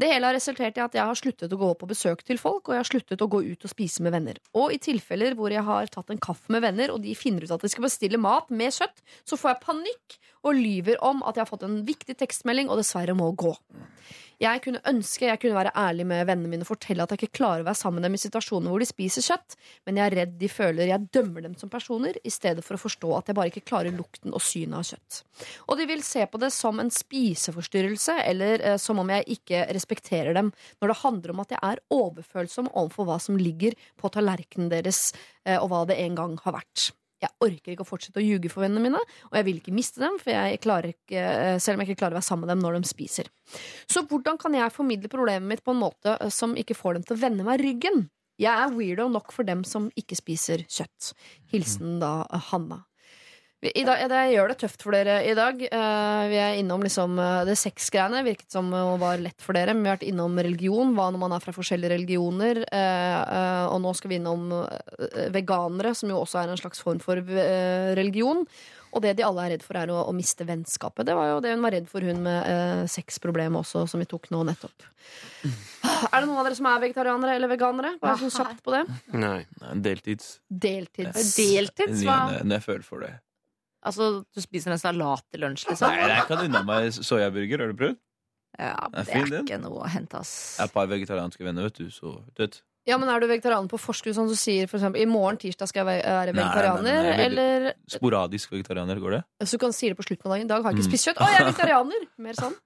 Det 0.00 0.08
hele 0.10 0.28
har 0.28 0.36
resultert 0.36 0.78
i 0.78 0.82
at 0.84 0.96
jeg 0.96 1.06
har 1.06 1.18
sluttet 1.18 1.52
å 1.54 1.58
gå 1.60 1.70
på 1.78 1.88
besøk 1.90 2.24
til 2.26 2.40
folk, 2.40 2.68
og 2.68 2.74
jeg 2.74 2.82
har 2.82 2.88
sluttet 2.88 3.22
å 3.22 3.28
gå 3.30 3.42
ut 3.46 3.66
og 3.66 3.72
spise 3.72 4.04
med 4.04 4.14
venner. 4.16 4.40
Og 4.56 4.74
i 4.74 4.80
tilfeller 4.82 5.36
hvor 5.38 5.54
jeg 5.54 5.64
har 5.66 5.92
tatt 5.92 6.10
en 6.12 6.22
kaffe 6.22 6.52
med 6.52 6.64
venner, 6.64 6.92
og 6.94 7.04
de 7.04 7.14
finner 7.18 7.46
ut 7.46 7.54
at 7.54 7.62
de 7.62 7.70
skal 7.72 7.86
bestille 7.86 8.20
mat 8.20 8.50
med 8.50 8.74
kjøtt, 8.74 9.04
så 9.24 9.38
får 9.40 9.54
jeg 9.54 9.64
panikk 9.66 10.18
og 10.46 10.56
lyver 10.56 11.00
om 11.04 11.22
at 11.22 11.36
jeg 11.36 11.44
har 11.44 11.52
fått 11.52 11.68
en 11.68 11.80
viktig 11.86 12.16
tekstmelding 12.20 12.70
og 12.72 12.80
dessverre 12.80 13.16
må 13.16 13.30
gå. 13.38 13.54
Jeg 14.40 14.62
kunne 14.64 14.80
ønske 14.88 15.26
jeg 15.26 15.40
kunne 15.42 15.56
være 15.58 15.72
ærlig 15.76 16.06
med 16.08 16.22
vennene 16.24 16.48
mine 16.48 16.64
og 16.64 16.70
fortelle 16.70 17.04
at 17.04 17.12
jeg 17.12 17.20
ikke 17.20 17.42
klarer 17.42 17.60
å 17.60 17.66
være 17.66 17.76
sammen 17.76 18.00
med 18.00 18.08
dem 18.08 18.16
i 18.16 18.20
situasjoner 18.22 18.72
hvor 18.72 18.80
de 18.80 18.88
spiser 18.88 19.24
kjøtt, 19.26 19.56
men 19.84 20.00
jeg 20.00 20.06
er 20.06 20.16
redd 20.16 20.38
de 20.40 20.48
føler 20.48 20.88
jeg 20.88 21.08
dømmer 21.12 21.44
dem 21.44 21.56
som 21.60 21.72
personer, 21.72 22.16
i 22.24 22.32
stedet 22.32 22.64
for 22.64 22.78
å 22.78 22.80
forstå 22.80 23.10
at 23.18 23.28
jeg 23.28 23.36
bare 23.36 23.52
ikke 23.52 23.66
klarer 23.68 23.92
lukten 23.92 24.32
og 24.32 24.40
synet 24.44 24.78
av 24.78 24.86
kjøtt. 24.88 25.18
Og 25.68 25.76
de 25.76 25.88
vil 25.90 26.04
se 26.06 26.24
på 26.24 26.40
det 26.40 26.50
som 26.56 26.80
en 26.80 26.92
spiseforstyrrelse, 26.94 28.16
eller 28.30 28.64
eh, 28.64 28.78
som 28.80 29.02
om 29.02 29.12
jeg 29.12 29.28
ikke 29.36 29.66
respekterer 29.76 30.36
dem, 30.36 30.54
når 30.80 30.94
det 30.94 31.00
handler 31.02 31.34
om 31.34 31.44
at 31.44 31.52
jeg 31.52 31.60
er 31.72 31.84
overfølsom 32.00 32.72
overfor 32.72 33.10
hva 33.10 33.18
som 33.20 33.36
ligger 33.40 33.76
på 34.00 34.12
tallerkenen 34.14 34.72
deres, 34.72 35.10
eh, 35.44 35.60
og 35.60 35.68
hva 35.68 35.84
det 35.90 36.00
en 36.00 36.16
gang 36.16 36.40
har 36.46 36.56
vært. 36.56 36.90
Jeg 37.20 37.36
orker 37.44 37.74
ikke 37.74 37.84
å 37.84 37.88
fortsette 37.88 38.20
å 38.20 38.24
ljuge 38.24 38.50
for 38.52 38.64
vennene 38.64 38.82
mine, 38.86 39.00
og 39.28 39.36
jeg 39.36 39.46
vil 39.48 39.58
ikke 39.60 39.74
miste 39.76 40.00
dem, 40.00 40.16
for 40.22 40.32
jeg 40.32 40.60
klarer 40.64 40.94
ikke, 40.94 41.20
eh, 41.20 41.58
selv 41.60 41.76
om 41.76 41.84
jeg 41.84 41.90
ikke 41.90 42.00
klarer 42.04 42.16
å 42.16 42.20
være 42.20 42.28
sammen 42.30 42.46
med 42.46 42.54
dem 42.54 42.64
når 42.64 42.78
de 42.78 42.88
spiser. 42.88 43.28
Så 43.90 44.06
hvordan 44.08 44.40
kan 44.40 44.56
jeg 44.56 44.72
formidle 44.72 45.12
problemet 45.12 45.48
mitt 45.48 45.64
på 45.64 45.74
en 45.74 45.82
måte 45.82 46.16
eh, 46.16 46.32
som 46.32 46.56
ikke 46.56 46.78
får 46.78 46.96
dem 46.96 47.04
til 47.04 47.18
å 47.18 47.22
vende 47.26 47.46
meg 47.46 47.60
ryggen? 47.60 48.08
Jeg 48.40 48.56
er 48.56 48.72
weirdo 48.72 49.10
nok 49.12 49.34
for 49.36 49.44
dem 49.44 49.66
som 49.68 49.90
ikke 50.00 50.16
spiser 50.16 50.64
kjøtt. 50.64 51.12
Hilsen 51.52 51.98
da 52.00 52.22
eh, 52.32 52.48
Hanna. 52.50 52.86
I 53.60 53.82
dag, 53.84 54.00
jeg 54.08 54.32
gjør 54.38 54.48
det 54.48 54.56
tøft 54.62 54.80
for 54.86 54.96
dere 54.96 55.18
i 55.28 55.34
dag. 55.36 55.58
Eh, 55.60 56.22
vi 56.32 56.38
er 56.40 56.54
innom 56.62 56.80
liksom, 56.80 57.18
eh, 57.20 57.42
det 57.44 57.58
sexgreiene. 57.60 58.22
Virket 58.24 58.48
som 58.54 58.70
det 58.72 58.80
var 59.02 59.20
lett 59.20 59.44
for 59.44 59.52
dere. 59.52 59.74
Men 59.76 59.84
vi 59.84 59.90
har 59.90 59.98
vært 59.98 60.08
innom 60.08 60.38
religion, 60.40 60.94
hva 60.96 61.10
når 61.12 61.20
man 61.20 61.34
er 61.36 61.44
fra 61.44 61.52
forskjellige 61.52 61.92
religioner. 61.92 62.64
eh, 62.72 63.20
eh, 63.20 63.66
og 63.68 63.82
nå 63.84 63.92
skal 63.94 64.14
vi 64.14 64.16
innom 64.16 64.48
eh, 64.64 65.28
veganere, 65.36 65.92
som 65.94 66.08
jo 66.08 66.22
også 66.22 66.40
er 66.40 66.48
en 66.48 66.56
slags 66.56 66.80
form 66.80 67.02
for 67.04 67.20
eh, 67.20 67.92
religion. 68.00 68.46
Og 68.96 69.02
det 69.04 69.12
de 69.20 69.22
alle 69.28 69.44
er 69.44 69.50
redd 69.52 69.62
for, 69.62 69.76
er 69.76 69.92
å, 69.92 70.00
å 70.08 70.16
miste 70.16 70.42
vennskapet. 70.48 71.04
Det 71.06 71.14
var 71.14 71.28
jo 71.28 71.40
det 71.44 71.52
hun 71.52 71.62
var 71.62 71.76
redd 71.76 71.86
for, 71.86 72.00
hun 72.00 72.24
med 72.24 72.40
eh, 72.48 72.84
sexproblemet 72.88 73.60
også, 73.60 73.84
som 73.86 74.00
vi 74.00 74.08
tok 74.08 74.30
nå 74.32 74.40
nettopp. 74.48 74.88
Er 75.44 76.16
det 76.16 76.26
noen 76.26 76.40
av 76.40 76.48
dere 76.48 76.56
som 76.56 76.66
er 76.72 76.80
vegetarianere 76.88 77.36
eller 77.36 77.52
veganere? 77.52 77.98
Bare 78.00 78.16
sånn 78.24 78.32
kjapt 78.40 78.64
på 78.64 78.72
det. 78.72 78.86
Nei, 79.12 79.44
Deltids. 79.76 80.38
Deltids. 80.48 81.36
Deltids, 81.36 82.06
hva? 82.08 82.22
Når 82.40 82.56
jeg 82.56 82.66
føler 82.66 82.88
for 82.88 83.04
det. 83.04 83.18
Altså, 83.86 84.24
du 84.34 84.40
spiser 84.44 84.72
en 84.74 84.78
salat 84.78 85.22
til 85.32 85.40
lunsj, 85.40 85.66
liksom? 85.70 85.88
Nei, 85.88 86.08
jeg 86.12 86.26
kan 86.28 86.38
unna 86.44 86.62
meg 86.68 86.90
soyaburger. 86.92 87.62
Har 87.64 87.72
du 87.72 87.78
prøvd? 87.80 87.96
Ja, 88.58 88.74
Det 88.90 88.98
er 88.98 89.04
det 89.04 89.12
fin, 89.12 89.32
er 89.32 89.44
ikke 89.46 89.60
noe 89.62 89.84
å 89.86 89.88
hente, 89.88 90.18
ass. 90.20 90.32
Jeg 90.58 90.64
har 90.64 90.68
et 90.68 90.74
par 90.74 90.86
vegetarianske 90.90 91.44
venner, 91.46 91.62
vet 91.70 91.78
du, 91.80 91.86
så 91.94 92.18
du. 92.36 92.60
Ja, 92.88 92.96
men 92.98 93.08
Er 93.12 93.20
du 93.20 93.26
vegetarianer 93.28 93.68
på 93.70 93.78
forskudd, 93.78 94.14
sånn 94.16 94.26
som 94.28 94.34
du 94.34 94.40
sier 94.40 94.66
for 94.66 94.78
eksempel, 94.80 95.00
i 95.00 95.06
morgen 95.06 95.36
tirsdag 95.38 95.68
skal 95.68 95.84
jeg 95.86 95.88
være 96.02 96.02
Nei, 96.02 96.10
nei, 96.10 96.32
nei, 96.32 96.42
vegetarianer? 96.42 97.02
nei, 97.02 97.12
er 97.12 97.24
Eller 97.28 97.74
Sporadisk 97.88 98.50
vegetarianer, 98.52 98.98
går 99.00 99.10
det? 99.18 99.22
så 99.46 99.52
du 99.56 99.58
kan 99.64 99.72
si 99.76 99.88
det 99.88 99.96
på 99.96 100.02
slutten 100.08 100.26
av 100.26 100.34
dagen. 100.36 100.44
I 100.44 100.48
dag 100.48 100.62
har 100.64 100.72
jeg 100.72 100.80
ikke 100.80 100.86
Mm. 100.88 100.92
spist 100.92 101.08
kjøtt. 101.08 101.20
Å, 101.20 101.28
jeg 101.30 101.40
er 101.40 101.48
vegetarianer! 101.52 102.06
Mer 102.18 102.34
sånn. 102.40 102.56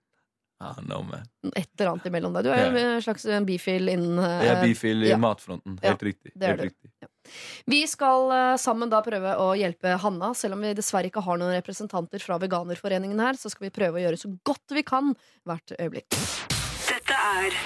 Ah, 0.62 0.76
no, 0.86 1.02
man. 1.02 1.24
Et 1.56 1.68
eller 1.81 1.90
annet 1.90 2.06
imellom 2.06 2.35
deg. 2.36 2.47
Du 2.47 2.52
er 2.55 2.68
jo 2.68 2.82
en 2.94 3.02
slags 3.02 3.26
bifil 3.47 3.90
innen 3.90 4.20
Jeg 4.22 4.52
er 4.52 4.60
eh, 4.60 4.62
bifil 4.68 5.02
i 5.05 5.10
ja. 5.10 5.18
matfronten. 5.20 5.74
Ja, 5.82 5.93
Helt 5.93 6.05
riktig. 6.06 6.31
er 6.39 6.55
Helt 6.55 6.60
du. 6.62 6.68
riktig. 6.70 7.10
Vi 7.66 7.81
skal 7.90 8.31
eh, 8.36 8.55
sammen 8.60 8.93
da 8.93 9.01
prøve 9.05 9.35
å 9.43 9.51
hjelpe 9.59 9.97
Hanna. 10.01 10.31
Selv 10.39 10.56
om 10.56 10.62
vi 10.64 10.70
dessverre 10.78 11.10
ikke 11.10 11.24
har 11.26 11.40
noen 11.40 11.56
representanter 11.56 12.22
fra 12.22 12.39
Veganerforeningen 12.40 13.20
her, 13.24 13.40
så 13.40 13.51
skal 13.52 13.66
vi 13.68 13.74
prøve 13.74 13.98
å 13.98 14.05
gjøre 14.06 14.20
så 14.20 14.31
godt 14.47 14.76
vi 14.78 14.85
kan 14.86 15.10
hvert 15.48 15.74
øyeblikk. 15.76 16.14
Dette 16.85 17.18
er 17.18 17.59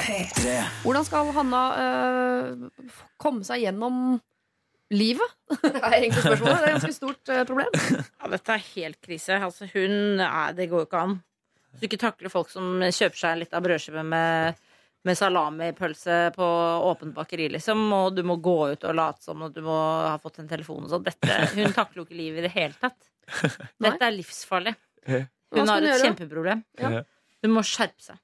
P3. 0.00 0.58
Hvordan 0.82 1.06
skal 1.06 1.32
Hanna 1.38 1.62
eh, 1.86 2.84
komme 3.20 3.46
seg 3.46 3.62
gjennom 3.64 4.18
livet? 4.90 5.38
Det 5.62 5.76
er 5.78 5.98
egentlig 6.02 6.26
spørsmålet. 6.26 6.60
Det 6.60 6.60
er 6.60 6.68
et 6.68 6.78
ganske 6.80 6.98
stort 6.98 7.34
problem. 7.46 7.82
Ja, 8.02 8.34
dette 8.34 8.58
er 8.58 8.68
helt 8.74 9.00
krise. 9.06 9.38
Altså, 9.38 9.70
hun 9.70 9.98
Nei, 10.18 10.46
Det 10.58 10.66
går 10.72 10.84
jo 10.84 10.90
ikke 10.90 11.04
an. 11.06 11.20
Hvis 11.70 11.80
du 11.82 11.86
ikke 11.88 12.00
takler 12.02 12.32
folk 12.32 12.50
som 12.52 12.80
kjøper 12.82 13.16
seg 13.20 13.38
litt 13.40 13.54
av 13.54 13.62
brødskive 13.64 14.02
med, 14.06 14.58
med 15.06 15.18
salamipølse 15.18 16.16
på 16.34 16.46
åpent 16.90 17.14
bakeri, 17.16 17.46
liksom, 17.54 17.84
og 17.94 18.16
du 18.16 18.22
må 18.26 18.36
gå 18.42 18.56
ut 18.72 18.84
og 18.90 18.96
late 18.98 19.22
som 19.24 19.42
og 19.46 19.54
du 19.54 19.62
må 19.64 19.76
ha 20.08 20.16
fått 20.22 20.40
en 20.42 20.50
telefon 20.50 20.84
og 20.88 20.90
sånn. 20.90 21.06
Hun 21.54 21.72
takler 21.76 22.02
jo 22.02 22.06
ikke 22.08 22.18
livet 22.18 22.42
i 22.42 22.46
det 22.48 22.52
hele 22.56 22.74
tatt. 22.82 22.98
Dette 23.80 24.02
er 24.08 24.16
livsfarlig. 24.16 24.74
Hun 25.54 25.68
har 25.70 25.80
et 25.86 26.02
kjempeproblem. 26.08 26.64
Hun 27.46 27.54
må 27.54 27.62
skjerpe 27.66 28.02
seg. 28.10 28.18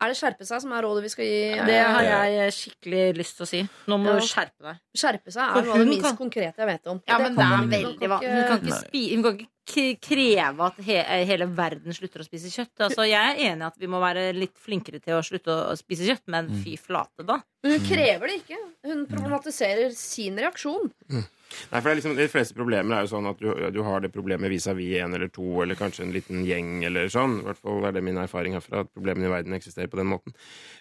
Er 0.00 0.12
det 0.12 0.16
skjerpe 0.18 0.44
seg 0.44 0.60
som 0.60 0.72
er 0.76 0.82
rådet 0.84 1.02
vi 1.06 1.08
skal 1.08 1.24
gi? 1.24 1.42
Det 1.66 1.78
har 1.80 2.28
jeg 2.28 2.52
skikkelig 2.52 3.04
lyst 3.16 3.38
til 3.38 3.46
å 3.46 3.48
si. 3.48 3.60
Nå 3.88 3.96
må 3.98 4.12
Ja. 4.12 4.18
du 4.20 4.26
skjerpe 4.26 4.60
deg. 4.66 4.76
Skjerpe 4.96 5.32
seg 5.32 5.42
er 5.56 5.62
noe 5.62 5.72
av 5.72 5.78
det 5.78 5.86
minst 5.88 6.02
kan- 6.04 6.16
konkrete 6.18 6.56
jeg 6.60 6.66
vet 6.66 6.86
om. 6.92 7.00
Ja, 7.08 7.18
men 7.18 7.34
det 7.34 7.44
er 7.44 7.68
veldig 7.80 8.08
vanlig. 8.12 8.32
Hun 8.36 8.44
kan 8.48 8.60
ikke, 8.60 8.80
spi, 8.88 9.14
hun 9.14 9.22
kan 9.22 9.38
ikke 9.38 9.48
k- 9.66 9.98
kreve 10.00 10.60
at 10.66 10.76
he, 10.84 11.02
hele 11.24 11.46
verden 11.48 11.92
slutter 11.96 12.20
å 12.20 12.28
spise 12.28 12.52
kjøtt. 12.52 12.76
Altså, 12.78 13.08
jeg 13.08 13.16
er 13.16 13.40
enig 13.50 13.62
i 13.62 13.66
at 13.66 13.78
vi 13.80 13.86
må 13.88 13.98
være 14.00 14.34
litt 14.36 14.54
flinkere 14.58 15.00
til 15.02 15.14
å 15.16 15.24
slutte 15.24 15.48
å 15.72 15.72
spise 15.76 16.04
kjøtt, 16.06 16.28
men 16.28 16.48
fy 16.62 16.76
flate, 16.76 17.24
da. 17.26 17.40
Men 17.64 17.80
hun 17.80 17.88
krever 17.88 18.26
det 18.28 18.44
ikke. 18.44 18.58
Hun 18.84 19.06
problematiserer 19.06 19.90
sin 19.96 20.36
reaksjon. 20.36 20.92
Nei, 21.10 21.80
for 21.80 21.88
det 21.88 21.92
er 21.92 22.00
liksom, 22.00 22.16
De 22.16 22.26
fleste 22.28 22.54
problemer 22.54 22.96
er 22.98 23.06
jo 23.06 23.16
sånn 23.16 23.28
at 23.30 23.38
du, 23.38 23.70
du 23.70 23.82
har 23.82 24.00
det 24.00 24.12
problemet 24.12 24.50
vis-à-vis 24.50 25.00
en 25.00 25.14
eller 25.14 25.28
to, 25.28 25.62
eller 25.62 25.74
kanskje 25.78 26.02
en 26.04 26.12
liten 26.12 26.44
gjeng, 26.44 26.84
eller 26.84 27.06
sånn. 27.08 27.40
I 27.40 27.44
hvert 27.46 27.58
fall 27.62 27.84
er 27.86 27.92
det 27.92 28.02
min 28.02 28.18
erfaring 28.18 28.52
herfra, 28.54 28.80
at 28.84 28.92
problemene 28.94 29.26
i 29.26 29.34
verden 29.34 29.54
eksisterer 29.54 29.85
på 29.92 29.98
den 30.00 30.08
måten. 30.10 30.34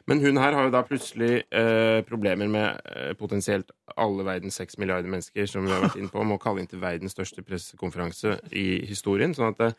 Men 0.07 0.21
hun 0.23 0.37
her 0.41 0.53
har 0.57 0.67
jo 0.67 0.73
da 0.73 0.81
plutselig 0.87 1.43
eh, 1.51 2.01
problemer 2.07 2.47
med 2.51 2.81
eh, 2.91 3.13
potensielt 3.19 3.71
alle 3.97 4.25
verdens 4.27 4.57
seks 4.61 4.77
milliarder 4.81 5.09
mennesker, 5.09 5.47
som 5.49 5.65
vi 5.65 5.71
har 5.73 5.81
vært 5.87 5.97
inne 6.01 6.11
på, 6.13 6.23
må 6.25 6.37
kalle 6.41 6.61
inn 6.63 6.69
til 6.71 6.81
verdens 6.83 7.15
største 7.17 7.43
pressekonferanse 7.45 8.39
i 8.53 8.85
historien. 8.89 9.33
Sånn 9.37 9.53
at 9.53 9.61
det, 9.63 9.71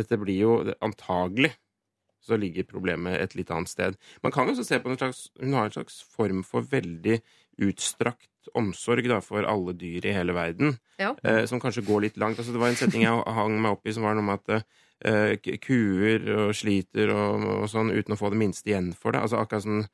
dette 0.00 0.18
blir 0.20 0.40
jo 0.40 0.56
antagelig 0.84 1.52
så 2.24 2.38
ligger 2.40 2.64
problemet 2.64 3.18
et 3.20 3.34
litt 3.36 3.50
annet 3.52 3.68
sted. 3.68 3.96
Man 4.24 4.32
kan 4.32 4.46
jo 4.48 4.54
også 4.54 4.64
se 4.64 4.78
på 4.80 4.88
en 4.88 4.96
slags 4.96 5.26
Hun 5.42 5.52
har 5.52 5.66
en 5.68 5.74
slags 5.74 5.98
form 6.08 6.38
for 6.48 6.64
veldig 6.64 7.18
utstrakt 7.60 8.30
omsorg 8.56 9.06
da, 9.08 9.18
for 9.24 9.44
alle 9.48 9.72
dyr 9.76 10.04
i 10.08 10.12
hele 10.12 10.32
verden, 10.36 10.78
Ja. 11.00 11.14
eh, 11.24 11.44
som 11.48 11.60
kanskje 11.60 11.84
går 11.86 12.00
litt 12.06 12.16
langt. 12.20 12.38
Altså, 12.38 12.52
det 12.52 12.60
var 12.60 12.68
en 12.72 12.76
setning 12.80 13.02
jeg 13.04 13.22
hang 13.36 13.60
meg 13.60 13.72
opp 13.76 13.86
i 13.86 13.92
som 13.92 14.02
var 14.04 14.14
noe 14.16 14.24
med 14.24 14.40
at 14.40 14.48
eh, 14.56 14.62
kuer 15.64 16.28
og 16.36 16.54
sliter 16.56 17.10
og, 17.12 17.44
og 17.44 17.66
sånn 17.68 17.92
uten 17.92 18.14
å 18.14 18.18
få 18.18 18.30
det 18.32 18.40
minste 18.40 18.70
igjen 18.70 18.92
for 18.96 19.12
det. 19.12 19.24
Altså 19.24 19.40
akkurat 19.40 19.66
sånn 19.66 19.84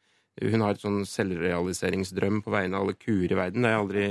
hun 0.41 0.63
har 0.65 0.77
et 0.77 0.83
sånn 0.83 1.03
selvrealiseringsdrøm 1.09 2.39
på 2.45 2.53
vegne 2.55 2.79
av 2.79 2.87
alle 2.87 2.97
kuer 2.97 3.33
i 3.33 3.37
verden. 3.37 3.65
Det 3.65 3.73
har 3.73 3.75
jeg 3.75 3.83
aldri, 3.83 4.05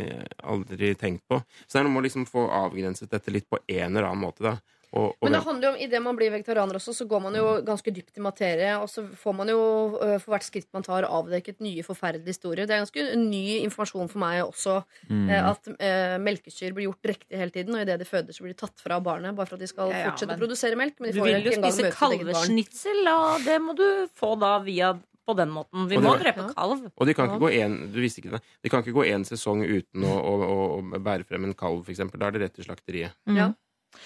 aldri 0.53 0.89
tenkt 0.99 1.23
på. 1.31 1.39
Så 1.65 1.77
det 1.77 1.79
er 1.81 1.87
noe 1.87 1.95
med 1.95 2.03
å 2.03 2.05
liksom 2.05 2.27
få 2.29 2.43
avgrenset 2.53 3.09
dette 3.13 3.33
litt 3.33 3.47
på 3.49 3.61
en 3.65 3.95
eller 3.95 4.09
annen 4.09 4.25
måte. 4.27 4.43
da. 4.45 4.57
Og, 4.89 5.11
og 5.13 5.25
Men 5.25 5.35
det 5.35 5.41
handler 5.45 5.67
jo 5.67 5.71
om, 5.73 5.79
idet 5.85 6.01
man 6.01 6.17
blir 6.17 6.31
vegetarianer 6.33 6.79
også, 6.79 6.95
så 6.97 7.05
går 7.09 7.21
man 7.21 7.35
jo 7.37 7.45
ganske 7.65 7.93
dypt 7.93 8.17
i 8.17 8.23
materie. 8.25 8.71
Og 8.81 8.89
så 8.89 9.03
får 9.21 9.35
man 9.37 9.51
jo 9.51 9.59
øh, 10.01 10.15
for 10.21 10.33
hvert 10.33 10.47
skritt 10.47 10.69
man 10.73 10.85
tar, 10.85 11.05
avdekket 11.05 11.61
nye 11.61 11.83
forferdelige 11.85 12.33
historier. 12.33 12.65
Det 12.65 12.77
er 12.77 12.83
ganske 12.85 13.05
ny 13.21 13.43
informasjon 13.67 14.09
for 14.09 14.23
meg 14.23 14.41
også. 14.47 14.79
Mm. 15.11 15.27
eh, 15.29 15.49
At 15.51 15.69
eh, 15.75 16.15
melkekyr 16.25 16.73
blir 16.73 16.89
gjort 16.89 17.11
drektige 17.11 17.41
hele 17.43 17.53
tiden, 17.53 17.77
og 17.77 17.85
idet 17.85 17.99
de 18.01 18.09
føder, 18.09 18.33
så 18.33 18.45
blir 18.45 18.55
de 18.55 18.61
tatt 18.63 18.81
fra 18.81 18.97
barnet. 19.03 19.37
Bare 19.37 19.49
for 19.51 19.59
at 19.59 19.65
de 19.65 19.69
skal 19.69 19.93
Ja, 19.93 20.01
ja, 20.05 20.09
fortsette 20.09 20.33
men 20.33 20.41
å 20.41 20.45
produsere 20.45 20.79
melk. 20.79 20.97
Men 20.97 21.11
de 21.11 21.19
Du 21.19 21.23
vil 21.27 21.51
jo 21.51 21.55
spise 21.59 21.93
kalvesnitsel, 21.93 23.05
og 23.13 23.45
det 23.45 23.61
må 23.61 23.77
du 23.77 23.87
få 24.17 24.33
da 24.41 24.57
via 24.65 24.95
på 25.29 25.37
den 25.37 25.51
måten. 25.53 25.85
Vi 25.89 26.01
må 26.01 26.17
drepe 26.17 26.41
Ja. 26.41 26.53
kalv. 26.57 26.89
Og 26.95 27.05
de 27.05 27.13
kan 27.13 27.29
ikke 27.29 27.41
gå 27.45 27.53
en, 27.61 27.91
du 27.93 28.01
visste 28.01 28.23
ikke 28.23 28.33
det. 28.37 28.41
De 28.63 28.69
kan 28.73 28.81
ikke 28.81 28.97
gå 28.97 29.05
en 29.13 29.25
sesong 29.27 29.61
uten 29.61 30.01
å, 30.01 30.13
å, 30.17 30.55
å, 30.79 30.99
bære 30.99 31.27
frem 31.29 31.45
en 31.45 31.53
kalv, 31.53 31.83
f.eks. 31.85 32.01
Da 32.15 32.27
er 32.27 32.31
det 32.31 32.41
rett 32.41 32.55
til 32.57 32.65
slakteriet. 32.65 33.13
Ja. 33.29 33.51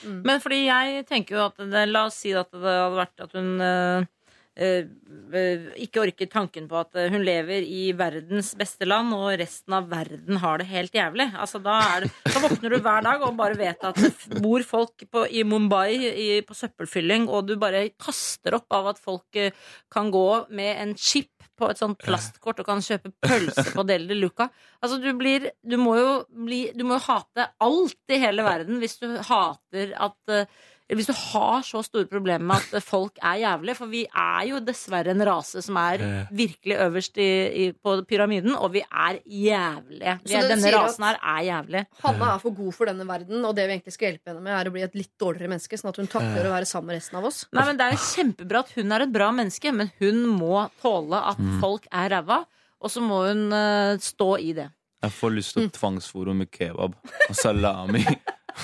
Mm. 0.04 0.20
Men 0.26 0.42
fordi 0.44 0.64
jeg 0.66 1.06
tenker 1.10 1.38
jo 1.38 1.46
at 1.48 1.60
det, 1.60 1.86
La 1.92 2.06
oss 2.10 2.20
si 2.24 2.34
at 2.36 2.52
det 2.54 2.64
hadde 2.64 2.98
vært 2.98 3.26
at 3.26 3.36
hun 3.38 3.50
eh, 3.64 4.06
ikke 4.54 6.04
orker 6.04 6.30
tanken 6.30 6.68
på 6.70 6.78
at 6.78 6.94
eh, 7.00 7.10
hun 7.10 7.24
lever 7.26 7.66
i 7.66 7.88
verdens 7.98 8.52
beste 8.58 8.86
land, 8.86 9.14
og 9.16 9.34
resten 9.42 9.74
av 9.74 9.88
verden 9.90 10.38
har 10.44 10.62
det 10.62 10.68
helt 10.70 10.94
jævlig. 10.94 11.32
Altså, 11.34 11.62
da, 11.64 11.80
det, 12.04 12.12
da 12.28 12.44
våkner 12.44 12.76
du 12.76 12.78
hver 12.78 13.06
dag 13.06 13.26
og 13.26 13.38
bare 13.40 13.58
vet 13.58 13.82
at 13.90 13.98
det 13.98 14.42
bor 14.44 14.62
folk 14.68 15.06
på, 15.10 15.26
i 15.26 15.42
Mumbai 15.48 15.96
i, 15.96 16.28
på 16.46 16.58
søppelfylling, 16.58 17.26
og 17.30 17.48
du 17.50 17.56
bare 17.58 17.88
kaster 17.98 18.60
opp 18.60 18.70
av 18.78 18.92
at 18.94 19.02
folk 19.02 19.42
eh, 19.42 19.56
kan 19.92 20.14
gå 20.14 20.28
med 20.54 20.84
en 20.86 20.94
chip 20.98 21.32
på 21.58 21.70
et 21.70 21.80
sånt 21.80 22.00
plastkort 22.02 22.62
og 22.62 22.68
kan 22.68 22.82
kjøpe 22.84 23.12
pølse 23.24 23.66
på 23.74 23.86
Del 23.90 24.06
de 24.10 24.18
Luca. 24.18 24.50
Altså, 24.84 25.00
du, 25.02 25.10
blir, 25.18 25.50
du, 25.62 25.78
må 25.82 25.96
bli, 26.30 26.68
du 26.78 26.86
må 26.86 27.00
jo 27.00 27.08
hate 27.08 27.50
alt 27.64 28.14
i 28.14 28.22
hele 28.22 28.46
verden 28.46 28.82
hvis 28.82 29.00
du 29.02 29.10
hater 29.18 29.94
at 29.98 30.34
eh, 30.34 30.62
hvis 30.92 31.08
du 31.08 31.14
har 31.16 31.62
så 31.66 31.80
store 31.86 32.06
problemer 32.12 32.44
med 32.46 32.74
at 32.76 32.84
folk 32.84 33.16
er 33.24 33.38
jævlige, 33.42 33.76
for 33.80 33.90
vi 33.90 34.02
er 34.06 34.48
jo 34.50 34.60
dessverre 34.60 35.14
en 35.14 35.24
rase 35.26 35.62
som 35.64 35.78
er 35.80 36.04
virkelig 36.36 36.76
øverst 36.84 37.18
i, 37.18 37.28
i, 37.64 37.72
på 37.72 37.96
pyramiden, 38.10 38.52
og 38.56 38.74
vi 38.76 38.82
er 38.84 39.18
jævlige. 39.26 40.18
Vi 40.28 40.36
er, 40.38 40.50
denne 40.52 40.74
rasen 40.76 41.06
her 41.08 41.18
er 41.22 41.40
jævlig. 41.48 41.86
Hanna 42.04 42.34
er 42.36 42.44
for 42.44 42.52
god 42.58 42.74
for 42.76 42.92
denne 42.92 43.08
verden, 43.08 43.46
og 43.48 43.56
det 43.56 43.66
vi 43.70 43.78
egentlig 43.78 43.96
skal 43.96 44.12
hjelpe 44.12 44.34
henne 44.34 44.44
med, 44.44 44.54
er 44.60 44.70
å 44.70 44.76
bli 44.76 44.84
et 44.86 45.00
litt 45.00 45.14
dårligere 45.24 45.50
menneske, 45.56 45.80
sånn 45.80 45.94
at 45.94 46.02
hun 46.04 46.12
takler 46.12 46.50
å 46.50 46.54
være 46.58 46.70
sammen 46.70 46.92
med 46.92 47.00
resten 47.00 47.22
av 47.22 47.30
oss. 47.32 47.42
Nei, 47.56 47.66
men 47.70 47.80
Det 47.80 47.88
er 47.88 47.96
jo 47.96 48.04
kjempebra 48.12 48.60
at 48.68 48.76
hun 48.76 48.92
er 48.98 49.08
et 49.08 49.16
bra 49.16 49.32
menneske, 49.40 49.74
men 49.74 49.92
hun 50.04 50.22
må 50.36 50.68
tåle 50.84 51.24
at 51.32 51.40
Mm. 51.40 51.60
folk 51.64 51.88
er 51.92 52.10
ræva, 52.14 52.44
og 52.84 52.92
så 52.92 53.02
må 53.02 53.24
hun 53.28 53.48
uh, 53.56 53.98
stå 53.98 54.38
i 54.40 54.54
det. 54.54 54.70
Jeg 55.04 55.12
får 55.12 55.32
lyst 55.36 55.54
til 55.58 55.66
å 55.68 55.72
tvangsfòre 55.72 56.34
med 56.36 56.52
kebab 56.52 56.94
og 57.30 57.36
salami. 57.36 58.06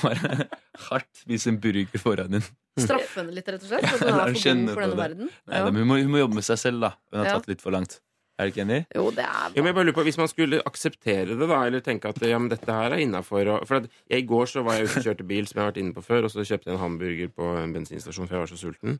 Bare 0.03 0.47
hardt 0.89 1.23
spise 1.23 1.49
en 1.51 1.59
burger 1.63 2.01
foran 2.01 2.31
din. 2.37 2.45
Straffe 2.79 3.19
henne 3.21 3.33
litt, 3.35 3.47
rett 3.51 3.63
og 3.65 3.71
slett. 3.71 3.87
For 3.89 4.05
hun 4.05 4.19
er 4.19 4.35
for 4.35 4.43
god 4.43 4.75
for 4.75 4.83
denne 4.85 4.99
verden. 5.01 5.31
Nei, 5.49 5.57
Ja. 5.57 5.63
da, 5.65 5.71
hun, 5.73 5.87
må, 5.89 5.97
hun 5.99 6.11
må 6.13 6.21
jobbe 6.21 6.37
med 6.39 6.45
seg 6.47 6.61
selv, 6.61 6.79
da. 6.85 6.93
Hun 7.11 7.19
har 7.23 7.25
Ja. 7.27 7.33
tatt 7.39 7.49
litt 7.51 7.61
for 7.65 7.71
langt. 7.75 7.99
Er 8.39 8.47
det 8.47 8.53
ikke 8.55 8.63
enig? 8.63 8.85
Jo, 8.95 9.09
det 9.11 9.25
er 9.25 9.51
Ja, 9.51 9.59
men 9.59 9.65
jeg 9.67 9.75
bare 9.75 9.83
lurer 9.89 9.95
på, 9.97 10.03
Hvis 10.07 10.17
man 10.17 10.29
skulle 10.31 10.61
akseptere 10.63 11.35
det, 11.35 11.47
da, 11.49 11.57
eller 11.67 11.81
tenke 11.83 12.07
at 12.07 12.21
ja, 12.23 12.37
men 12.39 12.47
dette 12.47 12.71
her 12.71 12.93
er 12.95 13.01
innafor 13.03 13.43
For 13.67 13.75
at 13.81 13.89
jeg, 14.07 14.23
I 14.23 14.27
går 14.29 14.45
så 14.47 14.63
var 14.63 14.77
jeg 14.77 14.87
ute 14.87 14.99
og 15.01 15.03
kjørte 15.09 15.27
bil, 15.27 15.45
som 15.49 15.59
jeg 15.59 15.65
har 15.65 15.71
vært 15.73 15.81
inne 15.83 15.93
på 15.97 16.03
før, 16.05 16.23
og 16.23 16.31
så 16.31 16.45
kjøpte 16.47 16.69
jeg 16.71 16.77
en 16.77 16.79
hamburger 16.79 17.27
på 17.35 17.49
en 17.59 17.73
bensinstasjon, 17.75 18.29
for 18.29 18.37
jeg 18.37 18.45
var 18.45 18.47
så 18.53 18.59
sulten. 18.61 18.99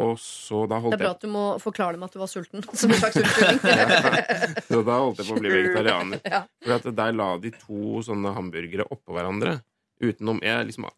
Og 0.00 0.18
så 0.18 0.66
da 0.70 0.80
Det 0.80 0.92
er 0.94 0.98
bra 0.98 1.06
jeg 1.06 1.14
at 1.14 1.22
du 1.22 1.28
må 1.30 1.44
forklare 1.62 1.92
dem 1.94 2.02
at 2.02 2.12
du 2.12 2.18
var 2.18 2.26
sulten. 2.30 2.62
Som 2.74 2.90
en 2.90 2.98
slags 2.98 3.16
unnskyldning. 3.22 3.60
Så 4.70 4.82
da 4.86 4.98
holdt 4.98 5.18
jeg 5.22 5.26
på 5.30 5.36
å 5.38 5.40
bli 5.44 5.50
vegetarianer. 5.54 6.20
Ja. 6.34 6.42
For 6.66 6.74
at 6.80 6.90
der 6.96 7.12
la 7.14 7.30
de 7.38 7.50
to 7.62 8.02
sånne 8.06 8.34
hamburgere 8.34 8.86
oppå 8.90 9.14
hverandre. 9.14 9.60
Utenom 10.00 10.40
Jeg 10.42 10.54
er 10.56 10.64
liksom 10.68 10.88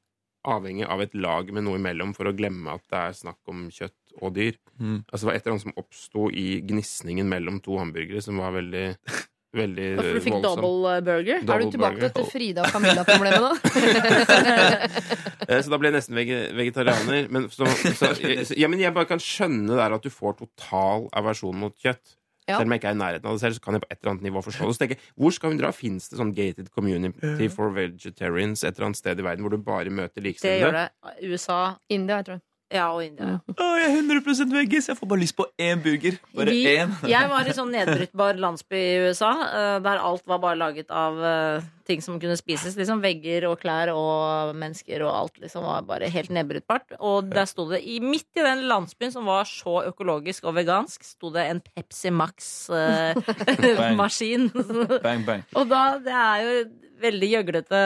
avhengig 0.42 0.86
av 0.90 1.00
et 1.04 1.12
lag 1.14 1.50
med 1.54 1.62
noe 1.68 1.78
imellom 1.78 2.14
for 2.16 2.26
å 2.26 2.32
glemme 2.34 2.72
at 2.74 2.82
det 2.90 2.98
er 2.98 3.12
snakk 3.14 3.38
om 3.52 3.68
kjøtt 3.70 4.16
og 4.20 4.32
dyr. 4.34 4.56
Mm. 4.80 5.04
Altså 5.06 5.22
Det 5.22 5.28
var 5.28 5.36
et 5.38 5.44
eller 5.46 5.52
annet 5.54 5.66
som 5.68 5.76
oppsto 5.78 6.24
i 6.34 6.46
gnisningen 6.66 7.28
mellom 7.30 7.60
to 7.62 7.76
hamburgere, 7.78 8.22
som 8.24 8.40
var 8.42 8.50
veldig 8.58 8.86
Veldig 9.52 9.86
For 9.98 10.06
du 10.16 10.20
fikk 10.24 10.32
voldsom. 10.38 10.62
double 10.64 10.92
burger? 11.04 11.42
burger. 11.44 11.52
Er 11.52 11.60
du 11.60 11.72
tilbake 11.74 11.98
til 11.98 12.00
burger. 12.00 12.12
til 12.16 12.28
Frida 12.32 12.62
og 12.64 12.70
Camilla-problemet 12.72 13.42
nå? 13.44 13.50
Eh, 15.48 15.58
Så 15.60 15.68
da 15.72 15.76
ble 15.80 15.90
jeg 15.90 15.96
nesten 15.98 16.16
vegetarianer. 16.56 17.26
Men, 17.34 17.48
så, 17.52 17.66
så, 17.98 18.12
ja, 18.56 18.68
men 18.70 18.80
jeg 18.80 18.94
bare 18.96 19.08
kan 19.10 19.20
skjønne 19.20 19.76
der 19.76 19.92
at 19.96 20.04
du 20.06 20.08
får 20.12 20.38
total 20.38 21.08
aversjon 21.18 21.58
mot 21.58 21.74
kjøtt. 21.82 22.14
Ja. 22.48 22.56
Selv 22.58 22.66
om 22.66 22.74
jeg 22.74 22.80
ikke 22.82 22.90
er 22.90 22.96
i 22.96 22.98
nærheten 22.98 23.28
av 23.30 23.36
det 23.36 23.40
selv, 23.44 23.54
så 23.54 23.62
kan 23.62 23.76
jeg 23.76 23.82
på 23.84 23.90
et 23.90 23.98
eller 24.00 24.12
annet 24.12 24.24
nivå 24.26 24.42
forstå 24.42 24.66
det. 24.66 24.74
Så 24.74 24.82
tenker 24.82 24.96
jeg, 24.98 25.10
Hvor 25.14 25.34
skal 25.36 25.52
hun 25.52 25.60
dra? 25.60 25.70
Fins 25.72 26.08
det 26.10 26.18
sånn 26.18 26.32
gated 26.34 26.70
community 26.74 27.48
for 27.52 27.74
vegetarians 27.76 28.64
et 28.64 28.74
eller 28.74 28.88
annet 28.90 28.98
sted 28.98 29.20
i 29.20 29.26
verden 29.26 29.46
hvor 29.46 29.54
du 29.54 29.62
bare 29.62 29.92
møter 29.94 30.22
Det 30.22 30.34
gjør 30.58 30.74
det. 30.74 30.88
USA 31.22 31.60
India, 31.88 32.18
jeg 32.18 32.24
tror 32.26 32.40
jeg. 32.40 32.46
Ja, 32.72 32.86
og 32.94 33.02
India. 33.04 33.26
ja. 33.34 33.38
Å, 33.52 33.54
jeg 33.76 33.84
er 33.90 33.94
100 34.00 34.54
veggis. 34.56 34.88
Jeg 34.88 34.96
får 34.98 35.08
bare 35.10 35.22
lyst 35.22 35.36
på 35.36 35.44
én 35.60 35.82
burger. 35.84 36.14
Bare 36.36 36.50
Vi, 36.54 36.62
én. 36.72 36.88
jeg 37.14 37.24
var 37.30 37.42
i 37.46 37.54
sånn 37.56 37.72
nedbrytbar 37.74 38.34
landsby 38.40 38.80
i 38.80 38.98
USA, 39.08 39.32
eh, 39.50 39.78
der 39.84 39.96
alt 40.00 40.24
var 40.30 40.38
bare 40.42 40.60
laget 40.60 40.88
av 40.88 41.12
eh, 41.20 41.62
ting 41.88 42.00
som 42.04 42.20
kunne 42.22 42.36
spises. 42.40 42.76
Liksom 42.78 43.02
Vegger 43.04 43.42
og 43.50 43.56
klær 43.62 43.88
og 43.94 44.54
mennesker 44.58 44.98
og 45.06 45.12
alt 45.12 45.34
liksom 45.42 45.62
var 45.66 45.80
bare 45.88 46.10
helt 46.12 46.30
nedbrytbart. 46.32 46.86
Og 47.00 47.16
der 47.32 47.46
sto 47.50 47.62
det, 47.70 47.80
i, 47.84 48.00
midt 48.02 48.28
i 48.38 48.42
den 48.46 48.60
landsbyen 48.70 49.12
som 49.14 49.24
var 49.28 49.44
så 49.48 49.74
økologisk 49.90 50.40
og 50.48 50.54
vegansk, 50.60 50.98
sto 51.06 51.26
det 51.34 51.44
en 51.50 51.60
Pepsi 51.72 52.10
Max-maskin. 52.14 54.42
Bang, 55.06 55.22
bang. 55.26 55.42
og 55.58 55.64
da, 55.70 55.82
det 56.02 56.16
er 56.16 56.38
jo 56.46 56.52
veldig 57.02 57.28
gjøglete. 57.32 57.80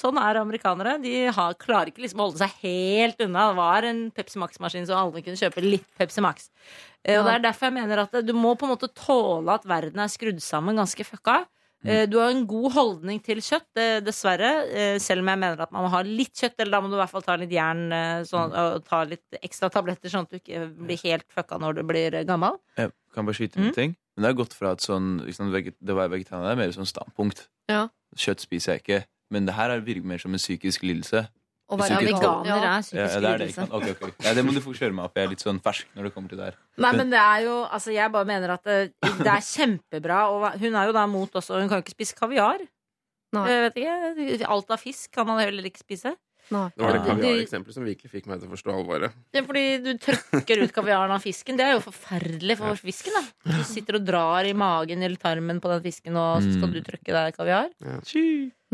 Sånn 0.00 0.18
er 0.20 0.38
amerikanere. 0.40 0.96
De 1.02 1.14
har, 1.36 1.54
klarer 1.60 1.90
ikke 1.92 2.02
liksom 2.04 2.22
å 2.22 2.28
holde 2.30 2.40
seg 2.42 2.54
helt 2.64 3.20
unna. 3.26 3.48
Det 3.52 3.58
var 3.60 3.88
en 3.90 4.00
Pepsi 4.16 4.40
Max-maskin, 4.42 4.86
så 4.88 4.96
alle 4.98 5.22
kunne 5.24 5.38
kjøpe 5.40 5.64
litt 5.64 5.86
Pepsi 6.00 6.24
Max. 6.24 6.48
Ja. 7.06 7.20
Og 7.20 7.28
det 7.28 7.34
er 7.36 7.44
derfor 7.50 7.68
jeg 7.70 7.76
mener 7.78 8.02
at 8.06 8.16
du 8.26 8.32
må 8.34 8.56
på 8.58 8.66
en 8.66 8.72
måte 8.74 8.88
tåle 8.98 9.54
at 9.54 9.68
verden 9.68 10.00
er 10.02 10.10
skrudd 10.10 10.40
sammen 10.42 10.76
ganske 10.80 11.04
fucka. 11.06 11.44
Mm. 11.86 12.08
Du 12.10 12.16
har 12.18 12.32
en 12.32 12.46
god 12.50 12.72
holdning 12.74 13.20
til 13.22 13.38
kjøtt, 13.44 13.68
dessverre. 14.02 14.48
eh, 14.74 14.96
Selv 14.98 15.20
om 15.22 15.28
jeg 15.30 15.38
mener 15.38 15.60
at 15.62 15.70
man 15.70 15.84
må 15.84 15.90
ha 15.92 16.00
litt 16.02 16.32
kjøtt, 16.34 16.56
eller 16.58 16.72
da 16.72 16.80
må 16.82 16.88
du 16.90 16.96
i 16.96 16.98
hvert 16.98 17.12
fall 17.12 17.22
ta 17.22 17.36
litt 17.38 17.52
jern 17.52 17.84
eh, 17.92 18.22
sånn, 18.26 18.50
og 18.58 18.80
ta 18.88 19.04
litt 19.06 19.38
ekstra 19.44 19.68
tabletter, 19.70 20.10
sånn 20.10 20.24
at 20.26 20.32
du 20.32 20.40
ikke 20.40 20.64
blir 20.80 20.98
helt 21.04 21.28
fucka 21.36 21.60
når 21.62 21.78
du 21.78 21.82
blir 21.86 22.16
eh, 22.16 22.24
gammel. 22.26 22.56
Jeg 22.80 22.90
kan 23.14 23.28
bare 23.28 23.38
skyte 23.38 23.60
inn 23.60 23.68
en 23.68 23.70
Mm. 23.70 23.76
ting. 23.76 23.94
Men 24.16 24.22
det 24.24 24.30
har 24.32 24.38
gått 24.44 24.54
fra 24.56 24.72
et 24.72 24.80
sånn, 24.80 25.20
liksom, 25.26 25.50
det 25.52 25.92
å 25.92 25.96
være 25.98 26.10
vegetarianer 26.16 26.52
er 26.54 26.56
mer 26.56 26.70
sånn 26.72 26.88
standpunkt. 26.88 27.48
Ja. 27.68 27.88
Kjøtt 28.16 28.40
spiser 28.40 28.72
jeg 28.76 28.82
ikke. 28.84 29.00
Men 29.30 29.44
det 29.46 29.54
her 29.54 29.70
er- 29.70 29.80
virker 29.84 30.04
mer 30.04 30.18
som 30.18 30.32
en 30.32 30.38
psykisk 30.40 30.82
lidelse. 30.82 31.28
Å 31.68 31.76
være 31.76 31.98
du 31.98 32.06
veganer 32.06 32.46
er 32.46 32.62
Ja, 32.62 32.78
psykisk 32.80 32.94
ja, 32.94 33.06
det 33.06 33.14
er 33.16 33.20
det, 33.20 33.30
lidelse. 33.40 33.48
ikke 33.48 33.54
sant? 33.54 33.72
Ok, 33.72 34.02
ok. 34.08 34.14
Ja, 34.24 34.34
det 34.34 34.44
må 34.46 34.52
du 34.54 34.60
få 34.62 34.72
kjøre 34.72 34.94
meg 34.94 35.04
opp. 35.04 35.14
Jeg 35.16 35.26
er 35.26 35.30
litt 35.30 35.42
sånn 35.42 35.60
fersk 35.60 35.86
når 35.96 36.02
det 36.04 36.14
kommer 36.14 36.28
til 36.30 36.38
det 36.38 36.44
her. 36.46 36.54
Nei, 36.78 36.92
men 36.92 37.10
det 37.10 37.18
er 37.18 37.40
jo 37.42 37.56
Altså, 37.66 37.92
jeg 37.92 38.12
bare 38.12 38.24
mener 38.24 38.50
at 38.54 38.62
det, 38.64 38.92
det 39.02 39.26
er 39.26 39.42
kjempebra. 39.42 40.20
Og 40.30 40.60
hun 40.60 40.74
er 40.76 40.86
jo 40.86 40.92
da 40.92 41.06
mot 41.06 41.30
også 41.32 41.58
Hun 41.60 41.68
kan 41.68 41.82
jo 41.82 41.82
ikke 41.82 41.96
spise 41.98 42.14
kaviar. 42.14 42.62
Nei. 43.34 43.46
Jeg 43.50 43.74
vet 43.74 43.76
ikke, 43.82 44.46
Alt 44.48 44.70
av 44.70 44.78
fisk 44.80 45.10
kan 45.12 45.26
man 45.26 45.40
heller 45.42 45.64
ikke 45.64 45.82
spise. 45.82 46.14
Nei. 46.50 46.68
Det 46.76 46.82
var 46.84 46.92
det 46.92 47.00
Ja, 47.00 47.02
de- 47.02 47.22
kaviareksempelet 47.22 47.74
som 47.74 47.84
virkelig 47.84 48.10
fikk 48.12 48.26
meg 48.30 48.38
til 48.40 48.48
å 48.48 48.52
forstå 48.54 48.70
alvoret. 48.76 49.12
Det 49.32 49.40
er 49.42 49.46
fordi 49.48 49.82
du 49.82 49.98
trykker 49.98 50.62
ut 50.62 50.72
kaviaren 50.72 51.10
av 51.10 51.20
fisken. 51.24 51.56
Det 51.58 51.64
er 51.66 51.72
jo 51.74 51.80
forferdelig 51.80 52.56
for 52.60 52.74
fisken. 52.78 53.12
da 53.18 53.56
Du 53.58 53.64
sitter 53.64 53.96
og 53.98 54.04
drar 54.06 54.44
i 54.46 54.52
magen 54.52 55.02
eller 55.02 55.16
tarmen 55.16 55.60
på 55.60 55.68
den 55.68 55.82
fisken, 55.82 56.14
og 56.16 56.42
så 56.42 56.52
skal 56.54 56.68
Mm. 56.68 56.72
du 56.72 56.80
trykke 56.82 57.12
deg 57.12 57.36
kaviar. 57.36 57.70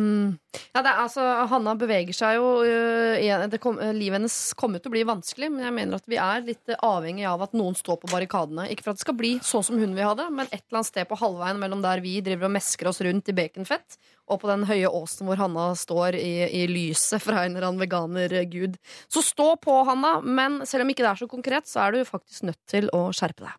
Mm. 0.01 0.39
Ja, 0.73 0.81
det 0.81 0.89
er, 0.89 1.01
altså, 1.02 1.24
Hanna 1.51 1.74
beveger 1.77 2.16
seg 2.16 2.39
jo 2.39 2.62
uh. 2.64 3.43
Det 3.52 3.59
kom, 3.60 3.77
uh, 3.77 3.90
Livet 3.93 4.16
hennes 4.20 4.36
kommer 4.56 4.81
til 4.81 4.89
å 4.89 4.94
bli 4.94 5.02
vanskelig, 5.05 5.51
men 5.52 5.66
jeg 5.66 5.74
mener 5.77 6.01
at 6.01 6.09
vi 6.09 6.16
er 6.20 6.47
litt 6.47 6.73
øh, 6.73 6.78
avhengig 6.86 7.27
av 7.28 7.44
at 7.44 7.56
noen 7.56 7.77
står 7.77 7.98
på 8.01 8.10
barrikadene. 8.12 8.69
Ikke 8.73 8.86
for 8.86 8.94
at 8.94 9.01
det 9.01 9.05
skal 9.05 9.19
bli 9.19 9.32
sånn 9.44 9.66
som 9.69 9.81
hun 9.81 9.93
vil 9.97 10.09
ha 10.09 10.14
det, 10.16 10.28
men 10.32 10.48
et 10.48 10.62
eller 10.62 10.81
annet 10.81 10.90
sted 10.90 11.09
på 11.10 11.19
halvveien 11.20 11.60
mellom 11.60 11.85
der 11.85 12.01
vi 12.05 12.14
driver 12.24 12.48
og 12.48 12.55
mesker 12.56 12.89
oss 12.89 13.02
rundt 13.05 13.28
i 13.28 13.36
baconfett, 13.36 13.98
og 14.32 14.40
på 14.43 14.48
den 14.48 14.64
høye 14.70 14.89
åsen 14.89 15.28
hvor 15.28 15.40
Hanna 15.40 15.69
står 15.77 16.16
i, 16.20 16.32
i 16.62 16.64
lyset 16.70 17.20
fra 17.24 17.44
en 17.44 17.56
eller 17.56 17.69
annen 17.69 17.82
veganergud. 17.82 18.78
Så 19.12 19.24
stå 19.27 19.52
på, 19.60 19.77
Hanna, 19.89 20.19
men 20.24 20.62
selv 20.69 20.86
om 20.86 20.94
ikke 20.94 21.05
det 21.05 21.12
er 21.12 21.24
så 21.24 21.28
konkret, 21.31 21.69
så 21.69 21.85
er 21.85 21.98
du 21.98 22.09
faktisk 22.09 22.48
nødt 22.48 22.62
til 22.70 22.89
å 22.97 23.10
skjerpe 23.16 23.44
deg. 23.51 23.59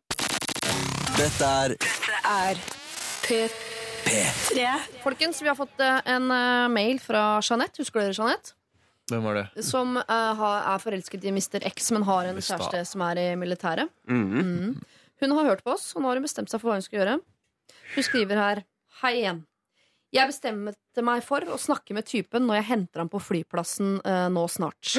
Dette 1.13 1.53
er 1.67 1.77
er 2.23 2.65
P3. 3.23 3.72
Folkens, 5.03 5.41
vi 5.41 5.49
har 5.49 5.57
fått 5.57 5.79
øh, 5.83 5.99
en 6.15 6.27
øh, 6.31 6.67
mail 6.73 6.99
fra 7.01 7.39
Jeanette. 7.43 7.81
Husker 7.81 8.03
dere 8.03 8.15
Jeanette? 8.17 8.55
Hvem 9.11 9.23
var 9.25 9.35
det? 9.35 9.63
Som 9.67 9.97
uh, 9.99 10.43
er 10.55 10.79
forelsket 10.79 11.25
i 11.27 11.31
Mr. 11.35 11.59
X, 11.67 11.91
men 11.91 12.05
har 12.07 12.29
en 12.29 12.37
Mr. 12.37 12.45
kjæreste 12.47 12.83
som 12.87 13.03
er 13.09 13.19
i 13.19 13.25
militæret. 13.39 13.91
Mhm. 14.07 14.43
Mm. 14.43 14.99
Hun 15.23 15.31
har 15.37 15.45
hørt 15.51 15.63
på 15.63 15.71
oss, 15.75 15.93
og 15.95 16.03
nå 16.03 16.09
har 16.09 16.19
hun 16.19 16.25
bestemt 16.25 16.51
seg 16.51 16.59
for 16.59 16.71
hva 16.71 16.77
hun 16.79 16.83
skal 16.83 16.99
gjøre. 16.99 17.17
Hun 17.93 18.05
skriver 18.07 18.39
her 18.39 18.63
Hei 19.01 19.13
igjen. 19.21 19.43
Jeg 20.13 20.29
bestemte 20.29 21.03
meg 21.05 21.23
for 21.25 21.41
å 21.49 21.57
snakke 21.57 21.95
med 21.97 22.05
typen 22.05 22.45
når 22.45 22.59
jeg 22.59 22.67
henter 22.67 23.01
ham 23.01 23.09
på 23.09 23.21
flyplassen 23.23 23.95
uh, 24.05 24.27
nå 24.31 24.43
snart. 24.51 24.91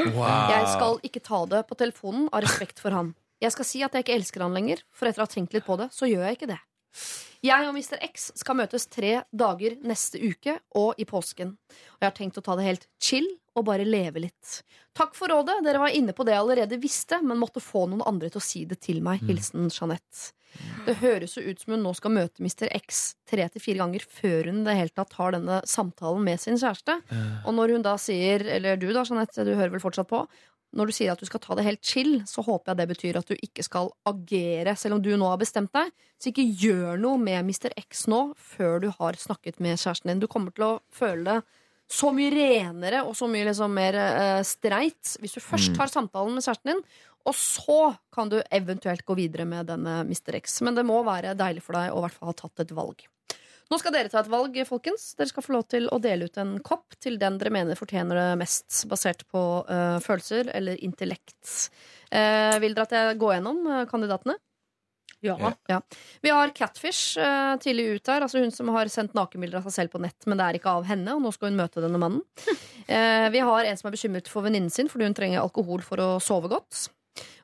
Jeg 0.51 0.71
skal 0.73 0.99
ikke 1.07 1.23
ta 1.23 1.45
det 1.51 1.63
på 1.69 1.79
telefonen 1.79 2.27
av 2.33 2.43
respekt 2.45 2.83
for 2.83 2.97
han. 2.97 3.13
Jeg 3.43 3.55
skal 3.55 3.69
si 3.69 3.85
at 3.87 3.95
jeg 3.95 4.07
ikke 4.07 4.17
elsker 4.19 4.43
han 4.43 4.57
lenger, 4.57 4.83
for 4.95 5.09
etter 5.09 5.23
å 5.23 5.29
ha 5.29 5.31
tenkt 5.31 5.55
litt 5.55 5.67
på 5.67 5.77
det, 5.79 5.91
så 5.95 6.09
gjør 6.11 6.27
jeg 6.27 6.39
ikke 6.39 6.51
det. 6.55 6.61
Jeg 7.45 7.69
og 7.69 7.77
Mr. 7.77 7.99
X 8.07 8.31
skal 8.41 8.57
møtes 8.57 8.87
tre 8.89 9.19
dager 9.29 9.77
neste 9.85 10.21
uke 10.23 10.57
og 10.81 11.01
i 11.01 11.05
påsken. 11.05 11.51
Og 11.53 12.01
jeg 12.01 12.09
har 12.09 12.15
tenkt 12.17 12.39
å 12.41 12.45
ta 12.45 12.55
det 12.57 12.65
helt 12.65 12.87
chill 12.97 13.27
og 13.55 13.67
bare 13.69 13.85
leve 13.85 14.23
litt. 14.25 14.63
Takk 14.97 15.13
for 15.19 15.29
rådet. 15.31 15.59
Dere 15.67 15.83
var 15.83 15.93
inne 15.93 16.15
på 16.17 16.25
det 16.25 16.33
jeg 16.33 16.41
allerede 16.41 16.81
visste, 16.81 17.21
men 17.23 17.39
måtte 17.39 17.63
få 17.63 17.85
noen 17.91 18.05
andre 18.09 18.31
til 18.33 18.41
å 18.41 18.47
si 18.47 18.65
det 18.71 18.81
til 18.87 19.03
meg. 19.05 19.23
Hilsen 19.29 19.69
Jeanette. 19.69 20.33
Det 20.87 20.95
høres 21.01 21.35
jo 21.37 21.43
ut 21.45 21.61
som 21.61 21.75
hun 21.75 21.83
nå 21.83 21.93
skal 21.99 22.15
møte 22.15 22.43
Mr. 22.45 22.69
X 22.79 23.03
tre 23.29 23.47
til 23.51 23.63
fire 23.63 23.83
ganger 23.83 24.05
før 24.07 24.51
hun 24.51 24.63
det 24.67 24.77
hele 24.79 24.95
tatt 24.95 25.17
har 25.19 25.35
denne 25.35 25.61
samtalen 25.69 26.25
med 26.25 26.41
sin 26.41 26.57
kjæreste. 26.61 26.97
Og 27.45 27.57
når 27.59 27.75
hun 27.75 27.85
da 27.85 27.97
sier, 28.01 28.47
eller 28.57 28.79
du 28.81 28.89
da, 28.93 29.03
Jeanette, 29.03 29.45
du 29.45 29.53
hører 29.53 29.75
vel 29.75 29.83
fortsatt 29.83 30.09
på, 30.11 30.25
når 30.75 30.91
du 30.91 30.95
sier 30.97 31.13
at 31.13 31.21
du 31.23 31.29
skal 31.29 31.43
ta 31.43 31.57
det 31.57 31.67
helt 31.67 31.83
chill, 31.87 32.17
så 32.29 32.43
håper 32.45 32.73
jeg 32.73 32.81
det 32.81 32.89
betyr 32.91 33.19
at 33.21 33.31
du 33.31 33.35
ikke 33.37 33.65
skal 33.67 33.93
agere, 34.11 34.75
selv 34.79 34.99
om 34.99 35.03
du 35.05 35.13
nå 35.15 35.29
har 35.31 35.41
bestemt 35.41 35.73
deg. 35.75 35.93
Så 36.19 36.31
ikke 36.31 36.47
gjør 36.65 37.01
noe 37.01 37.21
med 37.21 37.47
Mr. 37.47 37.75
X 37.79 38.07
nå 38.11 38.23
før 38.41 38.81
du 38.85 38.89
har 38.99 39.19
snakket 39.21 39.61
med 39.63 39.79
kjæresten 39.79 40.13
din. 40.13 40.23
Du 40.23 40.31
kommer 40.31 40.55
til 40.55 40.67
å 40.67 40.73
føle 40.95 41.25
det 41.29 41.39
så 41.95 42.11
mye 42.17 42.33
renere 42.33 43.03
og 43.05 43.13
så 43.17 43.29
mye 43.31 43.47
liksom 43.51 43.75
mer 43.77 43.99
uh, 44.01 44.43
streit 44.47 45.17
hvis 45.21 45.37
du 45.37 45.43
først 45.45 45.75
tar 45.77 45.93
samtalen 45.93 46.35
med 46.35 46.47
kjæresten 46.47 46.73
din, 46.73 46.85
og 47.25 47.37
så 47.39 47.95
kan 48.13 48.29
du 48.33 48.41
eventuelt 48.53 49.05
gå 49.07 49.17
videre 49.17 49.47
med 49.49 49.71
denne 49.71 50.03
Mr. 50.05 50.41
X. 50.43 50.61
Men 50.65 50.77
det 50.77 50.85
må 50.89 51.01
være 51.07 51.37
deilig 51.39 51.65
for 51.65 51.79
deg 51.79 51.93
å 51.93 52.03
i 52.03 52.05
hvert 52.05 52.19
fall 52.19 52.33
ha 52.33 52.37
tatt 52.41 52.65
et 52.67 52.75
valg. 52.77 53.07
Nå 53.73 53.79
skal 53.81 53.95
dere 53.95 54.11
ta 54.13 54.21
et 54.21 54.31
valg, 54.31 54.57
folkens. 54.69 55.13
Dere 55.19 55.31
skal 55.31 55.45
få 55.47 55.55
lov 55.57 55.67
til 55.73 55.89
å 55.93 56.01
dele 56.03 56.29
ut 56.29 56.41
en 56.41 56.57
kopp 56.65 56.97
til 57.03 57.17
den 57.21 57.39
dere 57.41 57.53
mener 57.55 57.79
fortjener 57.79 58.21
det 58.21 58.41
mest, 58.41 58.83
basert 58.91 59.25
på 59.33 59.43
uh, 59.65 60.01
følelser 60.05 60.51
eller 60.55 60.81
intellekt. 60.85 61.71
Uh, 62.13 62.61
vil 62.63 62.77
dere 62.77 62.89
at 62.89 62.97
jeg 62.99 63.21
går 63.23 63.39
gjennom 63.39 63.63
uh, 63.71 63.85
kandidatene? 63.91 64.37
Ja. 65.25 65.53
Ja. 65.67 65.81
Vi 66.21 66.31
har 66.31 66.49
Catfish 66.49 67.19
uh, 67.19 67.57
tidlig 67.57 67.87
ut 67.97 68.09
her. 68.13 68.21
Altså 68.21 68.43
hun 68.43 68.53
som 68.53 68.69
har 68.75 68.91
sendt 68.93 69.17
nakenbilder 69.17 69.63
av 69.63 69.69
seg 69.69 69.79
selv 69.79 69.95
på 69.95 70.03
nett, 70.05 70.19
men 70.29 70.37
det 70.37 70.47
er 70.47 70.59
ikke 70.59 70.75
av 70.77 70.85
henne, 70.89 71.17
og 71.17 71.25
nå 71.25 71.33
skal 71.33 71.49
hun 71.49 71.63
møte 71.63 71.81
denne 71.85 72.01
mannen. 72.01 72.21
Uh, 72.85 73.31
vi 73.35 73.41
har 73.41 73.71
en 73.71 73.81
som 73.81 73.89
er 73.89 73.97
bekymret 73.97 74.29
for 74.29 74.45
venninnen 74.45 74.73
sin 74.73 74.93
fordi 74.93 75.09
hun 75.09 75.17
trenger 75.17 75.41
alkohol 75.41 75.85
for 75.87 76.03
å 76.05 76.11
sove 76.23 76.53
godt. 76.53 76.89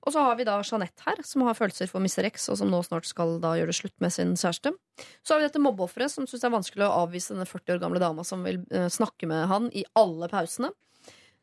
Og 0.01 0.15
så 0.15 0.23
har 0.25 0.37
vi 0.39 0.47
da 0.49 0.57
Jeanette 0.65 1.05
her, 1.05 1.19
som 1.29 1.45
har 1.45 1.57
følelser 1.59 1.91
for 1.91 2.01
Mr. 2.01 2.25
X, 2.31 2.49
og 2.49 2.57
som 2.61 2.71
nå 2.73 2.81
snart 2.87 3.09
skal 3.09 3.37
da 3.43 3.53
gjøre 3.59 3.73
det 3.73 3.77
slutt 3.77 3.97
med 4.01 4.15
sin 4.15 4.33
kjæreste. 4.33 4.73
Så 5.21 5.35
har 5.35 5.43
vi 5.43 5.49
dette 5.49 5.61
mobbeofferet 5.63 6.13
som 6.13 6.29
syns 6.29 6.41
det 6.41 6.49
er 6.49 6.55
vanskelig 6.57 6.87
å 6.87 6.95
avvise 7.03 7.35
denne 7.35 7.49
40 7.49 7.77
år 7.77 7.83
gamle 7.83 8.01
dama 8.03 8.25
som 8.25 8.47
vil 8.47 8.63
eh, 8.73 8.89
snakke 8.93 9.29
med 9.29 9.45
han 9.51 9.69
i 9.77 9.85
alle 10.01 10.31
pausene. 10.33 10.73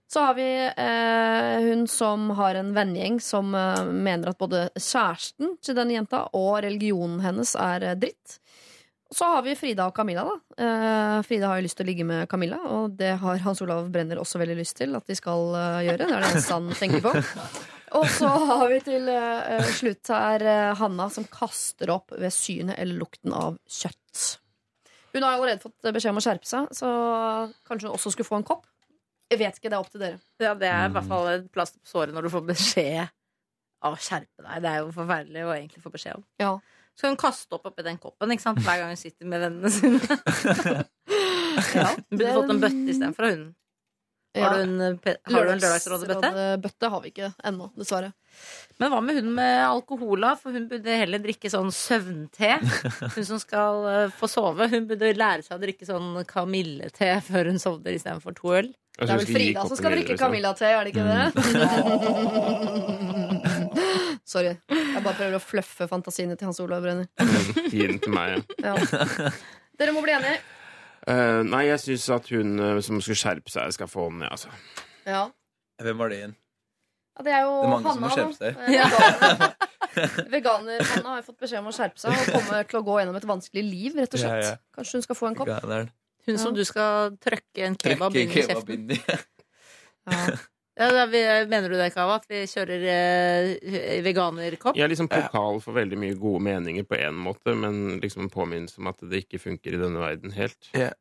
Så 0.08 0.20
har 0.24 0.34
vi 0.34 0.48
eh, 0.78 1.62
hun 1.70 1.88
som 1.88 2.30
har 2.40 2.56
en 2.56 2.72
vennegjeng 2.74 3.20
som 3.22 3.52
eh, 3.56 3.84
mener 3.86 4.32
at 4.32 4.40
både 4.40 4.70
kjæresten 4.80 5.58
til 5.60 5.76
denne 5.76 5.98
jenta 5.98 6.24
og 6.38 6.62
religionen 6.64 7.20
hennes 7.26 7.52
er 7.60 7.84
eh, 7.90 7.98
dritt. 8.00 8.38
Så 9.14 9.28
har 9.32 9.44
vi 9.46 9.56
Frida 9.56 9.86
og 9.88 9.96
Camilla. 9.96 10.26
da 10.28 10.64
eh, 10.64 11.22
Frida 11.24 11.52
har 11.52 11.62
jo 11.62 11.66
lyst 11.68 11.78
til 11.80 11.86
å 11.86 11.90
ligge 11.90 12.06
med 12.08 12.28
Camilla, 12.30 12.60
og 12.76 12.98
det 13.00 13.14
har 13.22 13.40
Hans 13.46 13.62
Olav 13.64 13.88
Brenner 13.94 14.20
også 14.20 14.42
veldig 14.42 14.58
lyst 14.60 14.78
til 14.82 14.98
at 15.00 15.08
de 15.08 15.16
skal 15.16 15.54
eh, 15.56 15.80
gjøre. 15.88 16.04
Det 16.04 16.18
er 16.18 16.26
det 16.26 16.32
eneste 16.34 16.58
han 16.58 16.70
tenker 16.76 17.04
på. 17.06 17.14
Og 17.98 18.04
så 18.12 18.28
har 18.28 18.66
vi 18.68 18.82
til 18.84 19.06
eh, 19.08 19.70
slutt 19.78 20.10
her 20.12 20.44
Hanna 20.76 21.06
som 21.14 21.24
kaster 21.32 21.94
opp 21.94 22.12
ved 22.12 22.34
synet 22.36 22.76
eller 22.76 23.00
lukten 23.00 23.32
av 23.32 23.56
kjøtt. 23.64 24.26
Hun 25.16 25.24
har 25.24 25.38
allerede 25.38 25.64
fått 25.64 25.88
beskjed 25.96 26.12
om 26.12 26.20
å 26.20 26.26
skjerpe 26.26 26.50
seg, 26.50 26.68
så 26.76 26.90
kanskje 27.66 27.88
hun 27.88 27.96
også 27.96 28.12
skulle 28.12 28.28
få 28.28 28.42
en 28.42 28.50
kopp. 28.50 28.68
Jeg 29.32 29.40
vet 29.40 29.56
ikke, 29.56 29.72
det 29.72 29.78
er 29.78 29.84
opp 29.86 29.92
til 29.92 30.04
dere. 30.04 30.20
Ja, 30.44 30.52
det 30.56 30.68
er 30.68 30.90
i 30.90 30.94
hvert 30.96 31.08
fall 31.08 31.30
et 31.32 31.48
plaster 31.52 31.80
på 31.80 31.90
såret 31.90 32.16
når 32.16 32.28
du 32.28 32.34
får 32.36 32.44
beskjed 32.48 33.08
av 33.88 33.96
å 33.96 34.02
skjerpe 34.02 34.44
deg. 34.44 34.62
Det 34.64 34.70
er 34.72 34.84
jo 34.84 34.92
forferdelig 34.96 35.46
å 35.48 35.54
egentlig 35.56 35.84
få 35.84 35.92
beskjed 35.94 36.20
om. 36.20 36.28
Ja. 36.44 36.52
Så 36.98 37.06
kan 37.06 37.14
hun 37.14 37.22
kaste 37.22 37.54
opp 37.54 37.70
oppi 37.70 37.86
den 37.86 38.00
koppen 38.02 38.34
ikke 38.34 38.42
sant? 38.42 38.64
hver 38.66 38.82
gang 38.82 38.90
hun 38.90 38.98
sitter 38.98 39.30
med 39.30 39.44
vennene 39.46 39.70
sine. 39.70 40.02
ja. 41.78 41.92
Burde 42.10 42.34
fått 42.40 42.54
en 42.56 42.62
bøtte 42.64 42.90
istedenfor 42.90 43.30
hunden. 43.30 43.52
Har 44.38 44.56
du 44.56 44.62
en, 44.62 44.82
eh, 44.82 45.16
har 45.34 45.46
du 45.46 45.52
en 45.52 45.60
Lørdagsrådet-bøtte? 45.60 46.58
Bøtte 46.62 46.90
har 46.94 47.02
vi 47.02 47.12
ikke 47.14 47.30
ennå, 47.50 47.70
dessverre. 47.78 48.12
Men 48.82 48.92
hva 48.94 49.00
med 49.02 49.18
hun 49.18 49.30
med 49.38 49.54
alkohol, 49.66 50.22
da? 50.26 50.36
For 50.38 50.58
hun 50.58 50.68
burde 50.70 50.98
heller 51.02 51.22
drikke 51.24 51.50
sånn 51.54 51.72
søvnte. 51.74 52.58
Hun 53.16 53.26
som 53.26 53.40
skal 53.42 53.88
eh, 53.94 54.14
få 54.18 54.30
sove. 54.32 54.70
Hun 54.74 54.90
burde 54.90 55.14
lære 55.18 55.46
seg 55.46 55.58
å 55.58 55.64
drikke 55.64 55.86
sånn 55.90 56.26
kamillete 56.30 57.22
før 57.30 57.54
hun 57.54 57.62
sovner 57.62 57.98
istedenfor 57.98 58.38
to 58.38 58.54
øl. 58.62 58.74
Det 58.98 59.06
er 59.06 59.20
vel 59.22 59.30
Frida 59.30 59.62
som 59.70 59.78
skal 59.78 59.94
drikke 59.94 60.18
Camilla-te, 60.18 60.66
er 60.74 60.82
det 60.82 60.92
ikke 60.96 61.06
det? 61.06 61.22
Sorry. 64.28 64.58
Jeg 64.68 65.04
bare 65.06 65.16
prøver 65.16 65.38
å 65.38 65.44
fluffe 65.44 65.88
fantasiene 65.88 66.36
til 66.36 66.50
Hans 66.50 66.60
Olav 66.64 66.84
Brenner. 66.84 67.08
Gi 67.72 67.86
den 67.88 68.00
til 68.04 68.12
meg, 68.12 68.42
ja. 68.60 68.74
Ja. 68.76 69.32
Dere 69.80 69.94
må 69.96 70.02
bli 70.04 70.12
enige. 70.18 70.42
Eh, 71.08 71.42
nei, 71.48 71.62
jeg 71.70 71.80
syns 71.80 72.10
at 72.18 72.28
hun 72.34 72.58
eh, 72.60 72.80
som 72.84 73.00
skulle 73.00 73.16
skjerpe 73.22 73.54
seg, 73.54 73.72
skal 73.78 73.88
få 73.88 74.10
den, 74.12 74.26
ja, 74.26 74.34
altså. 74.36 74.52
Ja. 75.08 75.22
Hvem 75.80 76.02
var 76.04 76.12
det 76.12 76.18
igjen? 76.20 76.34
Ja, 77.18 77.24
det 77.24 77.34
er 77.38 77.46
jo 77.48 77.54
Det 77.56 77.68
er 77.68 77.72
mange 77.72 77.94
som 77.94 78.04
må 78.04 78.10
Hanna, 78.12 78.18
skjerpe 78.18 78.36
seg. 78.36 78.52
da. 78.58 78.66
Eh, 78.68 80.18
Veganer- 80.28 80.28
Veganer-Hanna 80.34 81.14
har 81.16 81.24
fått 81.26 81.40
beskjed 81.42 81.62
om 81.64 81.70
å 81.72 81.76
skjerpe 81.78 81.98
seg 82.04 82.12
og 82.14 82.28
kommer 82.36 82.68
til 82.70 82.78
å 82.82 82.84
gå 82.86 82.98
gjennom 83.00 83.16
et 83.18 83.30
vanskelig 83.32 83.64
liv, 83.66 83.96
rett 83.98 84.14
og 84.14 84.22
slett. 84.22 84.44
Ja, 84.44 84.52
ja. 84.52 84.60
Kanskje 84.78 85.00
hun 85.00 85.06
skal 85.08 85.18
få 85.22 85.30
en 85.32 85.40
kopp? 85.40 85.50
Hun 86.28 86.38
som 86.42 86.54
du 86.54 86.62
skal 86.68 87.16
trøkke 87.24 87.64
en 87.70 87.80
kebab 87.80 88.20
inn 88.20 88.28
i 88.28 88.36
kebab 88.36 88.68
kjeften. 88.68 88.76
inn 88.76 88.92
i. 88.92 90.38
Ja, 90.78 90.92
da, 90.94 91.06
vi, 91.10 91.22
mener 91.50 91.70
du 91.70 91.76
det, 91.80 91.90
Kava? 91.96 92.20
At 92.20 92.28
vi 92.30 92.44
kjører 92.46 92.84
eh, 92.94 94.02
veganerkopp? 94.06 94.78
Jeg 94.78 94.86
er 94.86 94.92
liksom 94.92 95.10
pokal 95.10 95.58
for 95.64 95.78
veldig 95.78 95.98
mye 95.98 96.18
gode 96.20 96.44
meninger 96.46 96.86
på 96.86 97.00
én 97.02 97.18
måte, 97.18 97.56
men 97.58 97.98
liksom 98.04 98.30
påminnelse 98.34 98.78
om 98.84 98.92
at 98.92 99.02
det 99.10 99.24
ikke 99.26 99.42
funker 99.42 99.74
i 99.74 99.82
denne 99.82 100.04
verden 100.04 100.36
helt. 100.38 100.70
Ja. 100.78 100.92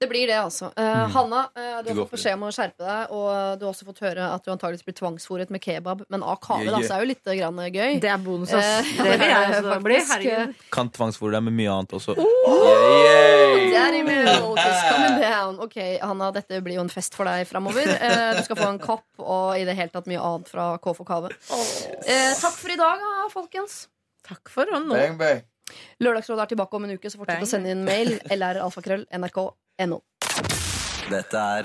Det 0.00 0.08
blir 0.10 0.26
det, 0.26 0.38
altså. 0.40 0.70
Uh, 0.78 0.82
Mm. 1.04 1.10
Hanna, 1.14 1.40
uh, 1.56 1.82
du 1.82 1.88
Du 1.88 1.94
har 1.94 2.04
fått 2.04 2.14
beskjed 2.16 2.34
om 2.38 2.44
å 2.46 2.52
skjerpe 2.54 2.84
deg, 2.84 3.10
og 3.10 3.58
du 3.58 3.64
har 3.66 3.72
også 3.72 3.86
fått 3.88 4.00
høre 4.04 4.26
at 4.34 4.44
du 4.44 4.50
antakeligvis 4.52 4.84
blir 4.86 4.94
tvangsfòret 4.98 5.50
med 5.50 5.60
kebab. 5.64 6.04
Men 6.08 6.22
av 6.22 6.38
kave, 6.40 6.64
Yeah, 6.64 6.72
da, 6.72 6.78
yeah. 6.80 6.88
så 6.88 6.94
er 6.96 7.04
jo 7.04 7.08
litt 7.10 7.24
grann 7.24 7.58
gøy. 7.74 8.00
Det 8.00 8.10
er 8.10 8.18
bonus, 8.18 8.52
ass. 8.52 8.92
Uh, 8.98 9.02
Det 9.04 9.18
vil 9.20 9.28
jeg 9.28 9.50
også 9.64 9.80
bli. 9.88 9.98
Herregud. 10.12 10.54
Kan 10.70 10.90
tvangsfòre 10.90 11.32
deg 11.38 11.42
med 11.48 11.56
mye 11.58 11.70
annet 11.74 11.92
også. 11.98 12.14
Daddy 13.74 14.02
milk 14.02 14.58
is 14.58 14.82
coming 14.90 15.20
down. 15.20 15.58
Ok, 15.64 15.76
Hanna, 16.02 16.30
dette 16.34 16.60
blir 16.64 16.78
jo 16.78 16.84
en 16.84 16.92
fest 16.92 17.14
for 17.16 17.28
deg 17.28 17.46
framover. 17.48 17.88
Eh, 17.94 18.36
du 18.38 18.42
skal 18.46 18.56
få 18.60 18.68
en 18.70 18.78
kopp 18.82 19.04
og 19.22 19.58
i 19.58 19.64
det 19.66 19.74
hele 19.78 19.92
tatt 19.94 20.06
mye 20.10 20.20
annet 20.22 20.48
fra 20.50 20.68
K 20.82 20.94
for 20.96 21.04
Kave. 21.08 21.32
Eh, 22.06 22.32
takk 22.40 22.56
for 22.60 22.70
i 22.74 22.78
dag, 22.80 23.02
da, 23.02 23.26
folkens. 23.32 23.88
Takk 24.26 24.48
for 24.52 24.70
nå. 24.70 24.94
Bang, 24.94 25.18
bang. 25.20 25.42
Lørdagsrådet 26.04 26.44
er 26.44 26.50
tilbake 26.54 26.76
om 26.78 26.84
en 26.86 26.94
uke, 26.96 27.10
så 27.10 27.20
fortsett 27.20 27.44
å 27.44 27.48
sende 27.48 27.72
inn 27.72 27.84
mail. 27.84 28.16
lralfakrøll.nrk.no. 29.78 30.00
Dette 31.10 31.38
er 31.38 31.62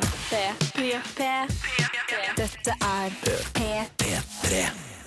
Dette 2.37 2.71
er 2.81 3.09
P3. 3.57 4.98